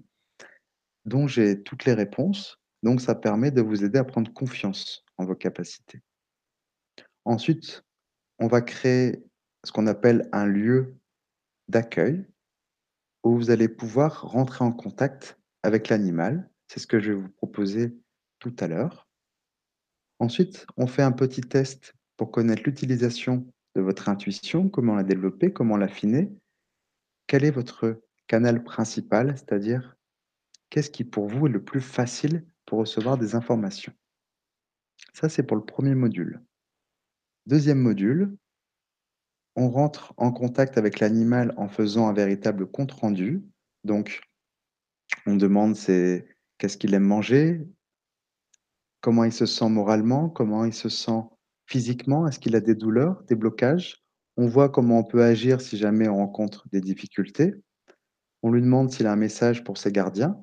dont 1.06 1.26
j'ai 1.26 1.62
toutes 1.62 1.86
les 1.86 1.94
réponses, 1.94 2.60
donc 2.82 3.00
ça 3.00 3.14
permet 3.14 3.50
de 3.50 3.62
vous 3.62 3.82
aider 3.82 3.98
à 3.98 4.04
prendre 4.04 4.30
confiance 4.34 5.06
en 5.16 5.24
vos 5.24 5.34
capacités. 5.34 6.02
Ensuite, 7.24 7.82
on 8.38 8.46
va 8.46 8.60
créer 8.60 9.24
ce 9.64 9.72
qu'on 9.72 9.86
appelle 9.86 10.28
un 10.32 10.44
lieu 10.44 10.98
d'accueil 11.68 12.26
où 13.22 13.36
vous 13.36 13.50
allez 13.50 13.68
pouvoir 13.68 14.20
rentrer 14.20 14.66
en 14.66 14.72
contact 14.72 15.38
avec 15.62 15.88
l'animal. 15.88 16.50
C'est 16.74 16.80
ce 16.80 16.88
que 16.88 16.98
je 16.98 17.12
vais 17.12 17.20
vous 17.20 17.28
proposer 17.28 17.96
tout 18.40 18.56
à 18.58 18.66
l'heure. 18.66 19.08
Ensuite, 20.18 20.66
on 20.76 20.88
fait 20.88 21.02
un 21.02 21.12
petit 21.12 21.40
test 21.40 21.94
pour 22.16 22.32
connaître 22.32 22.64
l'utilisation 22.64 23.46
de 23.76 23.80
votre 23.80 24.08
intuition, 24.08 24.68
comment 24.68 24.96
la 24.96 25.04
développer, 25.04 25.52
comment 25.52 25.76
l'affiner. 25.76 26.32
Quel 27.28 27.44
est 27.44 27.52
votre 27.52 28.02
canal 28.26 28.64
principal? 28.64 29.38
C'est-à-dire, 29.38 29.94
qu'est-ce 30.68 30.90
qui 30.90 31.04
pour 31.04 31.28
vous 31.28 31.46
est 31.46 31.50
le 31.50 31.62
plus 31.62 31.80
facile 31.80 32.44
pour 32.66 32.80
recevoir 32.80 33.18
des 33.18 33.36
informations? 33.36 33.92
Ça, 35.12 35.28
c'est 35.28 35.44
pour 35.44 35.56
le 35.56 35.62
1er 35.62 35.94
module. 35.94 36.42
2e 37.48 37.74
module 37.74 38.36
on 39.54 39.70
rentre 39.70 40.12
en 40.16 40.32
contact 40.32 40.76
avec 40.76 40.98
l'animal 40.98 41.54
en 41.56 41.68
faisant 41.68 42.08
un 42.08 42.12
véritable 42.12 42.66
compte 42.66 42.90
rendu. 42.90 43.44
Donc, 43.84 44.22
on 45.26 45.36
demande 45.36 45.76
c'est 45.76 46.33
qu'est-ce 46.58 46.76
qu'il 46.76 46.94
aime 46.94 47.04
manger? 47.04 47.66
Comment 49.00 49.24
il 49.24 49.32
se 49.32 49.46
sent 49.46 49.68
moralement? 49.68 50.28
Comment 50.28 50.64
il 50.64 50.74
se 50.74 50.88
sent 50.88 51.22
physiquement? 51.66 52.26
Est-ce 52.26 52.38
qu'il 52.38 52.56
a 52.56 52.60
des 52.60 52.74
douleurs, 52.74 53.22
des 53.24 53.34
blocages? 53.34 54.02
On 54.36 54.46
voit 54.46 54.68
comment 54.68 54.98
on 54.98 55.04
peut 55.04 55.22
agir 55.22 55.60
si 55.60 55.76
jamais 55.76 56.08
on 56.08 56.16
rencontre 56.16 56.66
des 56.72 56.80
difficultés. 56.80 57.54
On 58.42 58.50
lui 58.50 58.60
demande 58.60 58.90
s'il 58.90 59.06
a 59.06 59.12
un 59.12 59.16
message 59.16 59.62
pour 59.62 59.78
ses 59.78 59.92
gardiens. 59.92 60.42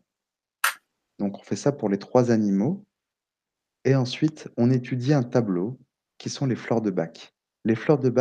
Donc 1.20 1.38
on 1.38 1.44
fait 1.44 1.56
ça 1.56 1.72
pour 1.72 1.90
les 1.90 2.00
3 2.00 2.32
animaux 2.32 2.86
et 3.84 3.96
ensuite 3.96 4.50
on 4.58 4.72
étudie 4.72 5.14
un 5.14 5.24
tableau 5.24 5.80
qui 6.18 6.30
sont 6.30 6.46
les 6.46 6.56
fleurs 6.56 6.82
de 6.82 6.90
Bach. 6.90 7.34
Les 7.66 7.76
fleurs 7.76 8.00
de 8.00 8.12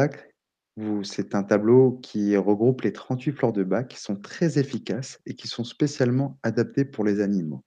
vous 0.77 1.05
c'est 1.05 1.35
un 1.35 1.43
tableau 1.43 1.99
qui 2.03 2.37
regroupe 2.37 2.83
les 2.83 2.93
38 2.93 3.33
fleurs 3.33 3.53
de 3.53 3.65
Bach 3.65 3.89
qui 3.89 3.99
sont 3.99 4.17
très 4.17 4.59
efficaces 4.59 5.19
et 5.25 5.35
qui 5.35 5.49
sont 5.49 5.65
spécialement 5.65 6.39
adaptées 6.43 6.85
pour 6.85 7.05
les 7.05 7.21
animaux. 7.21 7.65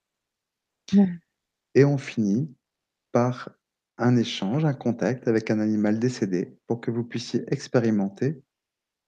Mmh. 0.91 1.19
Et 1.75 1.85
on 1.85 1.97
finit 1.97 2.55
par 3.11 3.51
un 3.97 4.17
échange, 4.17 4.65
un 4.65 4.73
contact 4.73 5.27
avec 5.27 5.51
un 5.51 5.59
animal 5.59 5.99
décédé 5.99 6.57
pour 6.67 6.81
que 6.81 6.91
vous 6.91 7.03
puissiez 7.05 7.45
expérimenter, 7.53 8.43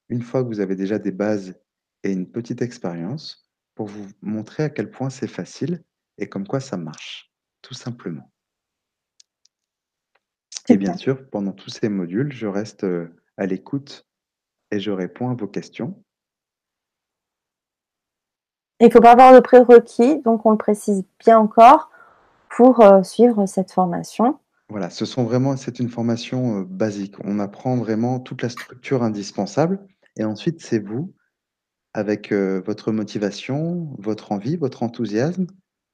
une 0.09 0.21
fois 0.23 0.43
que 0.43 0.49
vous 0.49 0.61
avez 0.61 0.76
déjà 0.76 0.99
des 0.99 1.11
bases 1.11 1.61
et 2.03 2.11
une 2.11 2.32
petite 2.32 2.61
expérience, 2.61 3.49
pour 3.76 3.88
vous 3.88 4.07
montrer 4.21 4.63
à 4.63 4.69
quel 4.71 4.91
point 4.91 5.09
c'est 5.09 5.28
facile 5.28 5.84
et 6.19 6.30
comme 6.30 6.47
quoi 6.47 6.61
ça 6.61 6.78
marche, 6.78 7.34
tout 7.61 7.76
simplement. 7.76 8.32
Et 10.69 10.78
bien 10.78 10.93
Super. 10.93 10.95
sûr, 10.95 11.28
pendant 11.30 11.53
tous 11.53 11.69
ces 11.71 11.89
modules, 11.89 12.32
je 12.32 12.45
reste, 12.47 12.84
heu, 12.84 13.15
à 13.38 13.45
l'écoute 13.47 14.07
et 14.71 14.80
je 14.80 14.91
réponds 14.91 15.30
à 15.32 15.36
vos 15.36 15.47
questions. 15.49 16.05
Il 18.82 18.91
faut 18.91 18.99
pas 18.99 19.13
avoir 19.13 19.34
de 19.34 19.39
prérequis, 19.39 20.21
donc 20.23 20.45
on 20.45 20.51
le 20.51 20.57
précise 20.57 21.05
bien 21.19 21.39
encore, 21.39 21.89
pour, 22.49 22.82
heu, 22.82 23.03
suivre 23.03 23.45
cette 23.45 23.71
formation. 23.71 24.38
Voilà, 24.69 24.89
ce 24.89 25.05
sont 25.05 25.23
vraiment 25.23 25.55
c'est 25.55 25.80
une 25.80 25.89
formation, 25.89 26.59
heu, 26.61 26.65
basique. 26.65 27.15
On 27.23 27.39
apprend 27.39 27.78
vraiment 27.78 28.19
toute 28.19 28.41
la 28.41 28.49
structure 28.49 29.03
indispensable 29.03 29.80
et 30.17 30.26
ensuite 30.26 30.61
c'est 30.61 30.80
vous, 30.80 31.13
avec, 31.93 32.34
heu, 32.34 32.63
votre 32.65 32.91
motivation, 32.91 33.95
votre 33.99 34.32
envie, 34.34 34.57
votre 34.57 34.84
enthousiasme, 34.84 35.47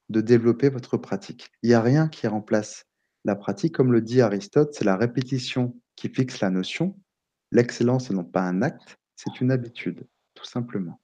de 0.09 0.21
développer 0.21 0.69
votre 0.69 0.97
pratique. 0.97 1.51
Il 1.63 1.69
y 1.71 1.73
a 1.75 1.82
rien 1.82 2.07
qui 2.09 2.27
remplace 2.27 2.86
la 3.25 3.36
pratique. 3.36 3.75
Comme 3.75 3.91
le 3.93 4.01
dit 4.01 4.21
Aristote: 4.21 4.73
«C'est 4.73 4.86
la 4.86 4.97
répétition 4.97 5.75
qui 5.95 6.09
fixe 6.09 6.41
la 6.41 6.49
notion. 6.51 6.95
L'excellence 7.51 8.09
n'est 8.09 8.17
donc 8.17 8.32
pas 8.32 8.43
un 8.43 8.61
acte, 8.63 8.97
c'est 9.15 9.41
une 9.41 9.51
habitude», 9.51 10.07
tout 10.36 10.45
simplement. 10.45 10.99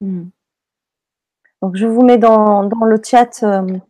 Mmh. 0.00 0.28
Donc 1.62 1.76
je 1.76 1.86
vous 1.86 2.02
mets 2.02 2.18
dans 2.18 2.62
le 2.62 3.00
chat, 3.04 3.42
hem, 3.42 3.80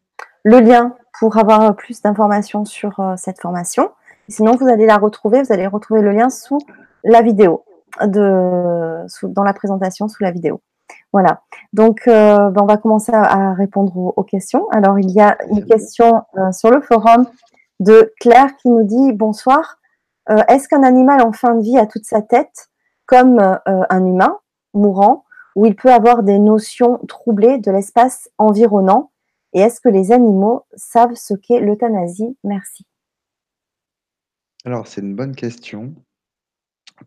le 0.44 0.60
lien 0.60 0.94
pour 1.20 1.36
avoir, 1.36 1.70
heu, 1.70 1.74
plus 1.74 2.00
d'informations 2.00 2.64
sur, 2.64 2.98
heu, 3.00 3.14
cette 3.16 3.40
formation. 3.40 3.90
Sinon, 4.28 4.56
vous 4.56 4.68
allez 4.68 4.86
la 4.86 4.96
retrouver 4.96 5.42
vous 5.42 5.52
allez 5.52 5.66
retrouver 5.66 6.00
le 6.02 6.12
lien 6.12 6.30
sous 6.30 6.58
la 7.04 7.22
vidéo 7.22 7.64
de 8.02 9.04
dans 9.24 9.42
la 9.42 9.52
présentation, 9.52 10.08
sous 10.08 10.22
la 10.22 10.30
vidéo. 10.30 10.60
Voilà. 11.12 11.42
Donc, 11.72 12.02
heu, 12.06 12.12
ben, 12.50 12.62
on 12.62 12.66
va 12.66 12.76
commencer 12.78 13.12
à 13.14 13.52
répondre 13.54 13.96
aux 13.96 14.12
aux 14.16 14.24
questions. 14.24 14.66
Alors, 14.70 14.98
il 14.98 15.10
y 15.10 15.20
a 15.20 15.36
une 15.50 15.64
question, 15.64 16.22
sur 16.52 16.70
le 16.70 16.80
forum 16.80 17.26
de 17.80 18.12
Claire 18.20 18.56
qui 18.56 18.68
nous 18.68 18.82
dit: 18.84 19.12
«Bonsoir, 19.12 19.78
est-ce 20.48 20.68
qu'un 20.68 20.82
animal 20.82 21.22
en 21.22 21.32
fin 21.32 21.54
de 21.54 21.62
vie 21.62 21.78
a 21.78 21.86
toute 21.86 22.04
sa 22.04 22.22
tête 22.22 22.68
comme, 23.06 23.38
un 23.66 24.04
humain 24.06 24.38
mourant 24.74 25.24
ou 25.56 25.66
il 25.66 25.76
peut 25.76 25.92
avoir 25.92 26.22
des 26.22 26.38
notions 26.38 26.98
troublées 27.08 27.58
de 27.58 27.70
l'espace 27.70 28.30
environnant? 28.38 29.10
Et 29.54 29.60
est-ce 29.60 29.80
que 29.80 29.88
les 29.88 30.12
animaux 30.12 30.64
savent 30.76 31.14
ce 31.14 31.34
qu'est 31.34 31.60
l'euthanasie? 31.60 32.36
Merci». 32.44 32.84
Alors, 34.64 34.86
c'est 34.86 35.00
une 35.00 35.14
bonne 35.16 35.34
question. 35.34 35.94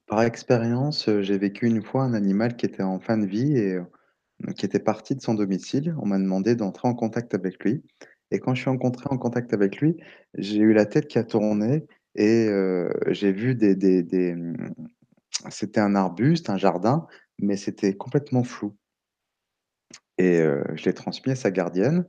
Par 0.08 0.22
expérience, 0.24 1.08
heu, 1.10 1.22
j'ai 1.22 1.38
vécu 1.38 1.66
une 1.68 1.82
fois 1.82 2.04
un 2.04 2.14
animal 2.14 2.56
qui 2.56 2.66
était 2.66 2.84
en 2.84 3.00
fin 3.00 3.18
de 3.18 3.26
vie 3.26 3.58
et 3.58 3.76
heu, 3.76 3.86
qui 4.56 4.66
était 4.66 4.80
parti 4.80 5.16
de 5.16 5.22
son 5.22 5.34
domicile. 5.34 5.96
On 6.02 6.08
m'a 6.08 6.18
demandé 6.18 6.56
d'entrer 6.56 6.88
en 6.88 6.94
contact 6.96 7.34
avec 7.34 7.64
lui 7.64 7.84
et 8.32 8.40
quand 8.40 8.56
je 8.56 8.62
suis 8.62 8.70
encontré 8.70 9.06
en 9.10 9.18
contact 9.18 9.54
avec 9.54 9.78
lui, 9.78 9.98
j'ai 10.38 10.60
eu 10.60 10.74
la 10.74 10.86
tête 10.86 11.08
qui 11.08 11.20
a 11.20 11.24
tourné 11.24 11.86
et 12.16 12.48
heu, 12.50 12.90
j'ai 13.10 13.32
vu 13.34 13.56
des 13.56 13.76
mmh, 14.36 14.56
c'était 15.50 15.80
un 15.80 15.96
arbuste, 15.96 16.50
un 16.50 16.58
jardin, 16.58 17.08
mais 17.42 17.58
c'était 17.58 17.96
complètement 17.98 18.44
flou 18.44 18.76
et 20.18 20.40
heu, 20.42 20.64
je 20.76 20.86
l'ai 20.86 20.94
transmis 20.94 21.32
à 21.34 21.36
sa 21.36 21.52
gardienne 21.52 22.06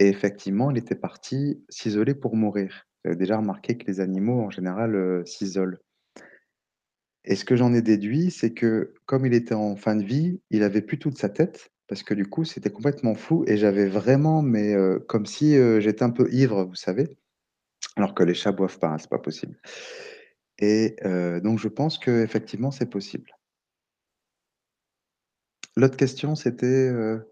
et 0.00 0.08
effectivement, 0.08 0.70
il 0.72 0.78
était 0.78 0.94
parti 0.96 1.64
s'isoler 1.70 2.14
pour 2.14 2.36
mourir. 2.36 2.86
J'avais 3.04 3.16
déjà 3.16 3.38
remarqué 3.38 3.78
que 3.78 3.86
les 3.86 4.00
animaux, 4.00 4.40
en 4.42 4.50
général, 4.50 4.94
heu, 4.96 5.24
s'isolent. 5.26 5.78
Et 7.24 7.34
ce 7.36 7.44
que 7.44 7.56
j'en 7.56 7.74
ai 7.74 7.82
déduit, 7.82 8.30
c'est 8.30 8.52
que 8.54 8.94
comme 9.06 9.26
il 9.26 9.34
était 9.34 9.54
en 9.54 9.76
fin 9.76 9.96
de 9.96 10.04
vie, 10.04 10.40
il 10.50 10.62
avait 10.62 10.82
plus 10.82 10.98
toute 10.98 11.18
sa 11.18 11.28
tête 11.28 11.70
parce 11.88 12.02
que 12.02 12.14
du 12.14 12.26
coup, 12.26 12.44
c'était 12.44 12.70
complètement 12.70 13.14
flou 13.14 13.44
et 13.46 13.56
j'avais 13.56 13.86
vraiment 13.88 14.42
mais 14.42 14.74
heu, 14.74 15.00
comme 15.08 15.26
si, 15.26 15.54
j'étais 15.80 16.02
un 16.04 16.10
peu 16.10 16.32
ivre, 16.32 16.64
vous 16.64 16.74
savez? 16.74 17.16
Alors 17.96 18.14
que 18.14 18.24
les 18.24 18.34
chats 18.34 18.52
boivent 18.52 18.78
pas, 18.80 18.88
hein, 18.90 18.98
c'est 18.98 19.10
pas 19.10 19.18
possible 19.20 19.58
et 20.58 20.96
donc 21.42 21.58
je 21.58 21.68
pense 21.68 21.98
qu'effectivement, 21.98 22.70
c'est 22.70 22.90
possible. 22.90 23.35
L'autre 25.76 25.96
question, 25.96 26.34
c'était, 26.34 26.88
heu? 26.88 27.30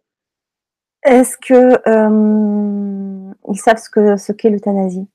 Est-ce 1.03 1.37
que, 1.37 1.81
hem, 1.89 3.35
ils 3.49 3.59
savent 3.59 3.79
ce 3.79 3.91
que 3.91 4.17
ce 4.17 4.33
qu'est 4.33 4.51
l'euthanasie? 4.51 5.07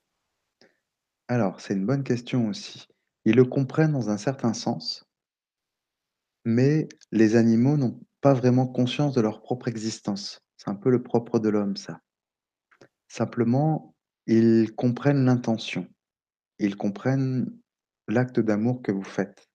Alors, 1.28 1.60
c'est 1.60 1.74
une 1.74 1.86
bonne 1.86 2.04
question 2.04 2.48
aussi. 2.48 2.86
Ils 3.24 3.36
le 3.36 3.44
comprennent 3.44 3.92
dans 3.92 4.10
un 4.10 4.18
certain 4.18 4.52
sens 4.52 5.04
mais 6.46 6.88
les 7.12 7.36
animaux 7.36 7.76
n'ont 7.76 8.00
pas 8.22 8.32
vraiment 8.34 8.66
conscience 8.66 9.14
de 9.14 9.20
leur 9.20 9.42
propre 9.42 9.68
existence. 9.68 10.40
C'est 10.56 10.70
un 10.70 10.74
peu 10.74 10.90
le 10.90 11.02
propre 11.02 11.38
de 11.38 11.48
l'homme, 11.48 11.76
ça. 11.76 12.00
Simplement, 13.08 13.94
ils 14.26 14.74
comprennent 14.74 15.26
l'intention. 15.26 15.86
Ils 16.60 16.76
comprennent 16.76 17.52
l'acte 18.08 18.40
d'amour 18.40 18.82
que 18.82 18.92
vous 18.92 19.04
faites. 19.04 19.49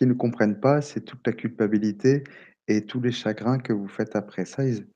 Qu'ils 0.00 0.08
ne 0.08 0.14
comprennent 0.14 0.58
pas, 0.58 0.80
c'est 0.80 1.02
toute 1.02 1.26
la 1.26 1.34
culpabilité 1.34 2.24
et 2.68 2.86
tous 2.86 3.02
les 3.02 3.12
chagrins 3.12 3.58
que 3.58 3.74
vous 3.74 3.86
faites 3.86 4.16
après. 4.16 4.46
Ça, 4.46 4.64
ils 4.64 4.88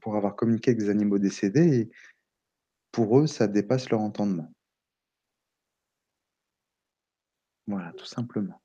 pour 0.00 0.16
avoir 0.16 0.34
communiqué 0.34 0.70
avec 0.70 0.80
des 0.80 0.88
animaux 0.88 1.18
décédés 1.18 1.80
et 1.80 1.90
pour 2.90 3.18
eux, 3.18 3.26
ça 3.26 3.46
dépasse 3.46 3.90
leur 3.90 4.00
entendement. 4.00 4.50
Voilà, 7.66 7.92
tout 7.92 8.06
simplement. 8.06 8.62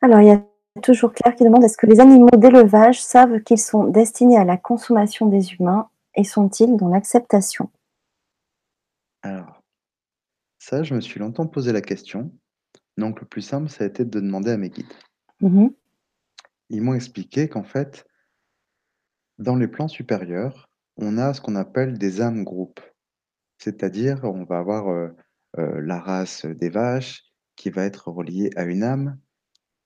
Alors, 0.00 0.18
il 0.18 0.26
y 0.26 0.32
a 0.32 0.44
toujours 0.82 1.12
Claire 1.12 1.36
qui 1.36 1.44
demande: 1.44 1.62
«Est-ce 1.62 1.78
que 1.78 1.86
les 1.86 2.00
animaux 2.00 2.36
d'élevage 2.36 3.00
savent 3.00 3.44
qu'ils 3.44 3.60
sont 3.60 3.84
destinés 3.84 4.38
à 4.38 4.44
la 4.44 4.56
consommation 4.56 5.26
des 5.26 5.52
humains 5.52 5.88
et 6.16 6.24
sont-ils 6.24 6.76
dans 6.76 6.88
l'acceptation?» 6.88 7.70
Alors, 9.22 9.62
ça, 10.58 10.82
je 10.82 10.96
me 10.96 11.00
suis 11.00 11.20
longtemps 11.20 11.46
posé 11.46 11.70
la 11.70 11.80
question, 11.80 12.32
donc 12.98 13.20
le 13.20 13.26
plus 13.26 13.42
simple, 13.42 13.68
ça 13.68 13.84
a 13.84 13.86
été 13.86 14.04
de 14.04 14.20
demander 14.20 14.50
à 14.50 14.56
mes 14.56 14.70
guides. 14.70 14.92
Mmh 15.40 15.62
mh. 15.64 15.72
Ils 16.70 16.82
m'ont 16.82 16.94
expliqué 16.94 17.48
qu'en 17.48 17.64
fait 17.64 18.04
dans 19.38 19.56
les 19.56 19.66
plans 19.68 19.88
supérieurs, 19.88 20.68
on 20.96 21.16
a 21.18 21.32
ce 21.34 21.40
qu'on 21.40 21.56
appelle 21.56 21.96
des 21.98 22.20
âmes 22.20 22.44
groupes. 22.44 22.80
C'est-à-dire, 23.58 24.20
on 24.24 24.44
va 24.44 24.58
avoir, 24.58 24.90
heu 24.90 25.16
heu, 25.58 25.80
la 25.80 26.00
race 26.00 26.46
des 26.46 26.70
vaches 26.70 27.24
qui 27.56 27.70
va 27.70 27.84
être 27.84 28.08
reliée 28.10 28.50
à 28.56 28.64
une 28.64 28.82
âme 28.84 29.18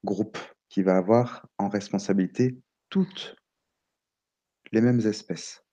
groupe, 0.05 0.39
qui 0.71 0.83
va 0.83 0.97
avoir 0.99 1.47
en 1.59 1.69
responsabilité 1.69 2.59
toutes 2.91 3.37
les 4.73 4.81
mêmes 4.81 5.01
espèces. 5.01 5.65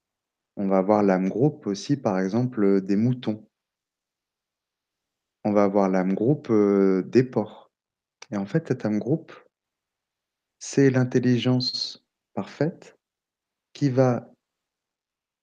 On 0.58 0.68
va 0.68 0.80
avoir 0.80 1.04
l'âme 1.04 1.30
groupe 1.30 1.68
aussi, 1.68 1.98
par 1.98 2.20
exemple, 2.20 2.82
des 2.82 2.96
moutons. 2.98 3.48
On 5.46 5.52
va 5.52 5.64
avoir 5.64 5.90
l'âme 5.90 6.14
groupe, 6.14 6.50
heu, 6.50 7.04
des 7.06 7.24
porcs 7.24 7.70
et 8.32 8.38
en 8.38 8.46
fait, 8.46 8.68
cette 8.68 8.86
âme 8.86 9.00
groupe 9.00 9.34
c'est 10.60 10.90
l'intelligence 10.90 12.06
parfaite 12.34 12.98
qui 13.74 13.90
va 13.90 14.32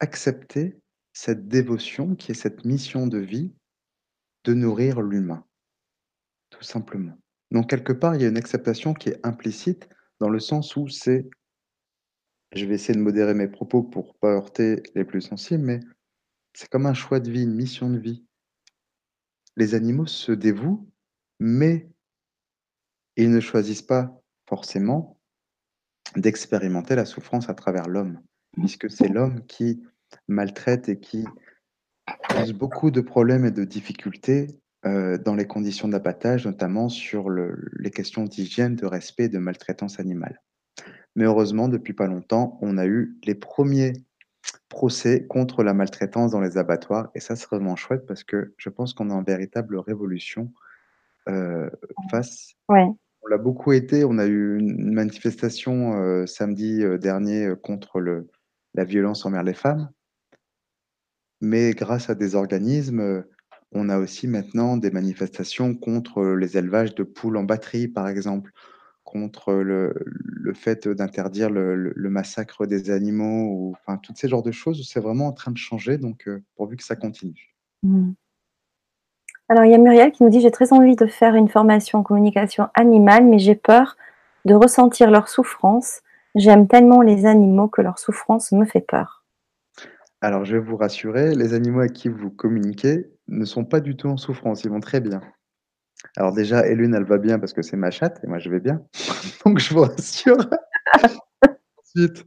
accepter 0.00 0.80
cette 1.12 1.46
dévotion 1.46 2.14
qui 2.14 2.32
est 2.32 2.34
cette 2.34 2.64
mission 2.64 3.06
de 3.06 3.18
vie 3.18 3.52
de 4.44 4.54
nourrir 4.54 5.02
l'humain. 5.02 5.44
Tout 6.50 6.62
simplement. 6.64 7.16
Donc 7.50 7.68
quelque 7.70 7.92
part, 7.92 8.14
il 8.16 8.22
y 8.22 8.24
a 8.24 8.28
une 8.28 8.36
acceptation 8.36 8.94
qui 8.94 9.10
est 9.10 9.20
implicite 9.24 9.88
dans 10.20 10.28
le 10.28 10.40
sens 10.40 10.76
où 10.76 10.88
c'est 10.88 11.28
je 12.52 12.64
vais 12.64 12.74
essayer 12.74 12.94
de 12.98 13.02
modérer 13.02 13.34
mes 13.34 13.46
propos 13.46 13.82
pour 13.82 14.14
pas 14.16 14.32
heurter 14.32 14.82
les 14.96 15.04
plus 15.04 15.20
sensibles, 15.20 15.62
mais 15.62 15.80
c'est 16.54 16.68
comme 16.68 16.86
un 16.86 16.94
choix 16.94 17.20
de 17.20 17.30
vie, 17.30 17.44
une 17.44 17.54
mission 17.54 17.90
de 17.90 17.98
vie. 17.98 18.24
Les 19.56 19.74
animaux 19.74 20.06
se 20.06 20.32
dévouent, 20.32 20.88
mais 21.38 21.88
ils 23.16 23.30
ne 23.30 23.40
choisissent 23.40 23.82
pas 23.82 24.20
forcément 24.48 25.18
d'expérimenter 26.16 26.94
la 26.96 27.04
souffrance 27.04 27.48
à 27.48 27.54
travers 27.54 27.88
l'homme, 27.88 28.20
puisque 28.52 28.90
c'est 28.90 29.08
l'homme 29.08 29.44
qui 29.46 29.82
maltraite 30.28 30.88
et 30.88 30.98
qui 30.98 31.24
cause 32.28 32.52
beaucoup 32.52 32.90
de 32.90 33.00
problèmes 33.00 33.44
et 33.44 33.50
de 33.50 33.64
difficultés, 33.64 34.60
heu, 34.86 35.18
dans 35.18 35.34
les 35.34 35.46
conditions 35.46 35.88
d'abattage, 35.88 36.46
notamment 36.46 36.88
sur 36.88 37.28
le 37.28 37.56
les 37.78 37.90
questions 37.90 38.24
d'hygiène, 38.24 38.76
de 38.76 38.86
respect 38.86 39.24
et 39.24 39.28
de 39.28 39.38
maltraitance 39.38 40.00
animale. 40.00 40.40
Mais 41.16 41.24
heureusement, 41.24 41.68
depuis 41.68 41.92
pas 41.92 42.06
longtemps, 42.06 42.58
on 42.62 42.78
a 42.78 42.86
eu 42.86 43.18
les 43.24 43.34
1ers 43.34 44.02
procès 44.68 45.26
contre 45.28 45.62
la 45.64 45.74
maltraitance 45.74 46.30
dans 46.32 46.40
les 46.40 46.58
abattoirs. 46.58 47.10
Et 47.14 47.20
ça, 47.20 47.36
c'est 47.36 47.48
vraiment 47.48 47.76
chouette 47.76 48.06
parce 48.06 48.24
que 48.24 48.54
je 48.56 48.68
pense 48.70 48.94
qu'on 48.94 49.10
est 49.10 49.12
en 49.14 49.22
véritable 49.22 49.76
révolution, 49.78 50.52
heu, 51.28 51.70
face 52.10 52.54
Ouais. 52.68 52.90
on 53.22 53.28
l'a 53.28 53.38
beaucoup 53.38 53.72
été, 53.72 54.04
on 54.04 54.18
a 54.18 54.26
eu 54.26 54.58
une 54.58 54.80
une 54.80 54.94
manifestation, 54.94 55.94
heu, 56.02 56.26
samedi, 56.26 56.82
heu, 56.84 56.98
dernier, 56.98 57.46
heu, 57.48 57.56
contre 57.56 58.00
le 58.00 58.28
la 58.74 58.84
violence 58.84 59.26
envers 59.26 59.42
les 59.44 59.54
femmes. 59.54 59.90
Mais 61.42 61.72
grâce 61.72 62.10
à 62.10 62.14
des 62.14 62.34
organismes, 62.34 63.00
heu, 63.00 63.30
on 63.72 63.88
a 63.88 63.98
aussi 63.98 64.26
maintenant 64.28 64.76
des 64.76 64.90
manifestations 64.90 65.74
contre, 65.74 66.20
heu, 66.20 66.34
les 66.36 66.58
élevages 66.58 66.94
de 66.94 67.02
poules 67.02 67.36
en 67.38 67.44
batterie, 67.44 67.88
par 67.88 68.08
exemple, 68.08 68.52
contre 69.10 69.52
le 69.54 69.94
le 70.06 70.54
fait 70.54 70.88
d'interdire 70.88 71.50
le 71.50 71.76
le 71.76 71.92
le 71.96 72.10
massacre 72.10 72.66
des 72.66 72.90
animaux 72.90 73.48
ou 73.52 73.74
enfin, 73.80 73.98
toutes 73.98 74.16
ces 74.18 74.28
genres 74.28 74.42
de 74.44 74.52
choses, 74.52 74.88
c'est 74.88 75.00
vraiment 75.00 75.26
en 75.28 75.32
train 75.32 75.50
de 75.52 75.58
changer 75.58 75.98
donc 75.98 76.26
heu, 76.28 76.42
pourvu 76.56 76.76
que 76.76 76.84
ça 76.84 76.96
continue? 76.96 77.52
Mmh. 77.82 78.12
Alors, 79.48 79.64
il 79.64 79.70
y 79.70 79.74
a 79.74 79.78
Muriel 79.78 80.12
qui 80.12 80.22
nous 80.22 80.28
dit: 80.28 80.40
«J'ai 80.40 80.50
très 80.50 80.72
envie 80.72 80.96
de 80.96 81.06
faire 81.06 81.34
une 81.34 81.48
formation 81.48 81.98
en 82.00 82.02
communication 82.02 82.68
animale, 82.74 83.24
mais 83.24 83.38
j'ai 83.38 83.54
peur 83.54 83.96
de 84.44 84.54
ressentir 84.54 85.10
leur 85.10 85.28
souffrance. 85.28 86.02
J'aime 86.34 86.68
tellement 86.68 87.00
les 87.00 87.26
animaux 87.26 87.68
que 87.68 87.80
leur 87.82 87.98
souffrance 87.98 88.50
me 88.52 88.64
fait 88.64 88.80
peur». 88.80 89.22
Alors, 90.22 90.44
je 90.44 90.56
vais 90.56 90.62
vous 90.62 90.76
rassurer, 90.76 91.34
les 91.34 91.54
animaux 91.54 91.80
avec 91.80 91.94
qui 91.94 92.08
vous 92.10 92.30
communiquez 92.30 93.10
ne 93.28 93.44
sont 93.46 93.64
pas 93.64 93.80
du 93.80 93.96
tout 93.96 94.08
en 94.08 94.18
souffrance, 94.18 94.64
ils 94.64 94.70
vont 94.70 94.80
très 94.80 95.00
bien. 95.00 95.20
Alors 96.16 96.32
déjà, 96.32 96.66
Elune, 96.66 96.94
elle 96.94 97.04
va 97.04 97.18
bien 97.18 97.38
parce 97.38 97.52
que 97.52 97.62
c'est 97.62 97.76
ma 97.76 97.90
chatte 97.90 98.20
et 98.24 98.26
moi, 98.26 98.38
je 98.38 98.50
vais 98.50 98.60
bien, 98.60 98.82
donc 99.44 99.58
je 99.58 99.74
vous 99.74 99.82
rassure. 99.82 100.38
Ensuite, 101.96 102.24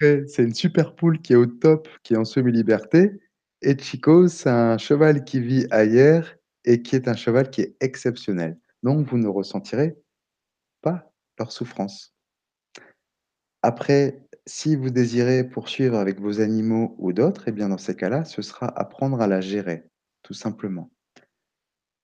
c'est 0.00 0.42
une 0.42 0.54
super 0.54 0.94
poule 0.94 1.20
qui 1.20 1.32
est 1.32 1.36
au 1.36 1.46
top, 1.46 1.88
qui 2.02 2.14
est 2.14 2.16
en 2.16 2.24
semi-liberté 2.24 3.20
et 3.64 3.78
Chico, 3.78 4.28
c'est 4.28 4.50
un 4.50 4.76
cheval 4.76 5.24
qui 5.24 5.40
vit 5.40 5.66
ailleurs 5.70 6.36
et 6.66 6.82
qui 6.82 6.96
est 6.96 7.08
un 7.08 7.14
cheval 7.14 7.48
qui 7.50 7.62
est 7.62 7.76
exceptionnel. 7.80 8.58
Donc 8.82 9.06
vous 9.06 9.16
ne 9.16 9.26
ressentirez 9.26 9.96
pas 10.82 11.10
leur 11.38 11.50
souffrance. 11.50 12.14
Après, 13.62 14.22
si 14.46 14.76
vous 14.76 14.90
désirez 14.90 15.44
poursuivre 15.44 15.96
avec 15.96 16.20
vos 16.20 16.42
animaux 16.42 16.94
ou 16.98 17.14
d'autres 17.14 17.48
et 17.48 17.52
bien, 17.52 17.70
dans 17.70 17.78
ces 17.78 17.96
cas-là, 17.96 18.26
ce 18.26 18.42
sera 18.42 18.66
apprendre 18.78 19.22
à 19.22 19.26
la 19.26 19.40
gérer, 19.40 19.88
tout 20.22 20.34
simplement. 20.34 20.90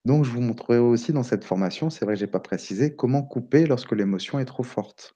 Donc 0.06 0.24
je 0.24 0.30
vous 0.30 0.40
montrerai 0.40 0.78
aussi 0.78 1.12
dans 1.12 1.22
cette 1.22 1.44
formation, 1.44 1.90
c'est 1.90 2.04
vrai 2.06 2.14
que 2.14 2.20
j'ai 2.20 2.26
pas 2.26 2.40
précisé, 2.40 2.94
comment 2.96 3.22
couper 3.22 3.66
lorsque 3.66 3.92
l'émotion 3.92 4.38
est 4.38 4.44
trop 4.46 4.62
forte. 4.62 5.14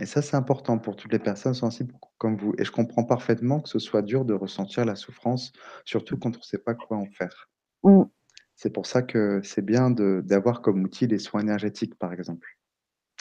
Et 0.00 0.06
ça, 0.06 0.22
c'est 0.22 0.36
important 0.36 0.78
pour 0.78 0.96
toutes 0.96 1.12
les 1.12 1.20
personnes 1.20 1.54
sensibles 1.54 1.94
comme 2.18 2.36
vous 2.36 2.52
et 2.58 2.64
je 2.64 2.72
comprends 2.72 3.04
parfaitement 3.04 3.60
que 3.60 3.68
ce 3.68 3.78
soit 3.78 4.02
dur 4.02 4.24
de 4.24 4.34
ressentir 4.34 4.84
la 4.84 4.96
souffrance, 4.96 5.52
surtout 5.84 6.16
quand 6.18 6.36
on 6.36 6.42
sait 6.42 6.58
pas 6.58 6.74
quoi 6.74 6.96
en 6.96 7.06
faire. 7.06 7.48
Mmh. 7.82 8.08
C'est 8.56 8.70
pour 8.72 8.86
ça 8.86 9.02
que 9.02 9.40
c'est 9.44 9.64
bien 9.64 9.88
de 9.90 10.20
d'avoir 10.26 10.62
comme 10.62 10.82
outil 10.82 11.06
les 11.06 11.20
soins 11.20 11.40
énergétiques, 11.42 11.94
par 11.96 12.12
exemple. 12.12 12.48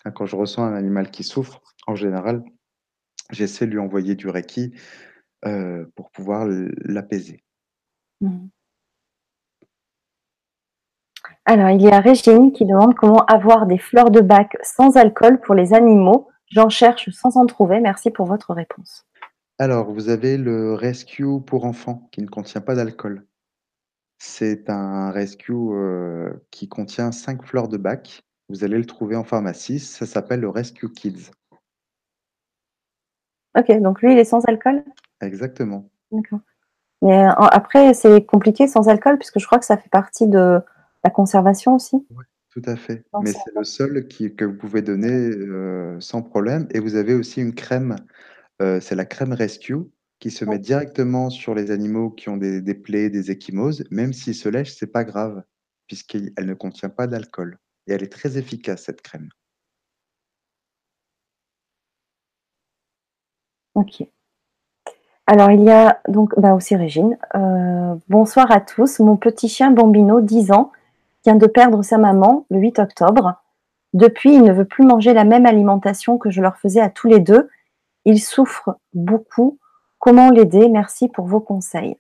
Hein, 0.06 0.12
quand 0.12 0.26
je 0.28 0.36
ressens 0.38 0.64
un 0.66 0.76
animal 0.76 1.12
qui 1.12 1.24
souffre, 1.24 1.62
en 1.88 1.96
général, 1.96 2.44
j'essaie 3.32 3.68
de 3.68 3.72
lui 3.72 3.80
envoyer 3.80 4.16
du 4.16 4.30
reiki, 4.30 4.74
heu, 5.46 5.92
pour 5.96 6.12
pouvoir 6.12 6.48
l 6.50 6.74
l'apaiser. 6.86 7.44
Mmh. 8.22 8.48
Alors, 11.50 11.70
il 11.70 11.82
y 11.82 11.88
a 11.88 12.02
Régine 12.02 12.52
qui 12.52 12.66
demande 12.66 12.94
comment 12.94 13.24
avoir 13.24 13.68
des 13.68 13.78
fleurs 13.78 14.12
de 14.12 14.20
bac 14.20 14.58
sans 14.64 14.98
alcool 14.98 15.40
pour 15.40 15.56
les 15.56 15.74
animaux. 15.74 16.28
J'en 16.52 16.68
cherche 16.68 17.10
sans 17.12 17.38
en 17.38 17.46
trouver. 17.46 17.80
Merci 17.80 18.12
pour 18.12 18.26
votre 18.26 18.54
réponse. 18.54 19.06
Alors, 19.58 19.90
vous 19.90 20.10
avez 20.10 20.36
le 20.36 20.74
Rescue 20.74 21.40
pour 21.46 21.64
enfants 21.64 22.10
qui 22.12 22.22
ne 22.22 22.28
contient 22.28 22.60
pas 22.60 22.76
d'alcool. 22.76 23.26
C'est 24.18 24.70
un 24.70 25.10
Rescue, 25.12 25.54
heu, 25.54 26.46
qui 26.52 26.68
contient 26.68 27.14
5 27.14 27.46
fleurs 27.46 27.70
de 27.70 27.78
bac. 27.78 28.24
Vous 28.50 28.66
allez 28.66 28.78
le 28.78 28.86
trouver 28.86 29.16
en 29.16 29.24
pharmacie, 29.24 29.80
ça 29.80 30.06
s'appelle 30.06 30.42
le 30.42 30.50
Rescue 30.50 30.92
Kids. 30.92 31.32
OK, 33.58 33.72
donc 33.80 34.02
lui, 34.02 34.12
il 34.12 34.20
est 34.20 34.26
sans 34.26 34.44
alcool? 34.48 34.84
Exactement. 35.22 35.88
D'accord. 36.12 36.40
Mais 37.02 37.24
a 37.24 37.32
après, 37.32 37.94
c'est 37.94 38.26
compliqué 38.26 38.68
sans 38.68 38.90
alcool 38.90 39.18
puisque 39.18 39.40
je 39.40 39.46
crois 39.46 39.60
que 39.60 39.66
ça 39.66 39.78
fait 39.78 39.90
partie 39.90 40.28
de 40.28 40.60
la 41.08 41.12
conservation 41.12 41.76
aussi? 41.76 41.96
Ouais, 42.10 42.26
tout 42.50 42.62
à 42.66 42.76
fait, 42.76 43.06
mais 43.22 43.32
c'est 43.32 43.56
le 43.56 43.64
seul 43.64 44.08
qui 44.08 44.36
que 44.36 44.44
vous 44.44 44.58
pouvez 44.58 44.82
donner, 44.82 45.32
sans 46.00 46.22
problème 46.22 46.68
et 46.74 46.80
vous 46.80 46.96
avez 46.96 47.14
aussi 47.14 47.40
une 47.42 47.54
crème, 47.56 47.96
c'est 48.60 48.96
la 48.96 49.06
crème 49.06 49.32
Rescue 49.32 49.78
qui 50.20 50.32
se 50.32 50.44
met 50.44 50.60
directement 50.60 51.30
sur 51.30 51.56
les 51.56 51.72
animaux 51.72 52.10
qui 52.10 52.28
ont 52.30 52.38
des 52.38 52.62
des 52.62 52.76
plaies, 52.76 53.10
des 53.10 53.32
ecchymoses. 53.32 53.86
Même 53.90 54.12
s'ils 54.14 54.36
se 54.36 54.50
lèchent, 54.50 54.76
c'est 54.76 54.92
pas 54.92 55.04
grave 55.04 55.44
puisqu'il 55.88 56.34
elle 56.36 56.48
ne 56.48 56.54
contient 56.54 56.90
pas 56.90 57.08
d'alcool 57.08 57.58
et 57.88 57.94
elle 57.94 58.04
est 58.04 58.12
très 58.12 58.38
efficace 58.38 58.84
cette 58.84 59.02
crème. 59.02 59.30
OK. 63.76 64.04
Alors 65.28 65.52
il 65.52 65.64
y 65.64 65.70
a 65.70 66.02
donc 66.08 66.34
bah, 66.40 66.54
aussi 66.54 66.76
Régine, 66.76 67.18
«Bonsoir 68.10 68.50
à 68.52 68.62
tous, 68.62 69.00
mon 69.00 69.18
petit 69.18 69.50
chien 69.50 69.72
Bambino, 69.72 70.22
10 70.22 70.52
ans, 70.52 70.72
vient 71.24 71.36
de 71.36 71.48
perdre 71.48 71.84
sa 71.84 71.98
maman 71.98 72.46
le 72.50 72.60
8 72.60 72.80
octobre. 72.80 73.36
Depuis, 73.94 74.34
il 74.34 74.44
ne 74.44 74.54
veut 74.54 74.66
plus 74.66 74.86
manger 74.86 75.14
la 75.14 75.24
même 75.24 75.46
alimentation 75.46 76.18
que 76.18 76.30
je 76.30 76.42
leur 76.42 76.58
faisais 76.58 76.82
à 76.82 76.90
tous 76.90 77.08
les 77.08 77.20
2. 77.20 77.50
Il 78.06 78.22
souffre 78.22 78.78
beaucoup. 78.94 79.60
Comment 80.00 80.30
l'aider? 80.30 80.70
Merci 80.70 81.08
pour 81.08 81.28
vos 81.28 81.42
conseils». 81.42 81.98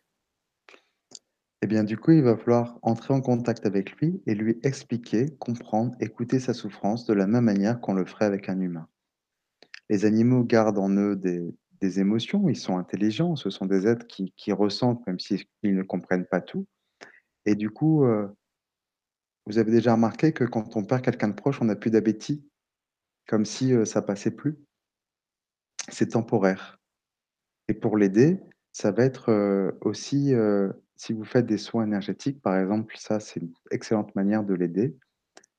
Et 1.63 1.68
bien, 1.68 1.84
du 1.84 1.97
coup, 1.97 2.11
il 2.11 2.24
va 2.24 2.38
falloir 2.38 2.78
entrer 2.84 3.13
en 3.13 3.22
contact 3.22 3.65
avec 3.65 3.93
lui 3.93 4.22
et 4.28 4.36
lui 4.36 4.59
expliquer, 4.63 5.36
comprendre, 5.39 5.95
écouter 5.99 6.39
sa 6.39 6.53
souffrance 6.53 7.05
de 7.05 7.13
la 7.13 7.26
même 7.26 7.45
manière 7.45 7.82
qu'on 7.82 7.93
le 7.93 8.05
ferait 8.05 8.26
avec 8.26 8.47
un 8.47 8.59
humain. 8.59 8.88
Les 9.89 10.05
animaux 10.05 10.43
gardent 10.43 10.78
en 10.78 10.91
eux 10.91 11.15
des 11.15 11.99
émotions, 11.99 12.47
ils 12.47 12.55
sont 12.55 12.78
intelligents, 12.78 13.36
ce 13.36 13.49
sont 13.49 13.65
des 13.65 13.88
êtres 13.88 14.05
qui 14.05 14.51
ressentent 14.51 15.05
même 15.07 15.20
s'ils 15.20 15.47
ne 15.63 15.84
comprennent 15.84 16.28
pas 16.28 16.41
tout 16.41 16.68
et 17.47 17.55
du 17.55 17.72
coup, 17.72 18.03
heu 18.03 18.30
vous 19.48 19.58
avez 19.60 19.72
déjà 19.72 19.93
remarqué 19.95 20.34
que 20.34 20.43
quand 20.45 20.78
on 20.78 20.86
perd 20.86 21.04
quelqu'un 21.04 21.30
de 21.30 21.34
proche, 21.36 21.62
on 21.62 21.66
n'a 21.66 21.76
plus 21.78 21.91
d'appétit? 21.91 22.48
Comme 23.28 23.45
si, 23.45 23.74
heu, 23.74 23.86
ça 23.86 24.02
passait 24.04 24.32
plus? 24.32 24.58
C'est 25.89 26.10
temporaire 26.10 26.80
et 27.70 27.74
pour 27.76 27.98
l'aider, 27.98 28.39
ça 28.74 28.91
va 28.91 29.04
être, 29.06 29.32
heu, 29.32 29.78
aussi, 29.82 30.34
heu, 30.34 30.74
si 30.98 31.14
vous 31.14 31.26
faites 31.26 31.45
des 31.48 31.58
soins 31.60 31.86
énergétiques, 31.86 32.41
par 32.41 32.58
exemple, 32.60 32.95
ça, 32.98 33.20
c'est 33.22 33.41
une 33.41 33.54
excellente 33.72 34.16
manière 34.16 34.43
de 34.43 34.54
l'aider, 34.56 34.98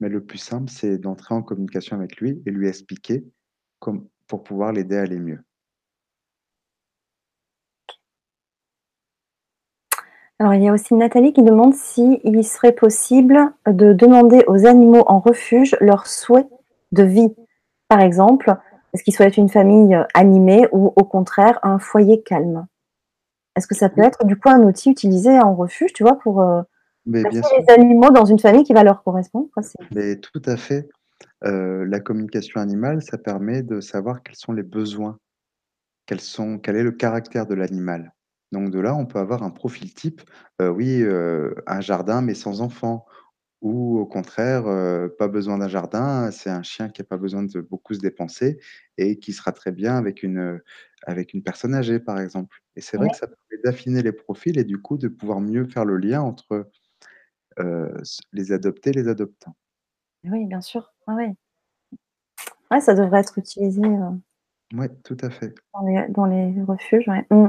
mais 0.01 0.09
le 0.11 0.25
plus 0.25 0.39
simple, 0.39 0.71
c'est 0.71 0.99
d'entrer 0.99 1.35
en 1.35 1.43
communication 1.43 1.97
avec 1.97 2.19
lui 2.19 2.43
et 2.47 2.53
lui 2.53 2.69
expliquer 2.69 3.25
pour 4.29 4.45
pouvoir 4.45 4.73
l'aider 4.73 4.97
à 4.97 5.03
aller 5.03 5.19
mieux. 5.19 5.41
Alors, 10.41 10.55
il 10.55 10.63
y 10.63 10.69
a 10.69 10.73
aussi 10.73 10.95
Nathalie 10.95 11.33
qui 11.33 11.43
demande 11.43 11.75
s'il 11.75 12.45
serait 12.45 12.73
possible 12.73 13.53
de 13.67 13.93
demander 13.93 14.45
aux 14.47 14.67
animaux 14.67 15.03
en 15.07 15.19
refuge 15.19 15.77
leurs 15.81 16.07
souhaits 16.07 16.47
de 16.93 17.03
vie. 17.03 17.35
Par 17.89 18.01
exemple, 18.01 18.55
est-ce 18.93 19.03
qu'ils 19.03 19.15
souhaitent 19.15 19.37
une 19.37 19.49
famille, 19.49 19.95
heu, 19.95 20.05
animée 20.15 20.69
ou 20.73 20.93
au 20.95 21.05
contraire 21.05 21.59
un 21.65 21.79
foyer 21.79 22.23
calme? 22.23 22.67
Est-ce 23.57 23.67
que 23.67 23.75
ça 23.75 23.89
peut 23.89 24.03
être 24.03 24.25
du 24.25 24.37
coup 24.37 24.49
un 24.49 24.63
outil 24.63 24.91
utilisé 24.91 25.41
en 25.41 25.57
refuge, 25.57 25.93
tu 25.93 26.05
vois, 26.05 26.17
pour, 26.21 26.41
Mais 27.07 27.25
bien 27.25 27.43
sûr. 27.43 27.59
les 27.59 27.75
animaux 27.75 28.11
dans 28.11 28.25
une 28.25 28.39
famille 28.39 28.63
qui 28.63 28.73
va 28.73 28.85
leur 28.85 29.03
correspondre, 29.03 29.49
quoi, 29.53 29.65
Mais 29.93 30.17
tout 30.17 30.43
à 30.47 30.57
fait, 30.57 30.89
heu, 31.45 31.83
la 31.83 31.99
communication 31.99 32.61
animale, 32.61 33.03
ça 33.03 33.19
permet 33.19 33.63
de 33.65 33.81
savoir 33.81 34.23
quels 34.23 34.37
sont 34.37 34.53
les 34.53 34.63
besoins, 34.63 35.19
quels 36.07 36.21
sont 36.21 36.59
quel 36.59 36.77
est 36.77 36.85
le 36.85 36.93
caractère 36.93 37.47
de 37.47 37.57
l'animal. 37.57 38.13
Donc 38.53 38.71
de 38.71 38.81
là, 38.81 38.95
on 38.95 39.07
peut 39.07 39.19
avoir 39.19 39.43
un 39.43 39.51
profil 39.51 39.93
type, 39.95 40.23
heu, 40.63 40.71
oui, 40.71 41.03
heu, 41.03 41.55
un 41.67 41.81
jardin 41.81 42.23
mais 42.23 42.35
sans 42.35 42.61
enfant 42.63 43.07
ou 43.63 43.99
au 44.01 44.07
contraire, 44.07 44.67
heu, 44.69 45.15
pas 45.19 45.29
besoin 45.29 45.59
d'un 45.59 45.69
jardin, 45.69 46.31
c'est 46.33 46.51
un 46.51 46.63
chien 46.63 46.89
qui 46.91 47.03
a 47.03 47.05
pas 47.05 47.19
besoin 47.19 47.43
de 47.45 47.61
beaucoup 47.63 47.95
se 47.95 48.01
dépenser 48.01 48.59
et 48.99 49.19
qui 49.19 49.33
sera 49.35 49.53
très 49.53 49.73
bien 49.73 49.97
avec 49.97 50.23
une, 50.23 50.39
heu, 50.39 50.65
avec 51.05 51.35
une 51.35 51.43
personne 51.43 51.75
âgée, 51.75 52.01
par 52.01 52.21
exemple 52.21 52.59
et 52.77 52.81
c'est 52.83 52.97
vrai 52.99 53.11
que 53.11 53.17
ça 53.19 53.27
permet 53.29 53.63
d'affiner 53.65 54.03
les 54.03 54.13
profils 54.13 54.59
et 54.59 54.65
du 54.65 54.79
coup, 54.83 54.99
de 54.99 55.09
pouvoir 55.09 55.41
mieux 55.41 55.67
faire 55.67 55.85
le 55.87 55.97
lien 55.99 56.23
entre, 56.23 56.71
s 58.03 58.21
les 58.33 58.53
adoptés 58.53 58.91
et 58.91 58.95
les 58.95 59.09
adoptants. 59.09 59.57
Oui, 60.25 60.45
bien 60.47 60.61
sûr. 60.61 60.93
Ouais, 61.07 61.15
ouais. 61.15 61.35
Ouais, 62.71 62.81
ça 62.81 62.95
devrait 62.95 63.21
être 63.21 63.39
utilisé, 63.39 63.83
heu 63.83 64.21
Mouais, 64.73 64.91
tout 65.03 65.17
à 65.23 65.31
fait. 65.31 65.55
dans 65.75 65.81
les 65.83 66.09
dans 66.09 66.25
les 66.27 66.63
refuges, 66.63 67.09
ouais. 67.09 67.27
Mmh. 67.31 67.49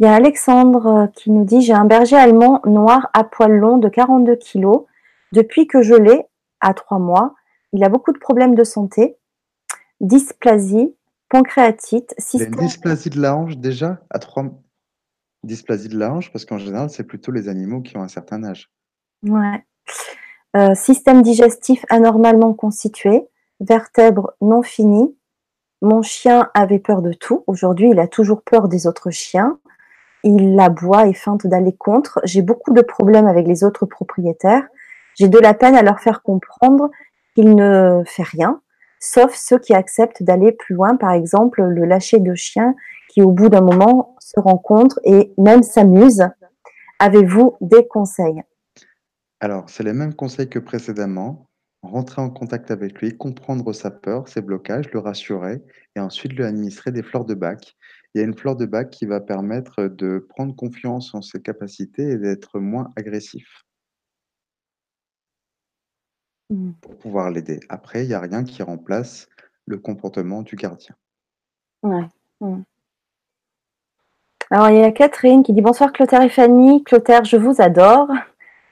Il 0.00 0.04
y 0.04 0.08
a 0.08 0.14
Alexandre, 0.14 0.86
heu, 0.86 1.08
qui 1.14 1.30
nous 1.30 1.44
dit: 1.44 1.60
«J'ai 1.60 1.74
un 1.74 1.84
berger 1.84 2.16
allemand 2.16 2.62
noir 2.64 3.10
à 3.12 3.22
poils 3.22 3.58
longs 3.58 3.76
de 3.76 3.90
42 3.90 4.34
kilogrammes. 4.36 4.86
Depuis 5.32 5.66
que 5.66 5.82
je 5.82 5.94
l'ai, 5.94 6.24
à 6.60 6.72
3 6.72 6.98
mois, 6.98 7.34
il 7.74 7.84
a 7.84 7.90
beaucoup 7.90 8.12
de 8.12 8.18
problèmes 8.18 8.54
de 8.54 8.64
santé, 8.64 9.18
dysplasie, 10.00 10.96
pancréatite, 11.28 12.14
système» 12.16 12.54
dysplasie 12.54 13.10
de 13.10 13.20
la 13.20 13.36
hanche 13.36 13.58
déjà 13.58 14.00
à 14.08 14.18
3 14.18 14.44
m 14.44 14.52
dysplasie 15.44 15.90
de 15.90 15.98
la 15.98 16.14
hanche? 16.14 16.32
Parce 16.32 16.46
qu'en 16.46 16.58
général, 16.58 16.88
c'est 16.88 17.04
plutôt 17.04 17.30
les 17.30 17.48
animaux 17.48 17.82
qui 17.82 17.98
ont 17.98 18.02
un 18.02 18.08
certain 18.08 18.42
âge. 18.42 18.72
Ouais. 19.22 19.62
Heu, 20.56 20.74
système 20.74 21.20
digestif 21.20 21.84
anormalement 21.90 22.54
constitué, 22.54 23.28
vertèbres 23.60 24.32
non 24.40 24.62
finies. 24.62 25.14
Mon 25.82 26.00
chien 26.00 26.50
avait 26.54 26.78
peur 26.78 27.02
de 27.02 27.12
tout. 27.12 27.44
Aujourd'hui, 27.46 27.90
il 27.90 27.98
a 28.00 28.08
toujours 28.08 28.42
peur 28.42 28.68
des 28.68 28.86
autres 28.86 29.10
chiens. 29.10 29.58
Il 30.22 30.58
aboie 30.60 31.06
et 31.06 31.14
feinte 31.14 31.46
d'aller 31.46 31.72
contre. 31.72 32.20
J'ai 32.24 32.42
beaucoup 32.42 32.72
de 32.72 32.82
problèmes 32.82 33.26
avec 33.26 33.46
les 33.46 33.64
autres 33.64 33.86
propriétaires. 33.86 34.66
J'ai 35.18 35.28
de 35.28 35.38
la 35.38 35.54
peine 35.54 35.74
à 35.74 35.82
leur 35.82 36.00
faire 36.00 36.22
comprendre 36.22 36.90
qu'il 37.34 37.54
ne 37.54 38.02
fait 38.06 38.22
rien, 38.22 38.60
sauf 38.98 39.34
ceux 39.34 39.58
qui 39.58 39.74
acceptent 39.74 40.22
d'aller 40.22 40.52
plus 40.52 40.74
loin. 40.74 40.96
Par 40.96 41.12
exemple, 41.12 41.62
le 41.62 41.84
lâcher 41.84 42.20
de 42.20 42.34
chien 42.34 42.74
qui, 43.08 43.22
au 43.22 43.32
bout 43.32 43.48
d'un 43.48 43.60
moment, 43.60 44.16
se 44.20 44.38
rencontrent 44.38 45.00
et 45.04 45.32
même 45.38 45.62
s'amusent. 45.62 46.28
Avez-vous 46.98 47.56
des 47.60 47.86
conseils? 47.88 48.42
Alors, 49.40 49.70
c'est 49.70 49.84
les 49.84 49.94
mêmes 49.94 50.14
conseils 50.14 50.48
que 50.48 50.58
précédemment. 50.58 51.46
Rentrer 51.82 52.20
en 52.20 52.28
contact 52.28 52.70
avec 52.70 53.00
lui, 53.00 53.16
comprendre 53.16 53.72
sa 53.72 53.90
peur, 53.90 54.28
ses 54.28 54.42
blocages, 54.42 54.90
le 54.92 54.98
rassurer 54.98 55.62
et 55.96 56.00
ensuite 56.00 56.34
lui 56.34 56.44
administrer 56.44 56.92
des 56.92 57.02
fleurs 57.02 57.24
de 57.24 57.32
bac. 57.32 57.74
Il 58.14 58.20
y 58.20 58.24
a 58.24 58.26
une 58.26 58.36
fleur 58.36 58.56
de 58.56 58.66
bac 58.66 58.90
qui 58.90 59.06
va 59.06 59.20
permettre 59.20 59.84
de 59.84 60.26
prendre 60.28 60.54
confiance 60.54 61.14
en 61.14 61.22
ses 61.22 61.40
capacités 61.40 62.10
et 62.10 62.16
d'être 62.16 62.58
moins 62.58 62.90
agressif. 62.96 63.62
Mmh. 66.50 66.72
Pour 66.80 66.98
pouvoir 66.98 67.30
l'aider. 67.30 67.60
Après, 67.68 68.04
il 68.04 68.10
y 68.10 68.14
a 68.14 68.20
rien 68.20 68.42
qui 68.42 68.62
remplace 68.62 69.28
le 69.66 69.78
comportement 69.78 70.42
du 70.42 70.56
gardien. 70.56 70.96
Ouais. 71.84 72.08
Mmh. 72.40 72.62
Alors, 74.50 74.70
il 74.70 74.78
y 74.78 74.82
a 74.82 74.90
Catherine 74.90 75.44
qui 75.44 75.52
dit: 75.52 75.62
«Bonsoir 75.62 75.92
Clotaire 75.92 76.22
et 76.22 76.28
Fanny. 76.28 76.82
Clotaire, 76.82 77.24
je 77.24 77.36
vous 77.36 77.60
adore». 77.60 78.08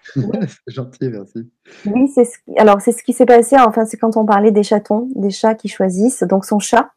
C'est 0.14 0.74
gentil, 0.74 1.08
merci. 1.10 1.50
Oui, 1.84 2.08
c'est 2.08 2.24
ce 2.24 2.38
alors 2.56 2.80
c'est 2.80 2.92
ce 2.92 3.02
qui 3.02 3.12
s'est 3.12 3.26
passé, 3.26 3.56
enfin, 3.58 3.84
c'est 3.84 3.98
quand 3.98 4.16
on 4.16 4.24
parlait 4.24 4.52
des 4.52 4.62
chatons, 4.62 5.08
des 5.14 5.28
chats 5.28 5.54
qui 5.54 5.68
choisissent. 5.68 6.22
Donc 6.22 6.46
son 6.46 6.58
chat, 6.58 6.90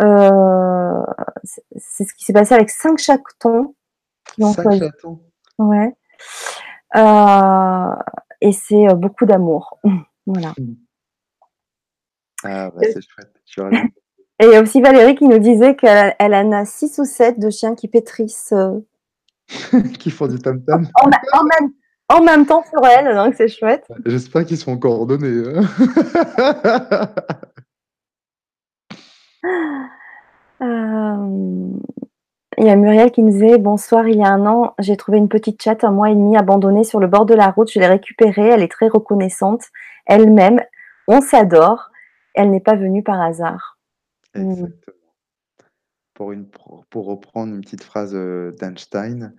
heu, 0.00 1.04
c'est 1.44 2.04
ce 2.04 2.14
qui 2.14 2.24
s'est 2.24 2.32
passé 2.32 2.54
avec 2.54 2.70
5 2.70 2.98
chatons 2.98 3.74
qui 4.34 4.44
ont 4.44 4.52
5 4.52 4.62
choisi. 4.62 4.80
chatons? 4.80 5.20
Ouais. 5.58 5.94
Euh, 6.96 7.94
et 8.40 8.52
c'est 8.52 8.88
euh, 8.88 8.94
beaucoup 8.94 9.26
d'amour. 9.26 9.78
voilà. 10.26 10.54
Ah, 12.44 12.70
bah, 12.70 12.80
c'est 12.82 13.00
chouette. 13.02 13.32
et 14.40 14.46
il 14.46 14.52
y 14.52 14.56
a 14.56 14.62
aussi 14.62 14.80
Valérie 14.80 15.14
qui 15.14 15.28
nous 15.28 15.38
disait 15.38 15.76
qu'elle 15.76 16.14
elle 16.18 16.34
en 16.34 16.52
a 16.52 16.64
six 16.64 16.98
ou 16.98 17.04
sept 17.04 17.38
de 17.38 17.50
chiens 17.50 17.74
qui 17.74 17.88
pétrissent. 17.88 18.54
qui 19.98 20.10
font 20.10 20.26
du 20.26 20.38
tam-tam. 20.38 20.88
En, 21.02 21.08
même, 21.08 21.70
en, 22.08 22.22
même, 22.22 22.46
temps 22.46 22.64
sur 22.70 22.84
elle, 22.86 23.14
donc 23.14 23.34
c'est 23.36 23.48
chouette. 23.48 23.86
J'espère 24.06 24.44
qu'ils 24.44 24.58
sont 24.58 24.78
coordonnés. 24.78 25.44
Hein. 25.54 25.62
Euh... 29.44 31.32
Il 32.58 32.66
y 32.66 32.70
a 32.70 32.76
Muriel 32.76 33.10
qui 33.10 33.22
nous 33.22 33.32
disait 33.32 33.58
Bonsoir, 33.58 34.06
il 34.06 34.18
y 34.18 34.22
a 34.22 34.28
un 34.28 34.46
an, 34.46 34.74
j'ai 34.78 34.96
trouvé 34.96 35.18
une 35.18 35.28
petite 35.28 35.62
chatte 35.62 35.84
un 35.84 35.90
mois 35.90 36.10
et 36.10 36.14
demi 36.14 36.36
abandonnée 36.36 36.84
sur 36.84 37.00
le 37.00 37.06
bord 37.06 37.26
de 37.26 37.34
la 37.34 37.50
route. 37.50 37.70
Je 37.70 37.80
l'ai 37.80 37.86
récupérée, 37.86 38.48
elle 38.48 38.62
est 38.62 38.70
très 38.70 38.88
reconnaissante. 38.88 39.64
Elle-même, 40.06 40.60
on 41.08 41.20
s'adore. 41.20 41.90
Elle 42.34 42.50
n'est 42.50 42.60
pas 42.60 42.76
venue 42.76 43.02
par 43.02 43.20
hasard. 43.20 43.78
Mm. 44.34 44.50
Exactement. 44.50 44.96
Pour, 46.14 46.32
une, 46.32 46.46
pour 46.46 47.06
reprendre 47.06 47.54
une 47.54 47.62
petite 47.62 47.82
phrase 47.82 48.14
euh, 48.14 48.52
d'Einstein, 48.52 49.34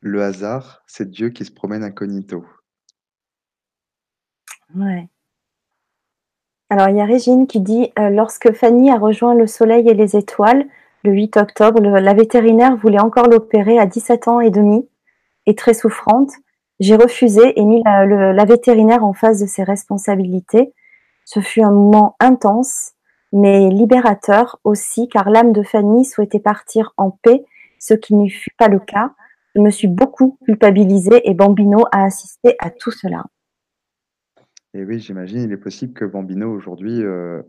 le 0.00 0.22
hasard, 0.22 0.82
c'est 0.86 1.10
Dieu 1.10 1.28
qui 1.28 1.44
se 1.44 1.52
promène 1.52 1.84
incognito. 1.84 2.44
Ouais. 4.74 5.08
Alors, 6.70 6.90
il 6.90 6.96
y 6.96 7.00
a 7.00 7.06
Régine 7.06 7.46
qui 7.46 7.60
dit 7.60 7.92
euh, 7.98 8.10
Lorsque 8.10 8.52
Fanny 8.52 8.90
a 8.90 8.98
rejoint 8.98 9.34
le 9.34 9.46
soleil 9.46 9.88
et 9.88 9.94
les 9.94 10.16
étoiles, 10.16 10.66
le 11.02 11.12
8 11.12 11.38
octobre, 11.38 11.80
la 11.80 12.12
vétérinaire 12.12 12.76
voulait 12.76 13.00
encore 13.00 13.28
l'opérer 13.28 13.78
à 13.78 13.86
17 13.86 14.28
ans 14.28 14.40
et 14.40 14.50
demi 14.50 14.86
et 15.46 15.54
très 15.54 15.72
souffrante. 15.72 16.32
J'ai 16.80 16.96
refusé 16.96 17.58
et 17.58 17.64
mis 17.64 17.82
la, 17.84 18.44
vétérinaire 18.44 19.04
en 19.04 19.14
face 19.14 19.40
de 19.40 19.46
ses 19.46 19.62
responsabilités. 19.62 20.74
Ce 21.24 21.40
fut 21.40 21.62
un 21.62 21.70
moment 21.70 22.16
intense, 22.20 22.92
mais 23.32 23.68
libérateur 23.70 24.60
aussi, 24.64 25.08
car 25.08 25.30
l'âme 25.30 25.52
de 25.52 25.62
Fanny 25.62 26.04
souhaitait 26.04 26.38
partir 26.38 26.92
en 26.96 27.10
paix, 27.10 27.44
ce 27.78 27.94
qui 27.94 28.14
ne 28.14 28.28
fut 28.28 28.54
pas 28.58 28.68
le 28.68 28.78
cas. 28.78 29.12
Je 29.54 29.60
me 29.60 29.70
suis 29.70 29.88
beaucoup 29.88 30.36
culpabilisée 30.44 31.28
et 31.28 31.34
Bambino 31.34 31.84
a 31.92 32.04
assisté 32.04 32.56
à 32.58 32.70
tout 32.70 32.90
cela. 32.90 33.24
Et 34.74 34.84
oui, 34.84 34.98
j'imagine, 34.98 35.40
il 35.40 35.52
est 35.52 35.56
possible 35.56 35.94
que 35.94 36.04
Bambino 36.04 36.52
aujourd'hui 36.52 37.02
euh, 37.02 37.42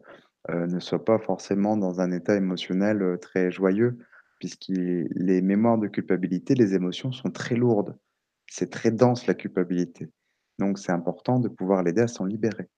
euh, 0.50 0.68
ne 0.68 0.80
soit 0.80 1.04
pas 1.04 1.20
forcément 1.20 1.76
dans 1.76 2.00
un 2.00 2.12
état 2.12 2.36
émotionnel, 2.36 3.02
euh, 3.02 3.18
très 3.18 3.52
joyeux, 3.52 3.98
puisque 4.40 4.68
les 4.70 5.41
mémoires 5.41 5.78
de 5.78 5.88
culpabilité, 5.88 6.56
les 6.56 6.76
émotions 6.76 7.12
sont 7.12 7.30
très 7.30 7.56
lourdes. 7.56 7.98
C'est 8.48 8.70
très 8.70 8.91
dense 8.91 9.28
la 9.28 9.34
culpabilité. 9.34 10.10
Donc 10.60 10.80
c'est 10.80 10.94
important 10.94 11.40
de 11.40 11.50
pouvoir 11.50 11.84
l'aider 11.84 12.02
à 12.02 12.08
s'en 12.08 12.26
libérer. 12.26 12.70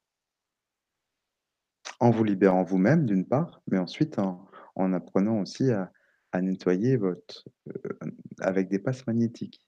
En 2.00 2.10
vous 2.10 2.24
libérant 2.24 2.64
vous-même 2.64 3.06
d'une 3.06 3.26
part, 3.26 3.62
mais 3.68 3.78
ensuite 3.78 4.18
en 4.18 4.94
apprenant 4.94 5.40
aussi 5.40 5.70
à 5.72 6.42
nettoyer 6.42 6.98
votre, 6.98 7.46
avec 8.40 8.70
des 8.70 8.80
passes 8.80 9.06
magnétiques. 9.06 9.62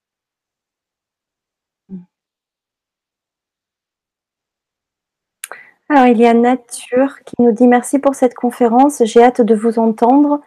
Alors, 5.89 6.07
il 6.07 6.17
y 6.19 6.25
a 6.25 6.33
Nature 6.33 7.19
qui 7.25 7.35
nous 7.39 7.51
dit 7.51 7.67
merci 7.67 7.99
pour 7.99 8.15
cette 8.15 8.33
conférence. 8.33 9.03
J'ai 9.05 9.21
hâte 9.21 9.41
de 9.41 9.53
vous 9.53 9.79
entendre, 9.79 10.41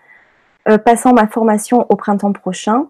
euh, 0.69 0.79
passant 0.79 1.13
ma 1.13 1.29
formation 1.29 1.87
au 1.89 1.97
printemps 1.97 2.33
prochain. 2.33 2.89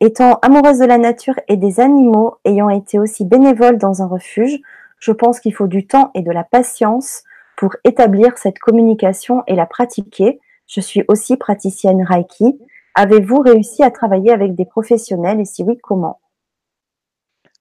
Étant 0.00 0.38
amoureuse 0.42 0.78
de 0.78 0.84
la 0.84 0.98
nature 0.98 1.40
et 1.48 1.56
des 1.56 1.80
animaux, 1.80 2.36
ayant 2.44 2.68
été 2.68 2.98
aussi 2.98 3.24
bénévole 3.24 3.78
dans 3.78 4.02
un 4.02 4.06
refuge, 4.06 4.60
je 4.98 5.10
pense 5.10 5.40
qu'il 5.40 5.54
faut 5.54 5.66
du 5.66 5.86
temps 5.86 6.10
et 6.14 6.20
de 6.20 6.30
la 6.30 6.44
patience 6.44 7.24
pour 7.56 7.74
établir 7.82 8.36
cette 8.36 8.58
communication 8.58 9.42
et 9.46 9.54
la 9.54 9.64
pratiquer. 9.64 10.38
Je 10.66 10.80
suis 10.80 11.02
aussi 11.08 11.38
praticienne 11.38 12.02
Reiki. 12.02 12.58
Avez-vous 12.94 13.40
réussi 13.40 13.82
à 13.82 13.90
travailler 13.90 14.32
avec 14.32 14.54
des 14.54 14.66
professionnels? 14.66 15.40
Et 15.40 15.46
si 15.46 15.62
oui, 15.62 15.78
comment? 15.82 16.20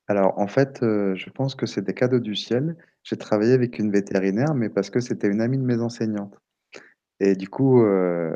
Alors, 0.08 0.38
en 0.40 0.48
fait, 0.48 0.82
euh, 0.84 1.16
je 1.16 1.30
pense 1.30 1.56
que 1.56 1.66
c'est 1.66 1.82
des 1.84 1.94
cadeaux 1.94 2.20
du 2.20 2.36
ciel. 2.36 2.76
J'ai 3.04 3.18
travaillé 3.18 3.54
avec 3.54 3.80
une 3.80 3.92
vétérinaire, 3.92 4.54
mais 4.56 4.70
parce 4.70 4.90
que 4.90 5.00
c'était 5.00 5.28
une 5.28 5.42
amie 5.42 5.58
de 5.58 5.64
mes 5.64 5.80
enseignantes. 5.82 6.38
Et 7.20 7.36
du 7.36 7.50
coup, 7.50 7.84
euh, 7.84 8.36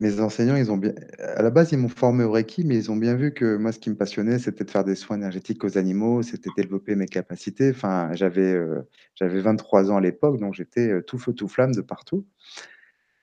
mes 0.00 0.20
enseignants, 0.20 0.56
ils 0.56 0.70
ont 0.70 0.76
bien 0.76 0.92
à 1.18 1.42
la 1.42 1.50
base, 1.50 1.72
ils 1.72 1.78
m'ont 1.78 1.88
formé 1.88 2.22
au 2.24 2.30
Reiki, 2.30 2.64
mais 2.66 2.76
ils 2.76 2.90
ont 2.90 2.96
bien 2.96 3.14
vu 3.14 3.32
que 3.32 3.56
moi, 3.56 3.72
ce 3.72 3.78
qui 3.78 3.88
me 3.90 3.96
passionnait, 3.96 4.38
c'était 4.38 4.64
de 4.64 4.70
faire 4.70 4.84
des 4.84 4.94
soins 4.94 5.16
énergétiques 5.16 5.64
aux 5.64 5.78
animaux, 5.78 6.22
c'était 6.22 6.50
développer 6.56 6.94
mes 6.96 7.06
capacités. 7.06 7.70
Enfin, 7.70 8.10
j'avais, 8.12 8.52
euh, 8.52 8.82
j'avais 9.14 9.40
23 9.40 9.90
ans 9.90 9.96
à 9.96 10.00
l'époque, 10.02 10.38
donc 10.38 10.54
j'étais, 10.54 10.88
euh, 10.90 11.02
tout 11.02 11.18
feu 11.18 11.32
tout 11.32 11.48
flamme 11.48 11.72
de 11.72 11.80
partout. 11.80 12.26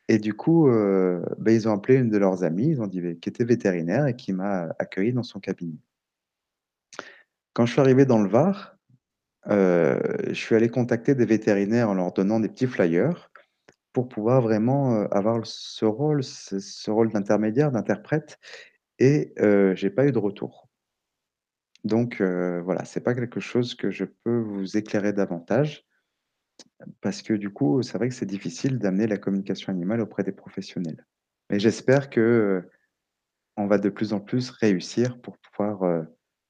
Et 0.09 0.17
du 0.19 0.33
coup, 0.33 0.67
bah, 1.39 1.51
ils 1.51 1.67
ont 1.67 1.73
appelé 1.73 1.97
une 1.97 2.09
de 2.09 2.17
leurs 2.17 2.43
amies, 2.43 2.67
ils 2.69 2.81
ont 2.81 2.87
dit 2.87 3.01
qui 3.21 3.29
était 3.29 3.45
vétérinaire 3.45 4.05
et 4.07 4.15
qui 4.15 4.33
m'a 4.33 4.69
accueilli 4.79 5.13
dans 5.13 5.23
son 5.23 5.39
cabinet. 5.39 5.77
Quand 7.53 7.65
je 7.65 7.73
suis 7.73 7.81
arrivé 7.81 8.05
dans 8.05 8.21
le 8.21 8.29
Var 8.29 8.73
euh, 9.47 9.99
je 10.27 10.33
suis 10.33 10.55
allé 10.55 10.69
contacter 10.69 11.15
des 11.15 11.25
vétérinaires 11.25 11.89
en 11.89 11.93
leur 11.93 12.13
donnant 12.13 12.39
des 12.39 12.47
petits 12.47 12.67
flyers 12.67 13.29
pour 13.91 14.07
pouvoir 14.07 14.41
vraiment, 14.41 14.95
euh, 14.95 15.07
avoir 15.11 15.45
ce 15.45 15.85
rôle 15.85 16.23
ce 16.23 16.89
rôle 16.89 17.11
d'intermédiaire, 17.11 17.71
d'interprète 17.71 18.39
et 18.99 19.33
euh, 19.39 19.75
j'ai 19.75 19.89
pas 19.89 20.05
eu 20.05 20.11
de 20.11 20.19
retour. 20.19 20.69
Donc 21.83 22.21
heu, 22.21 22.61
voilà, 22.63 22.85
c'est 22.85 23.01
pas 23.01 23.13
quelque 23.13 23.41
chose 23.41 23.75
que 23.75 23.91
je 23.91 24.05
peux 24.05 24.39
vous 24.39 24.77
éclairer 24.77 25.11
davantage 25.11 25.85
parce 27.01 27.21
que 27.21 27.33
du 27.33 27.49
coup, 27.49 27.81
c'est 27.81 27.97
vrai 27.97 28.07
que 28.07 28.15
c'est 28.15 28.25
difficile 28.25 28.79
d'amener 28.79 29.07
la 29.07 29.17
communication 29.17 29.73
animale 29.73 29.99
auprès 29.99 30.23
des 30.23 30.31
professionnels. 30.31 31.05
Mais 31.49 31.59
j'espère 31.59 32.09
que, 32.09 32.69
on 33.57 33.67
va 33.67 33.77
de 33.77 33.89
plus 33.89 34.13
en 34.13 34.21
plus 34.21 34.49
réussir 34.49 35.19
pour 35.21 35.37
pouvoir, 35.37 36.05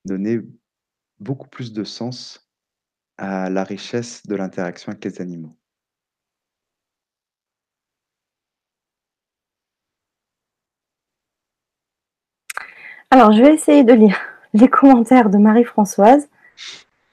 donner 0.05 0.41
beaucoup 1.23 1.47
plus 1.47 1.73
de 1.73 1.83
sens 1.83 2.47
à 3.17 3.49
la 3.49 3.63
richesse 3.63 4.25
de 4.27 4.35
l'interaction 4.35 4.91
avec 4.91 5.05
les 5.05 5.21
animaux. 5.21 5.55
Alors, 13.11 13.31
je 13.31 13.43
vais 13.43 13.53
essayer 13.53 13.83
de 13.83 13.93
lire 13.93 14.17
les 14.53 14.67
commentaires 14.67 15.29
de 15.29 15.37
Marie-Françoise, 15.37 16.29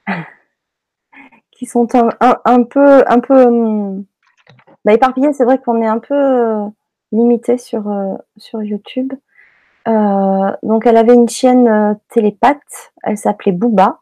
qui 1.51 1.65
sont 1.65 1.87
un, 1.93 2.63
peu, 2.63 3.03
un 3.07 3.19
peu 3.19 3.45
hum, 3.45 4.05
bah, 4.83 4.93
éparpillés. 4.93 5.33
C'est 5.33 5.45
vrai 5.45 5.59
qu'on 5.59 5.81
est 5.81 5.87
un 5.87 5.99
peu 5.99 6.15
euh, 6.15 6.65
limité 7.11 7.57
sur, 7.57 7.87
euh, 7.87 8.15
sur 8.37 8.63
YouTube. 8.63 9.13
Euh, 9.87 10.51
donc, 10.63 10.85
elle 10.85 10.97
avait 10.97 11.13
une 11.13 11.29
chienne 11.29 11.99
télépathe, 12.09 12.93
elle 13.03 13.17
s'appelait 13.17 13.51
Booba. 13.51 13.99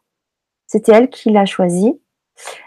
C'était 0.66 0.92
elle 0.92 1.10
qui 1.10 1.30
l'a 1.30 1.46
choisie. 1.46 2.00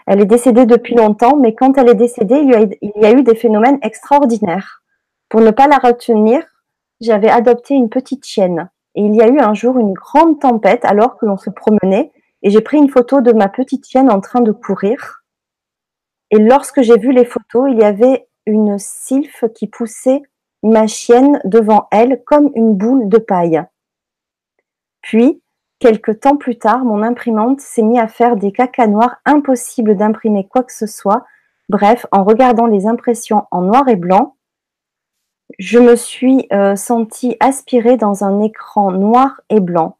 Elle 0.06 0.20
est 0.20 0.26
décédée 0.26 0.66
depuis 0.66 0.94
longtemps, 0.94 1.36
mais 1.36 1.54
quand 1.54 1.78
elle 1.78 1.88
est 1.88 1.94
décédée, 1.94 2.36
il 2.36 2.50
y 2.96 3.06
a, 3.06 3.12
eu 3.12 3.22
des 3.22 3.34
phénomènes 3.34 3.78
extraordinaires. 3.82 4.82
Pour 5.28 5.40
ne 5.40 5.50
pas 5.50 5.66
la 5.66 5.78
retenir, 5.78 6.42
j'avais 7.00 7.30
adopté 7.30 7.74
une 7.74 7.88
petite 7.88 8.24
chienne. 8.26 8.70
Et 8.94 9.02
il 9.02 9.14
y 9.14 9.22
a 9.22 9.28
eu 9.28 9.40
un 9.40 9.54
jour 9.54 9.78
une 9.78 9.92
grande 9.92 10.40
tempête 10.40 10.84
alors 10.84 11.16
que 11.16 11.26
l'on 11.26 11.36
se 11.36 11.50
promenait, 11.50 12.12
et 12.42 12.50
j'ai 12.50 12.60
pris 12.60 12.76
une 12.76 12.90
photo 12.90 13.20
de 13.20 13.32
ma 13.32 13.48
petite 13.48 13.88
chienne 13.88 14.10
en 14.10 14.20
train 14.20 14.40
de 14.40 14.52
courir. 14.52 15.24
Et 16.30 16.38
lorsque 16.38 16.82
j'ai 16.82 16.98
vu 16.98 17.12
les 17.12 17.24
photos, 17.24 17.70
il 17.70 17.78
y 17.78 17.84
avait 17.84 18.28
une 18.46 18.78
sylphe 18.78 19.44
qui 19.54 19.66
poussait 19.66 20.22
ma 20.64 20.88
chienne 20.88 21.40
devant 21.44 21.86
elle 21.92 22.22
comme 22.24 22.50
une 22.56 22.74
boule 22.74 23.08
de 23.08 23.18
paille. 23.18 23.62
Puis, 25.00 25.42
Quelque 25.84 26.12
temps 26.12 26.36
plus 26.36 26.56
tard, 26.56 26.82
mon 26.82 27.02
imprimante 27.02 27.60
s'est 27.60 27.82
mise 27.82 27.98
à 27.98 28.08
faire 28.08 28.36
des 28.36 28.52
cacas 28.52 28.86
noirs 28.86 29.16
impossible 29.26 29.96
d'imprimer 29.96 30.48
quoi 30.48 30.62
que 30.62 30.72
ce 30.72 30.86
soit. 30.86 31.26
Bref, 31.68 32.06
en 32.10 32.24
regardant 32.24 32.64
les 32.64 32.86
impressions 32.86 33.44
en 33.50 33.60
noir 33.60 33.86
et 33.88 33.96
blanc, 33.96 34.36
je 35.58 35.78
me 35.78 35.94
suis 35.94 36.46
euh, 36.54 36.74
sentie 36.74 37.36
aspirée 37.38 37.98
dans 37.98 38.24
un 38.24 38.40
écran 38.40 38.92
noir 38.92 39.42
et 39.50 39.60
blanc. 39.60 39.98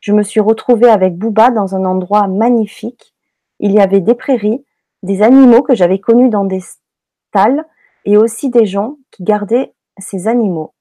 Je 0.00 0.14
me 0.14 0.22
suis 0.22 0.40
retrouvée 0.40 0.88
avec 0.88 1.18
Booba 1.18 1.50
dans 1.50 1.74
un 1.74 1.84
endroit 1.84 2.28
magnifique. 2.28 3.14
Il 3.60 3.72
y 3.72 3.80
avait 3.80 4.00
des 4.00 4.14
prairies, 4.14 4.64
des 5.02 5.20
animaux 5.20 5.60
que 5.60 5.74
j'avais 5.74 5.98
connus 5.98 6.30
dans 6.30 6.46
des 6.46 6.62
stalles 7.28 7.66
et 8.06 8.16
aussi 8.16 8.48
des 8.48 8.64
gens 8.64 8.96
qui 9.10 9.22
gardaient 9.22 9.74
ces 9.98 10.28
animaux. 10.28 10.74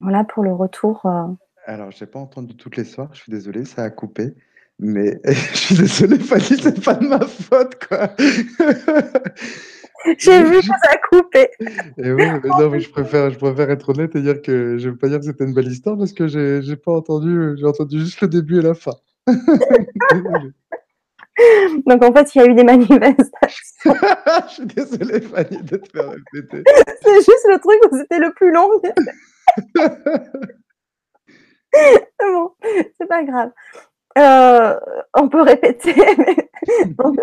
Voilà 0.00 0.24
pour 0.24 0.42
le 0.42 0.52
retour. 0.52 1.06
Euh, 1.06 1.28
alors, 1.66 1.92
j'ai 1.92 2.06
pas 2.06 2.18
entendu 2.18 2.56
toutes 2.56 2.76
les 2.76 2.84
soirs, 2.84 3.10
je 3.12 3.20
suis 3.20 3.30
désolé, 3.30 3.64
ça 3.64 3.84
a 3.84 3.90
coupé. 3.90 4.34
Mais 4.78 5.20
je 5.24 5.56
suis 5.56 5.74
désolé, 5.76 6.18
Fanny, 6.18 6.60
c'est 6.60 6.84
pas 6.84 6.94
de 6.94 7.06
ma 7.06 7.20
faute, 7.20 7.86
quoi. 7.86 8.10
J'ai 10.18 10.42
vu 10.42 10.58
que 10.58 10.66
ça 10.66 10.90
a 10.90 10.96
coupé. 10.96 11.48
Et 11.98 12.10
oui, 12.10 12.24
mais 12.42 12.48
non, 12.58 12.70
mais 12.70 12.80
je 12.80 12.90
préfère, 12.90 13.30
je 13.30 13.38
préfère 13.38 13.70
être 13.70 13.90
honnête 13.90 14.16
et 14.16 14.22
dire 14.22 14.42
que 14.42 14.76
je 14.76 14.88
veux 14.88 14.96
pas 14.96 15.08
dire 15.08 15.20
que 15.20 15.26
c'était 15.26 15.44
une 15.44 15.54
belle 15.54 15.68
histoire 15.68 15.96
parce 15.96 16.12
que 16.12 16.26
j'ai, 16.26 16.60
j'ai 16.62 16.74
pas 16.74 16.90
entendu, 16.92 17.54
j'ai 17.56 17.66
entendu 17.66 18.00
juste 18.00 18.20
le 18.20 18.26
début 18.26 18.58
et 18.58 18.62
la 18.62 18.74
fin. 18.74 18.96
Donc 21.86 22.04
en 22.04 22.12
fait, 22.12 22.34
il 22.34 22.38
y 22.38 22.40
a 22.42 22.46
eu 22.46 22.54
des 22.54 22.64
manifestations. 22.72 23.32
je 23.84 24.52
suis 24.52 24.66
désolé, 24.66 25.20
Fanny, 25.20 25.62
de 25.62 25.76
te 25.76 25.90
faire 25.90 26.10
répéter. 26.10 26.64
C'est 27.02 27.16
juste 27.16 27.46
le 27.48 27.58
truc 27.58 27.78
où 27.90 27.96
c'était 27.96 28.18
le 28.18 28.32
plus 28.32 28.52
long. 28.52 28.68
bon, 32.20 32.54
c'est 32.98 33.08
pas 33.08 33.24
grave. 33.24 33.50
Euh, 34.18 34.78
on 35.14 35.28
peut 35.28 35.42
répéter. 35.42 35.94
Mais... 36.18 36.50
donc, 36.86 37.16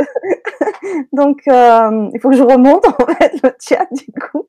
donc 1.11 1.41
euh, 1.47 2.09
il 2.13 2.19
faut 2.19 2.29
que 2.29 2.35
je 2.35 2.43
remonte 2.43 2.87
en 2.87 3.05
fait 3.13 3.33
le 3.43 3.51
chat 3.61 3.87
du 3.91 4.07
coup. 4.19 4.47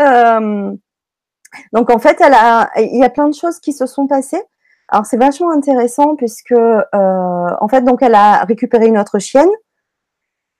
Euh, 0.00 0.72
donc 1.72 1.90
en 1.90 1.98
fait, 1.98 2.16
elle 2.20 2.34
a, 2.34 2.70
il 2.76 2.98
y 2.98 3.04
a 3.04 3.10
plein 3.10 3.28
de 3.28 3.34
choses 3.34 3.58
qui 3.58 3.72
se 3.72 3.86
sont 3.86 4.06
passées. 4.06 4.42
Alors 4.94 5.06
c'est 5.06 5.16
vachement 5.16 5.50
intéressant 5.50 6.14
puisque 6.14 6.52
euh, 6.52 6.86
en 6.94 7.66
fait 7.66 7.82
donc 7.82 8.00
elle 8.00 8.14
a 8.14 8.44
récupéré 8.44 8.86
une 8.86 8.96
autre 8.96 9.18
chienne 9.18 9.50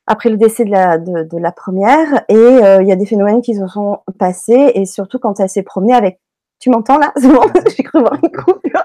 après 0.08 0.28
le 0.28 0.36
décès 0.36 0.64
de 0.64 0.72
la, 0.72 0.98
de, 0.98 1.22
de 1.22 1.38
la 1.38 1.52
première 1.52 2.24
et 2.28 2.34
euh, 2.34 2.82
il 2.82 2.88
y 2.88 2.90
a 2.90 2.96
des 2.96 3.06
phénomènes 3.06 3.42
qui 3.42 3.54
se 3.54 3.64
sont 3.68 4.00
passés 4.18 4.72
et 4.74 4.86
surtout 4.86 5.20
quand 5.20 5.38
elle 5.38 5.48
s'est 5.48 5.62
promenée 5.62 5.94
avec 5.94 6.18
tu 6.58 6.68
m'entends 6.70 6.98
là? 6.98 7.12
C'est 7.16 7.28
bon 7.28 7.42
J'ai 7.76 7.84
cru 7.84 8.00
voir 8.00 8.14
une 8.14 8.32
coupure. 8.32 8.84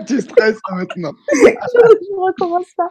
tu 0.06 0.20
stresses 0.20 0.58
maintenant. 0.70 1.12
je, 1.32 1.38
je 1.38 2.20
recommence 2.20 2.66
pas. 2.76 2.90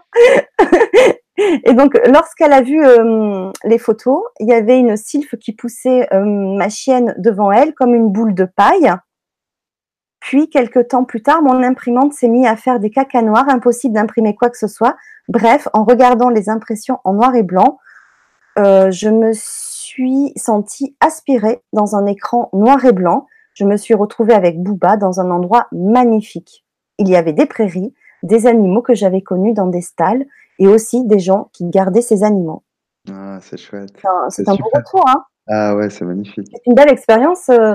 Et 1.66 1.74
donc, 1.74 2.00
lorsqu'elle 2.08 2.54
a 2.54 2.62
vu 2.62 2.84
euh, 2.84 3.52
les 3.66 3.78
photos, 3.78 4.24
il 4.40 4.48
y 4.48 4.54
avait 4.54 4.80
une 4.80 4.96
sylphe 4.96 5.36
qui 5.42 5.52
poussait 5.52 6.08
ma 6.12 6.70
chienne 6.70 7.16
devant 7.18 7.52
elle 7.52 7.74
comme 7.74 7.94
une 7.94 8.10
boule 8.10 8.34
de 8.34 8.46
paille. 8.46 8.94
Puis, 10.20 10.50
quelques 10.50 10.90
temps 10.90 11.04
plus 11.04 11.22
tard, 11.22 11.42
mon 11.42 11.64
imprimante 11.64 12.14
s'est 12.14 12.28
mise 12.28 12.48
à 12.48 12.56
faire 12.56 12.80
des 12.80 12.90
cacas 12.90 13.22
noirs, 13.22 13.48
impossible 13.50 13.94
d'imprimer 13.94 14.36
quoi 14.36 14.50
que 14.50 14.58
ce 14.58 14.68
soit. 14.68 14.96
Bref, 15.30 15.68
en 15.74 15.84
regardant 15.84 16.30
les 16.30 16.50
impressions 16.50 17.00
en 17.04 17.14
noir 17.14 17.36
et 17.36 17.44
blanc, 17.44 17.80
euh, 18.58 18.90
je 18.92 19.10
me 19.10 19.32
suis 19.34 20.34
sentie 20.36 20.96
aspirée 21.00 21.62
dans 21.74 21.96
un 21.96 22.06
écran 22.08 22.50
noir 22.54 22.84
et 22.86 22.94
blanc 22.94 23.28
je 23.58 23.66
me 23.66 23.76
suis 23.76 23.96
retrouvée 23.96 24.36
avec 24.36 24.62
Booba 24.62 24.98
dans 24.98 25.20
un 25.20 25.32
endroit 25.32 25.66
magnifique. 25.72 26.64
Il 27.00 27.10
y 27.10 27.16
avait 27.16 27.34
des 27.34 27.48
prairies, 27.48 27.92
des 28.22 28.46
animaux 28.46 28.84
que 28.84 28.94
j'avais 28.94 29.22
connus 29.22 29.54
dans 29.54 29.66
des 29.66 29.82
stalles 29.82 30.28
et 30.60 30.68
aussi 30.68 31.08
des 31.08 31.18
gens 31.18 31.50
qui 31.54 31.68
gardaient 31.68 32.04
ces 32.04 32.24
animaux. 32.24 32.62
Ah, 33.12 33.40
c'est 33.42 33.58
chouette. 33.58 33.94
C'est 34.30 34.48
un 34.48 34.56
beau 34.56 34.70
retour. 34.72 35.04
Hein 35.08 35.24
ah 35.48 35.76
ouais, 35.76 35.90
c'est 35.90 36.06
magnifique. 36.06 36.48
C'est 36.52 36.68
une 36.68 36.76
belle 36.76 36.92
expérience 36.92 37.50
euh, 37.50 37.74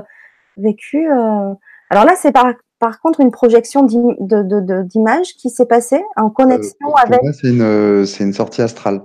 vécue. 0.56 1.10
Euh. 1.10 1.52
Alors 1.93 2.06
là, 2.06 2.16
c'est 2.16 2.32
par, 2.32 2.55
par 2.78 3.01
contre 3.01 3.20
une 3.20 3.31
projection 3.31 3.85
d'image 3.85 5.35
qui 5.35 5.51
s'est 5.51 5.66
passée 5.66 6.02
en 6.16 6.31
connexion 6.31 6.89
euh, 6.89 7.01
avec. 7.05 7.20
C'est 7.35 7.51
une, 7.51 8.05
une 8.20 8.32
sortie 8.32 8.62
astrale. 8.62 9.02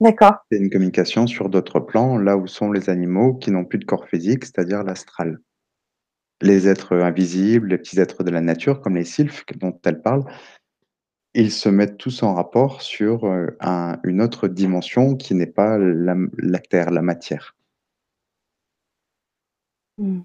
D'accord. 0.00 0.36
C'est 0.50 0.58
une 0.58 0.70
communication 0.70 1.26
sur 1.26 1.48
d'autres 1.48 1.80
plans, 1.80 2.16
là 2.16 2.36
où 2.36 2.46
sont 2.46 2.72
les 2.72 2.88
animaux 2.88 3.34
qui 3.34 3.50
n'ont 3.50 3.64
plus 3.64 3.78
de 3.78 3.84
corps 3.84 4.06
physique, 4.06 4.44
c'est-à-dire 4.44 4.82
l'astral 4.82 5.40
les 6.42 6.68
êtres 6.68 6.96
invisibles, 6.96 7.68
les 7.68 7.78
petits 7.78 8.00
êtres 8.00 8.24
de 8.24 8.30
la 8.30 8.40
nature, 8.40 8.80
comme 8.80 8.96
les 8.96 9.04
sylphes 9.04 9.44
dont 9.56 9.78
elle 9.84 10.00
parle, 10.00 10.24
ils 11.34 11.52
se 11.52 11.68
mettent 11.68 11.98
tous 11.98 12.22
en 12.22 12.34
rapport 12.34 12.82
sur 12.82 13.24
euh, 13.24 13.46
une 14.04 14.20
autre 14.20 14.48
dimension 14.48 15.16
qui 15.16 15.34
n'est 15.34 15.46
pas 15.46 15.78
la, 15.78 16.58
terre, 16.58 16.90
la 16.90 17.02
matière. 17.02 17.56
Hmm. 19.98 20.22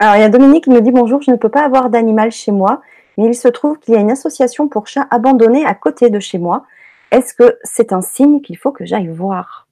Alors, 0.00 0.14
il 0.14 0.20
y 0.20 0.24
a 0.24 0.28
Dominique 0.28 0.64
qui 0.64 0.70
me 0.70 0.80
dit 0.80 0.92
bonjour, 0.92 1.22
je 1.22 1.32
ne 1.32 1.36
peux 1.36 1.48
pas 1.48 1.64
avoir 1.64 1.90
d'animal 1.90 2.30
chez 2.30 2.52
moi, 2.52 2.82
mais 3.16 3.26
il 3.26 3.34
se 3.34 3.48
trouve 3.48 3.78
qu'il 3.80 3.94
y 3.94 3.96
a 3.96 4.00
une 4.00 4.12
association 4.12 4.68
pour 4.68 4.86
chats 4.86 5.08
abandonnés 5.10 5.66
à 5.66 5.74
côté 5.74 6.08
de 6.08 6.20
chez 6.20 6.38
moi. 6.38 6.64
Est-ce 7.10 7.34
que 7.34 7.58
c'est 7.64 7.92
un 7.92 8.00
signe 8.00 8.40
qu'il 8.40 8.56
faut 8.58 8.70
que 8.70 8.84
j'aille 8.84 9.08
voir? 9.08 9.66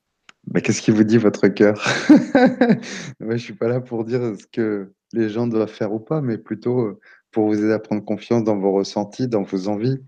Bah, 0.49 0.61
Qu'est-ce 0.61 0.83
qui 0.83 0.91
vous 0.91 1.05
dit 1.05 1.19
votre 1.19 1.47
cœur? 1.47 1.81
Je 2.09 3.25
ne 3.25 3.37
suis 3.37 3.55
pas 3.55 3.69
là 3.69 3.81
pour 3.81 4.05
dire 4.05 4.21
ce 4.37 4.47
que 4.47 4.93
les 5.13 5.29
gens 5.29 5.47
doivent 5.47 5.69
faire 5.69 5.93
ou 5.93 6.01
pas, 6.01 6.21
mais 6.21 6.39
plutôt 6.39 6.99
pour 7.31 7.47
vous 7.47 7.63
aider 7.63 7.73
à 7.73 7.79
prendre 7.79 8.05
confiance 8.05 8.43
dans 8.43 8.59
vos 8.59 8.73
ressentis, 8.73 9.29
dans 9.29 9.43
vos 9.43 9.69
envies. 9.69 10.03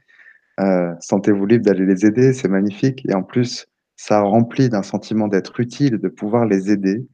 Sentez-vous 1.00 1.46
libre 1.46 1.64
d'aller 1.64 1.86
les 1.86 2.06
aider, 2.06 2.32
c'est 2.32 2.48
magnifique. 2.48 3.06
Et 3.08 3.14
en 3.14 3.22
plus, 3.22 3.66
ça 3.94 4.20
remplit 4.20 4.68
d'un 4.68 4.82
sentiment 4.82 5.28
d'être 5.28 5.60
utile, 5.60 5.98
de 5.98 6.08
pouvoir 6.08 6.44
les 6.44 6.72
aider. 6.72 7.06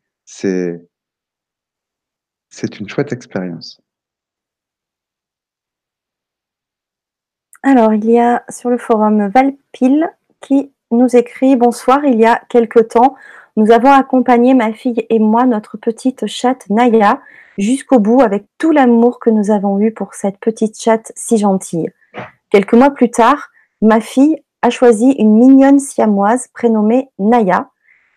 C'est 2.54 2.78
une 2.78 2.88
chouette 2.88 3.12
expérience. 3.12 3.80
Alors, 7.62 7.92
il 7.94 8.08
y 8.10 8.18
a 8.18 8.44
sur 8.48 8.70
le 8.70 8.78
forum 8.78 9.28
Valpil 9.28 10.08
qui 10.40 10.72
nous 10.90 11.16
écrit 11.16 11.56
Bonsoir, 11.56 12.04
il 12.04 12.20
y 12.20 12.26
a 12.26 12.40
quelque 12.48 12.78
temps, 12.78 13.16
nous 13.56 13.72
avons 13.72 13.90
accompagné 13.90 14.54
ma 14.54 14.72
fille 14.72 15.04
et 15.08 15.18
moi, 15.18 15.46
notre 15.46 15.76
petite 15.78 16.26
chatte 16.26 16.68
Naya, 16.70 17.20
jusqu'au 17.58 17.98
bout 17.98 18.20
avec 18.20 18.44
tout 18.58 18.70
l'amour 18.70 19.18
que 19.18 19.30
nous 19.30 19.50
avons 19.50 19.80
eu 19.80 19.92
pour 19.92 20.14
cette 20.14 20.38
petite 20.38 20.80
chatte 20.80 21.10
si 21.16 21.38
gentille. 21.38 21.90
Quelques 22.50 22.74
mois 22.74 22.90
plus 22.90 23.10
tard, 23.10 23.50
ma 23.80 24.00
fille 24.00 24.42
a 24.62 24.70
choisi 24.70 25.10
une 25.18 25.36
mignonne 25.36 25.80
siamoise 25.80 26.48
prénommée 26.48 27.08
Naya, 27.18 27.70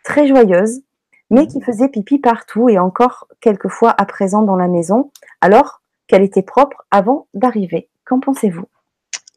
très 0.03 0.27
joyeuse, 0.27 0.81
mais 1.29 1.47
qui 1.47 1.61
faisait 1.61 1.89
pipi 1.89 2.19
partout 2.19 2.69
et 2.69 2.79
encore 2.79 3.27
quelques 3.41 3.69
fois 3.69 3.93
à 3.97 4.05
présent 4.05 4.41
dans 4.41 4.55
la 4.55 4.67
maison, 4.67 5.11
alors 5.41 5.81
qu'elle 6.07 6.23
était 6.23 6.41
propre 6.41 6.85
avant 6.91 7.27
d'arriver. 7.33 7.89
Qu'en 8.05 8.19
pensez-vous? 8.19 8.65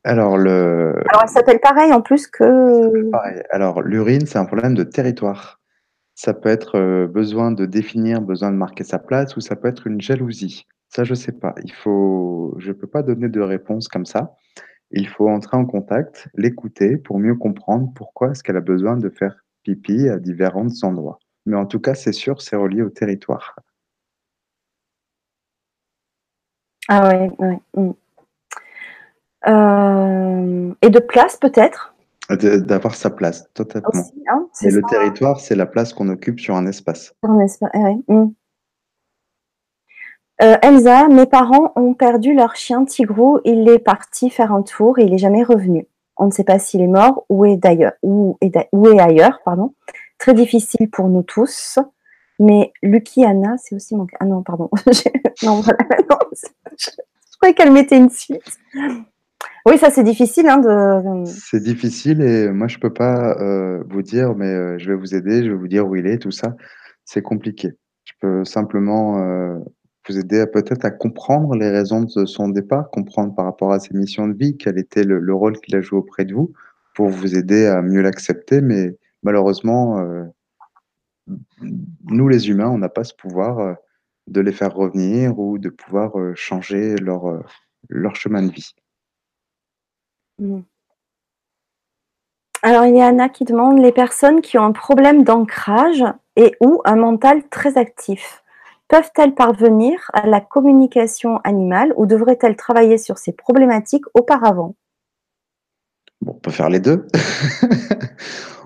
Alors, 0.05 0.39
le... 0.39 0.95
Alors, 1.09 1.23
elle 1.25 1.29
s'appelle 1.29 1.61
pareil 1.61 1.93
en 1.93 2.01
plus 2.01 2.27
que. 2.27 3.11
Pareil. 3.11 3.43
Alors, 3.51 3.83
l'urine, 3.83 4.27
c'est 4.27 4.39
un 4.39 4.47
problème 4.47 4.75
de 4.75 4.85
territoire. 4.85 5.61
Ça 6.15 6.33
peut 6.33 6.49
être 6.49 6.79
euh, 6.79 7.07
besoin 7.07 7.51
de 7.51 7.67
définir, 7.67 8.21
besoin 8.21 8.51
de 8.51 8.57
marquer 8.57 8.85
sa 8.85 8.99
place, 8.99 9.37
ou 9.37 9.41
ça 9.41 9.57
peut 9.57 9.69
être 9.69 9.87
une 9.87 10.01
jalousie. 10.01 10.67
Ça, 10.89 11.05
je 11.05 11.15
sais 11.15 11.33
pas. 11.33 11.55
Il 11.65 11.73
faut, 11.73 12.55
je 12.59 12.73
peux 12.73 12.87
pas 12.87 13.03
donner 13.03 13.29
de 13.29 13.41
réponse 13.41 13.89
comme 13.89 14.07
ça. 14.07 14.35
Il 14.91 15.07
faut 15.09 15.29
entrer 15.29 15.57
en 15.57 15.67
contact, 15.67 16.29
l'écouter 16.35 16.97
pour 16.97 17.19
mieux 17.19 17.37
comprendre 17.37 17.93
pourquoi 17.95 18.31
est-ce 18.31 18.43
qu'elle 18.43 18.57
a 18.57 18.63
besoin 18.63 18.97
de 18.97 19.09
faire 19.09 19.37
pipi 19.63 20.09
à 20.09 20.19
différents 20.19 20.67
endroits. 20.83 21.19
Mais 21.47 21.57
en 21.57 21.67
tout 21.67 21.81
cas, 21.81 21.95
c'est 21.95 22.13
sûr, 22.13 22.41
c'est 22.43 22.57
relié 22.57 22.83
au 22.83 22.91
territoire. 22.91 23.57
Ah 26.89 27.09
ouais, 27.09 27.31
ouais. 27.39 27.61
Mm. 27.77 27.93
Euh, 29.49 30.75
et 30.83 30.91
de 30.91 30.99
place 30.99 31.37
peut-être? 31.37 31.95
D'avoir 32.29 32.95
sa 32.95 33.11
place, 33.11 33.49
totalement. 33.55 33.91
Hein, 34.29 34.47
Et 34.63 34.71
le 34.71 34.83
territoire, 34.89 35.41
c'est 35.41 35.57
la 35.57 35.67
place 35.67 35.93
qu'on 35.93 36.09
occupe 36.11 36.39
sur 36.39 36.55
un 36.55 36.65
espace. 36.67 37.13
Un 37.25 37.41
espace, 37.41 37.71
hmm. 38.07 38.29
euh, 40.43 40.57
Elsa, 40.63 41.09
mes 41.09 41.27
parents 41.27 41.73
ont 41.75 41.93
perdu 41.95 42.33
leur 42.33 42.55
chien 42.55 42.85
Tigrou. 42.85 43.41
Il 43.45 43.69
est 43.69 43.81
parti 43.81 44.31
faire 44.31 44.53
un 44.53 44.63
tour 44.63 45.01
et 45.01 45.05
il 45.05 45.11
n'est 45.11 45.19
jamais 45.19 45.43
revenu. 45.43 45.89
On 46.17 46.27
ne 46.27 46.31
sait 46.31 46.45
pas 46.45 46.61
s'il 46.61 46.83
est 46.83 46.87
mort 46.87 47.25
ou 47.31 47.47
est 47.47 47.57
d'ailleurs 47.57 47.95
ou 48.03 48.39
est, 48.41 48.55
ailleurs, 49.01 49.41
pardon. 49.45 49.75
Très 50.21 50.35
difficile 50.35 50.91
pour 50.91 51.09
nous 51.09 51.23
tous. 51.23 51.79
Mais 52.39 52.73
Lucky 52.83 53.25
Anna, 53.25 53.57
c'est 53.57 53.75
aussi 53.75 53.97
mon 53.97 54.07
Ah 54.21 54.27
non, 54.27 54.43
pardon. 54.43 54.69
non, 55.43 55.63
voilà. 55.63 55.79
je 56.79 57.37
croyais 57.39 57.55
qu'elle 57.55 57.73
mettait 57.73 57.97
une 57.97 58.11
suite. 58.11 58.59
Oui, 59.65 59.79
ça 59.79 59.91
c'est 59.91 60.05
difficile. 60.05 60.47
Hein. 60.49 61.25
C'est 61.25 61.63
difficile 61.63 62.21
et 62.21 62.51
moi 62.51 62.69
je 62.69 62.79
peux 62.79 62.93
pas 62.93 63.35
euh, 63.41 63.83
vous 63.89 64.03
dire, 64.03 64.35
mais 64.35 64.47
euh, 64.47 64.79
je 64.79 64.91
vais 64.91 64.97
vous 64.97 65.15
aider, 65.15 65.43
je 65.43 65.51
vais 65.51 65.57
vous 65.57 65.69
dire 65.69 65.87
où 65.87 65.97
il 65.97 66.07
est, 66.07 66.19
tout 66.19 66.31
ça. 66.31 66.55
C'est 67.07 67.23
compliqué. 67.23 67.71
Je 68.05 68.13
peux 68.21 68.45
simplement 68.45 69.23
euh, 69.23 69.59
vous 70.07 70.19
aider 70.19 70.45
peut-être 70.53 70.85
à 70.85 70.91
comprendre 70.91 71.55
les 71.55 71.71
raisons 71.71 72.03
de 72.03 72.27
son 72.27 72.49
départ, 72.49 72.91
comprendre 72.91 73.35
par 73.35 73.47
rapport 73.47 73.73
à 73.73 73.81
ses 73.81 73.95
missions 73.95 74.29
de 74.29 74.35
vie, 74.35 74.59
quel 74.59 74.79
était 74.79 75.05
le, 75.05 75.35
rôle 75.35 75.59
qu'il 75.61 75.77
a 75.77 75.81
joué 75.81 75.99
auprès 75.99 76.27
de 76.27 76.35
vous, 76.35 76.53
pour 76.95 77.09
vous 77.09 77.37
aider 77.37 77.67
à 77.67 77.81
mieux 77.81 78.03
l'accepter. 78.03 78.61
Mais 78.61 78.97
malheureusement, 79.23 80.05
nous 82.05 82.29
les 82.29 82.49
humains, 82.49 82.69
on 82.69 82.79
n'a 82.79 82.89
pas 82.89 83.05
ce 83.05 83.15
pouvoir 83.15 83.77
de 84.27 84.41
les 84.41 84.53
faire 84.53 84.75
revenir 84.75 85.39
ou 85.39 85.59
de 85.59 85.69
pouvoir 85.69 86.13
changer 86.35 86.97
leur, 86.97 87.43
leur 87.89 88.17
chemin 88.17 88.43
de 88.43 88.53
vie. 88.53 88.75
Mm. 90.39 90.61
Alors, 92.63 92.85
il 92.85 92.97
y 92.97 93.01
a 93.01 93.07
Anna 93.07 93.31
qui 93.31 93.45
demande 93.45 93.79
les 93.79 93.93
personnes 93.93 94.43
qui 94.43 94.59
ont 94.59 94.65
un 94.65 94.73
problème 94.73 95.25
d'ancrage 95.25 96.05
et 96.37 96.55
ou 96.61 96.83
un 96.85 96.97
mental 96.97 97.49
très 97.49 97.79
actif, 97.79 98.43
peuvent-elles 98.89 99.35
parvenir 99.35 100.11
à 100.13 100.27
la 100.27 100.41
communication 100.41 101.39
animale 101.39 101.95
ou 101.97 102.05
devraient-elles 102.05 102.57
travailler 102.57 102.99
sur 102.99 103.17
ces 103.17 103.33
problématiques 103.33 104.05
auparavant? 104.15 104.75
On 106.27 106.35
peut 106.35 106.51
faire 106.51 106.69
les 106.69 106.81
deux. 106.81 107.07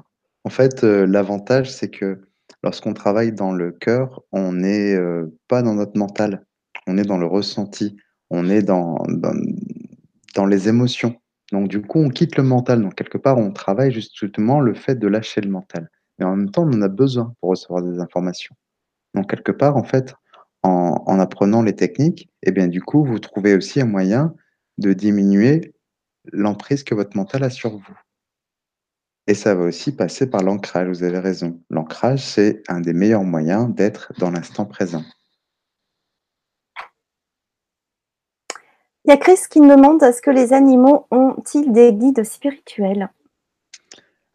en 0.45 0.51
fait, 0.51 0.85
euh, 0.85 1.07
l'avantage, 1.07 1.71
c'est 1.73 1.91
que 1.91 2.23
lorsqu'on 2.63 2.95
travaille 2.95 3.33
dans 3.33 3.53
le 3.53 3.73
cœur, 3.73 4.23
on 4.33 4.53
n'est, 4.53 4.95
heu, 4.97 5.37
pas 5.49 5.63
dans 5.63 5.75
notre 5.75 5.99
mental, 5.99 6.45
on 6.87 6.99
est 6.99 7.05
dans 7.05 7.19
le 7.19 7.27
ressenti, 7.27 7.97
on 8.31 8.49
est 8.49 8.63
dans 8.63 8.97
dans 9.09 9.35
dans 10.35 10.47
les 10.47 10.69
émotions. 10.69 11.17
Donc 11.53 11.69
du 11.69 11.83
coup, 11.83 11.99
on 12.01 12.09
quitte 12.09 12.37
le 12.37 12.43
mental, 12.43 12.83
donc 12.83 12.95
quelque 12.95 13.19
part, 13.19 13.39
on 13.39 13.53
travaille 13.53 13.93
justement 13.93 14.61
le 14.61 14.75
fait 14.75 14.97
de 14.97 15.07
lâcher 15.09 15.41
le 15.41 15.51
mental. 15.51 15.91
Mais 16.19 16.25
en 16.25 16.37
même 16.37 16.51
temps, 16.51 16.65
on 16.65 16.73
en 16.75 16.83
a 16.83 16.89
besoin 16.89 17.35
pour 17.41 17.51
recevoir 17.51 17.83
des 17.83 18.01
informations. 18.01 18.55
Donc 19.15 19.31
quelque 19.31 19.53
part, 19.53 19.77
en 19.79 19.85
fait, 19.85 20.15
en 20.63 21.03
en 21.07 21.21
apprenant 21.21 21.63
les 21.63 21.77
techniques 21.77 22.31
et 22.45 22.53
bien, 22.53 22.69
du 22.69 22.83
coup, 22.83 23.05
vous 23.05 23.19
trouvez 23.21 23.55
aussi 23.57 23.81
un 23.81 23.87
moyen 23.87 24.35
de 24.79 24.93
diminuer 24.95 25.75
l'emprise 26.33 26.85
que 26.85 26.95
votre 26.95 27.17
mental 27.17 27.45
a 27.45 27.51
sur 27.51 27.77
vous. 27.79 27.99
Et 29.27 29.35
ça 29.35 29.55
va 29.55 29.65
aussi 29.65 29.97
passer 29.97 30.29
par 30.29 30.43
l'ancrage, 30.43 30.89
vous 30.89 31.03
avez 31.03 31.19
raison. 31.19 31.59
L'ancrage, 31.71 32.23
c'est 32.23 32.63
un 32.69 32.81
des 32.81 32.93
meilleurs 32.93 33.25
moyens 33.25 33.75
d'être 33.75 34.13
dans 34.19 34.31
l'instant 34.31 34.67
présent. 34.67 35.03
Il 39.07 39.11
y 39.11 39.13
a 39.13 39.17
Chris 39.17 39.39
qui 39.51 39.61
me 39.61 39.69
demande: 39.69 40.03
«Est-ce 40.03 40.23
que 40.23 40.31
les 40.31 40.53
animaux 40.53 41.07
ont-ils 41.11 41.73
des 41.73 41.93
guides 41.93 42.25
spirituels?» 42.25 43.11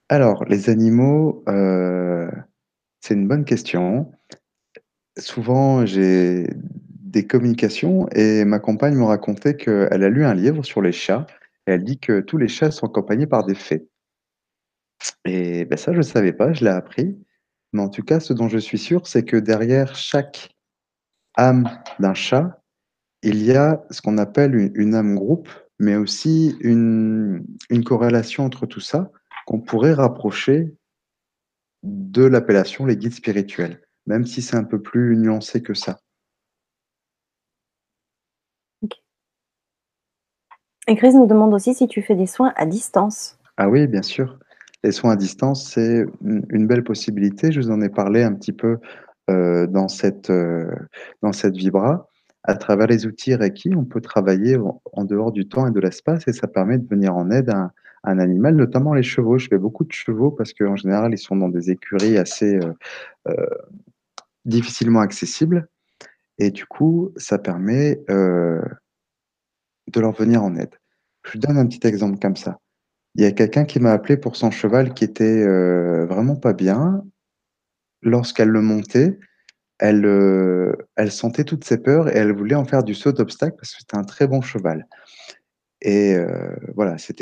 Alors, 0.10 0.44
les 0.46 0.72
animaux, 0.72 1.44
heu, 1.48 2.32
c'est 3.00 3.14
une 3.14 3.28
bonne 3.28 3.46
question. 3.46 4.12
Souvent, 5.18 5.86
j'ai 5.86 6.48
des 7.02 7.28
communications 7.28 8.08
et 8.10 8.46
ma 8.46 8.60
compagne 8.60 8.96
me 8.96 9.04
racontait 9.04 9.56
qu'elle 9.56 10.04
a 10.04 10.10
lu 10.10 10.24
un 10.24 10.34
livre 10.34 10.64
sur 10.64 10.82
les 10.82 10.92
chats 10.92 11.28
et 11.68 11.72
elle 11.72 11.84
dit 11.84 12.00
que 12.00 12.22
tous 12.22 12.38
les 12.38 12.48
chats 12.48 12.72
sont 12.72 12.88
accompagnés 12.88 13.28
par 13.28 13.46
des 13.46 13.56
fées. 13.56 13.89
Et 15.26 15.66
bah, 15.66 15.78
ça, 15.78 15.94
je 15.94 16.02
savais 16.02 16.34
pas, 16.34 16.54
je 16.54 16.64
l'ai 16.64 16.72
appris. 16.72 17.18
Mais 17.74 17.82
en 17.82 17.90
tout 17.90 18.04
cas, 18.04 18.20
ce 18.20 18.34
dont 18.34 18.50
je 18.50 18.58
suis 18.58 18.80
sûr, 18.80 19.08
c'est 19.08 19.24
que 19.24 19.38
derrière 19.38 19.96
chaque 19.96 20.50
âme 21.36 21.70
d'un 22.00 22.14
chat, 22.14 22.62
il 23.24 23.44
y 23.44 23.54
a 23.54 23.84
ce 23.92 24.02
qu'on 24.02 24.18
appelle 24.18 24.72
une 24.76 24.96
âme 24.96 25.16
groupe, 25.16 25.50
mais 25.80 25.96
aussi 25.96 26.56
une 26.62 27.46
une 27.70 27.84
corrélation 27.84 28.46
entre 28.46 28.66
tout 28.66 28.80
ça, 28.80 29.12
qu'on 29.46 29.60
pourrait 29.60 29.94
rapprocher 29.94 30.74
de 31.84 32.24
l'appellation 32.24 32.86
les 32.86 32.98
guides 32.98 33.14
spirituels, 33.14 33.82
même 34.06 34.26
si 34.26 34.42
c'est 34.42 34.58
un 34.58 34.64
peu 34.64 34.82
plus 34.82 35.16
nuancé 35.18 35.62
que 35.62 35.74
ça. 35.74 36.00
OK. 38.82 38.94
Et 40.88 40.96
Chris 40.96 41.14
nous 41.14 41.28
demande 41.28 41.54
aussi 41.54 41.74
si 41.74 41.88
tu 41.88 42.02
fais 42.02 42.16
des 42.16 42.26
soins 42.26 42.54
à 42.56 42.66
distance? 42.66 43.38
Ah 43.58 43.70
oui, 43.70 43.88
bien 43.88 44.02
sûr. 44.02 44.40
Les 44.84 44.92
soins 44.94 45.12
à 45.12 45.16
distance, 45.18 45.70
c'est 45.74 46.06
une 46.24 46.66
belle 46.68 46.84
possibilité. 46.84 47.52
Je 47.52 47.60
vous 47.60 47.70
en 47.72 47.82
ai 47.82 47.90
parlé 47.90 48.24
un 48.24 48.34
petit 48.34 48.54
peu, 48.54 48.78
heu, 49.30 49.68
dans 49.68 49.88
cette, 49.90 50.30
heu, 50.30 50.70
dans 51.22 51.34
cette 51.34 51.56
vibra. 51.56 52.08
À 52.44 52.56
travers 52.56 52.88
les 52.88 53.06
outils 53.06 53.36
Reiki, 53.36 53.76
on 53.76 53.84
peut 53.84 54.00
travailler 54.02 54.58
en 54.94 55.04
dehors 55.04 55.32
du 55.34 55.48
temps 55.50 55.68
et 55.68 55.72
de 55.72 55.80
l'espace 55.82 56.26
et 56.28 56.34
ça 56.34 56.48
permet 56.48 56.78
de 56.78 56.88
venir 56.88 57.14
en 57.16 57.30
aide 57.30 57.50
à 57.50 57.72
un 58.06 58.18
animal, 58.20 58.56
notamment 58.56 58.94
les 58.94 59.04
chevaux. 59.04 59.38
Je 59.38 59.48
fais 59.50 59.58
beaucoup 59.58 59.84
de 59.84 59.92
chevaux 59.92 60.32
parce 60.32 60.54
qu'en 60.54 60.78
général, 60.78 61.12
ils 61.14 61.18
sont 61.18 61.36
dans 61.36 61.50
des 61.50 61.70
écuries 61.72 62.18
assez, 62.18 62.56
heu, 62.56 62.74
difficilement 64.46 65.02
accessibles 65.02 65.68
et 66.40 66.52
du 66.52 66.66
coup, 66.66 67.12
ça 67.18 67.40
permet, 67.40 68.02
de 69.88 70.00
leur 70.00 70.14
venir 70.14 70.42
en 70.44 70.56
aide. 70.56 70.74
Je 71.26 71.34
vous 71.34 71.40
donne 71.40 71.58
un 71.58 71.68
petit 71.68 71.86
exemple 71.86 72.18
comme 72.20 72.38
ça. 72.38 72.60
Il 73.16 73.24
y 73.24 73.26
a 73.26 73.32
quelqu'un 73.32 73.66
qui 73.66 73.80
m'a 73.80 73.92
appelé 73.92 74.18
pour 74.18 74.36
son 74.36 74.52
cheval 74.52 74.94
qui 74.94 75.04
était, 75.04 75.44
heu, 75.46 76.06
vraiment 76.06 76.36
pas 76.36 76.54
bien. 76.54 77.04
Lorsqu'elle 78.02 78.50
le 78.50 78.62
montait, 78.62 79.20
elle, 79.80 80.06
heu, 80.06 80.76
elle 80.98 81.12
sentait 81.12 81.46
toutes 81.46 81.66
ses 81.66 81.80
peurs 81.80 82.10
et 82.10 82.18
elle 82.18 82.34
voulait 82.34 82.56
en 82.56 82.66
faire 82.66 82.84
du 82.84 82.96
saut 82.96 83.12
d'obstacle 83.14 83.56
parce 83.58 83.74
que 83.74 83.80
c'était 83.82 83.98
un 83.98 84.04
très 84.06 84.28
bon 84.28 84.42
cheval 84.42 84.88
et 85.82 86.16
heu, 86.16 86.58
voilà, 86.76 86.98
c'est 86.98 87.14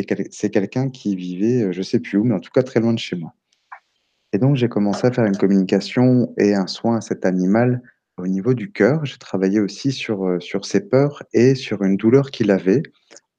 quelqu'un 0.52 0.90
qui 0.90 1.16
vivait, 1.16 1.64
heu, 1.64 1.72
je 1.74 1.82
sais 1.84 2.00
plus 2.00 2.18
où, 2.18 2.24
mais 2.24 2.36
en 2.36 2.40
tout 2.40 2.52
cas 2.52 2.64
très 2.64 2.80
loin 2.80 2.94
de 2.94 3.00
chez 3.00 3.16
moi 3.16 3.34
et 4.34 4.38
donc 4.40 4.56
j'ai 4.56 4.70
commencé 4.70 5.08
à 5.08 5.12
faire 5.12 5.26
une 5.26 5.38
communication 5.38 6.34
et 6.38 6.54
un 6.56 6.68
soin 6.68 6.98
à 6.98 7.02
cet 7.02 7.26
animal 7.26 7.82
au 8.18 8.28
niveau 8.28 8.54
du 8.54 8.72
cœur. 8.72 9.06
J'ai 9.06 9.18
travaillé 9.18 9.60
aussi 9.60 9.92
sur, 9.92 10.42
sur 10.42 10.66
ses 10.66 10.82
peurs 10.82 11.24
et 11.34 11.56
sur 11.56 11.84
une 11.84 11.98
douleur 11.98 12.32
qu'il 12.32 12.52
avait 12.52 12.84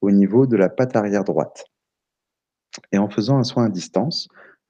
au 0.01 0.11
niveau 0.11 0.47
de 0.47 0.57
la 0.57 0.69
patte 0.69 0.97
arrière 0.97 1.25
droite 1.25 1.65
et 2.93 2.99
en 2.99 3.09
faisant 3.09 3.39
un 3.39 3.45
soin 3.45 3.65
à 3.67 3.69
distance, 3.69 4.29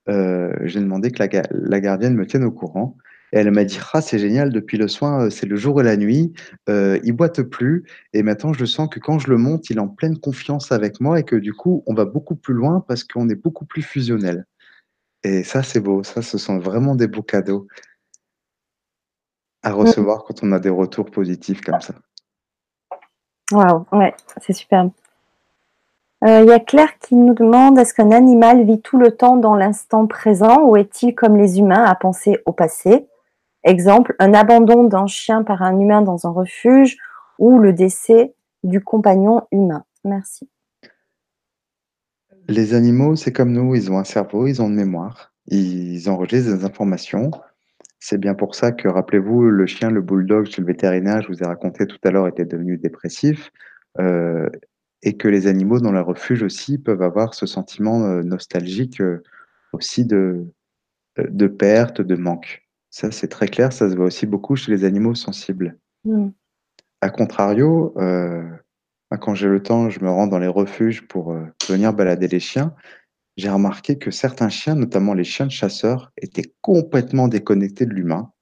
heu, 0.08 0.52
j'ai 0.64 0.80
demandé 0.80 1.10
que 1.10 1.18
la 1.20 1.28
ga 1.28 1.42
la 1.50 1.80
gardienne 1.80 2.14
me 2.14 2.26
tienne 2.26 2.44
au 2.44 2.52
courant 2.52 2.96
et 3.32 3.38
elle 3.38 3.50
m'a 3.50 3.64
dit: 3.64 3.78
«Ah, 3.92 4.00
c'est 4.00 4.18
génial, 4.18 4.52
depuis 4.52 4.78
le 4.78 4.88
soin, 4.88 5.26
heu, 5.26 5.30
c'est 5.30 5.46
le 5.46 5.56
jour 5.56 5.80
et 5.80 5.84
la 5.84 5.96
nuit, 5.98 6.32
heu, 6.70 6.98
il 7.04 7.12
boite 7.12 7.42
plus 7.42 7.84
et 8.14 8.22
maintenant 8.22 8.52
je 8.54 8.64
sens 8.64 8.88
que 8.90 9.00
quand 9.00 9.18
je 9.18 9.28
le 9.30 9.36
monte, 9.36 9.68
il 9.70 9.76
est 9.76 9.80
en 9.80 9.88
pleine 9.88 10.18
confiance 10.18 10.72
avec 10.72 11.00
moi 11.00 11.20
et 11.20 11.24
que 11.24 11.36
du 11.36 11.52
coup, 11.54 11.82
on 11.86 11.94
va 11.94 12.04
beaucoup 12.06 12.36
plus 12.36 12.54
loin 12.54 12.84
parce 12.88 13.04
qu'on 13.04 13.28
est 13.28 13.34
beaucoup 13.34 13.66
plus 13.66 13.82
fusionnels» 13.82 14.46
et 15.24 15.42
ça, 15.44 15.62
c'est 15.62 15.80
beau. 15.80 16.02
Ça, 16.04 16.22
ce 16.22 16.38
sont 16.38 16.58
vraiment 16.58 16.94
des 16.94 17.08
beaux 17.08 17.22
cadeaux 17.22 17.66
à 19.62 19.72
recevoir 19.72 20.24
quand 20.24 20.42
on 20.44 20.52
a 20.52 20.60
des 20.60 20.68
retours 20.70 21.10
positifs 21.10 21.60
comme 21.60 21.80
ça. 21.80 21.94
Waouh, 23.52 23.84
ouais, 23.92 24.14
c'est 24.40 24.52
superbe. 24.52 24.92
Il 26.26 26.46
y 26.46 26.52
a 26.52 26.58
Claire 26.58 26.98
qui 26.98 27.14
nous 27.14 27.34
demande: 27.34 27.78
«Est-ce 27.78 27.94
qu'un 27.94 28.10
animal 28.10 28.64
vit 28.64 28.80
tout 28.80 28.98
le 28.98 29.12
temps 29.12 29.36
dans 29.36 29.54
l'instant 29.54 30.06
présent 30.06 30.64
ou 30.66 30.76
est-il 30.76 31.14
comme 31.14 31.36
les 31.36 31.58
humains 31.58 31.84
à 31.84 31.94
penser 31.94 32.38
au 32.46 32.52
passé?» 32.52 33.06
exemple, 33.64 34.14
un 34.18 34.34
abandon 34.34 34.84
d'un 34.84 35.06
chien 35.06 35.42
par 35.42 35.62
un 35.62 35.78
humain 35.78 36.00
dans 36.02 36.26
un 36.26 36.30
refuge 36.30 36.96
ou 37.38 37.58
le 37.58 37.72
décès 37.72 38.34
du 38.64 38.80
compagnon 38.82 39.42
humain. 39.52 39.84
Merci. 40.04 40.48
Les 42.48 42.74
animaux, 42.74 43.14
c'est 43.14 43.32
comme 43.32 43.52
nous, 43.52 43.74
ils 43.74 43.92
ont 43.92 43.98
un 43.98 44.04
cerveau, 44.04 44.46
ils 44.46 44.62
ont 44.62 44.68
une 44.68 44.74
mémoire, 44.74 45.32
ils 45.48 46.08
enregistrent 46.08 46.56
des 46.56 46.64
informations. 46.64 47.30
C'est 47.98 48.18
bien 48.18 48.34
pour 48.34 48.54
ça 48.54 48.72
que, 48.72 48.88
rappelez-vous, 48.88 49.42
le 49.42 49.66
chien, 49.66 49.90
le 49.90 50.00
bulldog 50.00 50.46
chez 50.46 50.62
le 50.62 50.66
vétérinaire, 50.66 51.20
je 51.22 51.28
vous 51.28 51.42
ai 51.42 51.46
raconté 51.46 51.86
tout 51.86 51.98
à 52.04 52.10
l'heure, 52.10 52.28
était 52.28 52.46
devenu 52.46 52.78
dépressif, 52.78 53.50
heu 54.00 54.50
et 55.02 55.16
que 55.16 55.28
les 55.28 55.46
animaux 55.46 55.80
dans 55.80 55.92
leur 55.92 56.06
refuge 56.06 56.42
aussi 56.42 56.78
peuvent 56.78 57.02
avoir 57.02 57.34
ce 57.34 57.46
sentiment, 57.46 58.06
heu, 58.06 58.22
nostalgique, 58.22 59.00
heu, 59.00 59.22
aussi 59.72 60.04
de, 60.04 60.46
heu, 61.18 61.28
de 61.28 61.46
perte, 61.46 62.00
de 62.00 62.16
manque. 62.16 62.66
Ça, 62.90 63.10
c'est 63.10 63.28
très 63.28 63.48
clair, 63.48 63.72
ça 63.72 63.90
se 63.90 63.96
voit 63.96 64.06
aussi 64.06 64.26
beaucoup 64.26 64.56
chez 64.56 64.72
les 64.72 64.84
animaux 64.84 65.14
sensibles. 65.14 65.78
Mmh. 66.04 66.28
À 67.00 67.10
contrario, 67.10 67.94
quand 69.20 69.34
j'ai 69.34 69.46
le 69.46 69.62
temps, 69.62 69.88
je 69.88 70.00
me 70.00 70.10
rends 70.10 70.26
dans 70.26 70.38
les 70.38 70.48
refuges 70.48 71.06
pour, 71.06 71.36
venir 71.68 71.92
balader 71.92 72.28
les 72.28 72.40
chiens. 72.40 72.74
J'ai 73.36 73.50
remarqué 73.50 73.98
que 73.98 74.10
certains 74.10 74.48
chiens, 74.48 74.74
notamment 74.74 75.14
les 75.14 75.22
chiens 75.22 75.46
de 75.46 75.52
chasseurs, 75.52 76.12
étaient 76.16 76.52
complètement 76.60 77.28
déconnectés 77.28 77.86
de 77.86 77.92
l'humain 77.92 78.32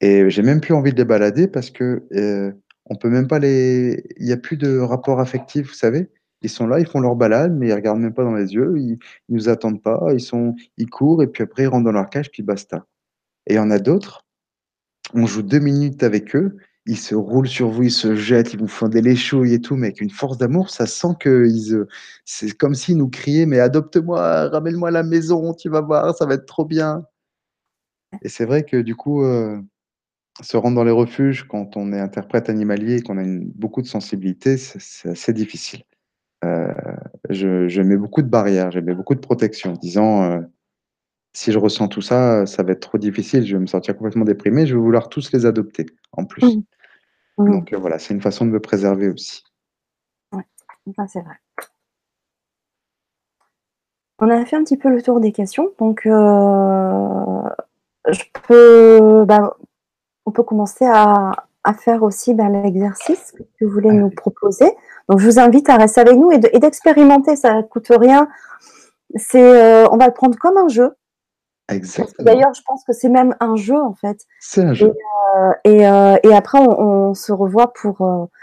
et 0.00 0.30
j'ai 0.30 0.42
même 0.42 0.60
plus 0.60 0.74
envie 0.74 0.92
de 0.92 0.96
les 0.96 1.04
balader 1.04 1.48
parce 1.48 1.70
que, 1.70 2.06
on 2.90 2.96
peut 2.96 3.10
même 3.10 3.28
pas 3.28 3.38
les 3.38 4.04
il 4.18 4.26
y 4.28 4.32
a 4.32 4.36
plus 4.36 4.56
de 4.56 4.78
rapport 4.78 5.20
affectif, 5.20 5.68
vous 5.68 5.74
savez? 5.74 6.10
Ils 6.42 6.50
sont 6.50 6.66
là, 6.68 6.78
ils 6.80 6.86
font 6.86 7.00
leur 7.00 7.16
balade, 7.16 7.52
mais 7.56 7.68
ils 7.68 7.72
regardent 7.74 8.00
même 8.00 8.14
pas 8.14 8.24
dans 8.24 8.34
les 8.34 8.54
yeux, 8.54 8.74
ils 8.78 8.98
ils 9.28 9.34
nous 9.34 9.48
attendent 9.48 9.82
pas, 9.82 10.08
ils 10.14 10.20
sont 10.20 10.54
ils 10.78 10.88
courent 10.90 11.22
et 11.22 11.26
puis 11.28 11.42
après 11.44 11.64
ils 11.64 11.66
rentrent 11.68 11.84
dans 11.84 11.92
leur 11.92 12.10
cage 12.10 12.30
puis 12.30 12.42
basta. 12.42 12.86
Et 13.46 13.54
il 13.54 13.56
y 13.56 13.60
en 13.60 13.70
a 13.70 13.78
d'autres, 13.80 14.26
on 15.14 15.26
joue 15.26 15.42
2 15.42 15.58
minutes 15.60 16.02
avec 16.02 16.34
eux, 16.36 16.56
ils 16.86 16.96
se 16.98 17.14
roulent 17.14 17.48
sur 17.48 17.68
vous, 17.70 17.84
ils 17.84 17.90
se 17.90 18.14
jettent, 18.16 18.54
ils 18.54 18.58
vous 18.60 18.68
font 18.68 18.88
des 18.88 19.02
léchouilles 19.02 19.54
et 19.54 19.60
tout, 19.60 19.76
mais 19.76 19.88
avec 19.88 20.00
une 20.00 20.10
force 20.10 20.38
d'amour, 20.38 20.70
ça 20.70 20.86
sent 20.86 21.08
qu'ils, 21.20 21.74
heu, 21.74 21.88
c'est 22.24 22.52
comme 22.56 22.74
s'ils 22.74 22.96
nous 22.98 23.08
criaient: 23.10 23.46
«Mais 23.46 23.60
adopte-moi, 23.60 24.48
ramène-moi 24.50 24.88
à 24.90 24.92
la 24.92 25.02
maison, 25.02 25.54
tu 25.54 25.68
vas 25.70 25.80
voir, 25.82 26.14
ça 26.16 26.26
va 26.26 26.34
être 26.34 26.46
trop 26.46 26.64
bien» 26.64 27.04
et 28.22 28.28
c'est 28.28 28.44
vrai 28.46 28.64
que 28.64 28.76
du 28.80 28.94
coup, 28.96 29.22
heu, 29.24 29.62
se 30.42 30.56
rendre 30.56 30.76
dans 30.76 30.84
les 30.84 30.90
refuges 30.92 31.46
quand 31.48 31.76
on 31.76 31.92
est 31.92 32.00
interprète 32.00 32.48
animalier 32.50 32.96
et 32.98 33.02
qu'on 33.02 33.18
a 33.18 33.22
une 33.22 33.44
beaucoup 33.54 33.82
de 33.82 33.86
sensibilité, 33.86 34.56
c'est 34.58 35.10
assez 35.10 35.32
difficile. 35.32 35.82
Heu, 36.44 36.68
je 37.30 37.68
je 37.68 37.82
mets 37.82 37.96
beaucoup 37.98 38.22
de 38.22 38.28
barrières, 38.28 38.70
je 38.72 38.80
mets 38.80 38.94
beaucoup 38.94 39.14
de 39.16 39.20
protections, 39.20 39.74
disant, 39.74 40.24
heu: 40.32 40.46
«Si 41.34 41.52
je 41.52 41.58
ressens 41.58 41.88
tout 41.88 42.02
ça, 42.02 42.46
ça 42.46 42.62
va 42.64 42.72
être 42.72 42.80
trop 42.80 42.98
difficile, 42.98 43.46
je 43.46 43.56
vais 43.56 43.62
me 43.62 43.66
sentir 43.68 43.96
complètement 43.96 44.24
déprimé, 44.26 44.66
je 44.66 44.74
vais 44.76 44.80
vouloir 44.82 45.08
tous 45.10 45.32
les 45.32 45.46
adopter, 45.46 45.86
en 46.12 46.24
plus». 46.26 46.44
Mmh. 46.56 46.62
Mmh. 47.38 47.52
Donc 47.52 47.72
heu, 47.74 47.78
voilà, 47.78 47.98
c'est 48.00 48.14
une 48.14 48.22
façon 48.22 48.46
de 48.46 48.52
me 48.52 48.60
préserver 48.60 49.08
aussi. 49.10 49.44
Ouais, 50.32 50.44
ça 50.96 51.06
c'est 51.08 51.20
vrai. 51.22 51.36
On 54.20 54.30
a 54.30 54.44
fait 54.44 54.56
un 54.56 54.64
petit 54.64 54.76
peu 54.76 54.88
le 54.90 55.00
tour 55.02 55.20
des 55.20 55.30
questions, 55.32 55.70
donc 55.78 56.00
je 56.04 56.10
peux, 58.48 59.24
bah, 59.26 59.56
on 60.28 60.30
peut 60.30 60.42
commencer 60.42 60.84
à 60.84 61.32
à 61.64 61.74
faire 61.74 62.02
aussi, 62.02 62.34
bah, 62.34 62.48
l'exercice 62.48 63.32
que 63.32 63.42
tu 63.58 63.66
voulais 63.66 63.90
nous 63.90 64.06
Allez. 64.06 64.14
proposer. 64.14 64.70
Donc 65.08 65.18
je 65.18 65.26
vous 65.26 65.38
invite 65.38 65.68
à 65.68 65.76
rester 65.76 66.00
avec 66.00 66.16
nous 66.16 66.30
et 66.30 66.38
de 66.38 66.48
et 66.52 66.60
d'expérimenter, 66.60 67.34
ça 67.36 67.62
coûte 67.62 67.88
rien. 67.90 68.28
C'est, 69.16 69.42
heu, 69.42 69.86
on 69.90 69.96
va 69.96 70.06
le 70.06 70.12
prendre 70.14 70.38
comme 70.38 70.56
un 70.56 70.68
jeu 70.68 70.94
Exactement. 71.70 72.24
d'ailleurs, 72.24 72.54
je 72.54 72.62
pense 72.66 72.84
que 72.84 72.92
c'est 72.94 73.08
même 73.10 73.34
un 73.40 73.56
jeu, 73.56 73.76
en 73.76 73.94
fait 73.94 74.18
C'est 74.40 74.62
un 74.62 74.72
et 74.72 74.74
jeu. 74.76 74.92
heu 75.36 75.52
et 75.64 75.86
heu 75.86 76.16
et 76.22 76.34
après 76.34 76.58
on 76.60 76.80
on 77.10 77.14
se 77.14 77.32
revoit 77.32 77.72
pour, 77.74 77.96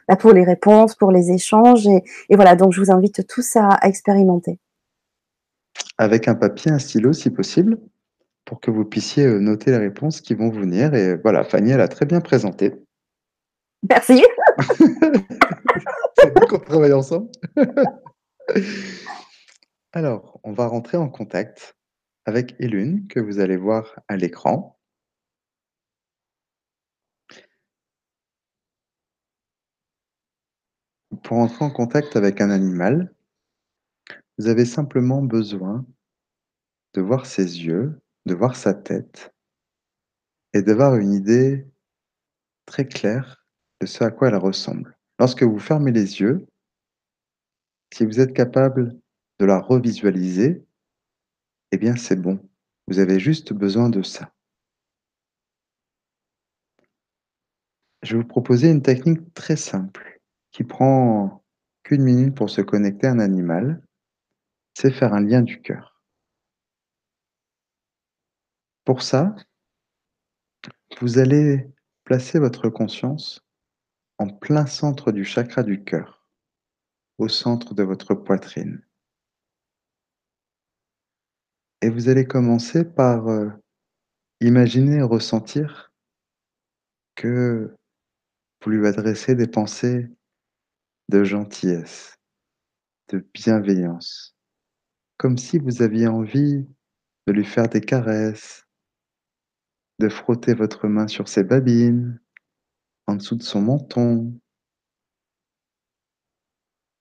bah, 0.07 0.15
pour 0.15 0.31
les 0.33 0.43
réponses, 0.43 0.95
pour 0.95 1.11
les 1.11 1.31
échanges 1.31 1.87
et 1.87 2.03
et 2.29 2.35
voilà, 2.35 2.55
donc 2.55 2.73
je 2.73 2.81
vous 2.81 2.91
invite 2.91 3.25
tous 3.27 3.55
à 3.55 3.67
à 3.69 3.87
expérimenter. 3.87 4.59
Avec 5.97 6.27
un 6.27 6.35
papier, 6.35 6.71
un 6.71 6.79
stylo 6.79 7.13
si 7.13 7.29
possible, 7.29 7.77
pour 8.45 8.61
que 8.61 8.71
vous 8.71 8.85
puissiez, 8.85 9.25
heu, 9.25 9.39
noter 9.39 9.71
les 9.71 9.77
réponses 9.77 10.21
qui 10.21 10.33
vont 10.35 10.49
venir 10.49 10.93
et 10.93 11.15
voilà, 11.17 11.43
Fanny, 11.43 11.71
elle 11.71 11.81
a 11.81 11.87
très 11.87 12.05
bien 12.05 12.21
présenté. 12.21 12.73
Merci. 13.89 14.23
C'est 16.17 16.33
bien 16.33 16.47
qu'on 16.47 16.59
travaille 16.59 16.93
ensemble. 16.93 17.29
Alors, 19.93 20.39
on 20.43 20.53
va 20.53 20.67
rentrer 20.67 20.97
en 20.97 21.09
contact 21.09 21.75
avec 22.25 22.55
Elune, 22.59 23.07
que 23.07 23.19
vous 23.19 23.39
allez 23.39 23.57
voir 23.57 23.99
à 24.07 24.15
l'écran. 24.17 24.77
Pour 31.23 31.37
entrer 31.37 31.65
en 31.65 31.71
contact 31.71 32.15
avec 32.15 32.41
un 32.41 32.49
animal 32.49 33.15
vous 34.37 34.47
avez 34.47 34.65
simplement 34.65 35.21
besoin 35.21 35.85
de 36.93 37.01
voir 37.01 37.25
ses 37.25 37.63
yeux, 37.65 38.01
de 38.25 38.33
voir 38.33 38.55
sa 38.55 38.73
tête 38.73 39.31
et 40.53 40.61
d'avoir 40.61 40.95
une 40.95 41.13
idée 41.13 41.65
très 42.65 42.85
claire 42.87 43.45
de 43.81 43.87
ce 43.87 44.03
à 44.03 44.11
quoi 44.11 44.29
elle 44.29 44.35
ressemble. 44.37 44.97
Lorsque 45.19 45.43
vous 45.43 45.59
fermez 45.59 45.91
les 45.91 46.21
yeux 46.21 46.45
si 47.93 48.05
vous 48.05 48.19
êtes 48.19 48.33
capable 48.33 48.97
de 49.39 49.45
la 49.45 49.59
revisualiser 49.59 50.65
eh 51.71 51.77
bien, 51.77 51.95
c'est 51.95 52.15
bon. 52.15 52.39
Vous 52.87 52.99
avez 52.99 53.19
juste 53.19 53.53
besoin 53.53 53.89
de 53.89 54.01
ça. 54.01 54.31
Je 58.03 58.15
vais 58.15 58.21
vous 58.21 58.27
proposer 58.27 58.69
une 58.69 58.81
technique 58.81 59.33
très 59.33 59.55
simple, 59.55 60.19
qui 60.51 60.63
prend 60.63 61.43
qu'1 61.83 62.01
minute 62.01 62.35
pour 62.35 62.49
se 62.49 62.61
connecter 62.61 63.07
à 63.07 63.11
un 63.11 63.19
animal, 63.19 63.81
c'est 64.75 64.91
faire 64.91 65.13
un 65.13 65.21
lien 65.21 65.41
du 65.41 65.61
cœur. 65.61 65.94
Pour 68.85 69.01
ça 69.01 69.35
vous 71.01 71.19
allez 71.19 71.67
placer 72.03 72.39
votre 72.39 72.69
conscience 72.69 73.41
en 74.17 74.27
plein 74.29 74.65
centre 74.65 75.11
du 75.11 75.25
chakra 75.25 75.63
du 75.63 75.83
cœur, 75.83 76.27
au 77.17 77.27
centre 77.27 77.73
de 77.73 77.83
votre 77.83 78.15
poitrine. 78.15 78.81
Et 81.81 81.89
vous 81.89 82.09
allez 82.09 82.25
commencer 82.25 82.85
par, 82.85 83.29
heu, 83.29 83.51
imaginer 84.41 84.97
et 84.97 85.01
ressentir 85.01 85.91
que 87.15 87.75
vous 88.63 88.71
lui 88.71 88.87
adressez 88.87 89.35
des 89.35 89.47
pensées 89.47 90.09
de 91.09 91.23
gentillesse, 91.23 92.17
de 93.09 93.25
bienveillance, 93.33 94.35
comme 95.17 95.37
si 95.37 95.59
vous 95.59 95.81
aviez 95.81 96.07
envie 96.07 96.67
de 97.27 97.33
lui 97.33 97.45
faire 97.45 97.69
des 97.69 97.81
caresses 97.81 98.64
de 99.99 100.09
frotter 100.09 100.53
votre 100.53 100.87
main 100.87 101.07
sur 101.07 101.27
ses 101.27 101.43
babines, 101.43 102.19
en 103.07 103.15
dessous 103.15 103.35
de 103.35 103.43
son 103.43 103.61
menton. 103.61 104.39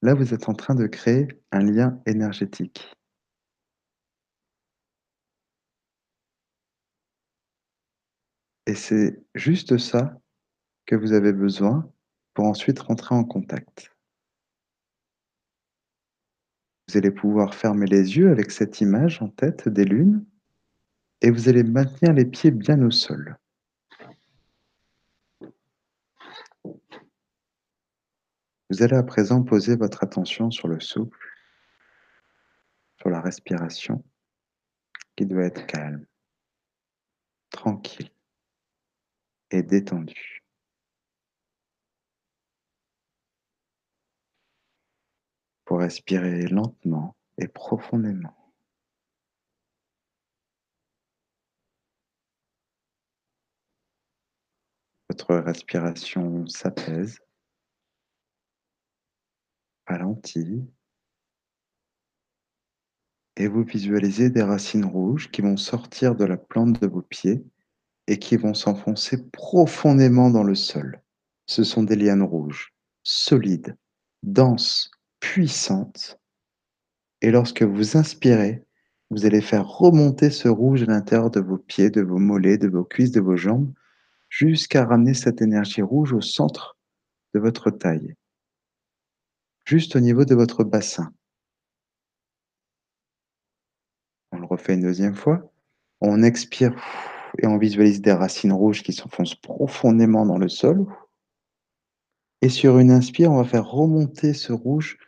Là, 0.03 0.15
vous 0.15 0.35
êtes 0.35 0.49
en 0.49 0.55
train 0.55 0.75
de 0.75 0.87
créer 0.87 1.29
un 1.51 1.61
lien 1.61 2.01
énergétique. 2.07 2.95
Et 8.67 8.75
c'est 8.75 9.23
juste 9.35 9.77
ça 9.79 10.19
que 10.87 10.95
vous 10.95 11.13
avez 11.13 11.33
besoin 11.33 11.91
pour 12.35 12.47
ensuite 12.47 12.81
rentrer 12.81 13.15
en 13.15 13.25
contact. 13.25 13.95
Vous 16.89 16.99
allez 16.99 17.11
pouvoir 17.11 17.55
fermer 17.55 17.87
les 17.87 18.17
yeux 18.17 18.31
avec 18.31 18.51
cette 18.51 18.81
image 18.81 19.23
en 19.23 19.29
tête 19.29 19.69
d'Elune 19.69 20.27
et 21.25 21.31
vous 21.31 21.49
allez 21.49 21.63
maintenir 21.63 22.13
les 22.13 22.27
pieds 22.27 22.51
bien 22.51 22.83
au 22.83 22.91
sol. 22.91 23.39
Vous 28.69 28.83
allez 28.83 28.97
à 28.97 29.03
présent 29.03 29.43
poser 29.43 29.75
votre 29.75 30.05
attention 30.05 30.51
sur 30.51 30.69
le 30.69 30.81
souffle 30.81 31.17
sur 32.99 33.09
la 33.09 33.23
respiration 33.23 34.05
qui 35.17 35.25
doit 35.25 35.45
être 35.45 35.67
calme 35.67 36.05
tranquille 37.49 38.11
et 39.51 39.63
détendue. 39.63 40.45
Pour 45.65 45.79
respirer 45.79 46.49
lentement 46.49 47.17
et 47.39 47.49
profondément. 47.49 48.44
Votre 55.15 55.37
respiration 55.37 56.45
s'apaise 56.49 57.21
ralentit 59.87 60.65
et 63.37 63.47
vous 63.47 63.63
visualisez 63.63 64.29
des 64.31 64.43
racines 64.43 64.85
rouges 64.85 65.31
qui 65.31 65.41
vont 65.41 65.57
sortir 65.57 66.17
de 66.17 66.25
la 66.25 66.37
plante 66.37 66.83
de 66.83 66.89
vos 66.89 67.01
pieds 67.01 67.45
et 68.09 68.19
qui 68.19 68.37
vont 68.37 68.55
s'enfoncer 68.55 69.31
profondément 69.31 70.31
dans 70.31 70.43
le 70.43 70.57
sol. 70.57 71.01
Ce 71.47 71.63
sont 71.63 71.85
des 71.85 71.95
lianes 71.95 72.25
rouges, 72.25 72.75
solides, 73.05 73.77
denses, 74.25 74.91
puissantes 75.21 76.19
et 77.21 77.31
lorsque 77.31 77.63
vous 77.63 77.97
inspirez, 77.97 78.65
vous 79.11 79.27
allez 79.27 79.43
faire 79.43 79.69
remonter 79.69 80.31
ce 80.31 80.49
rouge 80.49 80.83
à 80.83 80.87
l'intérieur 80.87 81.31
de 81.31 81.39
vos 81.39 81.59
pieds, 81.59 81.91
de 81.91 82.03
vos 82.03 82.19
mollets, 82.19 82.59
de 82.59 82.67
vos 82.67 82.83
cuisses, 82.83 83.13
de 83.13 83.21
vos 83.21 83.37
jambes, 83.37 83.73
jusqu'à 84.37 84.85
ramener 84.85 85.15
cette 85.15 85.43
énergie 85.43 85.81
rouge 85.81 86.13
au 86.13 86.21
centre 86.21 86.77
de 87.35 87.39
votre 87.39 87.71
taille. 87.71 88.17
Juste 89.65 89.95
au 89.95 90.01
niveau 90.01 90.25
de 90.25 90.35
votre 90.35 90.65
bassin. 90.65 91.13
On 94.33 94.39
le 94.39 94.47
refait 94.47 94.75
une 94.75 94.91
2e 94.91 95.15
fois. 95.15 95.53
On 96.01 96.25
expire 96.25 96.75
et 97.39 97.47
on 97.47 97.59
visualise 97.59 98.01
des 98.01 98.13
racines 98.13 98.53
rouges 98.53 98.83
qui 98.83 98.93
s'enfoncent 98.93 99.37
profondément 99.37 100.27
dans 100.27 100.39
le 100.39 100.49
sol. 100.49 100.85
Et 102.43 102.49
sur 102.49 102.81
une 102.81 102.91
inspire, 102.91 103.31
on 103.31 103.37
va 103.37 103.49
faire 103.49 103.71
remonter 103.71 104.35
ce 104.35 104.53
rouge 104.53 104.99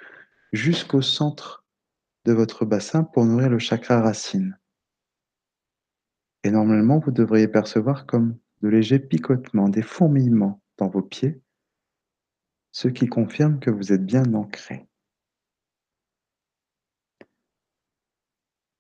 jusqu'au 0.53 1.03
centre 1.03 1.65
de 2.27 2.32
votre 2.32 2.65
bassin 2.65 3.03
pour 3.03 3.24
nourrir 3.24 3.51
le 3.51 3.59
chakra 3.59 4.01
racine. 4.01 4.57
Et 6.44 6.53
normalement, 6.53 7.01
vous 7.01 7.11
devriez 7.11 7.48
percevoir 7.48 8.07
comme 8.07 8.39
de 8.62 8.68
légers 8.68 8.98
picotements, 8.98 9.68
des 9.68 9.82
fourmillements 9.82 10.60
dans 10.78 10.88
vos 10.88 11.02
pieds 11.02 11.40
ce 12.76 12.88
qui 12.88 13.06
confirme 13.06 13.58
que 13.58 13.70
vous 13.70 13.94
êtes 13.94 14.04
bien 14.04 14.34
ancré. 14.34 14.86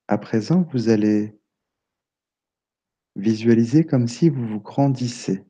À 0.06 0.18
présent, 0.18 0.68
vous 0.70 0.90
allez 0.90 1.34
visualiser 3.14 3.86
comme 3.86 4.06
si 4.06 4.28
vous 4.28 4.46
vous 4.46 4.60
grandissez 4.60 5.46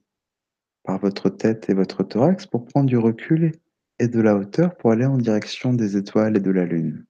par 0.84 1.00
votre 1.00 1.28
tête 1.28 1.68
et 1.68 1.74
votre 1.74 2.04
thorax 2.04 2.46
pour 2.46 2.66
prendre 2.66 2.86
du 2.86 2.96
recul 2.96 3.50
et 3.98 4.06
de 4.06 4.20
la 4.20 4.36
hauteur 4.36 4.76
pour 4.76 4.92
aller 4.92 5.06
en 5.06 5.18
direction 5.18 5.72
des 5.72 5.96
étoiles 5.96 6.36
et 6.36 6.40
de 6.40 6.52
la 6.52 6.66
lune. 6.66 7.04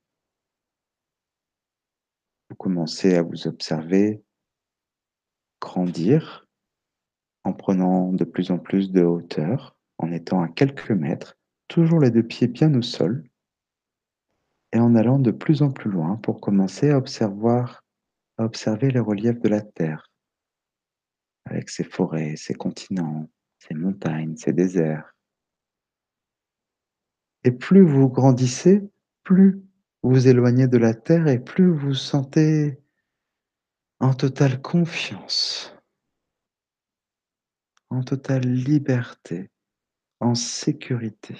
Vous 2.49 2.57
commencez 2.57 3.15
à 3.15 3.21
vous 3.21 3.47
observer 3.47 4.25
grandir 5.61 6.46
en 7.47 7.53
prenant 7.53 8.13
de 8.13 8.25
plus 8.25 8.51
en 8.51 8.59
plus 8.59 8.91
de 8.91 9.03
hauteur, 9.03 9.77
en 9.99 10.11
étant 10.11 10.43
à 10.43 10.49
quelques 10.49 10.91
mètres, 10.91 11.39
toujours 11.69 12.01
les 12.01 12.11
2 12.11 12.25
pieds 12.25 12.49
bien 12.49 12.75
au 12.75 12.83
sol 12.83 13.23
et 14.73 14.81
en 14.81 14.97
allant 14.97 15.21
de 15.21 15.31
plus 15.31 15.63
en 15.63 15.71
plus 15.71 15.89
loin 15.89 16.17
pour 16.17 16.41
commencer 16.41 16.91
à 16.91 16.99
observer 16.99 18.91
les 18.91 18.99
reliefs 18.99 19.39
de 19.39 19.49
la 19.49 19.61
terre 19.61 20.11
avec 21.45 21.71
ses 21.71 21.85
forêts, 21.85 22.35
ses 22.35 22.55
continents, 22.55 23.31
ses 23.61 23.75
montagnes, 23.75 24.37
ses 24.37 24.53
déserts. 24.53 25.15
Et 27.45 27.53
plus 27.53 27.87
vous 27.87 28.09
grandissez, 28.09 28.83
plus 29.23 29.63
vous 30.03 30.11
vous 30.11 30.27
éloignez 30.27 30.67
de 30.67 30.79
la 30.79 30.95
terre 30.95 31.29
et 31.29 31.39
plus 31.39 31.71
vous 31.71 31.95
sentez 31.95 32.81
en 34.01 34.15
totale 34.15 34.61
confiance 34.61 35.76
en 37.91 38.03
totale 38.03 38.43
liberté, 38.43 39.51
en 40.21 40.35
sécurité. 40.35 41.37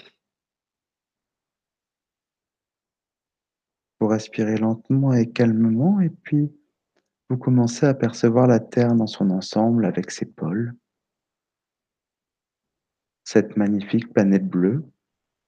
Vous 3.99 4.07
respirez 4.07 4.57
lentement 4.57 5.13
et 5.13 5.29
calmement 5.29 5.99
et 6.01 6.09
puis 6.09 6.51
vous 7.29 7.37
commencez 7.37 7.85
à 7.85 7.93
percevoir 7.93 8.47
la 8.47 8.59
Terre 8.59 8.95
dans 8.95 9.07
son 9.07 9.31
ensemble 9.31 9.85
avec 9.85 10.11
ses 10.11 10.25
pôles, 10.25 10.75
cette 13.23 13.57
magnifique 13.57 14.13
planète 14.13 14.47
bleue 14.47 14.85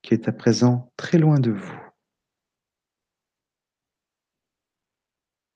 qui 0.02 0.14
est 0.14 0.28
à 0.28 0.32
présent 0.32 0.92
très 0.98 1.18
loin 1.18 1.40
de 1.40 1.52
vous. 1.52 1.80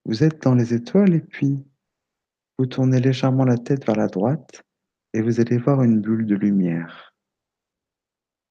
Vous 0.05 0.23
êtes 0.23 0.41
dans 0.43 0.53
les 0.53 0.73
étoiles 0.73 1.13
et 1.13 1.21
puis 1.21 1.65
vous 2.57 2.65
tournez 2.65 2.99
légèrement 2.99 3.45
la 3.45 3.57
tête 3.57 3.85
vers 3.85 3.95
la 3.95 4.07
droite 4.07 4.63
et 5.13 5.21
vous 5.21 5.39
allez 5.39 5.57
voir 5.57 5.83
une 5.83 6.01
bulle 6.01 6.25
de 6.25 6.35
lumière. 6.35 7.13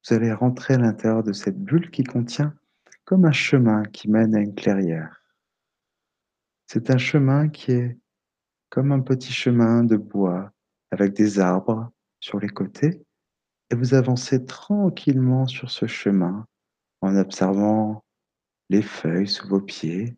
Vous 0.05 0.15
allez 0.15 0.33
rentrer 0.33 0.75
à 0.75 0.77
l'intérieur 0.77 1.23
de 1.23 1.33
cette 1.33 1.59
bulle 1.59 1.91
qui 1.91 2.03
contient 2.03 2.55
comme 3.05 3.25
un 3.25 3.33
chemin 3.33 3.83
qui 3.83 4.09
mène 4.09 4.35
à 4.35 4.39
une 4.39 4.55
clairière. 4.55 5.21
C'est 6.67 6.89
un 6.89 6.97
chemin 6.97 7.49
qui 7.49 7.71
est 7.71 7.97
comme 8.69 8.91
un 8.91 9.01
petit 9.01 9.33
chemin 9.33 9.83
de 9.83 9.97
bois 9.97 10.51
avec 10.91 11.13
des 11.13 11.39
arbres 11.39 11.91
sur 12.19 12.39
les 12.39 12.49
côtés 12.49 13.05
et 13.69 13.75
vous 13.75 13.93
avancez 13.93 14.45
tranquillement 14.45 15.45
sur 15.47 15.69
ce 15.69 15.85
chemin 15.85 16.47
en 17.01 17.15
observant 17.17 18.03
les 18.69 18.81
feuilles 18.81 19.27
sous 19.27 19.47
vos 19.47 19.61
pieds 19.61 20.15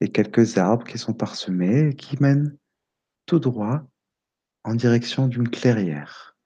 et 0.00 0.10
quelques 0.10 0.58
arbres 0.58 0.86
qui 0.86 0.98
sont 0.98 1.14
parsemés 1.14 1.88
et 1.88 1.94
qui 1.94 2.20
mènent 2.20 2.56
tout 3.26 3.38
droit 3.38 3.89
en 4.64 4.74
direction 4.74 5.26
d'une 5.26 5.48
clairière. 5.48 6.36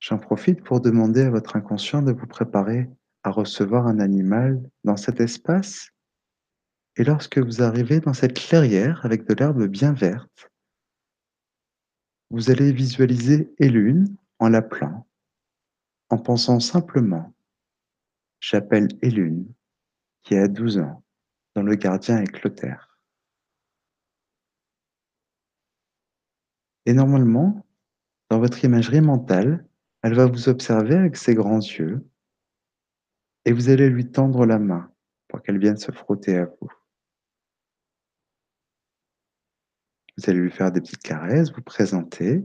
J'en 0.00 0.18
profite 0.18 0.62
pour 0.64 0.80
demander 0.80 1.22
à 1.22 1.30
votre 1.30 1.56
inconscient 1.56 2.02
de 2.02 2.12
vous 2.12 2.26
préparer 2.26 2.88
à 3.22 3.30
recevoir 3.30 3.86
un 3.86 4.00
animal 4.00 4.60
dans 4.82 4.96
cet 4.96 5.20
espace. 5.20 5.90
Et 6.96 7.04
lorsque 7.04 7.38
vous 7.38 7.62
arrivez 7.62 8.00
dans 8.00 8.14
cette 8.14 8.34
clairière 8.34 9.04
avec 9.04 9.26
de 9.28 9.34
l'herbe 9.34 9.66
bien 9.66 9.92
verte, 9.92 10.50
vous 12.30 12.50
allez 12.50 12.72
visualiser 12.72 13.52
Elune 13.58 14.16
en 14.38 14.48
l'appelant, 14.48 15.06
en 16.08 16.18
pensant 16.18 16.60
simplement 16.60 17.34
J'appelle 18.40 18.88
Elune, 19.02 19.52
qui 20.22 20.34
a 20.34 20.48
12 20.48 20.78
ans, 20.78 21.04
dont 21.54 21.62
le 21.62 21.74
gardien 21.74 22.22
est 22.22 22.26
Clotaire. 22.26 22.98
Et 26.86 26.92
normalement, 26.92 27.66
dans 28.30 28.38
votre 28.38 28.64
imagerie 28.64 29.00
mentale, 29.00 29.66
elle 30.02 30.14
va 30.14 30.26
vous 30.26 30.48
observer 30.48 30.94
avec 30.94 31.16
ses 31.16 31.34
grands 31.34 31.58
yeux 31.58 32.04
et 33.44 33.52
vous 33.52 33.68
allez 33.68 33.88
lui 33.88 34.10
tendre 34.10 34.46
la 34.46 34.58
main 34.58 34.92
pour 35.28 35.42
qu'elle 35.42 35.58
vienne 35.58 35.76
se 35.76 35.92
frotter 35.92 36.36
à 36.36 36.46
vous. 36.46 36.70
Vous 40.16 40.28
allez 40.28 40.40
lui 40.40 40.50
faire 40.50 40.70
des 40.70 40.80
petites 40.80 41.02
caresses, 41.02 41.52
vous 41.52 41.62
présenter. 41.62 42.44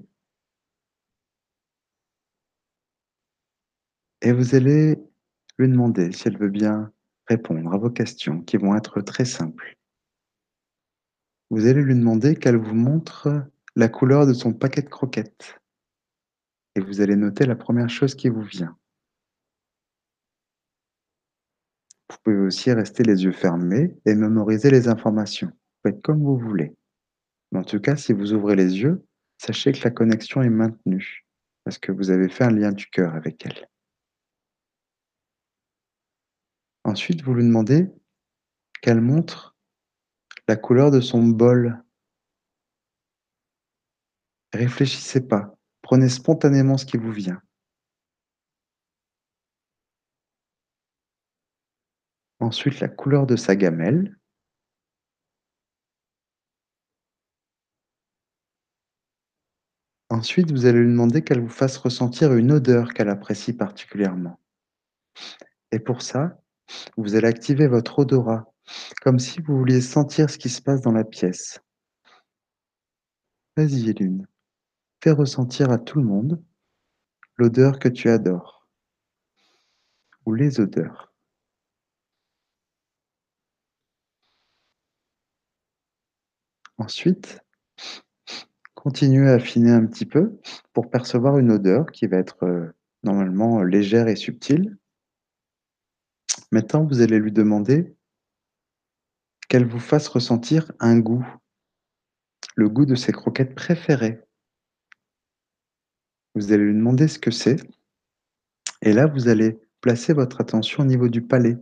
Et 4.21 4.31
vous 4.31 4.55
allez 4.55 4.97
lui 5.57 5.67
demander 5.67 6.11
si 6.11 6.27
elle 6.27 6.37
veut 6.37 6.49
bien 6.49 6.93
répondre 7.27 7.73
à 7.73 7.77
vos 7.77 7.89
questions 7.89 8.41
qui 8.41 8.57
vont 8.57 8.75
être 8.75 9.01
très 9.01 9.25
simples. 9.25 9.75
Vous 11.49 11.67
allez 11.67 11.81
lui 11.81 11.95
demander 11.95 12.35
qu'elle 12.35 12.57
vous 12.57 12.75
montre 12.75 13.45
la 13.75 13.87
couleur 13.89 14.25
de 14.25 14.33
son 14.33 14.53
paquet 14.53 14.81
de 14.81 14.89
croquettes. 14.89 15.59
Et 16.75 16.81
vous 16.81 17.01
allez 17.01 17.15
noter 17.15 17.45
la 17.45 17.55
première 17.55 17.89
chose 17.89 18.15
qui 18.15 18.29
vous 18.29 18.41
vient. 18.41 18.77
Vous 22.09 22.17
pouvez 22.23 22.37
aussi 22.37 22.71
rester 22.71 23.03
les 23.03 23.23
yeux 23.23 23.31
fermés 23.31 23.95
et 24.05 24.15
mémoriser 24.15 24.69
les 24.69 24.87
informations. 24.87 25.51
Faites 25.83 26.01
comme 26.01 26.23
vous 26.23 26.37
voulez. 26.37 26.75
Mais 27.51 27.59
en 27.59 27.63
tout 27.63 27.79
cas, 27.79 27.95
si 27.95 28.13
vous 28.13 28.33
ouvrez 28.33 28.55
les 28.55 28.79
yeux, 28.79 29.05
sachez 29.37 29.71
que 29.71 29.83
la 29.83 29.91
connexion 29.91 30.41
est 30.41 30.49
maintenue 30.49 31.25
parce 31.63 31.79
que 31.79 31.91
vous 31.91 32.11
avez 32.11 32.29
fait 32.29 32.43
un 32.45 32.51
lien 32.51 32.71
du 32.71 32.85
cœur 32.87 33.15
avec 33.15 33.45
elle. 33.45 33.67
Ensuite, 36.85 37.23
vous 37.23 37.33
lui 37.33 37.43
demandez 37.43 37.91
qu'elle 38.83 39.01
montre 39.01 39.55
la 40.47 40.55
couleur 40.55 40.91
de 40.91 41.01
son 41.01 41.23
bol. 41.23 41.83
Réfléchissez 44.53 45.27
pas, 45.27 45.57
prenez 45.81 46.09
spontanément 46.09 46.77
ce 46.77 46.85
qui 46.85 46.97
vous 46.97 47.11
vient. 47.11 47.41
Ensuite, 52.39 52.79
la 52.79 52.87
couleur 52.87 53.25
de 53.25 53.35
sa 53.35 53.55
gamelle. 53.55 54.15
Ensuite, 60.11 60.51
vous 60.51 60.67
allez 60.67 60.81
lui 60.81 60.91
demander 60.91 61.23
qu'elle 61.23 61.41
vous 61.41 61.49
fasse 61.49 61.77
ressentir 61.77 62.35
une 62.35 62.51
odeur 62.51 62.93
qu'elle 62.93 63.09
apprécie 63.09 63.53
particulièrement. 63.53 64.39
Et 65.71 65.79
pour 65.79 66.03
ça, 66.03 66.44
vous 66.97 67.15
allez 67.15 67.27
activer 67.27 67.67
votre 67.67 67.99
odorat, 67.99 68.51
comme 69.01 69.19
si 69.19 69.41
vous 69.41 69.57
vouliez 69.57 69.81
sentir 69.81 70.29
ce 70.29 70.37
qui 70.37 70.49
se 70.49 70.61
passe 70.61 70.81
dans 70.81 70.91
la 70.91 71.03
pièce. 71.03 71.61
Vas-y, 73.57 73.93
Lune, 73.93 74.27
fais 75.01 75.11
ressentir 75.11 75.71
à 75.71 75.77
tout 75.77 75.99
le 75.99 76.05
monde 76.05 76.43
l'odeur 77.37 77.79
que 77.79 77.89
tu 77.89 78.09
adores, 78.09 78.67
ou 80.25 80.33
les 80.33 80.59
odeurs. 80.59 81.13
Ensuite, 86.77 87.39
continuez 88.73 89.29
à 89.29 89.35
affiner 89.35 89.71
un 89.71 89.85
petit 89.85 90.05
peu 90.05 90.37
pour 90.73 90.89
percevoir 90.89 91.37
une 91.37 91.51
odeur 91.51 91.85
qui 91.91 92.05
va 92.07 92.17
être 92.17 92.43
euh, 92.43 92.73
normalement 93.03 93.63
légère 93.63 94.07
et 94.07 94.15
subtile. 94.15 94.77
Maintenant, 96.55 96.85
vous 96.85 97.01
allez 97.01 97.19
lui 97.19 97.33
demander 97.33 97.93
qu'elle 99.49 99.65
vous 99.65 99.81
fasse 99.81 100.07
ressentir 100.07 100.71
un 100.79 100.97
goût, 100.99 101.27
le 102.55 102.69
goût 102.69 102.85
de 102.85 102.95
ses 102.95 103.11
croquettes 103.11 103.55
préférées. 103.55 104.23
Vous 106.33 106.53
allez 106.53 106.63
lui 106.63 106.73
demander 106.73 107.09
ce 107.09 107.19
que 107.19 107.29
c'est. 107.29 107.57
Et 108.81 108.93
là, 108.93 109.05
vous 109.05 109.27
allez 109.27 109.59
placer 109.81 110.13
votre 110.13 110.39
attention 110.39 110.83
au 110.83 110.85
niveau 110.85 111.09
du 111.09 111.21
palais. 111.21 111.57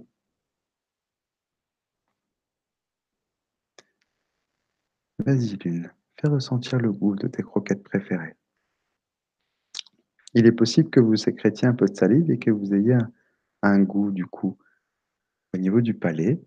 Vas-y, 5.25 5.57
Lune, 5.65 5.91
fais 6.21 6.27
ressentir 6.27 6.77
le 6.77 6.91
goût 6.91 7.15
de 7.15 7.27
tes 7.27 7.41
croquettes 7.41 7.83
préférées. 7.83 8.35
Il 10.35 10.45
est 10.45 10.51
possible 10.51 10.91
que 10.91 10.99
vous 10.99 11.15
sécrétiez 11.15 11.67
un 11.67 11.73
peu 11.73 11.87
de 11.87 11.95
salive 11.95 12.29
et 12.29 12.37
que 12.37 12.51
vous 12.51 12.75
ayez 12.75 12.93
un, 12.93 13.11
un 13.63 13.79
goût, 13.79 14.11
du 14.11 14.27
coup, 14.27 14.59
au 15.53 15.57
niveau 15.57 15.81
du 15.81 15.93
palais. 15.93 16.41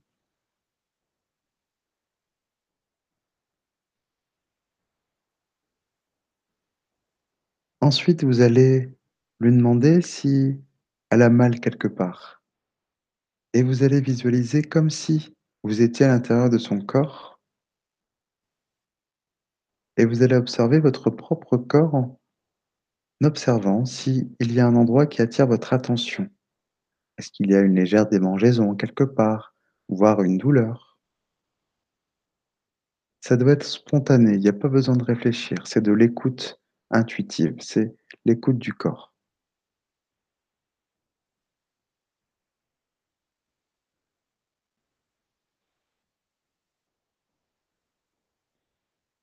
Ensuite, 7.81 8.25
vous 8.25 8.41
allez 8.41 8.91
lui 9.41 9.53
demander 9.53 10.03
si 10.03 10.61
elle 11.11 11.23
a 11.23 11.31
mal 11.31 11.61
quelque 11.61 11.89
part. 11.89 12.43
Et 13.55 13.63
vous 13.63 13.83
allez 13.83 14.01
visualiser 14.01 14.63
comme 14.63 14.91
si 14.91 15.35
vous 15.63 15.83
étiez 15.83 16.07
à 16.07 16.09
l'intérieur 16.09 16.51
de 16.51 16.59
son 16.59 16.81
corps 16.81 17.41
et 19.97 20.05
vous 20.05 20.23
allez 20.23 20.37
observer 20.37 20.79
votre 20.79 21.11
propre 21.11 21.57
corps 21.57 21.95
en 21.95 22.19
observant 23.23 23.85
s'il 23.85 24.29
y 24.41 24.61
a 24.61 24.67
un 24.67 24.77
endroit 24.77 25.07
qui 25.07 25.23
attire 25.23 25.47
votre 25.47 25.73
attention. 25.73 26.29
Est-ce 27.19 27.31
qu'il 27.31 27.51
y 27.51 27.55
a 27.55 27.61
une 27.61 27.75
légère 27.75 28.07
démangeaison 28.09 28.75
quelque 28.75 29.05
part, 29.05 29.55
voire 29.89 30.23
une 30.23 30.39
douleur? 30.39 30.99
Ça 33.21 33.37
doit 33.37 33.53
être 33.53 33.63
spontané, 33.67 34.33
il 34.37 34.41
n'y 34.41 34.49
a 34.49 34.55
pas 34.55 34.69
besoin 34.69 34.97
de 34.97 35.05
réfléchir, 35.05 35.67
c'est 35.67 35.83
de 35.83 35.93
l'écoute 35.93 36.59
intuitive, 36.91 37.57
c'est 37.61 37.95
l'écoute 38.25 38.57
du 38.59 38.73
corps. 38.73 39.13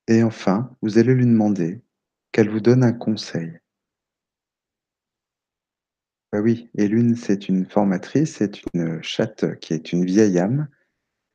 Et 0.08 0.22
enfin, 0.22 0.74
vous 0.80 0.96
allez 0.96 1.12
lui 1.14 1.26
demander 1.26 1.82
qu'elle 2.32 2.48
vous 2.48 2.60
donne 2.60 2.84
un 2.84 2.92
conseil. 2.94 3.58
Bah 6.34 6.40
oui, 6.40 6.68
et 6.76 6.88
l'une, 6.88 7.14
c'est 7.14 7.48
une 7.48 7.64
formatrice, 7.64 8.38
c'est 8.38 8.60
une 8.74 9.00
chatte 9.04 9.56
qui 9.60 9.72
est 9.72 9.92
une 9.92 10.04
vieille 10.04 10.40
âme. 10.40 10.66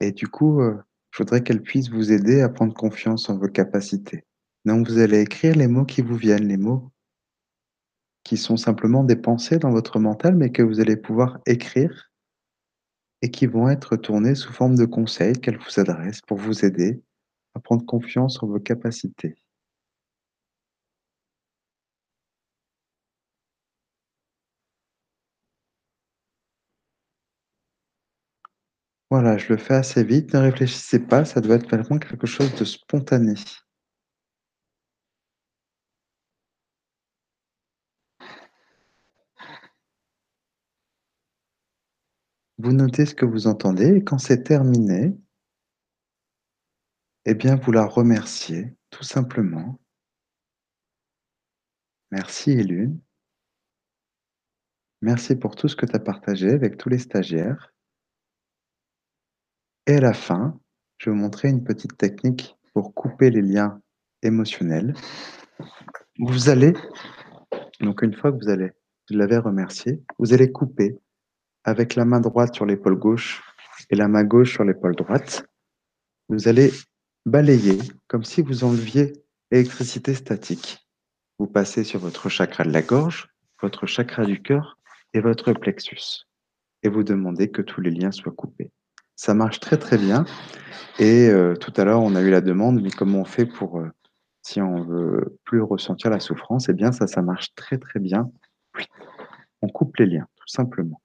Et 0.01 0.11
du 0.11 0.27
coup, 0.27 0.59
euh, 0.59 0.76
je 1.11 1.19
voudrais 1.19 1.41
qu'elle 1.41 1.61
puisse 1.61 1.89
vous 1.89 2.11
aider 2.11 2.41
à 2.41 2.49
prendre 2.49 2.73
confiance 2.73 3.30
en 3.30 3.38
vos 3.38 3.47
capacités. 3.47 4.26
Donc, 4.65 4.89
vous 4.89 4.97
allez 4.97 5.21
écrire 5.21 5.55
les 5.55 5.69
mots 5.69 5.85
qui 5.85 6.01
vous 6.01 6.17
viennent, 6.17 6.49
les 6.49 6.57
mots 6.57 6.91
qui 8.26 8.35
sont 8.35 8.57
simplement 8.57 9.05
des 9.05 9.15
pensées 9.15 9.57
dans 9.57 9.71
votre 9.71 9.99
mental, 9.99 10.35
mais 10.35 10.51
que 10.51 10.63
vous 10.63 10.81
allez 10.81 10.97
pouvoir 10.97 11.39
écrire 11.45 12.11
et 13.21 13.31
qui 13.31 13.45
vont 13.45 13.69
être 13.69 13.95
tournés 13.95 14.35
sous 14.35 14.51
forme 14.51 14.76
de 14.76 14.84
conseils 14.84 15.39
qu'elle 15.39 15.59
vous 15.59 15.80
adresse 15.80 16.19
pour 16.27 16.38
vous 16.38 16.65
aider 16.65 17.01
à 17.55 17.61
prendre 17.61 17.85
confiance 17.85 18.43
en 18.43 18.47
vos 18.47 18.59
capacités. 18.59 19.38
Voilà, 29.11 29.38
je 29.38 29.49
le 29.49 29.57
fais 29.57 29.73
assez 29.76 30.03
vite, 30.03 30.34
ne 30.34 30.40
réfléchissez 30.40 30.99
pas, 30.99 31.26
ça 31.26 31.41
doit 31.41 31.56
être 31.56 31.68
vraiment 31.69 31.98
quelque 31.99 32.27
chose 32.27 32.53
de 32.56 32.64
spontané. 32.65 33.34
Vous 42.60 42.72
notez 42.73 43.06
ce 43.07 43.15
que 43.15 43.26
vous 43.26 43.48
entendez 43.48 43.95
et 43.98 44.03
quand 44.03 44.19
c'est 44.19 44.44
terminé, 44.44 45.18
eh 47.26 47.34
bien, 47.34 47.56
vous 47.56 47.72
la 47.72 47.86
remerciez, 47.86 48.76
tout 48.91 49.03
simplement. 49.03 49.80
Merci 52.11 52.52
Élune. 52.52 52.99
Merci 55.02 55.36
pour 55.36 55.56
tout 55.56 55.68
ce 55.68 55.76
que 55.76 55.86
tu 55.86 55.95
as 55.95 55.99
partagé 55.99 56.49
avec 56.49 56.77
tous 56.77 56.90
les 56.90 56.99
stagiaires. 56.99 57.73
Et 59.89 59.95
à 59.95 60.01
la 60.01 60.13
fin, 60.13 60.55
je 60.99 61.09
vais 61.09 61.15
vous 61.15 61.19
montrer 61.23 61.49
une 61.49 61.63
petite 61.63 61.97
technique 61.97 62.55
pour 62.75 62.93
couper 62.93 63.31
les 63.31 63.41
liens 63.41 63.81
émotionnels. 64.21 64.93
Vous 66.19 66.49
allez, 66.49 66.73
donc 67.79 68.03
une 68.03 68.13
fois 68.13 68.31
que 68.31 68.37
vous 68.37 68.49
allez, 68.49 68.69
vous 69.09 69.17
l'avez 69.17 69.39
remercié, 69.39 70.03
vous 70.19 70.31
allez 70.31 70.51
couper 70.51 70.99
avec 71.63 71.95
la 71.95 72.05
main 72.05 72.19
droite 72.19 72.53
sur 72.53 72.67
l'épaule 72.67 72.99
gauche 72.99 73.41
et 73.89 73.95
la 73.95 74.07
main 74.07 74.23
gauche 74.23 74.53
sur 74.53 74.63
l'épaule 74.63 74.95
droite. 74.95 75.47
Vous 76.27 76.47
allez 76.47 76.71
balayer 77.25 77.79
comme 78.07 78.23
si 78.23 78.43
vous 78.43 78.63
enleviez 78.63 79.13
l'électricité 79.49 80.13
statique. 80.13 80.87
Vous 81.39 81.47
passez 81.47 81.83
sur 81.83 81.99
votre 81.99 82.29
chakra 82.29 82.63
de 82.63 82.71
la 82.71 82.83
gorge, 82.83 83.27
votre 83.59 83.87
chakra 83.87 84.23
du 84.23 84.39
cœur 84.39 84.77
et 85.15 85.19
votre 85.19 85.51
plexus. 85.53 86.27
Et 86.83 86.89
vous 86.89 87.01
demandez 87.01 87.49
que 87.49 87.63
tous 87.63 87.81
les 87.81 87.89
liens 87.89 88.11
soient 88.11 88.31
coupés. 88.33 88.71
Ça 89.19 89.33
marche 89.33 89.59
très 89.59 89.75
très 89.75 89.97
bien. 89.97 90.23
Et 90.97 91.27
euh, 91.27 91.53
tout 91.53 91.73
à 91.75 91.83
l'heure, 91.83 92.01
on 92.01 92.15
a 92.15 92.21
eu 92.21 92.29
la 92.29 92.39
demande, 92.39 92.81
mais 92.81 92.89
comment 92.89 93.19
on 93.19 93.25
fait 93.25 93.45
pour, 93.45 93.79
euh, 93.79 93.91
si 94.43 94.61
on 94.61 94.81
veut 94.81 95.37
plus 95.43 95.61
ressentir 95.61 96.09
la 96.09 96.21
souffrance? 96.21 96.69
Eh 96.69 96.73
bien, 96.73 96.93
ça, 96.93 97.05
ça 97.05 97.21
marche 97.21 97.53
très 97.53 97.77
très 97.77 97.99
bien. 97.99 98.31
On 99.61 99.67
coupe 99.67 99.97
les 99.97 100.05
liens, 100.05 100.25
tout 100.37 100.47
simplement. 100.47 101.01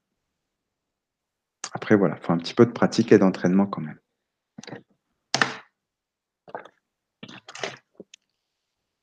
Après, 1.73 1.97
voilà, 1.97 2.16
il 2.20 2.24
faut 2.24 2.32
un 2.32 2.39
petit 2.39 2.55
peu 2.55 2.66
de 2.66 2.70
pratique 2.70 3.11
et 3.11 3.19
d'entraînement 3.19 3.66
quand 3.66 3.82
même. 3.82 3.99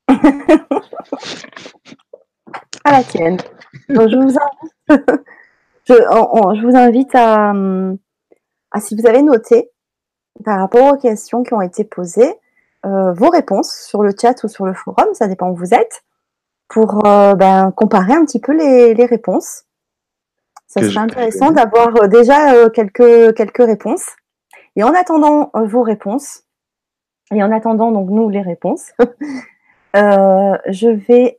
à 2.86 2.92
la 2.94 3.04
tienne. 3.04 3.36
je, 3.90 4.16
vous 4.16 4.38
invite, 4.40 4.72
je, 5.90 6.66
vous 6.66 6.78
invite 6.78 7.14
à, 7.14 7.54
si 8.80 8.96
vous 8.96 9.08
avez 9.08 9.22
noté, 9.22 9.70
par 10.46 10.60
rapport 10.60 10.94
aux 10.94 10.98
questions 10.98 11.44
qui 11.44 11.54
ont 11.54 11.62
été 11.62 11.84
posées, 11.84 12.34
euh, 12.86 13.14
vos 13.14 13.30
réponses 13.30 13.86
sur 13.88 14.02
le 14.02 14.12
chat 14.20 14.44
ou 14.44 14.48
sur 14.48 14.66
le 14.66 14.74
forum, 14.74 15.14
ça 15.14 15.28
dépend 15.28 15.50
où 15.50 15.56
vous 15.56 15.74
êtes, 15.74 16.04
pour 16.68 17.06
euh, 17.06 17.36
ben, 17.36 17.72
comparer 17.72 18.14
un 18.14 18.26
petit 18.26 18.40
peu 18.40 18.54
les, 18.54 19.06
réponses. 19.06 19.66
Ça 20.68 20.82
serait 20.82 21.00
intéressant 21.00 21.52
d'avoir 21.52 21.96
euh, 22.02 22.08
déjà 22.08 22.70
quelques, 22.70 23.36
quelques 23.36 23.64
réponses. 23.64 24.06
Et 24.78 24.84
en 24.84 24.94
attendant 24.94 25.52
vos 25.54 25.84
réponses, 25.84 26.44
et 27.34 27.44
en 27.44 27.52
attendant 27.52 27.92
donc 27.92 28.10
nous 28.10 28.30
les 28.30 28.42
réponses, 28.42 28.94
je 29.94 30.88
vais 30.88 31.38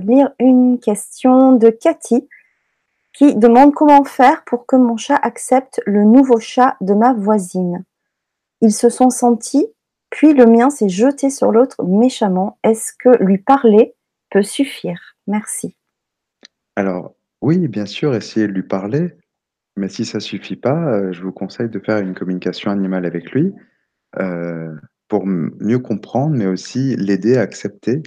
lire 0.00 0.30
une 0.38 0.78
question 0.80 1.52
de 1.52 1.68
Cathy 1.68 2.26
qui 3.20 3.36
demande 3.36 3.74
comment 3.74 4.02
faire 4.02 4.44
pour 4.46 4.64
que 4.64 4.76
mon 4.76 4.96
chat 4.96 5.18
accepte 5.20 5.82
le 5.84 6.04
nouveau 6.04 6.40
chat 6.40 6.78
de 6.80 6.94
ma 6.94 7.12
voisine. 7.12 7.84
Ils 8.62 8.72
se 8.72 8.88
sont 8.88 9.10
sentis, 9.10 9.66
puis 10.08 10.32
le 10.32 10.46
mien 10.46 10.70
s'est 10.70 10.88
jeté 10.88 11.28
sur 11.28 11.52
l'autre 11.52 11.84
méchamment. 11.84 12.58
Est-ce 12.64 12.94
que 12.98 13.22
lui 13.22 13.36
parler 13.36 13.94
peut 14.30 14.42
suffire? 14.42 15.16
Merci. 15.26 15.76
Alors, 16.76 17.14
oui, 17.42 17.68
bien 17.68 17.84
sûr, 17.84 18.14
essayez 18.14 18.46
de 18.46 18.52
lui 18.52 18.62
parler, 18.62 19.14
mais 19.76 19.90
si 19.90 20.06
ça 20.06 20.18
suffit 20.18 20.56
pas, 20.56 20.90
euh, 20.90 21.12
je 21.12 21.22
vous 21.22 21.32
conseille 21.32 21.68
de 21.68 21.78
faire 21.78 21.98
une 21.98 22.14
communication 22.14 22.70
animale 22.70 23.04
avec 23.04 23.32
lui 23.32 23.52
euh, 24.18 24.74
pour 25.08 25.26
mieux 25.26 25.78
comprendre, 25.78 26.34
mais 26.38 26.46
aussi 26.46 26.96
l'aider 26.96 27.36
à 27.36 27.42
accepter 27.42 28.02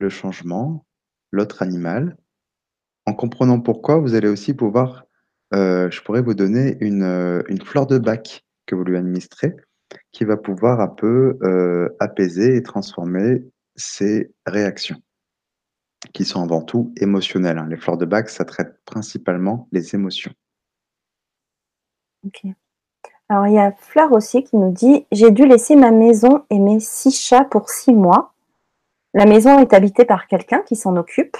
le 0.00 0.08
changement, 0.08 0.84
l'autre 1.30 1.62
animal, 1.62 2.16
en 3.06 3.14
comprenant 3.14 3.60
pourquoi, 3.60 3.98
vous 3.98 4.14
allez 4.14 4.28
aussi 4.28 4.52
pouvoir, 4.52 5.06
euh, 5.54 5.90
je 5.90 6.02
pourrais 6.02 6.22
vous 6.22 6.34
donner 6.34 6.76
une, 6.80 7.04
euh, 7.04 7.42
une, 7.48 7.62
fleur 7.62 7.86
de 7.86 7.98
bac 7.98 8.44
que 8.66 8.74
vous 8.74 8.84
lui 8.84 8.96
administrez, 8.96 9.54
qui 10.12 10.24
va 10.24 10.36
pouvoir 10.36 10.80
un 10.80 10.88
peu 10.88 11.38
euh, 11.42 11.88
apaiser 12.00 12.56
et 12.56 12.62
transformer 12.62 13.44
ses 13.76 14.32
réactions, 14.44 15.00
qui 16.12 16.24
sont 16.24 16.42
avant 16.42 16.62
tout 16.62 16.92
émotionnelles. 17.00 17.58
Hein. 17.58 17.68
Les 17.70 17.76
fleurs 17.76 17.96
de 17.96 18.06
bac, 18.06 18.28
ça 18.28 18.44
traite 18.44 18.76
principalement 18.84 19.68
les 19.70 19.94
émotions. 19.94 20.32
Ok. 22.24 22.42
Alors, 23.28 23.46
il 23.46 23.54
y 23.54 23.58
a 23.58 23.72
Fleur 23.72 24.12
aussi 24.12 24.44
qui 24.44 24.56
nous 24.56 24.72
dit 24.72 25.06
J'ai 25.12 25.30
dû 25.30 25.46
laisser 25.46 25.76
ma 25.76 25.90
maison 25.90 26.44
et 26.50 26.58
mes 26.58 26.80
six 26.80 27.12
chats 27.12 27.44
pour 27.44 27.68
six 27.68 27.92
mois. 27.92 28.32
La 29.14 29.26
maison 29.26 29.58
est 29.58 29.72
habitée 29.72 30.04
par 30.04 30.26
quelqu'un 30.26 30.62
qui 30.62 30.76
s'en 30.76 30.96
occupe. 30.96 31.36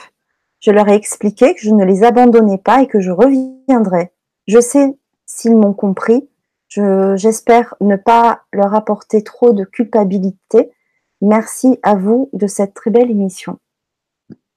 Je 0.60 0.70
leur 0.70 0.88
ai 0.88 0.94
expliqué 0.94 1.54
que 1.54 1.60
je 1.60 1.70
ne 1.70 1.84
les 1.84 2.02
abandonnais 2.02 2.58
pas 2.58 2.82
et 2.82 2.86
que 2.86 3.00
je 3.00 3.10
reviendrais. 3.10 4.12
Je 4.46 4.60
sais 4.60 4.96
s'ils 5.26 5.56
m'ont 5.56 5.74
compris. 5.74 6.28
J'espère 6.68 7.74
ne 7.80 7.96
pas 7.96 8.42
leur 8.52 8.74
apporter 8.74 9.22
trop 9.22 9.52
de 9.52 9.64
culpabilité. 9.64 10.72
Merci 11.20 11.78
à 11.82 11.94
vous 11.94 12.28
de 12.32 12.46
cette 12.46 12.74
très 12.74 12.90
belle 12.90 13.10
émission. 13.10 13.58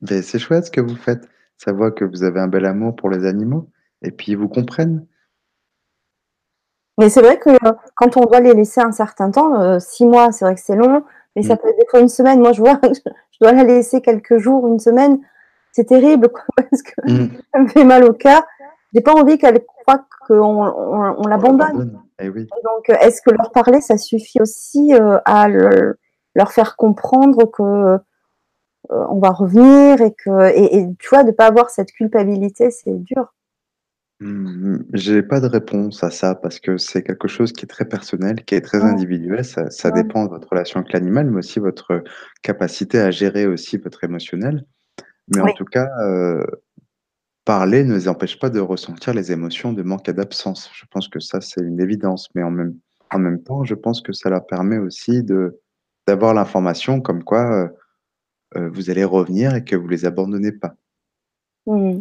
C'est 0.05 0.39
chouette 0.39 0.65
ce 0.65 0.71
que 0.71 0.81
vous 0.81 0.95
faites. 0.95 1.27
Ça 1.57 1.71
voit 1.71 1.91
que 1.91 2.05
vous 2.05 2.23
avez 2.23 2.39
un 2.39 2.47
bel 2.47 2.65
amour 2.65 2.95
pour 2.95 3.09
les 3.09 3.25
animaux 3.25 3.69
et 4.01 4.11
puis 4.11 4.31
ils 4.31 4.37
vous 4.37 4.47
comprennent. 4.47 5.05
Mais 6.97 7.09
c'est 7.09 7.21
vrai 7.21 7.39
que 7.39 7.49
euh, 7.49 7.73
quand 7.95 8.17
on 8.17 8.25
doit 8.25 8.41
les 8.41 8.53
laisser 8.53 8.81
un 8.81 8.91
certain 8.91 9.31
temps, 9.31 9.59
euh, 9.59 9.79
six 9.79 10.05
mois, 10.05 10.31
c'est 10.31 10.43
vrai 10.43 10.55
que 10.55 10.61
c'est 10.61 10.75
long, 10.75 11.03
mais 11.35 11.43
ça 11.43 11.55
mm. 11.55 11.57
peut 11.57 11.69
être 11.69 11.77
des 11.77 11.85
fois 11.89 12.01
une 12.01 12.09
semaine. 12.09 12.39
Moi, 12.39 12.51
je 12.51 12.59
vois, 12.59 12.79
je 12.83 13.37
dois 13.39 13.53
la 13.53 13.63
laisser 13.63 14.01
quelques 14.01 14.37
jours, 14.37 14.67
une 14.67 14.79
semaine 14.79 15.19
c'est 15.71 15.85
terrible 15.85 16.29
parce 16.55 16.81
que 16.81 17.11
mm. 17.11 17.29
ça 17.53 17.59
me 17.59 17.67
fait 17.67 17.83
mal 17.83 18.03
au 18.03 18.13
cœur. 18.13 18.43
J'ai 18.93 19.01
pas 19.01 19.13
envie 19.13 19.37
qu'elle 19.37 19.63
croient 19.63 20.05
qu'on 20.27 20.65
on, 20.65 21.27
l'abandonne. 21.27 22.01
Eh 22.19 22.29
Donc, 22.29 22.89
est-ce 22.89 23.21
que 23.21 23.29
leur 23.31 23.51
parler, 23.51 23.81
ça 23.81 23.97
suffit 23.97 24.41
aussi 24.41 24.93
euh, 24.93 25.19
à 25.25 25.47
leur 25.47 26.51
faire 26.51 26.75
comprendre 26.75 27.45
que 27.51 27.99
euh, 28.91 29.05
on 29.09 29.19
va 29.19 29.29
revenir 29.29 30.01
et 30.01 30.13
que 30.13 30.49
et, 30.55 30.87
tu 30.97 31.09
vois 31.09 31.23
de 31.23 31.31
pas 31.31 31.45
avoir 31.45 31.69
cette 31.69 31.91
culpabilité, 31.91 32.71
c'est 32.71 32.95
dur. 33.03 33.33
Mm, 34.21 34.79
j'ai 34.93 35.21
pas 35.21 35.39
de 35.39 35.47
réponse 35.47 36.03
à 36.03 36.09
ça 36.09 36.35
parce 36.35 36.59
que 36.59 36.77
c'est 36.77 37.03
quelque 37.03 37.27
chose 37.27 37.53
qui 37.53 37.65
est 37.65 37.69
très 37.69 37.85
personnel, 37.85 38.43
qui 38.43 38.55
est 38.55 38.61
très 38.61 38.81
individuel. 38.81 39.45
Ça, 39.45 39.69
ça 39.69 39.91
dépend 39.91 40.25
de 40.25 40.29
votre 40.29 40.49
relation 40.49 40.79
avec 40.79 40.91
l'animal, 40.93 41.29
mais 41.29 41.37
aussi 41.37 41.59
votre 41.59 42.03
capacité 42.41 42.99
à 42.99 43.11
gérer 43.11 43.45
aussi 43.45 43.77
votre 43.77 44.03
émotionnel. 44.03 44.65
Mais 45.35 45.41
en 45.41 45.53
tout 45.53 45.65
cas, 45.65 45.87
euh, 46.01 46.43
parler 47.45 47.83
ne 47.83 47.93
les 47.93 48.07
empêche 48.07 48.39
pas 48.39 48.49
de 48.49 48.59
ressentir 48.59 49.13
les 49.13 49.31
émotions 49.31 49.73
de 49.73 49.83
manque 49.83 50.09
et 50.09 50.13
d'absence. 50.13 50.69
Je 50.73 50.85
pense 50.89 51.07
que 51.07 51.19
ça, 51.19 51.41
c'est 51.41 51.61
une 51.61 51.79
évidence. 51.79 52.29
Mais 52.35 52.43
en 52.43 52.51
même, 52.51 52.77
en 53.11 53.19
même 53.19 53.41
temps, 53.41 53.63
je 53.63 53.75
pense 53.75 54.01
que 54.01 54.13
ça 54.13 54.29
leur 54.29 54.45
permet 54.45 54.77
aussi 54.77 55.23
de, 55.23 55.59
d'avoir 56.07 56.33
l'information 56.33 57.01
comme 57.01 57.23
quoi 57.23 57.51
euh, 57.51 57.67
euh, 58.57 58.69
vous 58.69 58.89
allez 58.89 59.03
revenir 59.03 59.55
et 59.55 59.63
que 59.63 59.75
vous 59.75 59.85
ne 59.85 59.91
les 59.91 60.05
abandonnez 60.05 60.51
pas. 60.51 60.75
Mmh. 61.65 61.99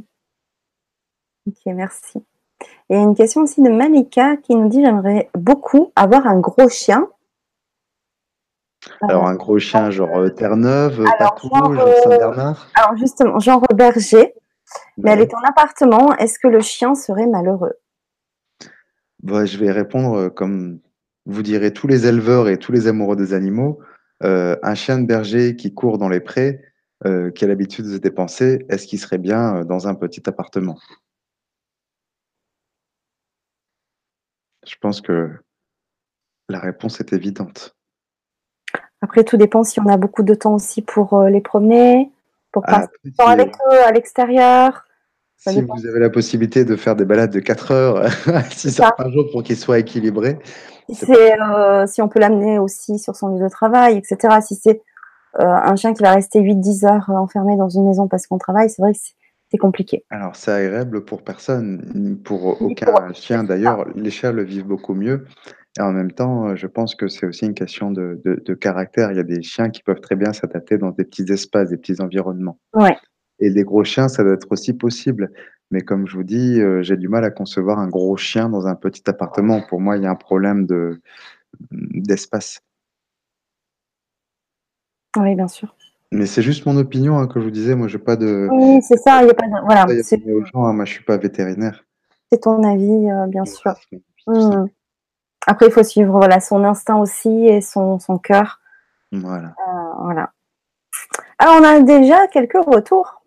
Ok, 1.46 1.56
merci. 1.66 2.18
Et 2.90 2.96
une 2.96 3.14
question 3.14 3.42
aussi 3.42 3.62
de 3.62 3.70
Malika 3.70 4.36
qui 4.38 4.54
nous 4.54 4.68
dit 4.68 4.82
J'aimerais 4.82 5.30
beaucoup 5.34 5.92
avoir 5.94 6.26
un 6.26 6.40
gros 6.40 6.68
chien 6.68 7.08
alors, 9.02 9.26
un 9.26 9.34
gros 9.34 9.58
chien, 9.58 9.90
genre 9.90 10.16
euh, 10.18 10.28
Terre-Neuve, 10.30 11.04
Patou, 11.18 11.48
Saint-Bernard 11.48 12.68
Alors, 12.74 12.96
justement, 12.96 13.38
genre 13.38 13.64
berger, 13.74 14.34
mais 14.96 15.12
elle 15.12 15.20
est 15.20 15.34
en 15.34 15.42
appartement. 15.48 16.14
Est-ce 16.16 16.38
que 16.38 16.48
le 16.48 16.60
chien 16.60 16.94
serait 16.94 17.26
malheureux? 17.26 17.74
Bah, 19.22 19.44
Je 19.44 19.58
vais 19.58 19.72
répondre 19.72 20.14
euh, 20.16 20.30
comme 20.30 20.80
vous 21.26 21.42
direz 21.42 21.72
tous 21.72 21.86
les 21.86 22.06
éleveurs 22.06 22.48
et 22.48 22.56
tous 22.56 22.72
les 22.72 22.86
amoureux 22.86 23.16
des 23.16 23.34
animaux. 23.34 23.80
Euh, 24.22 24.56
un 24.62 24.74
chien 24.74 24.98
de 24.98 25.06
berger 25.06 25.56
qui 25.56 25.74
court 25.74 25.98
dans 25.98 26.08
les 26.08 26.20
prés, 26.20 26.62
qui 27.04 27.44
a 27.44 27.46
l'habitude 27.46 27.84
de 27.84 27.92
se 27.92 27.98
dépenser, 27.98 28.66
est-ce 28.68 28.88
qu'il 28.88 28.98
serait 28.98 29.18
bien 29.18 29.64
dans 29.64 29.86
un 29.86 29.94
petit 29.94 30.28
appartement? 30.28 30.76
Je 34.66 34.74
pense 34.80 35.00
que 35.00 35.30
la 36.48 36.58
réponse 36.58 36.98
est 36.98 37.12
évidente. 37.12 37.77
Après, 39.00 39.24
tout 39.24 39.36
dépend 39.36 39.62
si 39.64 39.80
on 39.80 39.86
a 39.86 39.96
beaucoup 39.96 40.22
de 40.22 40.34
temps 40.34 40.54
aussi 40.54 40.82
pour 40.82 41.14
euh, 41.14 41.28
les 41.30 41.40
promener, 41.40 42.10
pour 42.52 42.62
Ah, 42.66 42.80
passer 42.80 42.88
du 43.04 43.12
temps 43.12 43.26
avec 43.28 43.52
eux 43.72 43.78
à 43.86 43.92
l'extérieur. 43.92 44.84
Ça 45.36 45.52
si 45.52 45.60
dépend. 45.60 45.76
vous 45.76 45.86
avez 45.86 46.00
la 46.00 46.10
possibilité 46.10 46.64
de 46.64 46.74
faire 46.74 46.96
des 46.96 47.04
balades 47.04 47.30
de 47.30 47.38
4 47.40 47.70
heures, 47.70 48.10
6 48.50 48.70
ça. 48.72 48.86
heures 48.86 48.96
par 48.96 49.10
jour 49.12 49.24
pour 49.30 49.42
qu'ils 49.44 49.56
soient 49.56 49.78
équilibrés, 49.78 50.38
c'est 50.92 51.38
euh, 51.40 51.86
si 51.86 52.02
on 52.02 52.08
peut 52.08 52.18
l'amener 52.18 52.58
aussi 52.58 52.98
sur 52.98 53.14
son 53.14 53.28
lieu 53.28 53.44
de 53.44 53.48
travail, 53.48 53.98
etc. 53.98 54.38
Si 54.40 54.56
c'est 54.56 54.82
euh, 55.38 55.44
un 55.44 55.76
chien 55.76 55.94
qui 55.94 56.02
va 56.02 56.12
rester 56.14 56.40
8-10 56.40 56.86
heures 56.86 57.10
euh, 57.10 57.14
enfermé 57.14 57.56
dans 57.56 57.68
une 57.68 57.86
maison 57.86 58.08
parce 58.08 58.26
qu'on 58.26 58.38
travaille, 58.38 58.68
c'est 58.70 58.82
vrai 58.82 58.92
que 58.94 58.98
c'est- 58.98 59.58
compliqué. 59.58 60.04
Alors, 60.10 60.34
c'est 60.36 60.50
agréable 60.52 61.04
pour 61.04 61.22
personne, 61.22 62.18
pour 62.24 62.60
aucun 62.60 62.86
pour- 62.86 63.14
chien. 63.14 63.44
D'ailleurs, 63.44 63.86
les 63.94 64.10
chiens 64.10 64.30
le 64.32 64.42
vivent 64.42 64.66
beaucoup 64.66 64.92
mieux. 64.94 65.24
Et 65.76 65.80
en 65.82 65.92
même 65.92 66.12
temps, 66.12 66.48
euh, 66.48 66.56
je 66.56 66.66
pense 66.66 66.94
que 66.94 67.08
c'est 67.08 67.26
aussi 67.26 67.44
une 67.46 67.54
question 67.54 67.90
de, 67.90 68.20
de- 68.24 68.42
de 68.44 68.54
caractère. 68.54 69.10
Il 69.12 69.16
y 69.16 69.20
a 69.20 69.24
des 69.24 69.42
chiens 69.42 69.70
qui 69.70 69.82
peuvent 69.82 70.00
très 70.00 70.16
bien 70.16 70.32
s'adapter 70.32 70.78
dans 70.78 70.90
des 70.90 71.04
petits 71.04 71.30
espaces, 71.30 71.68
des 71.70 71.76
petits 71.76 72.00
environnements. 72.00 72.58
Ouais. 72.74 72.96
Et 73.38 73.50
les 73.50 73.62
gros 73.62 73.84
chiens, 73.84 74.08
ça 74.08 74.24
doit 74.24 74.32
être 74.34 74.50
aussi 74.50 74.72
possible. 74.72 75.30
Mais 75.70 75.82
comme 75.82 76.06
je 76.08 76.16
vous 76.16 76.24
dis, 76.24 76.60
euh, 76.60 76.82
j'ai 76.82 76.96
du 76.96 77.08
mal 77.08 77.24
à 77.24 77.30
concevoir 77.30 77.78
un 77.78 77.86
gros 77.88 78.16
chien 78.16 78.48
dans 78.48 78.66
un 78.66 78.74
petit 78.74 79.02
appartement. 79.08 79.60
Pour 79.68 79.80
moi, 79.80 79.96
il 79.98 80.02
y 80.02 80.06
a 80.06 80.10
un 80.10 80.16
problème 80.16 80.66
de, 80.66 81.00
d'espace. 81.70 82.60
Oui, 85.16 85.34
bien 85.34 85.48
sûr. 85.48 85.74
Mais 86.10 86.26
c'est 86.26 86.42
juste 86.42 86.64
mon 86.66 86.76
opinion, 86.78 87.18
hein, 87.18 87.26
que 87.26 87.38
je 87.38 87.44
vous 87.44 87.50
disais. 87.50 87.74
Moi, 87.76 87.86
je 87.86 87.98
n'ai 87.98 88.02
pas 88.02 88.16
de. 88.16 88.48
Oui, 88.50 88.80
c'est 88.82 88.96
ça. 88.96 89.22
Il 89.22 89.28
y 89.28 89.30
a 89.30 89.34
pas 89.34 89.46
de... 89.46 89.64
Voilà, 89.66 90.02
c'est 90.02 90.24
aux 90.24 90.44
gens, 90.44 90.64
hein. 90.64 90.72
Moi, 90.72 90.86
je 90.86 90.92
suis 90.94 91.04
pas 91.04 91.18
vétérinaire. 91.18 91.84
c'est 92.32 92.40
ton 92.40 92.62
avis, 92.64 93.10
euh, 93.10 93.26
bien 93.26 93.44
sûr. 93.44 93.74
Après, 95.50 95.68
il 95.68 95.72
faut 95.72 95.82
suivre 95.82 96.12
voilà, 96.12 96.40
son 96.40 96.62
instinct 96.62 96.98
aussi 96.98 97.46
et 97.46 97.62
son, 97.62 97.98
son 97.98 98.18
cœur. 98.18 98.60
Voilà. 99.12 99.54
Euh, 99.66 100.02
voilà. 100.02 100.30
Alors, 101.38 101.56
on 101.58 101.64
a 101.64 101.80
déjà 101.80 102.26
quelques 102.26 102.62
retours. 102.62 103.22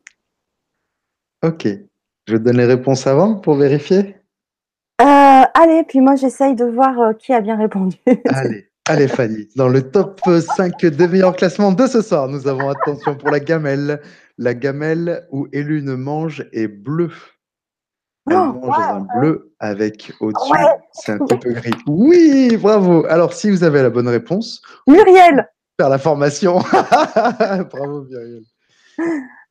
Ok. 1.44 1.68
Je 2.28 2.38
donne 2.38 2.58
les 2.58 2.66
réponses 2.66 3.08
avant 3.08 3.34
pour 3.34 3.56
vérifier. 3.56 4.18
Euh, 5.02 5.42
allez, 5.56 5.84
puis 5.88 6.00
moi, 6.00 6.16
j'essaye 6.16 6.54
de 6.54 6.66
voir 6.66 7.00
euh, 7.00 7.14
qui 7.14 7.34
a 7.34 7.42
bien 7.42 7.58
répondu. 7.58 7.98
Allez, 8.30 8.70
allez 8.88 9.08
Fanny. 9.08 9.50
Dans 9.56 9.68
le 9.68 9.90
top 9.90 10.22
5 10.56 10.80
des 10.80 11.08
meilleurs 11.08 11.36
classements 11.36 11.72
de 11.72 11.88
ce 11.88 12.04
soir, 12.04 12.28
nous 12.28 12.48
avons 12.48 12.70
attention 12.70 13.16
pour 13.16 13.32
la 13.32 13.40
gamelle. 13.40 14.00
La 14.38 14.54
gamelle 14.54 15.26
où 15.32 15.48
Élune 15.54 15.96
mange 15.96 16.46
est 16.54 16.68
bleue. 16.68 17.10
Elle 18.32 18.38
Oh, 18.38 18.54
mange 18.66 18.80
un 18.80 19.08
bleu 19.20 19.54
avec 19.60 20.12
au-dessus, 20.20 20.52
Ouais. 20.52 20.66
c'est 20.94 21.12
un 21.14 21.18
petit 21.20 21.38
peu 21.38 21.52
gris. 21.54 21.72
Oui, 21.88 22.58
bravo. 22.58 23.06
Alors, 23.08 23.34
si 23.34 23.50
vous 23.50 23.64
avez 23.64 23.82
la 23.82 23.90
bonne 23.90 24.08
réponse, 24.08 24.62
Muriel, 24.88 25.48
faire 25.80 25.90
la 25.90 25.98
formation. 25.98 26.60
bravo, 27.72 28.04
Muriel. 28.10 28.44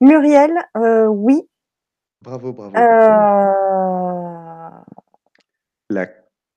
Muriel, 0.01 0.53
euh, 0.77 1.07
oui. 1.07 1.43
Bravo, 2.23 2.53
bravo. 2.53 2.75
Euh, 2.77 3.51
La 5.91 6.07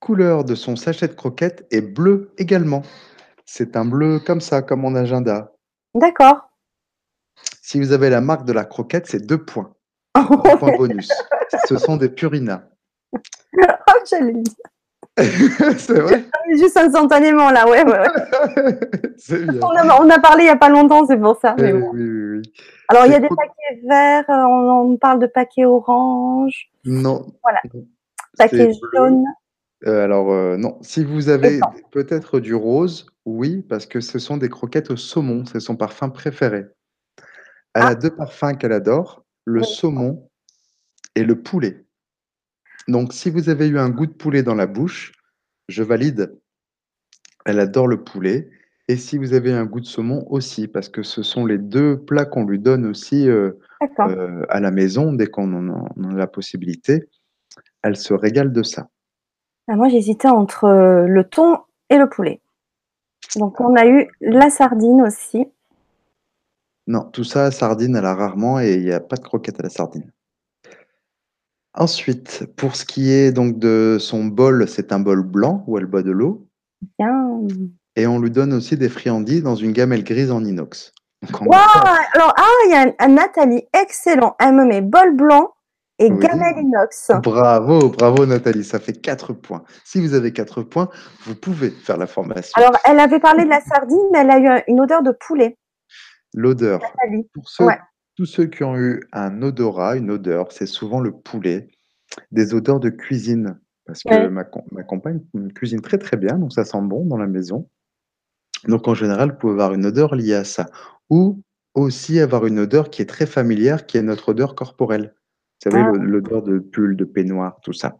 couleur 0.00 0.44
de 0.44 0.54
son 0.54 0.76
sachet 0.76 1.08
de 1.08 1.14
croquettes 1.14 1.66
est 1.70 1.80
bleu 1.80 2.32
également. 2.38 2.82
C'est 3.46 3.76
un 3.76 3.84
bleu 3.84 4.20
comme 4.20 4.40
ça, 4.40 4.62
comme 4.62 4.80
mon 4.80 4.94
agenda. 4.94 5.52
D'accord. 5.94 6.48
Si 7.62 7.78
vous 7.80 7.92
avez 7.92 8.10
la 8.10 8.20
marque 8.20 8.44
de 8.44 8.52
la 8.52 8.64
croquette, 8.64 9.06
c'est 9.06 9.26
deux 9.26 9.42
points. 9.44 9.72
Point 10.14 10.76
bonus. 10.76 11.10
Ce 11.66 11.76
sont 11.78 11.96
des 11.96 12.08
Purina. 12.08 12.68
Oh, 13.56 13.92
j'allais 14.10 14.32
le 14.32 14.42
dire. 14.42 14.54
c'est 15.78 16.00
vrai 16.00 16.24
Juste 16.56 16.76
instantanément, 16.76 17.50
là, 17.52 17.68
ouais, 17.68 17.84
ouais, 17.84 17.98
ouais. 18.00 18.78
C'est 19.16 19.46
bien. 19.46 19.60
On 19.62 19.68
a, 19.70 20.00
on 20.02 20.10
a 20.10 20.18
parlé 20.18 20.42
il 20.42 20.46
n'y 20.46 20.50
a 20.50 20.56
pas 20.56 20.68
longtemps, 20.68 21.06
c'est 21.06 21.16
pour 21.16 21.38
ça. 21.40 21.54
mais 21.56 21.72
Oui, 21.72 21.80
bon. 21.80 21.90
oui, 21.94 22.02
oui, 22.02 22.38
oui. 22.38 22.52
Alors, 22.88 23.06
il 23.06 23.12
y 23.12 23.14
a 23.14 23.20
des 23.20 23.28
trop- 23.28 23.36
paquets 23.36 23.80
verts, 23.88 24.24
euh, 24.28 24.42
on, 24.48 24.92
on 24.92 24.96
parle 24.96 25.20
de 25.20 25.28
paquets 25.28 25.64
orange, 25.64 26.68
Non. 26.84 27.26
Voilà. 27.44 27.60
Paquets 28.36 28.72
jaunes. 28.92 29.24
Euh, 29.86 30.02
alors, 30.04 30.32
euh, 30.32 30.56
non. 30.56 30.78
Si 30.82 31.04
vous 31.04 31.28
avez 31.28 31.60
peut-être 31.92 32.40
du 32.40 32.54
rose, 32.56 33.06
oui, 33.24 33.62
parce 33.68 33.86
que 33.86 34.00
ce 34.00 34.18
sont 34.18 34.36
des 34.36 34.48
croquettes 34.48 34.90
au 34.90 34.96
saumon. 34.96 35.44
C'est 35.46 35.60
son 35.60 35.76
parfum 35.76 36.08
préféré. 36.08 36.66
Elle 37.74 37.82
Ah. 37.82 37.88
a 37.88 37.94
deux 37.94 38.10
parfums 38.10 38.56
qu'elle 38.58 38.72
adore, 38.72 39.23
le 39.44 39.60
Oui. 39.60 39.66
saumon 39.66 40.28
et 41.14 41.24
le 41.24 41.40
poulet. 41.42 41.84
Donc, 42.88 43.12
si 43.12 43.30
vous 43.30 43.48
avez 43.48 43.68
eu 43.68 43.78
un 43.78 43.88
goût 43.90 44.06
de 44.06 44.12
poulet 44.12 44.42
dans 44.42 44.54
la 44.54 44.66
bouche, 44.66 45.12
je 45.68 45.82
valide. 45.82 46.38
Elle 47.46 47.60
adore 47.60 47.88
le 47.88 48.02
poulet. 48.02 48.50
Et 48.88 48.96
si 48.96 49.16
vous 49.16 49.32
avez 49.32 49.52
un 49.52 49.64
goût 49.64 49.80
de 49.80 49.86
saumon 49.86 50.26
aussi, 50.28 50.68
parce 50.68 50.90
que 50.90 51.02
ce 51.02 51.22
sont 51.22 51.46
les 51.46 51.56
deux 51.56 51.98
plats 51.98 52.26
qu'on 52.26 52.44
lui 52.44 52.58
donne 52.58 52.84
aussi 52.84 53.28
euh, 53.28 53.52
euh, 54.00 54.44
à 54.50 54.60
la 54.60 54.70
maison 54.70 55.14
dès 55.14 55.26
qu'on 55.26 55.52
en 55.54 55.68
a, 55.70 55.88
on 55.96 56.04
en 56.04 56.10
a 56.10 56.18
la 56.18 56.26
possibilité. 56.26 57.08
Elle 57.82 57.96
se 57.96 58.12
régale 58.12 58.52
de 58.52 58.62
ça. 58.62 58.88
Ah, 59.68 59.76
moi, 59.76 59.88
j'hésitais 59.88 60.28
entre 60.28 60.64
euh, 60.64 61.06
le 61.06 61.24
thon 61.24 61.58
et 61.88 61.96
le 61.96 62.08
poulet. 62.10 62.42
Donc, 63.36 63.60
on 63.60 63.74
a 63.74 63.86
eu 63.86 64.08
la 64.20 64.50
sardine 64.50 65.00
aussi. 65.00 65.46
Non, 66.86 67.04
tout 67.04 67.24
ça, 67.24 67.50
sardine, 67.50 67.96
elle 67.96 68.04
a 68.04 68.14
rarement 68.14 68.60
et 68.60 68.74
il 68.74 68.84
n'y 68.84 68.92
a 68.92 69.00
pas 69.00 69.16
de 69.16 69.22
croquette 69.22 69.58
à 69.60 69.62
la 69.62 69.70
sardine. 69.70 70.10
Ensuite, 71.76 72.46
pour 72.56 72.76
ce 72.76 72.84
qui 72.84 73.10
est 73.10 73.32
donc 73.32 73.58
de 73.58 73.96
son 73.98 74.24
bol, 74.26 74.68
c'est 74.68 74.92
un 74.92 75.00
bol 75.00 75.22
blanc 75.22 75.64
où 75.66 75.76
elle 75.78 75.86
boit 75.86 76.02
de 76.02 76.12
l'eau. 76.12 76.46
Bien. 76.98 77.40
Et 77.96 78.06
on 78.06 78.20
lui 78.20 78.30
donne 78.30 78.52
aussi 78.52 78.76
des 78.76 78.88
friandises 78.88 79.42
dans 79.42 79.56
une 79.56 79.72
gamelle 79.72 80.04
grise 80.04 80.30
en 80.30 80.44
inox. 80.44 80.92
Donc, 81.22 81.40
on- 81.42 81.46
Waouh 81.46 81.60
Alors, 82.14 82.32
ah, 82.36 82.42
il 82.66 82.70
y 82.70 82.74
a 82.74 82.80
un, 82.82 82.92
un 82.98 83.08
Nathalie, 83.14 83.64
excellent. 83.72 84.36
Elle 84.38 84.54
me 84.54 84.64
met 84.66 84.82
bol 84.82 85.16
blanc 85.16 85.52
et 85.98 86.12
Oui. 86.12 86.18
gamelle 86.18 86.58
inox. 86.58 87.10
Bravo, 87.22 87.88
bravo 87.88 88.26
Nathalie, 88.26 88.64
ça 88.64 88.78
fait 88.78 88.92
4 88.92 89.32
points. 89.32 89.64
Si 89.84 90.00
vous 90.00 90.14
avez 90.14 90.32
4 90.32 90.62
points, 90.62 90.90
vous 91.24 91.34
pouvez 91.34 91.70
faire 91.70 91.96
la 91.96 92.06
formation. 92.06 92.52
Alors, 92.56 92.78
elle 92.84 93.00
avait 93.00 93.20
parlé 93.20 93.44
de 93.44 93.50
la 93.50 93.60
sardine, 93.62 93.98
mais 94.12 94.18
elle 94.20 94.30
a 94.30 94.38
eu 94.38 94.46
un- 94.48 94.62
une 94.68 94.80
odeur 94.80 95.02
de 95.02 95.10
poulet. 95.12 95.56
L'odeur. 96.34 96.80
Pour 97.32 97.48
ceux, 97.48 97.64
Ouais. 97.64 97.78
tous 98.16 98.26
ceux 98.26 98.46
qui 98.46 98.64
ont 98.64 98.76
eu 98.76 99.00
un 99.12 99.40
odorat, 99.40 99.96
une 99.96 100.10
odeur, 100.10 100.50
c'est 100.52 100.66
souvent 100.66 101.00
le 101.00 101.12
poulet, 101.12 101.68
des 102.32 102.54
odeurs 102.54 102.80
de 102.80 102.90
cuisine. 102.90 103.58
Parce 103.86 104.02
que 104.02 104.08
Ouais. 104.08 104.28
ma, 104.30 104.44
com- 104.44 104.62
ma 104.72 104.82
compagne 104.82 105.20
cuisine 105.54 105.80
très 105.80 105.98
très 105.98 106.16
bien, 106.16 106.38
donc 106.38 106.52
ça 106.52 106.64
sent 106.64 106.80
bon 106.82 107.04
dans 107.06 107.18
la 107.18 107.26
maison. 107.26 107.68
Donc 108.66 108.88
en 108.88 108.94
général, 108.94 109.30
vous 109.32 109.36
pouvez 109.38 109.52
avoir 109.52 109.74
une 109.74 109.86
odeur 109.86 110.14
liée 110.14 110.34
à 110.34 110.44
ça. 110.44 110.66
Ou 111.10 111.42
aussi 111.74 112.18
avoir 112.20 112.46
une 112.46 112.58
odeur 112.58 112.88
qui 112.90 113.02
est 113.02 113.06
très 113.06 113.26
familière, 113.26 113.84
qui 113.86 113.96
est 113.98 114.02
notre 114.02 114.30
odeur 114.30 114.54
corporelle. 114.54 115.14
Vous 115.64 115.70
savez, 115.70 115.84
Ah. 115.86 115.92
l'odeur 115.98 116.42
de 116.42 116.58
pull, 116.58 116.96
de 116.96 117.04
peignoir, 117.04 117.60
tout 117.62 117.72
ça. 117.72 117.98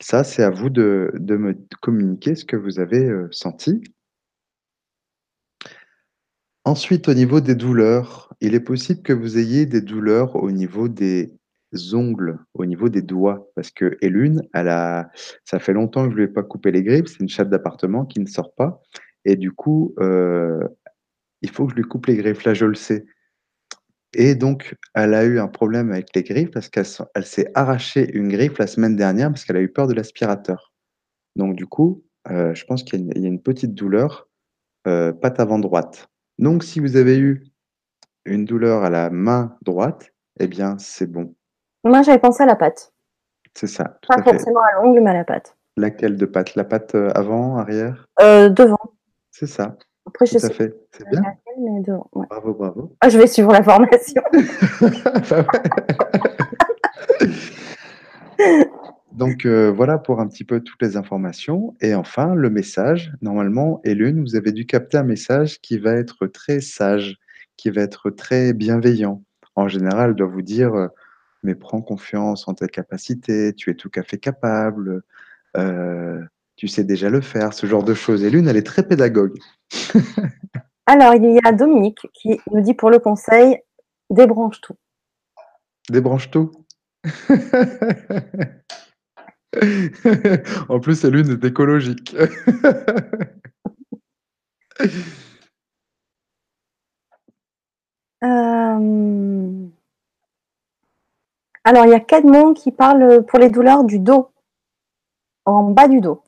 Ça, 0.00 0.24
c'est 0.24 0.42
à 0.42 0.50
vous 0.50 0.70
de, 0.70 1.12
de 1.14 1.36
me 1.36 1.56
communiquer 1.82 2.34
ce 2.34 2.44
que 2.44 2.56
vous 2.56 2.80
avez 2.80 3.04
euh, 3.08 3.28
senti. 3.30 3.82
Ensuite, 6.64 7.08
au 7.08 7.14
niveau 7.14 7.40
des 7.40 7.54
douleurs, 7.54 8.32
il 8.40 8.54
est 8.54 8.60
possible 8.60 9.02
que 9.02 9.12
vous 9.12 9.36
ayez 9.38 9.66
des 9.66 9.80
douleurs 9.80 10.36
au 10.36 10.50
niveau 10.52 10.88
des 10.88 11.32
ongles, 11.92 12.38
au 12.54 12.66
niveau 12.66 12.88
des 12.88 13.02
doigts, 13.02 13.48
parce 13.56 13.70
que 13.70 13.96
Elune, 14.00 14.42
elle 14.54 14.68
a, 14.68 15.10
ça 15.44 15.58
fait 15.58 15.72
longtemps 15.72 16.04
que 16.04 16.10
je 16.10 16.14
ne 16.16 16.20
lui 16.22 16.24
ai 16.30 16.32
pas 16.32 16.42
coupé 16.42 16.70
les 16.70 16.82
griffes, 16.82 17.06
c'est 17.06 17.20
une 17.20 17.28
chatte 17.28 17.48
d'appartement 17.50 18.04
qui 18.04 18.20
ne 18.20 18.26
sort 18.26 18.54
pas, 18.54 18.80
et 19.24 19.36
du 19.36 19.50
coup, 19.52 19.94
euh, 20.00 20.60
il 21.42 21.50
faut 21.50 21.66
que 21.66 21.72
je 21.72 21.76
lui 21.76 21.84
coupe 21.84 22.06
les 22.06 22.16
griffes, 22.16 22.44
là 22.44 22.54
je 22.54 22.66
le 22.66 22.74
sais. 22.76 23.06
Et 24.14 24.34
donc, 24.34 24.74
elle 24.94 25.14
a 25.14 25.24
eu 25.24 25.38
un 25.38 25.48
problème 25.48 25.90
avec 25.90 26.14
les 26.14 26.22
griffes 26.22 26.50
parce 26.50 26.68
qu'elle 26.68 26.84
s'est 26.86 27.50
arraché 27.54 28.10
une 28.14 28.28
griffe 28.28 28.58
la 28.58 28.66
semaine 28.66 28.96
dernière 28.96 29.30
parce 29.30 29.44
qu'elle 29.44 29.56
a 29.56 29.60
eu 29.62 29.72
peur 29.72 29.86
de 29.86 29.94
l'aspirateur. 29.94 30.72
Donc, 31.36 31.56
du 31.56 31.66
coup, 31.66 32.04
euh, 32.30 32.54
je 32.54 32.64
pense 32.66 32.84
qu'il 32.84 33.00
y, 33.00 33.02
a 33.02 33.06
une- 33.06 33.12
il 33.16 33.22
y 33.22 33.26
a 33.26 33.28
une 33.28 33.42
petite 33.42 33.74
douleur, 33.74 34.28
euh, 34.88 35.12
patte 35.12 35.40
avant 35.40 35.58
droite. 35.60 36.08
Donc, 36.42 36.64
si 36.64 36.80
vous 36.80 36.96
avez 36.96 37.16
eu 37.18 37.44
une 38.24 38.44
douleur 38.44 38.82
à 38.82 38.90
la 38.90 39.10
main 39.10 39.56
droite, 39.62 40.12
eh 40.40 40.48
bien, 40.48 40.76
c'est 40.76 41.06
bon. 41.06 41.36
Moi, 41.84 42.02
j'avais 42.02 42.18
pensé 42.18 42.42
à 42.42 42.46
la 42.46 42.56
pâte. 42.56 42.92
C'est 43.54 43.68
ça, 43.68 43.96
tout 44.02 44.08
Pas 44.08 44.16
à 44.20 44.22
fait. 44.24 44.30
forcément 44.32 44.58
à 44.60 44.72
l'ongle, 44.82 45.00
mais 45.00 45.10
à 45.10 45.14
la 45.14 45.24
pâte. 45.24 45.56
Laquelle 45.76 46.16
de 46.16 46.26
patte 46.26 46.56
La 46.56 46.64
patte 46.64 46.96
euh, 46.96 47.10
avant, 47.14 47.58
arrière? 47.58 48.08
Euh, 48.20 48.48
devant. 48.48 48.76
C'est 49.30 49.46
ça, 49.46 49.76
Après, 50.04 50.26
je 50.26 50.32
tout 50.32 50.38
sais 50.40 50.52
fait. 50.52 50.74
C'est 50.90 51.08
bien. 51.10 51.20
laquelle, 51.20 51.62
mais 51.62 51.80
devant. 51.80 52.10
ouais. 52.14 52.26
Bravo, 52.28 52.54
bravo. 52.54 52.96
Ah, 53.00 53.08
je 53.08 53.18
vais 53.18 53.28
suivre 53.28 53.52
la 53.52 53.62
formation. 53.62 54.22
Donc 59.14 59.44
euh, 59.44 59.70
voilà 59.70 59.98
pour 59.98 60.20
un 60.20 60.28
petit 60.28 60.44
peu 60.44 60.60
toutes 60.60 60.80
les 60.80 60.96
informations. 60.96 61.76
Et 61.80 61.94
enfin, 61.94 62.34
le 62.34 62.50
message. 62.50 63.12
Normalement, 63.20 63.80
Elune, 63.84 64.22
vous 64.22 64.36
avez 64.36 64.52
dû 64.52 64.66
capter 64.66 64.96
un 64.96 65.02
message 65.02 65.60
qui 65.60 65.78
va 65.78 65.92
être 65.92 66.26
très 66.26 66.60
sage, 66.60 67.16
qui 67.56 67.70
va 67.70 67.82
être 67.82 68.10
très 68.10 68.52
bienveillant. 68.54 69.22
En 69.54 69.68
général, 69.68 70.10
elle 70.10 70.16
doit 70.16 70.26
vous 70.28 70.42
dire 70.42 70.74
euh, 70.74 70.88
Mais 71.42 71.54
prends 71.54 71.82
confiance 71.82 72.48
en 72.48 72.54
tes 72.54 72.68
capacités, 72.68 73.52
tu 73.54 73.70
es 73.70 73.74
tout 73.74 73.90
à 73.96 74.02
fait 74.02 74.18
capable, 74.18 75.02
heu, 75.58 76.24
tu 76.56 76.68
sais 76.68 76.84
déjà 76.84 77.10
le 77.10 77.20
faire, 77.20 77.52
ce 77.52 77.66
genre 77.66 77.84
de 77.84 77.94
choses 77.94 78.24
et 78.24 78.30
Lune, 78.30 78.48
elle 78.48 78.56
est 78.56 78.66
très 78.66 78.86
pédagogue. 78.86 79.38
Alors, 80.86 81.14
il 81.14 81.34
y 81.34 81.40
a 81.44 81.52
Dominique 81.52 82.06
qui 82.14 82.40
nous 82.50 82.62
dit 82.62 82.74
pour 82.74 82.90
le 82.90 82.98
conseil: 82.98 83.58
«Débranche 84.10 84.60
tout». 84.60 84.76
Débranche 85.90 86.30
tout? 86.30 86.50
En 90.68 90.80
plus, 90.80 90.96
c'est 90.96 91.10
Lune 91.10 91.30
est 91.30 91.44
écologique. 91.44 92.16
Hem 98.22 99.72
alors, 101.64 101.86
il 101.86 101.90
y 101.90 101.94
a 101.94 102.00
Cadmon 102.00 102.54
qui 102.54 102.72
parle, 102.72 103.24
pour 103.26 103.38
les 103.38 103.50
douleurs 103.50 103.84
du 103.84 103.98
dos. 103.98 104.30
En 105.44 105.70
bas 105.70 105.88
du 105.88 106.00
dos. 106.00 106.22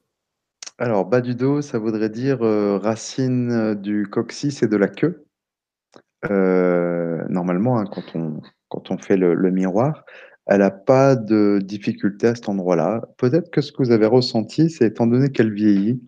Alors, 0.78 1.04
bas 1.06 1.20
du 1.20 1.34
dos, 1.34 1.62
ça 1.62 1.78
voudrait 1.78 2.08
dire, 2.08 2.44
heu, 2.44 2.76
racine 2.76 3.74
du 3.74 4.06
coccyx 4.08 4.62
et 4.62 4.68
de 4.68 4.76
la 4.76 4.88
queue. 4.88 5.24
Normalement, 7.28 7.78
hein, 7.78 7.84
quand 7.92 8.14
on 8.14 8.40
quand 8.68 8.90
on 8.90 8.98
fait 8.98 9.16
le 9.16 9.34
le 9.34 9.50
miroir, 9.50 10.04
elle 10.46 10.62
a 10.62 10.70
pas 10.70 11.16
de 11.16 11.60
difficulté 11.62 12.28
à 12.28 12.34
cet 12.34 12.48
endroit-là. 12.48 13.02
Peut-être 13.16 13.50
que 13.50 13.60
ce 13.60 13.72
que 13.72 13.78
vous 13.82 13.90
avez 13.90 14.06
ressenti, 14.06 14.70
c'est 14.70 14.86
étant 14.86 15.06
donné 15.06 15.30
qu'elle 15.30 15.52
vieillit, 15.52 16.02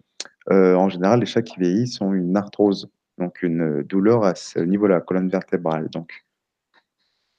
heu, 0.50 0.76
en 0.76 0.88
général, 0.88 1.20
les 1.20 1.26
chats 1.26 1.42
qui 1.42 1.58
vieillissent 1.58 2.00
ont 2.00 2.12
une 2.12 2.36
arthrose, 2.36 2.90
donc 3.18 3.42
une 3.42 3.82
douleur 3.82 4.24
à 4.24 4.34
ce 4.34 4.60
niveau-là, 4.60 4.96
la 4.96 5.00
colonne 5.00 5.28
vertébrale, 5.28 5.88
donc 5.90 6.24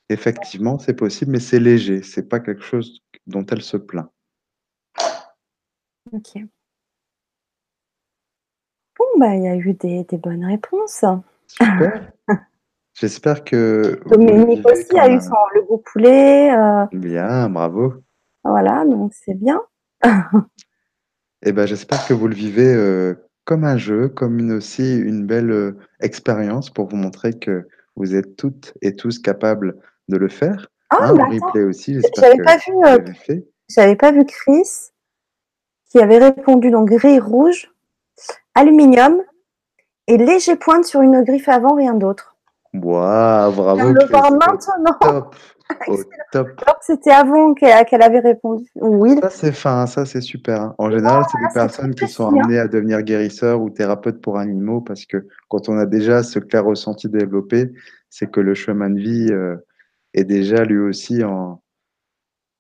effectivement, 0.09 0.79
c'est 0.79 0.93
possible, 0.95 1.31
mais 1.31 1.39
c'est 1.39 1.59
léger, 1.59 2.01
c'est 2.01 2.27
pas 2.27 2.39
quelque 2.39 2.63
chose 2.63 3.01
dont 3.27 3.45
elle 3.45 3.61
se 3.61 3.77
plaint. 3.77 4.09
OK. 6.13 6.39
Bon, 8.97 9.05
bah, 9.19 9.35
il 9.35 9.43
y 9.43 9.47
a 9.47 9.55
eu 9.55 9.73
des 9.73 10.03
des 10.05 10.17
bonnes 10.17 10.45
réponses. 10.45 11.03
Super. 11.47 12.11
J'espère 12.99 13.43
que 13.43 13.99
Dominique 14.09 14.65
aussi 14.67 14.97
a 14.97 15.07
eu 15.07 15.21
son 15.21 15.35
le 15.53 15.61
goût 15.63 15.77
poulet, 15.77 16.51
heu 16.51 16.87
Bien, 16.93 17.47
bravo. 17.47 17.93
voilà, 18.43 18.85
donc 18.85 19.13
c'est 19.13 19.35
bien. 19.35 19.61
Et 21.45 21.51
bah, 21.51 21.67
j'espère 21.67 22.07
que 22.07 22.13
vous 22.15 22.27
le 22.27 22.33
vivez, 22.33 22.73
heu, 22.73 23.23
comme 23.45 23.63
un 23.65 23.77
jeu, 23.77 24.09
comme 24.09 24.39
une 24.39 24.51
aussi 24.53 24.97
une 24.97 25.27
belle, 25.27 25.51
heu, 25.51 25.77
expérience 25.99 26.71
pour 26.71 26.87
vous 26.87 26.95
montrer 26.95 27.33
que 27.33 27.67
vous 27.95 28.15
êtes 28.15 28.35
toutes 28.35 28.73
et 28.81 28.95
tous 28.95 29.19
capables 29.19 29.79
de 30.07 30.17
le 30.17 30.27
faire, 30.27 30.67
Ah, 30.89 30.97
hein. 31.01 31.13
Le 31.13 31.23
replay 31.35 31.63
aussi, 31.65 31.99
j'avais 32.15 32.41
pas 32.43 32.57
vu, 32.57 32.73
j'avais 33.69 33.95
pas 33.95 34.11
vu 34.11 34.25
Chris 34.25 34.89
qui 35.89 35.99
avait 35.99 36.17
répondu 36.17 36.71
donc 36.71 36.89
gris, 36.89 37.19
rouge, 37.19 37.71
aluminium 38.55 39.21
et 40.07 40.17
léger 40.17 40.55
pointe 40.55 40.85
sur 40.85 41.01
une 41.01 41.21
griffe 41.23 41.49
avant, 41.49 41.75
rien 41.75 41.93
d'autre. 41.93 42.36
Viens 42.81 43.51
bravo 43.51 43.93
le 43.93 44.05
voir 44.07 44.31
maintenant. 44.31 44.57
top, 45.01 45.35
top. 46.31 46.47
Alors 46.65 46.79
que 46.79 46.85
c'était 46.85 47.11
avant 47.11 47.53
qu'elle 47.53 48.01
avait 48.01 48.19
répondu 48.19 48.65
oui. 48.75 49.17
Ça, 49.21 49.29
c'est 49.29 49.51
fin, 49.51 49.85
ça, 49.87 50.05
c'est 50.05 50.21
super. 50.21 50.73
En 50.77 50.89
général, 50.89 51.23
c'est 51.31 51.37
des 51.39 51.47
très 51.49 51.61
personnes 51.61 51.95
qui 51.95 52.07
sont 52.07 52.27
amenées 52.27 52.59
à 52.59 52.67
devenir 52.67 53.01
guérisseurs 53.01 53.61
ou 53.61 53.69
thérapeutes 53.69 54.21
pour 54.21 54.37
animaux 54.37 54.81
parce 54.81 55.05
que 55.05 55.27
quand 55.49 55.69
on 55.69 55.77
a 55.77 55.85
déjà 55.85 56.23
ce 56.23 56.39
clair 56.39 56.65
ressenti 56.65 57.09
développé, 57.09 57.71
c'est 58.09 58.29
que 58.31 58.39
le 58.39 58.53
chemin 58.53 58.89
de 58.89 58.99
vie, 58.99 59.31
heu, 59.31 59.65
est 60.13 60.23
déjà 60.23 60.63
lui 60.63 60.79
aussi 60.79 61.23
en 61.23 61.61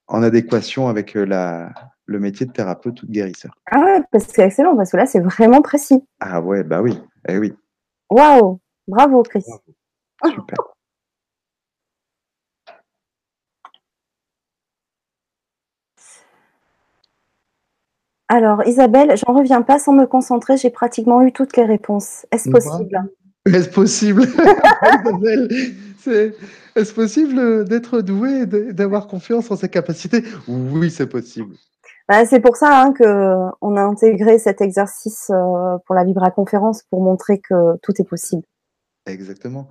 en 0.09 0.23
adéquation 0.23 0.87
avec, 0.87 1.17
heu, 1.17 1.25
la 1.25 1.69
le 2.07 2.19
métier 2.19 2.45
de 2.45 2.51
thérapeute 2.51 3.03
ou 3.03 3.05
de 3.05 3.11
guérisseur. 3.11 3.51
Ah 3.69 3.79
ouais, 3.79 4.01
parce 4.11 4.27
que 4.27 4.33
c'est 4.33 4.45
excellent, 4.45 4.75
parce 4.75 4.91
que 4.91 4.97
là, 4.97 5.05
c'est 5.05 5.19
vraiment 5.19 5.61
précis. 5.61 6.01
Ah 6.21 6.41
ouais, 6.41 6.63
bah 6.63 6.81
oui, 6.81 6.97
eh 7.27 7.37
oui. 7.37 7.53
Waouh! 8.09 8.59
Bravo 8.87 9.21
Chris. 9.23 9.43
Bravo. 9.45 9.61
Super. 10.25 10.57
Alors 18.29 18.65
Isabelle, 18.65 19.15
j'en 19.15 19.33
reviens 19.33 19.61
pas 19.61 19.79
sans 19.79 19.93
me 19.93 20.05
concentrer, 20.05 20.57
j'ai 20.57 20.69
pratiquement 20.69 21.21
eu 21.21 21.31
toutes 21.31 21.55
les 21.55 21.63
réponses. 21.63 22.25
Est-ce 22.31 22.49
possible? 22.49 23.09
Est-ce 23.45 23.69
possible? 23.69 24.23
Isabelle, 25.05 25.47
c'est 25.99 26.35
est-ce 26.75 26.93
possible, 26.93 27.65
d'être 27.65 28.01
doué 28.01 28.41
et 28.41 28.45
d'avoir 28.45 29.07
confiance 29.07 29.49
en 29.49 29.55
ses 29.55 29.69
capacités? 29.69 30.23
Oui, 30.47 30.91
c'est 30.91 31.07
possible. 31.07 31.55
Bah, 32.07 32.25
c'est 32.25 32.39
pour 32.39 32.55
ça, 32.55 32.81
hein, 32.81 32.93
qu'on 32.93 33.75
a 33.77 33.81
intégré 33.81 34.37
cet 34.39 34.61
exercice, 34.61 35.29
heu, 35.31 35.77
pour 35.85 35.95
la 35.95 36.03
Vibraconférence 36.03 36.83
pour 36.89 37.01
montrer 37.01 37.39
que 37.39 37.77
tout 37.81 37.93
est 37.99 38.07
possible. 38.07 38.43
Exactement. 39.05 39.67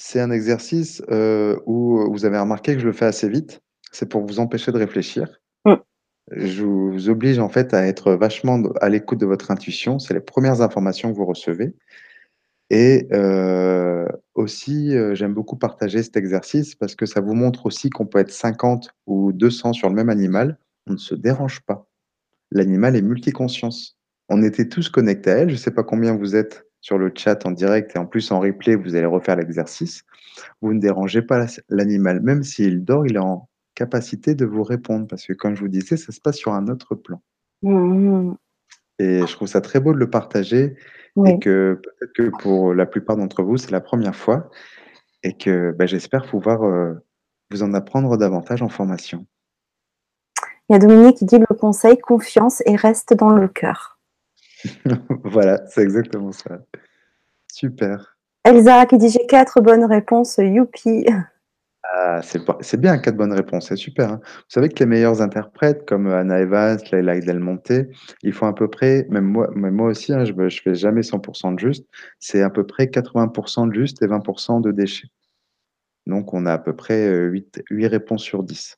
C'est 0.00 0.20
un 0.20 0.30
exercice, 0.30 1.02
heu, 1.10 1.58
où, 1.66 1.98
heu, 2.00 2.04
vous 2.08 2.24
avez 2.24 2.38
remarqué 2.38 2.74
que 2.74 2.80
je 2.80 2.86
le 2.86 2.92
fais 2.92 3.04
assez 3.06 3.28
vite. 3.28 3.60
C'est 3.90 4.08
pour 4.08 4.24
vous 4.24 4.38
empêcher 4.38 4.70
de 4.70 4.78
réfléchir. 4.78 5.26
Mmh. 5.66 5.74
Je 6.32 6.64
vous 6.64 7.08
oblige, 7.10 7.40
en 7.40 7.48
fait, 7.48 7.74
à 7.74 7.86
être 7.86 8.12
vachement 8.14 8.62
à 8.80 8.88
l'écoute 8.90 9.18
de 9.20 9.26
votre 9.26 9.50
intuition. 9.50 9.98
C'est 9.98 10.14
les 10.14 10.20
1res 10.20 10.62
informations 10.62 11.10
que 11.12 11.16
vous 11.16 11.26
recevez 11.26 11.74
et 12.70 13.08
heu, 13.12 14.06
aussi, 14.34 14.92
j'aime 15.14 15.34
beaucoup 15.34 15.56
partager 15.56 16.02
cet 16.02 16.16
exercice 16.16 16.74
parce 16.76 16.94
que 16.96 17.06
ça 17.06 17.20
vous 17.20 17.34
montre 17.34 17.66
aussi 17.66 17.90
qu'on 17.90 18.06
peut 18.06 18.18
être 18.20 18.32
50 18.32 18.90
ou 19.06 19.32
200 19.32 19.72
sur 19.74 19.88
le 19.90 19.94
même 19.96 20.10
animal, 20.10 20.58
on 20.88 20.94
ne 20.94 20.98
se 20.98 21.14
dérange 21.16 21.60
pas. 21.62 21.88
L'animal 22.52 22.96
est 22.96 23.02
multiconscience. 23.02 23.98
On 24.30 24.42
était 24.44 24.68
tous 24.68 24.90
connectés 24.90 25.30
à 25.32 25.36
elle, 25.38 25.50
je 25.50 25.56
sais 25.56 25.72
pas 25.72 25.84
combien 25.84 26.16
vous 26.16 26.36
êtes 26.36 26.67
sur 26.80 26.98
le 26.98 27.12
chat 27.14 27.44
en 27.46 27.50
direct 27.52 27.96
et 27.96 27.98
en 27.98 28.06
plus 28.06 28.30
en 28.32 28.40
replay, 28.40 28.76
vous 28.76 28.94
allez 28.94 29.06
refaire 29.06 29.36
l'exercice. 29.36 30.04
Vous 30.62 30.74
ne 30.74 30.80
dérangez 30.80 31.22
pas 31.22 31.46
l'animal, 31.68 32.20
même 32.22 32.42
s'il 32.44 32.84
dort, 32.84 33.06
il 33.06 33.16
est 33.16 33.20
en 33.20 33.48
capacité 33.74 34.34
de 34.34 34.46
vous 34.46 34.64
répondre 34.64 35.06
parce 35.08 35.26
que 35.26 35.32
comme 35.34 35.54
je 35.56 35.60
vous 35.62 35.68
disais, 35.68 35.96
ça 35.96 36.12
se 36.12 36.20
passe 36.20 36.36
sur 36.36 36.54
un 36.54 36.68
autre 36.68 36.94
plan. 36.94 37.22
Mmh 37.62 38.30
mh. 38.30 38.36
Et 39.00 39.20
je 39.26 39.32
trouve 39.34 39.48
ça 39.48 39.60
très 39.60 39.80
beau 39.80 39.92
de 39.94 39.98
le 39.98 40.10
partager 40.10 40.76
et 41.26 41.38
que 41.40 41.80
peut-être 41.82 42.12
que 42.14 42.30
pour 42.42 42.74
la 42.74 42.86
plupart 42.86 43.16
d'entre 43.16 43.42
vous, 43.42 43.56
c'est 43.56 43.70
la 43.72 43.80
1re 43.80 44.14
fois 44.16 44.50
et 45.24 45.36
que, 45.36 45.72
bah, 45.72 45.86
j'espère 45.86 46.26
pouvoir, 46.26 46.64
heu, 46.64 47.00
vous 47.50 47.62
en 47.64 47.74
apprendre 47.74 48.16
davantage 48.18 48.62
en 48.62 48.68
formation. 48.68 49.26
Il 50.70 50.74
y 50.74 50.76
a 50.76 50.78
Dominique 50.80 51.16
qui 51.16 51.24
dit: 51.24 51.38
«Le 51.38 51.46
conseil, 51.54 51.96
confiance 51.96 52.62
et 52.66 52.76
reste 52.76 53.14
dans 53.14 53.30
le 53.30 53.48
cœur». 53.48 53.97
Voilà, 55.24 55.60
c'est 55.68 55.82
exactement 55.82 56.32
ça. 56.32 56.58
Super. 57.52 58.16
Elsa 58.44 58.86
qui 58.86 58.98
dit: 58.98 59.10
«J'ai 59.10 59.26
4 59.28 59.60
bonnes 59.62 59.84
réponses, 59.86 60.38
youpi!» 60.38 61.06
Ah, 61.84 62.20
c'est 62.22 62.80
bien 62.80 62.98
4 62.98 63.16
bonnes 63.16 63.32
réponses, 63.34 63.68
c'est 63.68 63.76
super, 63.76 64.12
hein. 64.12 64.20
Vous 64.24 64.44
savez 64.50 64.68
que 64.70 64.80
les 64.80 64.86
meilleurs 64.86 65.22
interprètes 65.22 65.86
comme, 65.88 66.08
Anna 66.08 66.40
Evas, 66.40 66.78
Leila 66.92 67.20
Del 67.20 67.40
Monte, 67.40 67.72
ils 68.22 68.32
font 68.34 68.46
à 68.46 68.54
peu 68.54 68.68
près 68.68 69.06
même 69.10 69.24
moi 69.26 69.50
même 69.56 69.74
moi 69.76 69.88
aussi, 69.90 70.12
hein, 70.14 70.24
je 70.24 70.32
je 70.50 70.62
fais 70.62 70.74
jamais 70.74 71.02
100 71.02 71.20
% 71.20 71.52
de 71.54 71.58
juste, 71.60 71.86
c'est 72.20 72.42
à 72.42 72.50
peu 72.50 72.66
près 72.66 72.88
80 72.90 73.28
% 73.28 73.66
de 73.68 73.74
juste 73.74 74.02
et 74.02 74.08
20 74.08 74.20
% 74.20 74.60
de 74.60 74.72
déchets. 74.72 75.08
Donc 76.06 76.34
on 76.34 76.46
a 76.46 76.54
à 76.54 76.58
peu 76.58 76.74
près, 76.76 77.08
heu, 77.08 77.28
8 77.30 77.62
8 77.70 77.86
réponses 77.88 78.22
sur 78.24 78.42
10. 78.44 78.76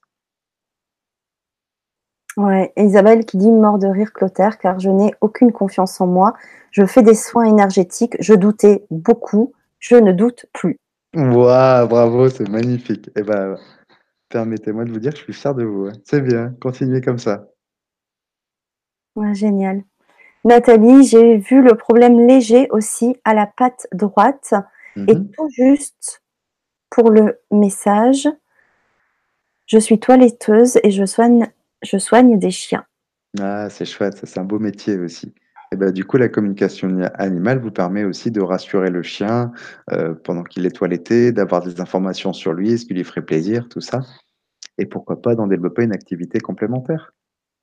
Ouais, 2.37 2.73
Isabelle 2.77 3.25
qui 3.25 3.37
dit: 3.37 3.51
«Mort 3.51 3.79
de 3.79 3.89
rire 3.89 4.13
Clotaire, 4.13 4.59
car 4.59 4.79
je 4.79 4.91
n'ai 4.91 5.15
aucune 5.21 5.53
confiance 5.53 6.01
en 6.01 6.07
moi. 6.07 6.35
Je 6.71 6.87
fais 6.87 7.03
des 7.03 7.15
soins 7.15 7.45
énergétiques, 7.45 8.17
je 8.21 8.35
doutais 8.35 8.87
beaucoup, 8.91 9.53
je 9.79 9.97
ne 9.97 10.13
doute 10.13 10.47
plus». 10.53 10.77
Waouh, 11.17 11.89
bravo, 11.89 12.29
c'est 12.29 12.49
magnifique. 12.49 13.11
Et 13.17 13.23
bah, 13.23 13.57
permettez-moi 14.29 14.85
de 14.85 14.93
vous 14.93 15.01
dire 15.01 15.13
que 15.13 15.19
je 15.19 15.25
suis 15.25 15.33
fier 15.33 15.55
de 15.55 15.65
vous, 15.65 15.87
ouais. 15.87 15.93
C'est 16.05 16.21
bien, 16.21 16.55
continuez 16.61 17.01
comme 17.01 17.19
ça. 17.19 17.49
Ouais, 19.17 19.35
génial. 19.35 19.83
Nathalie: 20.45 21.05
«J'ai 21.05 21.37
vu 21.37 21.63
le 21.63 21.75
problème 21.75 22.27
léger 22.27 22.69
aussi 22.71 23.17
à 23.25 23.35
la 23.35 23.47
patte 23.47 23.87
droite 23.93 24.55
Mmh 24.97 25.07
et 25.09 25.15
tout 25.15 25.49
juste 25.51 26.23
pour 26.91 27.11
le 27.11 27.39
message. 27.53 28.29
Je 29.67 29.79
suis 29.79 30.01
toiletteuse 30.01 30.81
et 30.83 30.91
je 30.91 31.05
soigne 31.05 31.49
je 31.83 31.99
soigne 31.99 32.39
des 32.39 32.51
chiens». 32.51 32.85
Ah, 33.39 33.71
c'est 33.71 33.85
chouette, 33.85 34.17
ça, 34.17 34.27
c'est 34.27 34.41
un 34.41 34.45
beau 34.45 34.59
métier 34.59 34.99
aussi. 34.99 35.35
Et 35.73 35.77
bah, 35.77 35.93
du 35.93 36.05
coup, 36.05 36.17
la 36.17 36.29
communication 36.29 36.89
animale 37.15 37.61
vous 37.61 37.71
permet 37.71 38.05
aussi 38.05 38.33
de 38.33 38.41
rassurer 38.41 38.91
le 38.91 39.03
chien, 39.03 39.53
heu, 39.93 40.21
pendant 40.25 40.43
qu'il 40.43 40.67
est 40.67 40.71
toiletté, 40.71 41.31
d'avoir 41.31 41.63
des 41.63 41.81
informations 41.81 42.33
sur 42.33 42.53
lui, 42.53 42.77
ce 42.77 42.85
qui 42.87 42.95
lui 42.95 43.05
ferait 43.05 43.23
plaisir, 43.23 43.69
tout 43.69 43.81
ça. 43.81 44.01
Et 44.79 44.87
pourquoi 44.87 45.23
pas 45.23 45.37
d'en 45.37 45.47
développer 45.47 45.85
une 45.85 45.93
activité 45.93 46.41
complémentaire? 46.41 47.13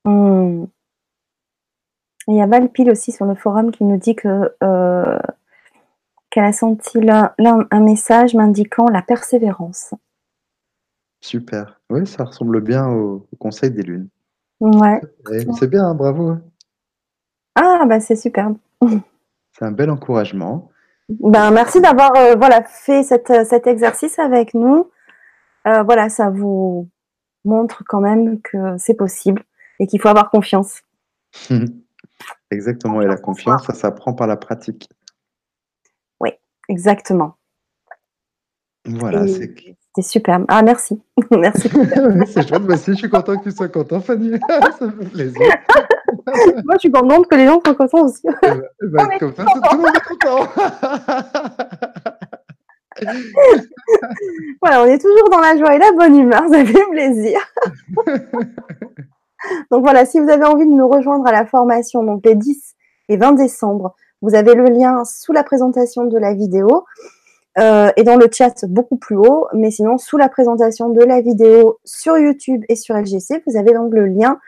Mmh. 0.05 0.65
Il 2.29 2.35
y 2.35 2.41
a 2.41 2.47
Valpile 2.47 2.91
aussi 2.91 3.11
sur 3.11 3.25
le 3.25 3.35
forum 3.35 3.71
qui 3.71 3.83
nous 3.83 3.97
dit 3.97 4.15
que, 4.15 4.53
heu, 4.63 5.19
qu'elle 6.29 6.43
a 6.45 6.53
senti 6.53 6.99
là 7.01 7.33
là 7.37 7.57
un 7.71 7.79
message 7.79 8.35
m'indiquant 8.35 8.87
la 8.89 9.01
persévérance. 9.01 9.93
Super. 11.27 11.77
Oui, 11.89 12.07
ça 12.07 12.23
ressemble 12.23 12.61
bien 12.61 12.87
aux 12.87 13.27
conseils 13.37 13.71
des 13.71 13.83
lunes. 13.83 14.07
Ouais. 14.61 15.01
C'est 15.59 15.69
bien, 15.69 15.83
hein, 15.83 15.93
bravo. 15.93 16.37
Ah, 17.53 17.83
bah 17.85 17.99
c'est 17.99 18.15
superbe. 18.15 18.55
C'est 19.51 19.65
un 19.65 19.71
bel 19.71 19.89
encouragement. 19.89 20.71
Ben, 21.09 21.49
merci 21.49 21.81
d'avoir 21.81 22.15
euh, 22.15 22.35
voilà, 22.35 22.63
fait 22.63 23.01
cet 23.01 23.67
exercice 23.67 24.19
avec 24.19 24.53
nous. 24.53 24.89
Euh, 25.65 25.81
voilà, 25.81 26.09
ça 26.09 26.29
vous 26.29 26.87
montre 27.43 27.83
quand 27.87 27.99
même 27.99 28.39
que 28.41 28.77
c'est 28.77 28.93
possible 28.93 29.43
et 29.79 29.87
qu'il 29.87 29.99
faut 29.99 30.09
avoir 30.09 30.29
confiance. 30.29 30.83
Exactement, 32.51 33.01
et 33.01 33.07
la 33.07 33.17
confiance, 33.17 33.65
ça 33.65 33.73
s'apprend 33.73 34.13
par 34.13 34.27
la 34.27 34.37
pratique. 34.37 34.87
Oui, 36.21 36.29
exactement. 36.69 37.35
Voilà, 38.85 39.27
c'est 39.27 39.53
c'est 39.97 40.03
super. 40.03 40.39
Ah, 40.47 40.61
merci. 40.61 41.01
merci. 41.31 41.69
c'est 42.27 42.47
chouette. 42.47 42.61
Moi 42.61 42.75
aussi, 42.75 42.91
je 42.91 42.97
suis 42.97 43.09
content 43.09 43.35
que 43.37 43.43
tu 43.43 43.51
sois 43.51 43.67
content, 43.67 43.99
Fanny. 43.99 44.31
ça 44.47 44.91
fait 44.91 45.09
plaisir. 45.09 45.41
Moi, 46.63 46.75
je 46.75 46.79
suis 46.79 46.91
contente 46.91 47.27
que 47.27 47.35
les 47.35 47.47
gens 47.47 47.59
soient 47.65 47.73
contents 47.73 48.05
aussi. 48.05 48.21
Eh 48.25 48.47
ben, 48.47 48.61
eh 48.83 48.87
ben, 48.87 49.07
comme 49.19 49.33
ça, 49.33 49.45
tout 49.45 49.75
le 49.75 49.77
monde 49.77 49.95
est 49.95 50.07
content. 50.07 50.47
voilà, 54.61 54.83
on 54.83 54.85
est 54.85 54.99
toujours 54.99 55.29
dans 55.31 55.39
la 55.39 55.57
joie 55.57 55.75
et 55.75 55.79
la 55.79 55.91
bonne 55.93 56.15
humeur. 56.15 56.43
Ça 56.51 56.63
fait 56.63 56.85
plaisir. 56.91 57.39
donc 59.71 59.81
voilà, 59.81 60.05
si 60.05 60.19
vous 60.19 60.29
avez 60.29 60.45
envie 60.45 60.65
de 60.65 60.73
nous 60.73 60.87
rejoindre 60.87 61.25
à 61.27 61.31
la 61.31 61.47
formation, 61.47 62.03
donc 62.03 62.23
les 62.23 62.35
10 62.35 62.75
et 63.09 63.17
20 63.17 63.31
décembre, 63.33 63.95
vous 64.21 64.35
avez 64.35 64.53
le 64.53 64.65
lien 64.65 65.03
sous 65.05 65.33
la 65.33 65.43
présentation 65.43 66.05
de 66.05 66.17
la 66.19 66.35
vidéo. 66.35 66.85
Euh, 67.59 67.89
et 67.95 68.03
dans 68.03 68.17
le 68.17 68.27
chat 68.31 68.65
beaucoup 68.65 68.97
plus 68.97 69.15
haut. 69.15 69.47
Mais 69.53 69.71
sinon, 69.71 69.97
sous 69.97 70.17
la 70.17 70.29
présentation 70.29 70.89
de 70.89 71.03
la 71.03 71.21
vidéo 71.21 71.79
sur 71.85 72.17
YouTube 72.17 72.63
et 72.69 72.75
sur 72.75 72.95
LGC, 72.95 73.43
vous 73.47 73.57
avez 73.57 73.73
donc 73.73 73.93
le 73.93 74.05
lien 74.05 74.39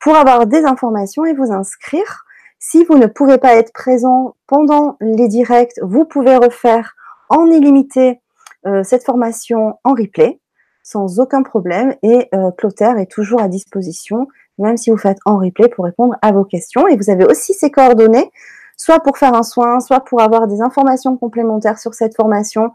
pour 0.00 0.16
avoir 0.16 0.46
des 0.46 0.64
informations 0.64 1.24
et 1.26 1.34
vous 1.34 1.52
inscrire. 1.52 2.24
Si 2.58 2.84
vous 2.84 2.96
ne 2.96 3.06
pouvez 3.06 3.38
pas 3.38 3.54
être 3.56 3.72
présent 3.72 4.36
pendant 4.46 4.96
les 5.00 5.28
directs, 5.28 5.78
vous 5.82 6.04
pouvez 6.04 6.36
refaire 6.36 6.94
en 7.28 7.46
illimité 7.46 8.20
euh, 8.66 8.82
cette 8.82 9.04
formation 9.04 9.78
en 9.84 9.90
replay 9.90 10.40
sans 10.82 11.18
aucun 11.18 11.42
problème. 11.42 11.94
Et 12.02 12.28
euh, 12.32 12.52
Clotaire 12.52 12.96
est 12.96 13.10
toujours 13.10 13.42
à 13.42 13.48
disposition, 13.48 14.28
même 14.58 14.76
si 14.76 14.90
vous 14.90 14.96
faites 14.96 15.18
en 15.26 15.38
replay 15.38 15.68
pour 15.68 15.84
répondre 15.84 16.14
à 16.22 16.32
vos 16.32 16.44
questions. 16.44 16.86
Et 16.86 16.96
vous 16.96 17.10
avez 17.10 17.24
aussi 17.24 17.52
ses 17.52 17.70
coordonnées 17.70 18.30
soit 18.76 19.00
pour 19.00 19.18
faire 19.18 19.34
un 19.34 19.42
soin, 19.42 19.80
soit 19.80 20.00
pour 20.00 20.20
avoir 20.20 20.46
des 20.46 20.60
informations 20.60 21.16
complémentaires 21.16 21.78
sur 21.78 21.94
cette 21.94 22.14
formation, 22.14 22.72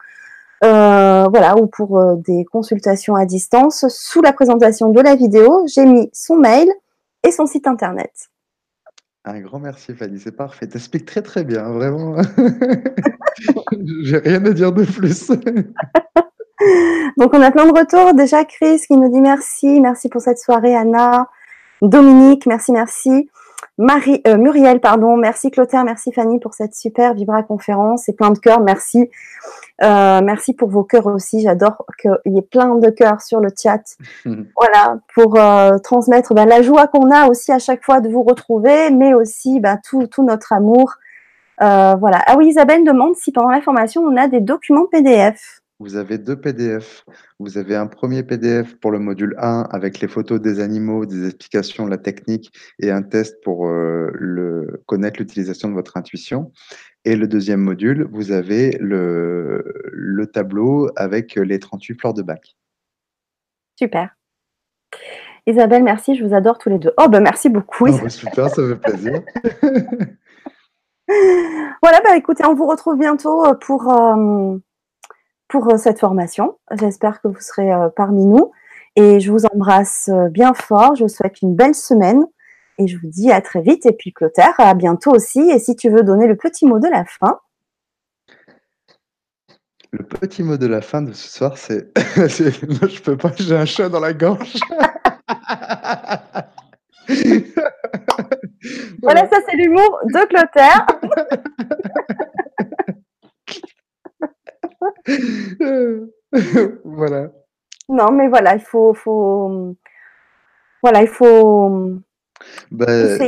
euh, 0.64 1.28
voilà, 1.30 1.56
ou 1.57 1.68
pour 1.68 1.99
euh, 1.99 2.15
des 2.15 2.45
consultations 2.45 3.15
à 3.15 3.26
distance. 3.26 3.86
Sous 3.90 4.22
la 4.22 4.34
présentation 4.34 4.90
de 4.90 5.02
la 5.02 5.15
vidéo, 5.15 5.65
j'ai 5.68 5.86
mis 5.86 6.10
son 6.14 6.38
mail 6.38 6.69
et 7.23 7.32
son 7.32 7.45
site 7.45 7.68
internet. 7.68 8.11
Un 9.23 9.40
grand 9.40 9.60
merci 9.60 9.94
Fanny, 9.94 10.19
c'est 10.19 10.36
parfait. 10.36 10.68
T'expliques 10.68 11.06
très 11.06 11.22
très 11.22 11.44
bien, 11.44 11.69
vraiment. 11.72 12.15
j'ai 14.03 14.18
rien 14.18 14.44
à 14.45 14.49
dire 14.49 14.72
de 14.72 14.84
plus. 14.84 15.28
Donc 17.18 17.34
on 17.34 17.41
a 17.41 17.52
plein 17.52 17.68
de 17.68 17.78
retours. 17.78 18.15
Déjà 18.15 18.45
Chris 18.45 18.82
qui 18.88 18.95
nous 18.95 19.11
dit 19.11 19.22
merci, 19.22 19.80
merci 19.80 20.10
pour 20.10 20.22
cette 20.22 20.40
soirée 20.40 20.76
Anna. 20.76 21.28
Dominique, 21.84 22.48
merci, 22.48 22.72
merci. 22.72 23.30
Marie, 23.81 24.21
euh, 24.27 24.37
Muriel, 24.37 24.79
pardon, 24.79 25.17
merci 25.17 25.49
Clotaire, 25.49 25.83
merci 25.83 26.11
Fanny 26.11 26.39
pour 26.39 26.53
cette 26.53 26.75
super 26.75 27.15
Vibra 27.15 27.41
conférence 27.41 28.07
et 28.09 28.13
plein 28.13 28.29
de 28.29 28.37
cœurs, 28.37 28.59
merci. 28.59 29.09
Euh, 29.81 30.21
merci 30.23 30.53
pour 30.53 30.69
vos 30.69 30.83
cœurs 30.83 31.07
aussi, 31.07 31.41
j'adore 31.41 31.83
qu'il 31.99 32.11
y 32.27 32.37
ait 32.37 32.43
plein 32.43 32.75
de 32.75 32.91
cœurs 32.91 33.21
sur 33.21 33.39
le 33.39 33.49
chat. 33.59 33.81
voilà, 34.25 34.99
pour 35.15 35.35
euh, 35.35 35.79
transmettre 35.79 36.35
bah, 36.35 36.45
la 36.45 36.61
joie 36.61 36.85
qu'on 36.85 37.09
a 37.09 37.27
aussi 37.27 37.51
à 37.51 37.57
chaque 37.57 37.83
fois 37.83 38.01
de 38.01 38.09
vous 38.09 38.21
retrouver, 38.21 38.91
mais 38.91 39.15
aussi 39.15 39.59
bah, 39.59 39.77
tout, 39.83 40.05
tout, 40.05 40.23
notre 40.23 40.53
amour. 40.53 40.93
voilà. 41.59 42.21
Ah 42.27 42.35
oui, 42.37 42.49
Isabelle 42.49 42.83
demande 42.83 43.15
si 43.15 43.31
pendant 43.31 43.49
la 43.49 43.61
formation 43.61 44.03
on 44.03 44.15
a 44.15 44.27
des 44.27 44.41
documents 44.41 44.85
PDF. 44.91 45.60
Vous 45.81 45.95
avez 45.95 46.19
deux 46.19 46.39
PDF. 46.39 47.03
Vous 47.39 47.57
avez 47.57 47.75
un 47.75 47.87
premier 47.87 48.21
PDF 48.21 48.79
pour 48.79 48.91
le 48.91 48.99
module 48.99 49.33
1 49.39 49.67
avec 49.71 49.99
les 49.99 50.07
photos 50.07 50.39
des 50.39 50.59
animaux, 50.59 51.07
des 51.07 51.25
explications 51.25 51.87
la 51.87 51.97
technique 51.97 52.53
et 52.77 52.91
un 52.91 53.01
test 53.01 53.43
pour 53.43 53.65
euh, 53.65 54.11
le, 54.13 54.83
connaître 54.85 55.19
l'utilisation 55.19 55.69
de 55.69 55.73
votre 55.73 55.97
intuition. 55.97 56.51
Et 57.03 57.15
le 57.15 57.27
deuxième 57.27 57.61
module, 57.61 58.07
vous 58.11 58.31
avez 58.31 58.77
le, 58.79 59.73
le 59.91 60.27
tableau 60.27 60.91
avec 60.97 61.33
les 61.33 61.57
38 61.57 61.99
fleurs 61.99 62.13
de 62.13 62.21
bac. 62.21 62.55
Super. 63.75 64.15
Isabelle, 65.47 65.81
merci, 65.81 66.15
je 66.15 66.23
vous 66.23 66.35
adore 66.35 66.59
tous 66.59 66.69
les 66.69 66.77
deux. 66.77 66.93
Oh, 66.99 67.09
ben 67.09 67.21
merci 67.21 67.49
beaucoup. 67.49 67.87
Oh, 67.87 68.07
super, 68.07 68.49
ça 68.49 68.61
fait 68.67 68.75
plaisir. 68.75 69.23
voilà, 71.81 72.01
bah, 72.03 72.15
écoutez, 72.15 72.45
on 72.45 72.53
vous 72.53 72.67
retrouve 72.67 72.99
bientôt 72.99 73.43
pour, 73.65 73.91
euh, 73.91 74.59
pour 75.52 75.72
euh, 75.72 75.78
cette 75.78 75.99
formation. 75.99 76.57
J'espère 76.80 77.22
que 77.22 77.28
vous 77.28 77.40
serez 77.40 77.72
euh, 77.72 77.90
parmi 77.95 78.26
nous. 78.26 78.52
Et 78.95 79.19
je 79.19 79.32
vous 79.32 79.45
embrasse 79.45 80.10
euh, 80.11 80.30
bien 80.30 80.53
fort. 80.53 80.95
Je 80.95 81.03
vous 81.03 81.10
souhaite 81.10 81.41
une 81.41 81.56
belle 81.56 81.76
semaine. 81.76 82.23
Et 82.80 82.88
je 82.88 82.98
vous 82.98 83.07
dis 83.07 83.32
à 83.32 83.41
très 83.41 83.61
vite. 83.61 83.86
Et 83.86 83.91
puis 83.91 84.14
Clotaire, 84.14 84.56
à 84.57 84.73
bientôt 84.73 85.11
aussi. 85.11 85.41
Et 85.52 85.60
si 85.60 85.76
tu 85.76 85.90
veux 85.90 86.03
donner 86.03 86.26
le 86.26 86.36
petit 86.36 86.65
mot 86.65 86.80
de 86.80 86.88
la 86.88 87.06
fin. 87.06 87.40
Le 89.91 90.06
petit 90.06 90.41
mot 90.41 90.56
de 90.56 90.68
la 90.68 90.82
fin 90.82 91.02
de 91.02 91.11
ce 91.11 91.30
soir, 91.30 91.57
c'est. 91.57 91.94
non, 92.18 92.88
je 92.88 93.02
peux 93.02 93.18
pas, 93.18 93.34
j'ai 93.38 93.57
un 93.57 93.65
chat 93.65 93.90
dans 93.90 93.99
la 93.99 94.14
gorge. 94.14 94.56
voilà, 99.03 99.28
ça 99.28 99.36
c'est 99.45 99.57
l'humour 99.57 99.99
de 100.06 100.26
Clotaire. 100.28 100.88
voilà. 106.84 107.32
Non, 107.90 108.11
mais 108.11 108.28
voilà, 108.28 108.56
il 108.56 108.61
faut, 108.61 108.94
faut... 108.94 109.76
voilà, 110.82 111.02
il 111.02 111.07
faut. 111.07 111.99
Bah, 112.72 112.86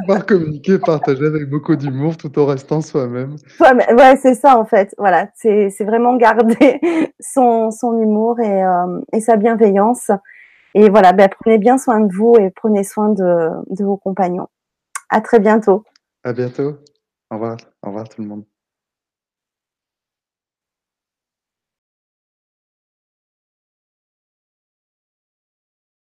pouvoir 0.00 0.26
communiquer, 0.26 0.78
partager 0.78 1.26
avec 1.26 1.48
beaucoup 1.48 1.76
d'humour 1.76 2.16
tout 2.16 2.38
en 2.38 2.46
restant 2.46 2.80
soi-même. 2.80 3.36
Ouais, 3.60 4.16
c'est 4.20 4.34
ça 4.34 4.58
en 4.58 4.64
fait. 4.64 4.94
Voilà, 4.98 5.28
c'est 5.34 5.72
vraiment 5.80 6.16
garder 6.16 6.80
son, 7.20 7.70
son 7.70 8.00
humour 8.00 8.38
et, 8.40 8.64
euh, 8.64 9.00
et, 9.12 9.20
sa 9.20 9.36
bienveillance. 9.36 10.10
Et 10.74 10.88
voilà, 10.88 11.12
ben, 11.12 11.28
prenez 11.28 11.58
bien 11.58 11.78
soin 11.78 12.00
de 12.00 12.12
vous 12.12 12.34
et 12.38 12.50
prenez 12.50 12.84
soin 12.84 13.08
de, 13.08 13.48
de 13.70 13.84
vos 13.84 13.96
compagnons. 13.96 14.48
À 15.08 15.20
très 15.20 15.40
bientôt. 15.40 15.84
À 16.22 16.32
bientôt. 16.32 16.76
Au 17.30 17.34
revoir. 17.36 17.56
Au 17.82 17.88
revoir 17.88 18.08
tout 18.08 18.22
le 18.22 18.28
monde. 18.28 18.49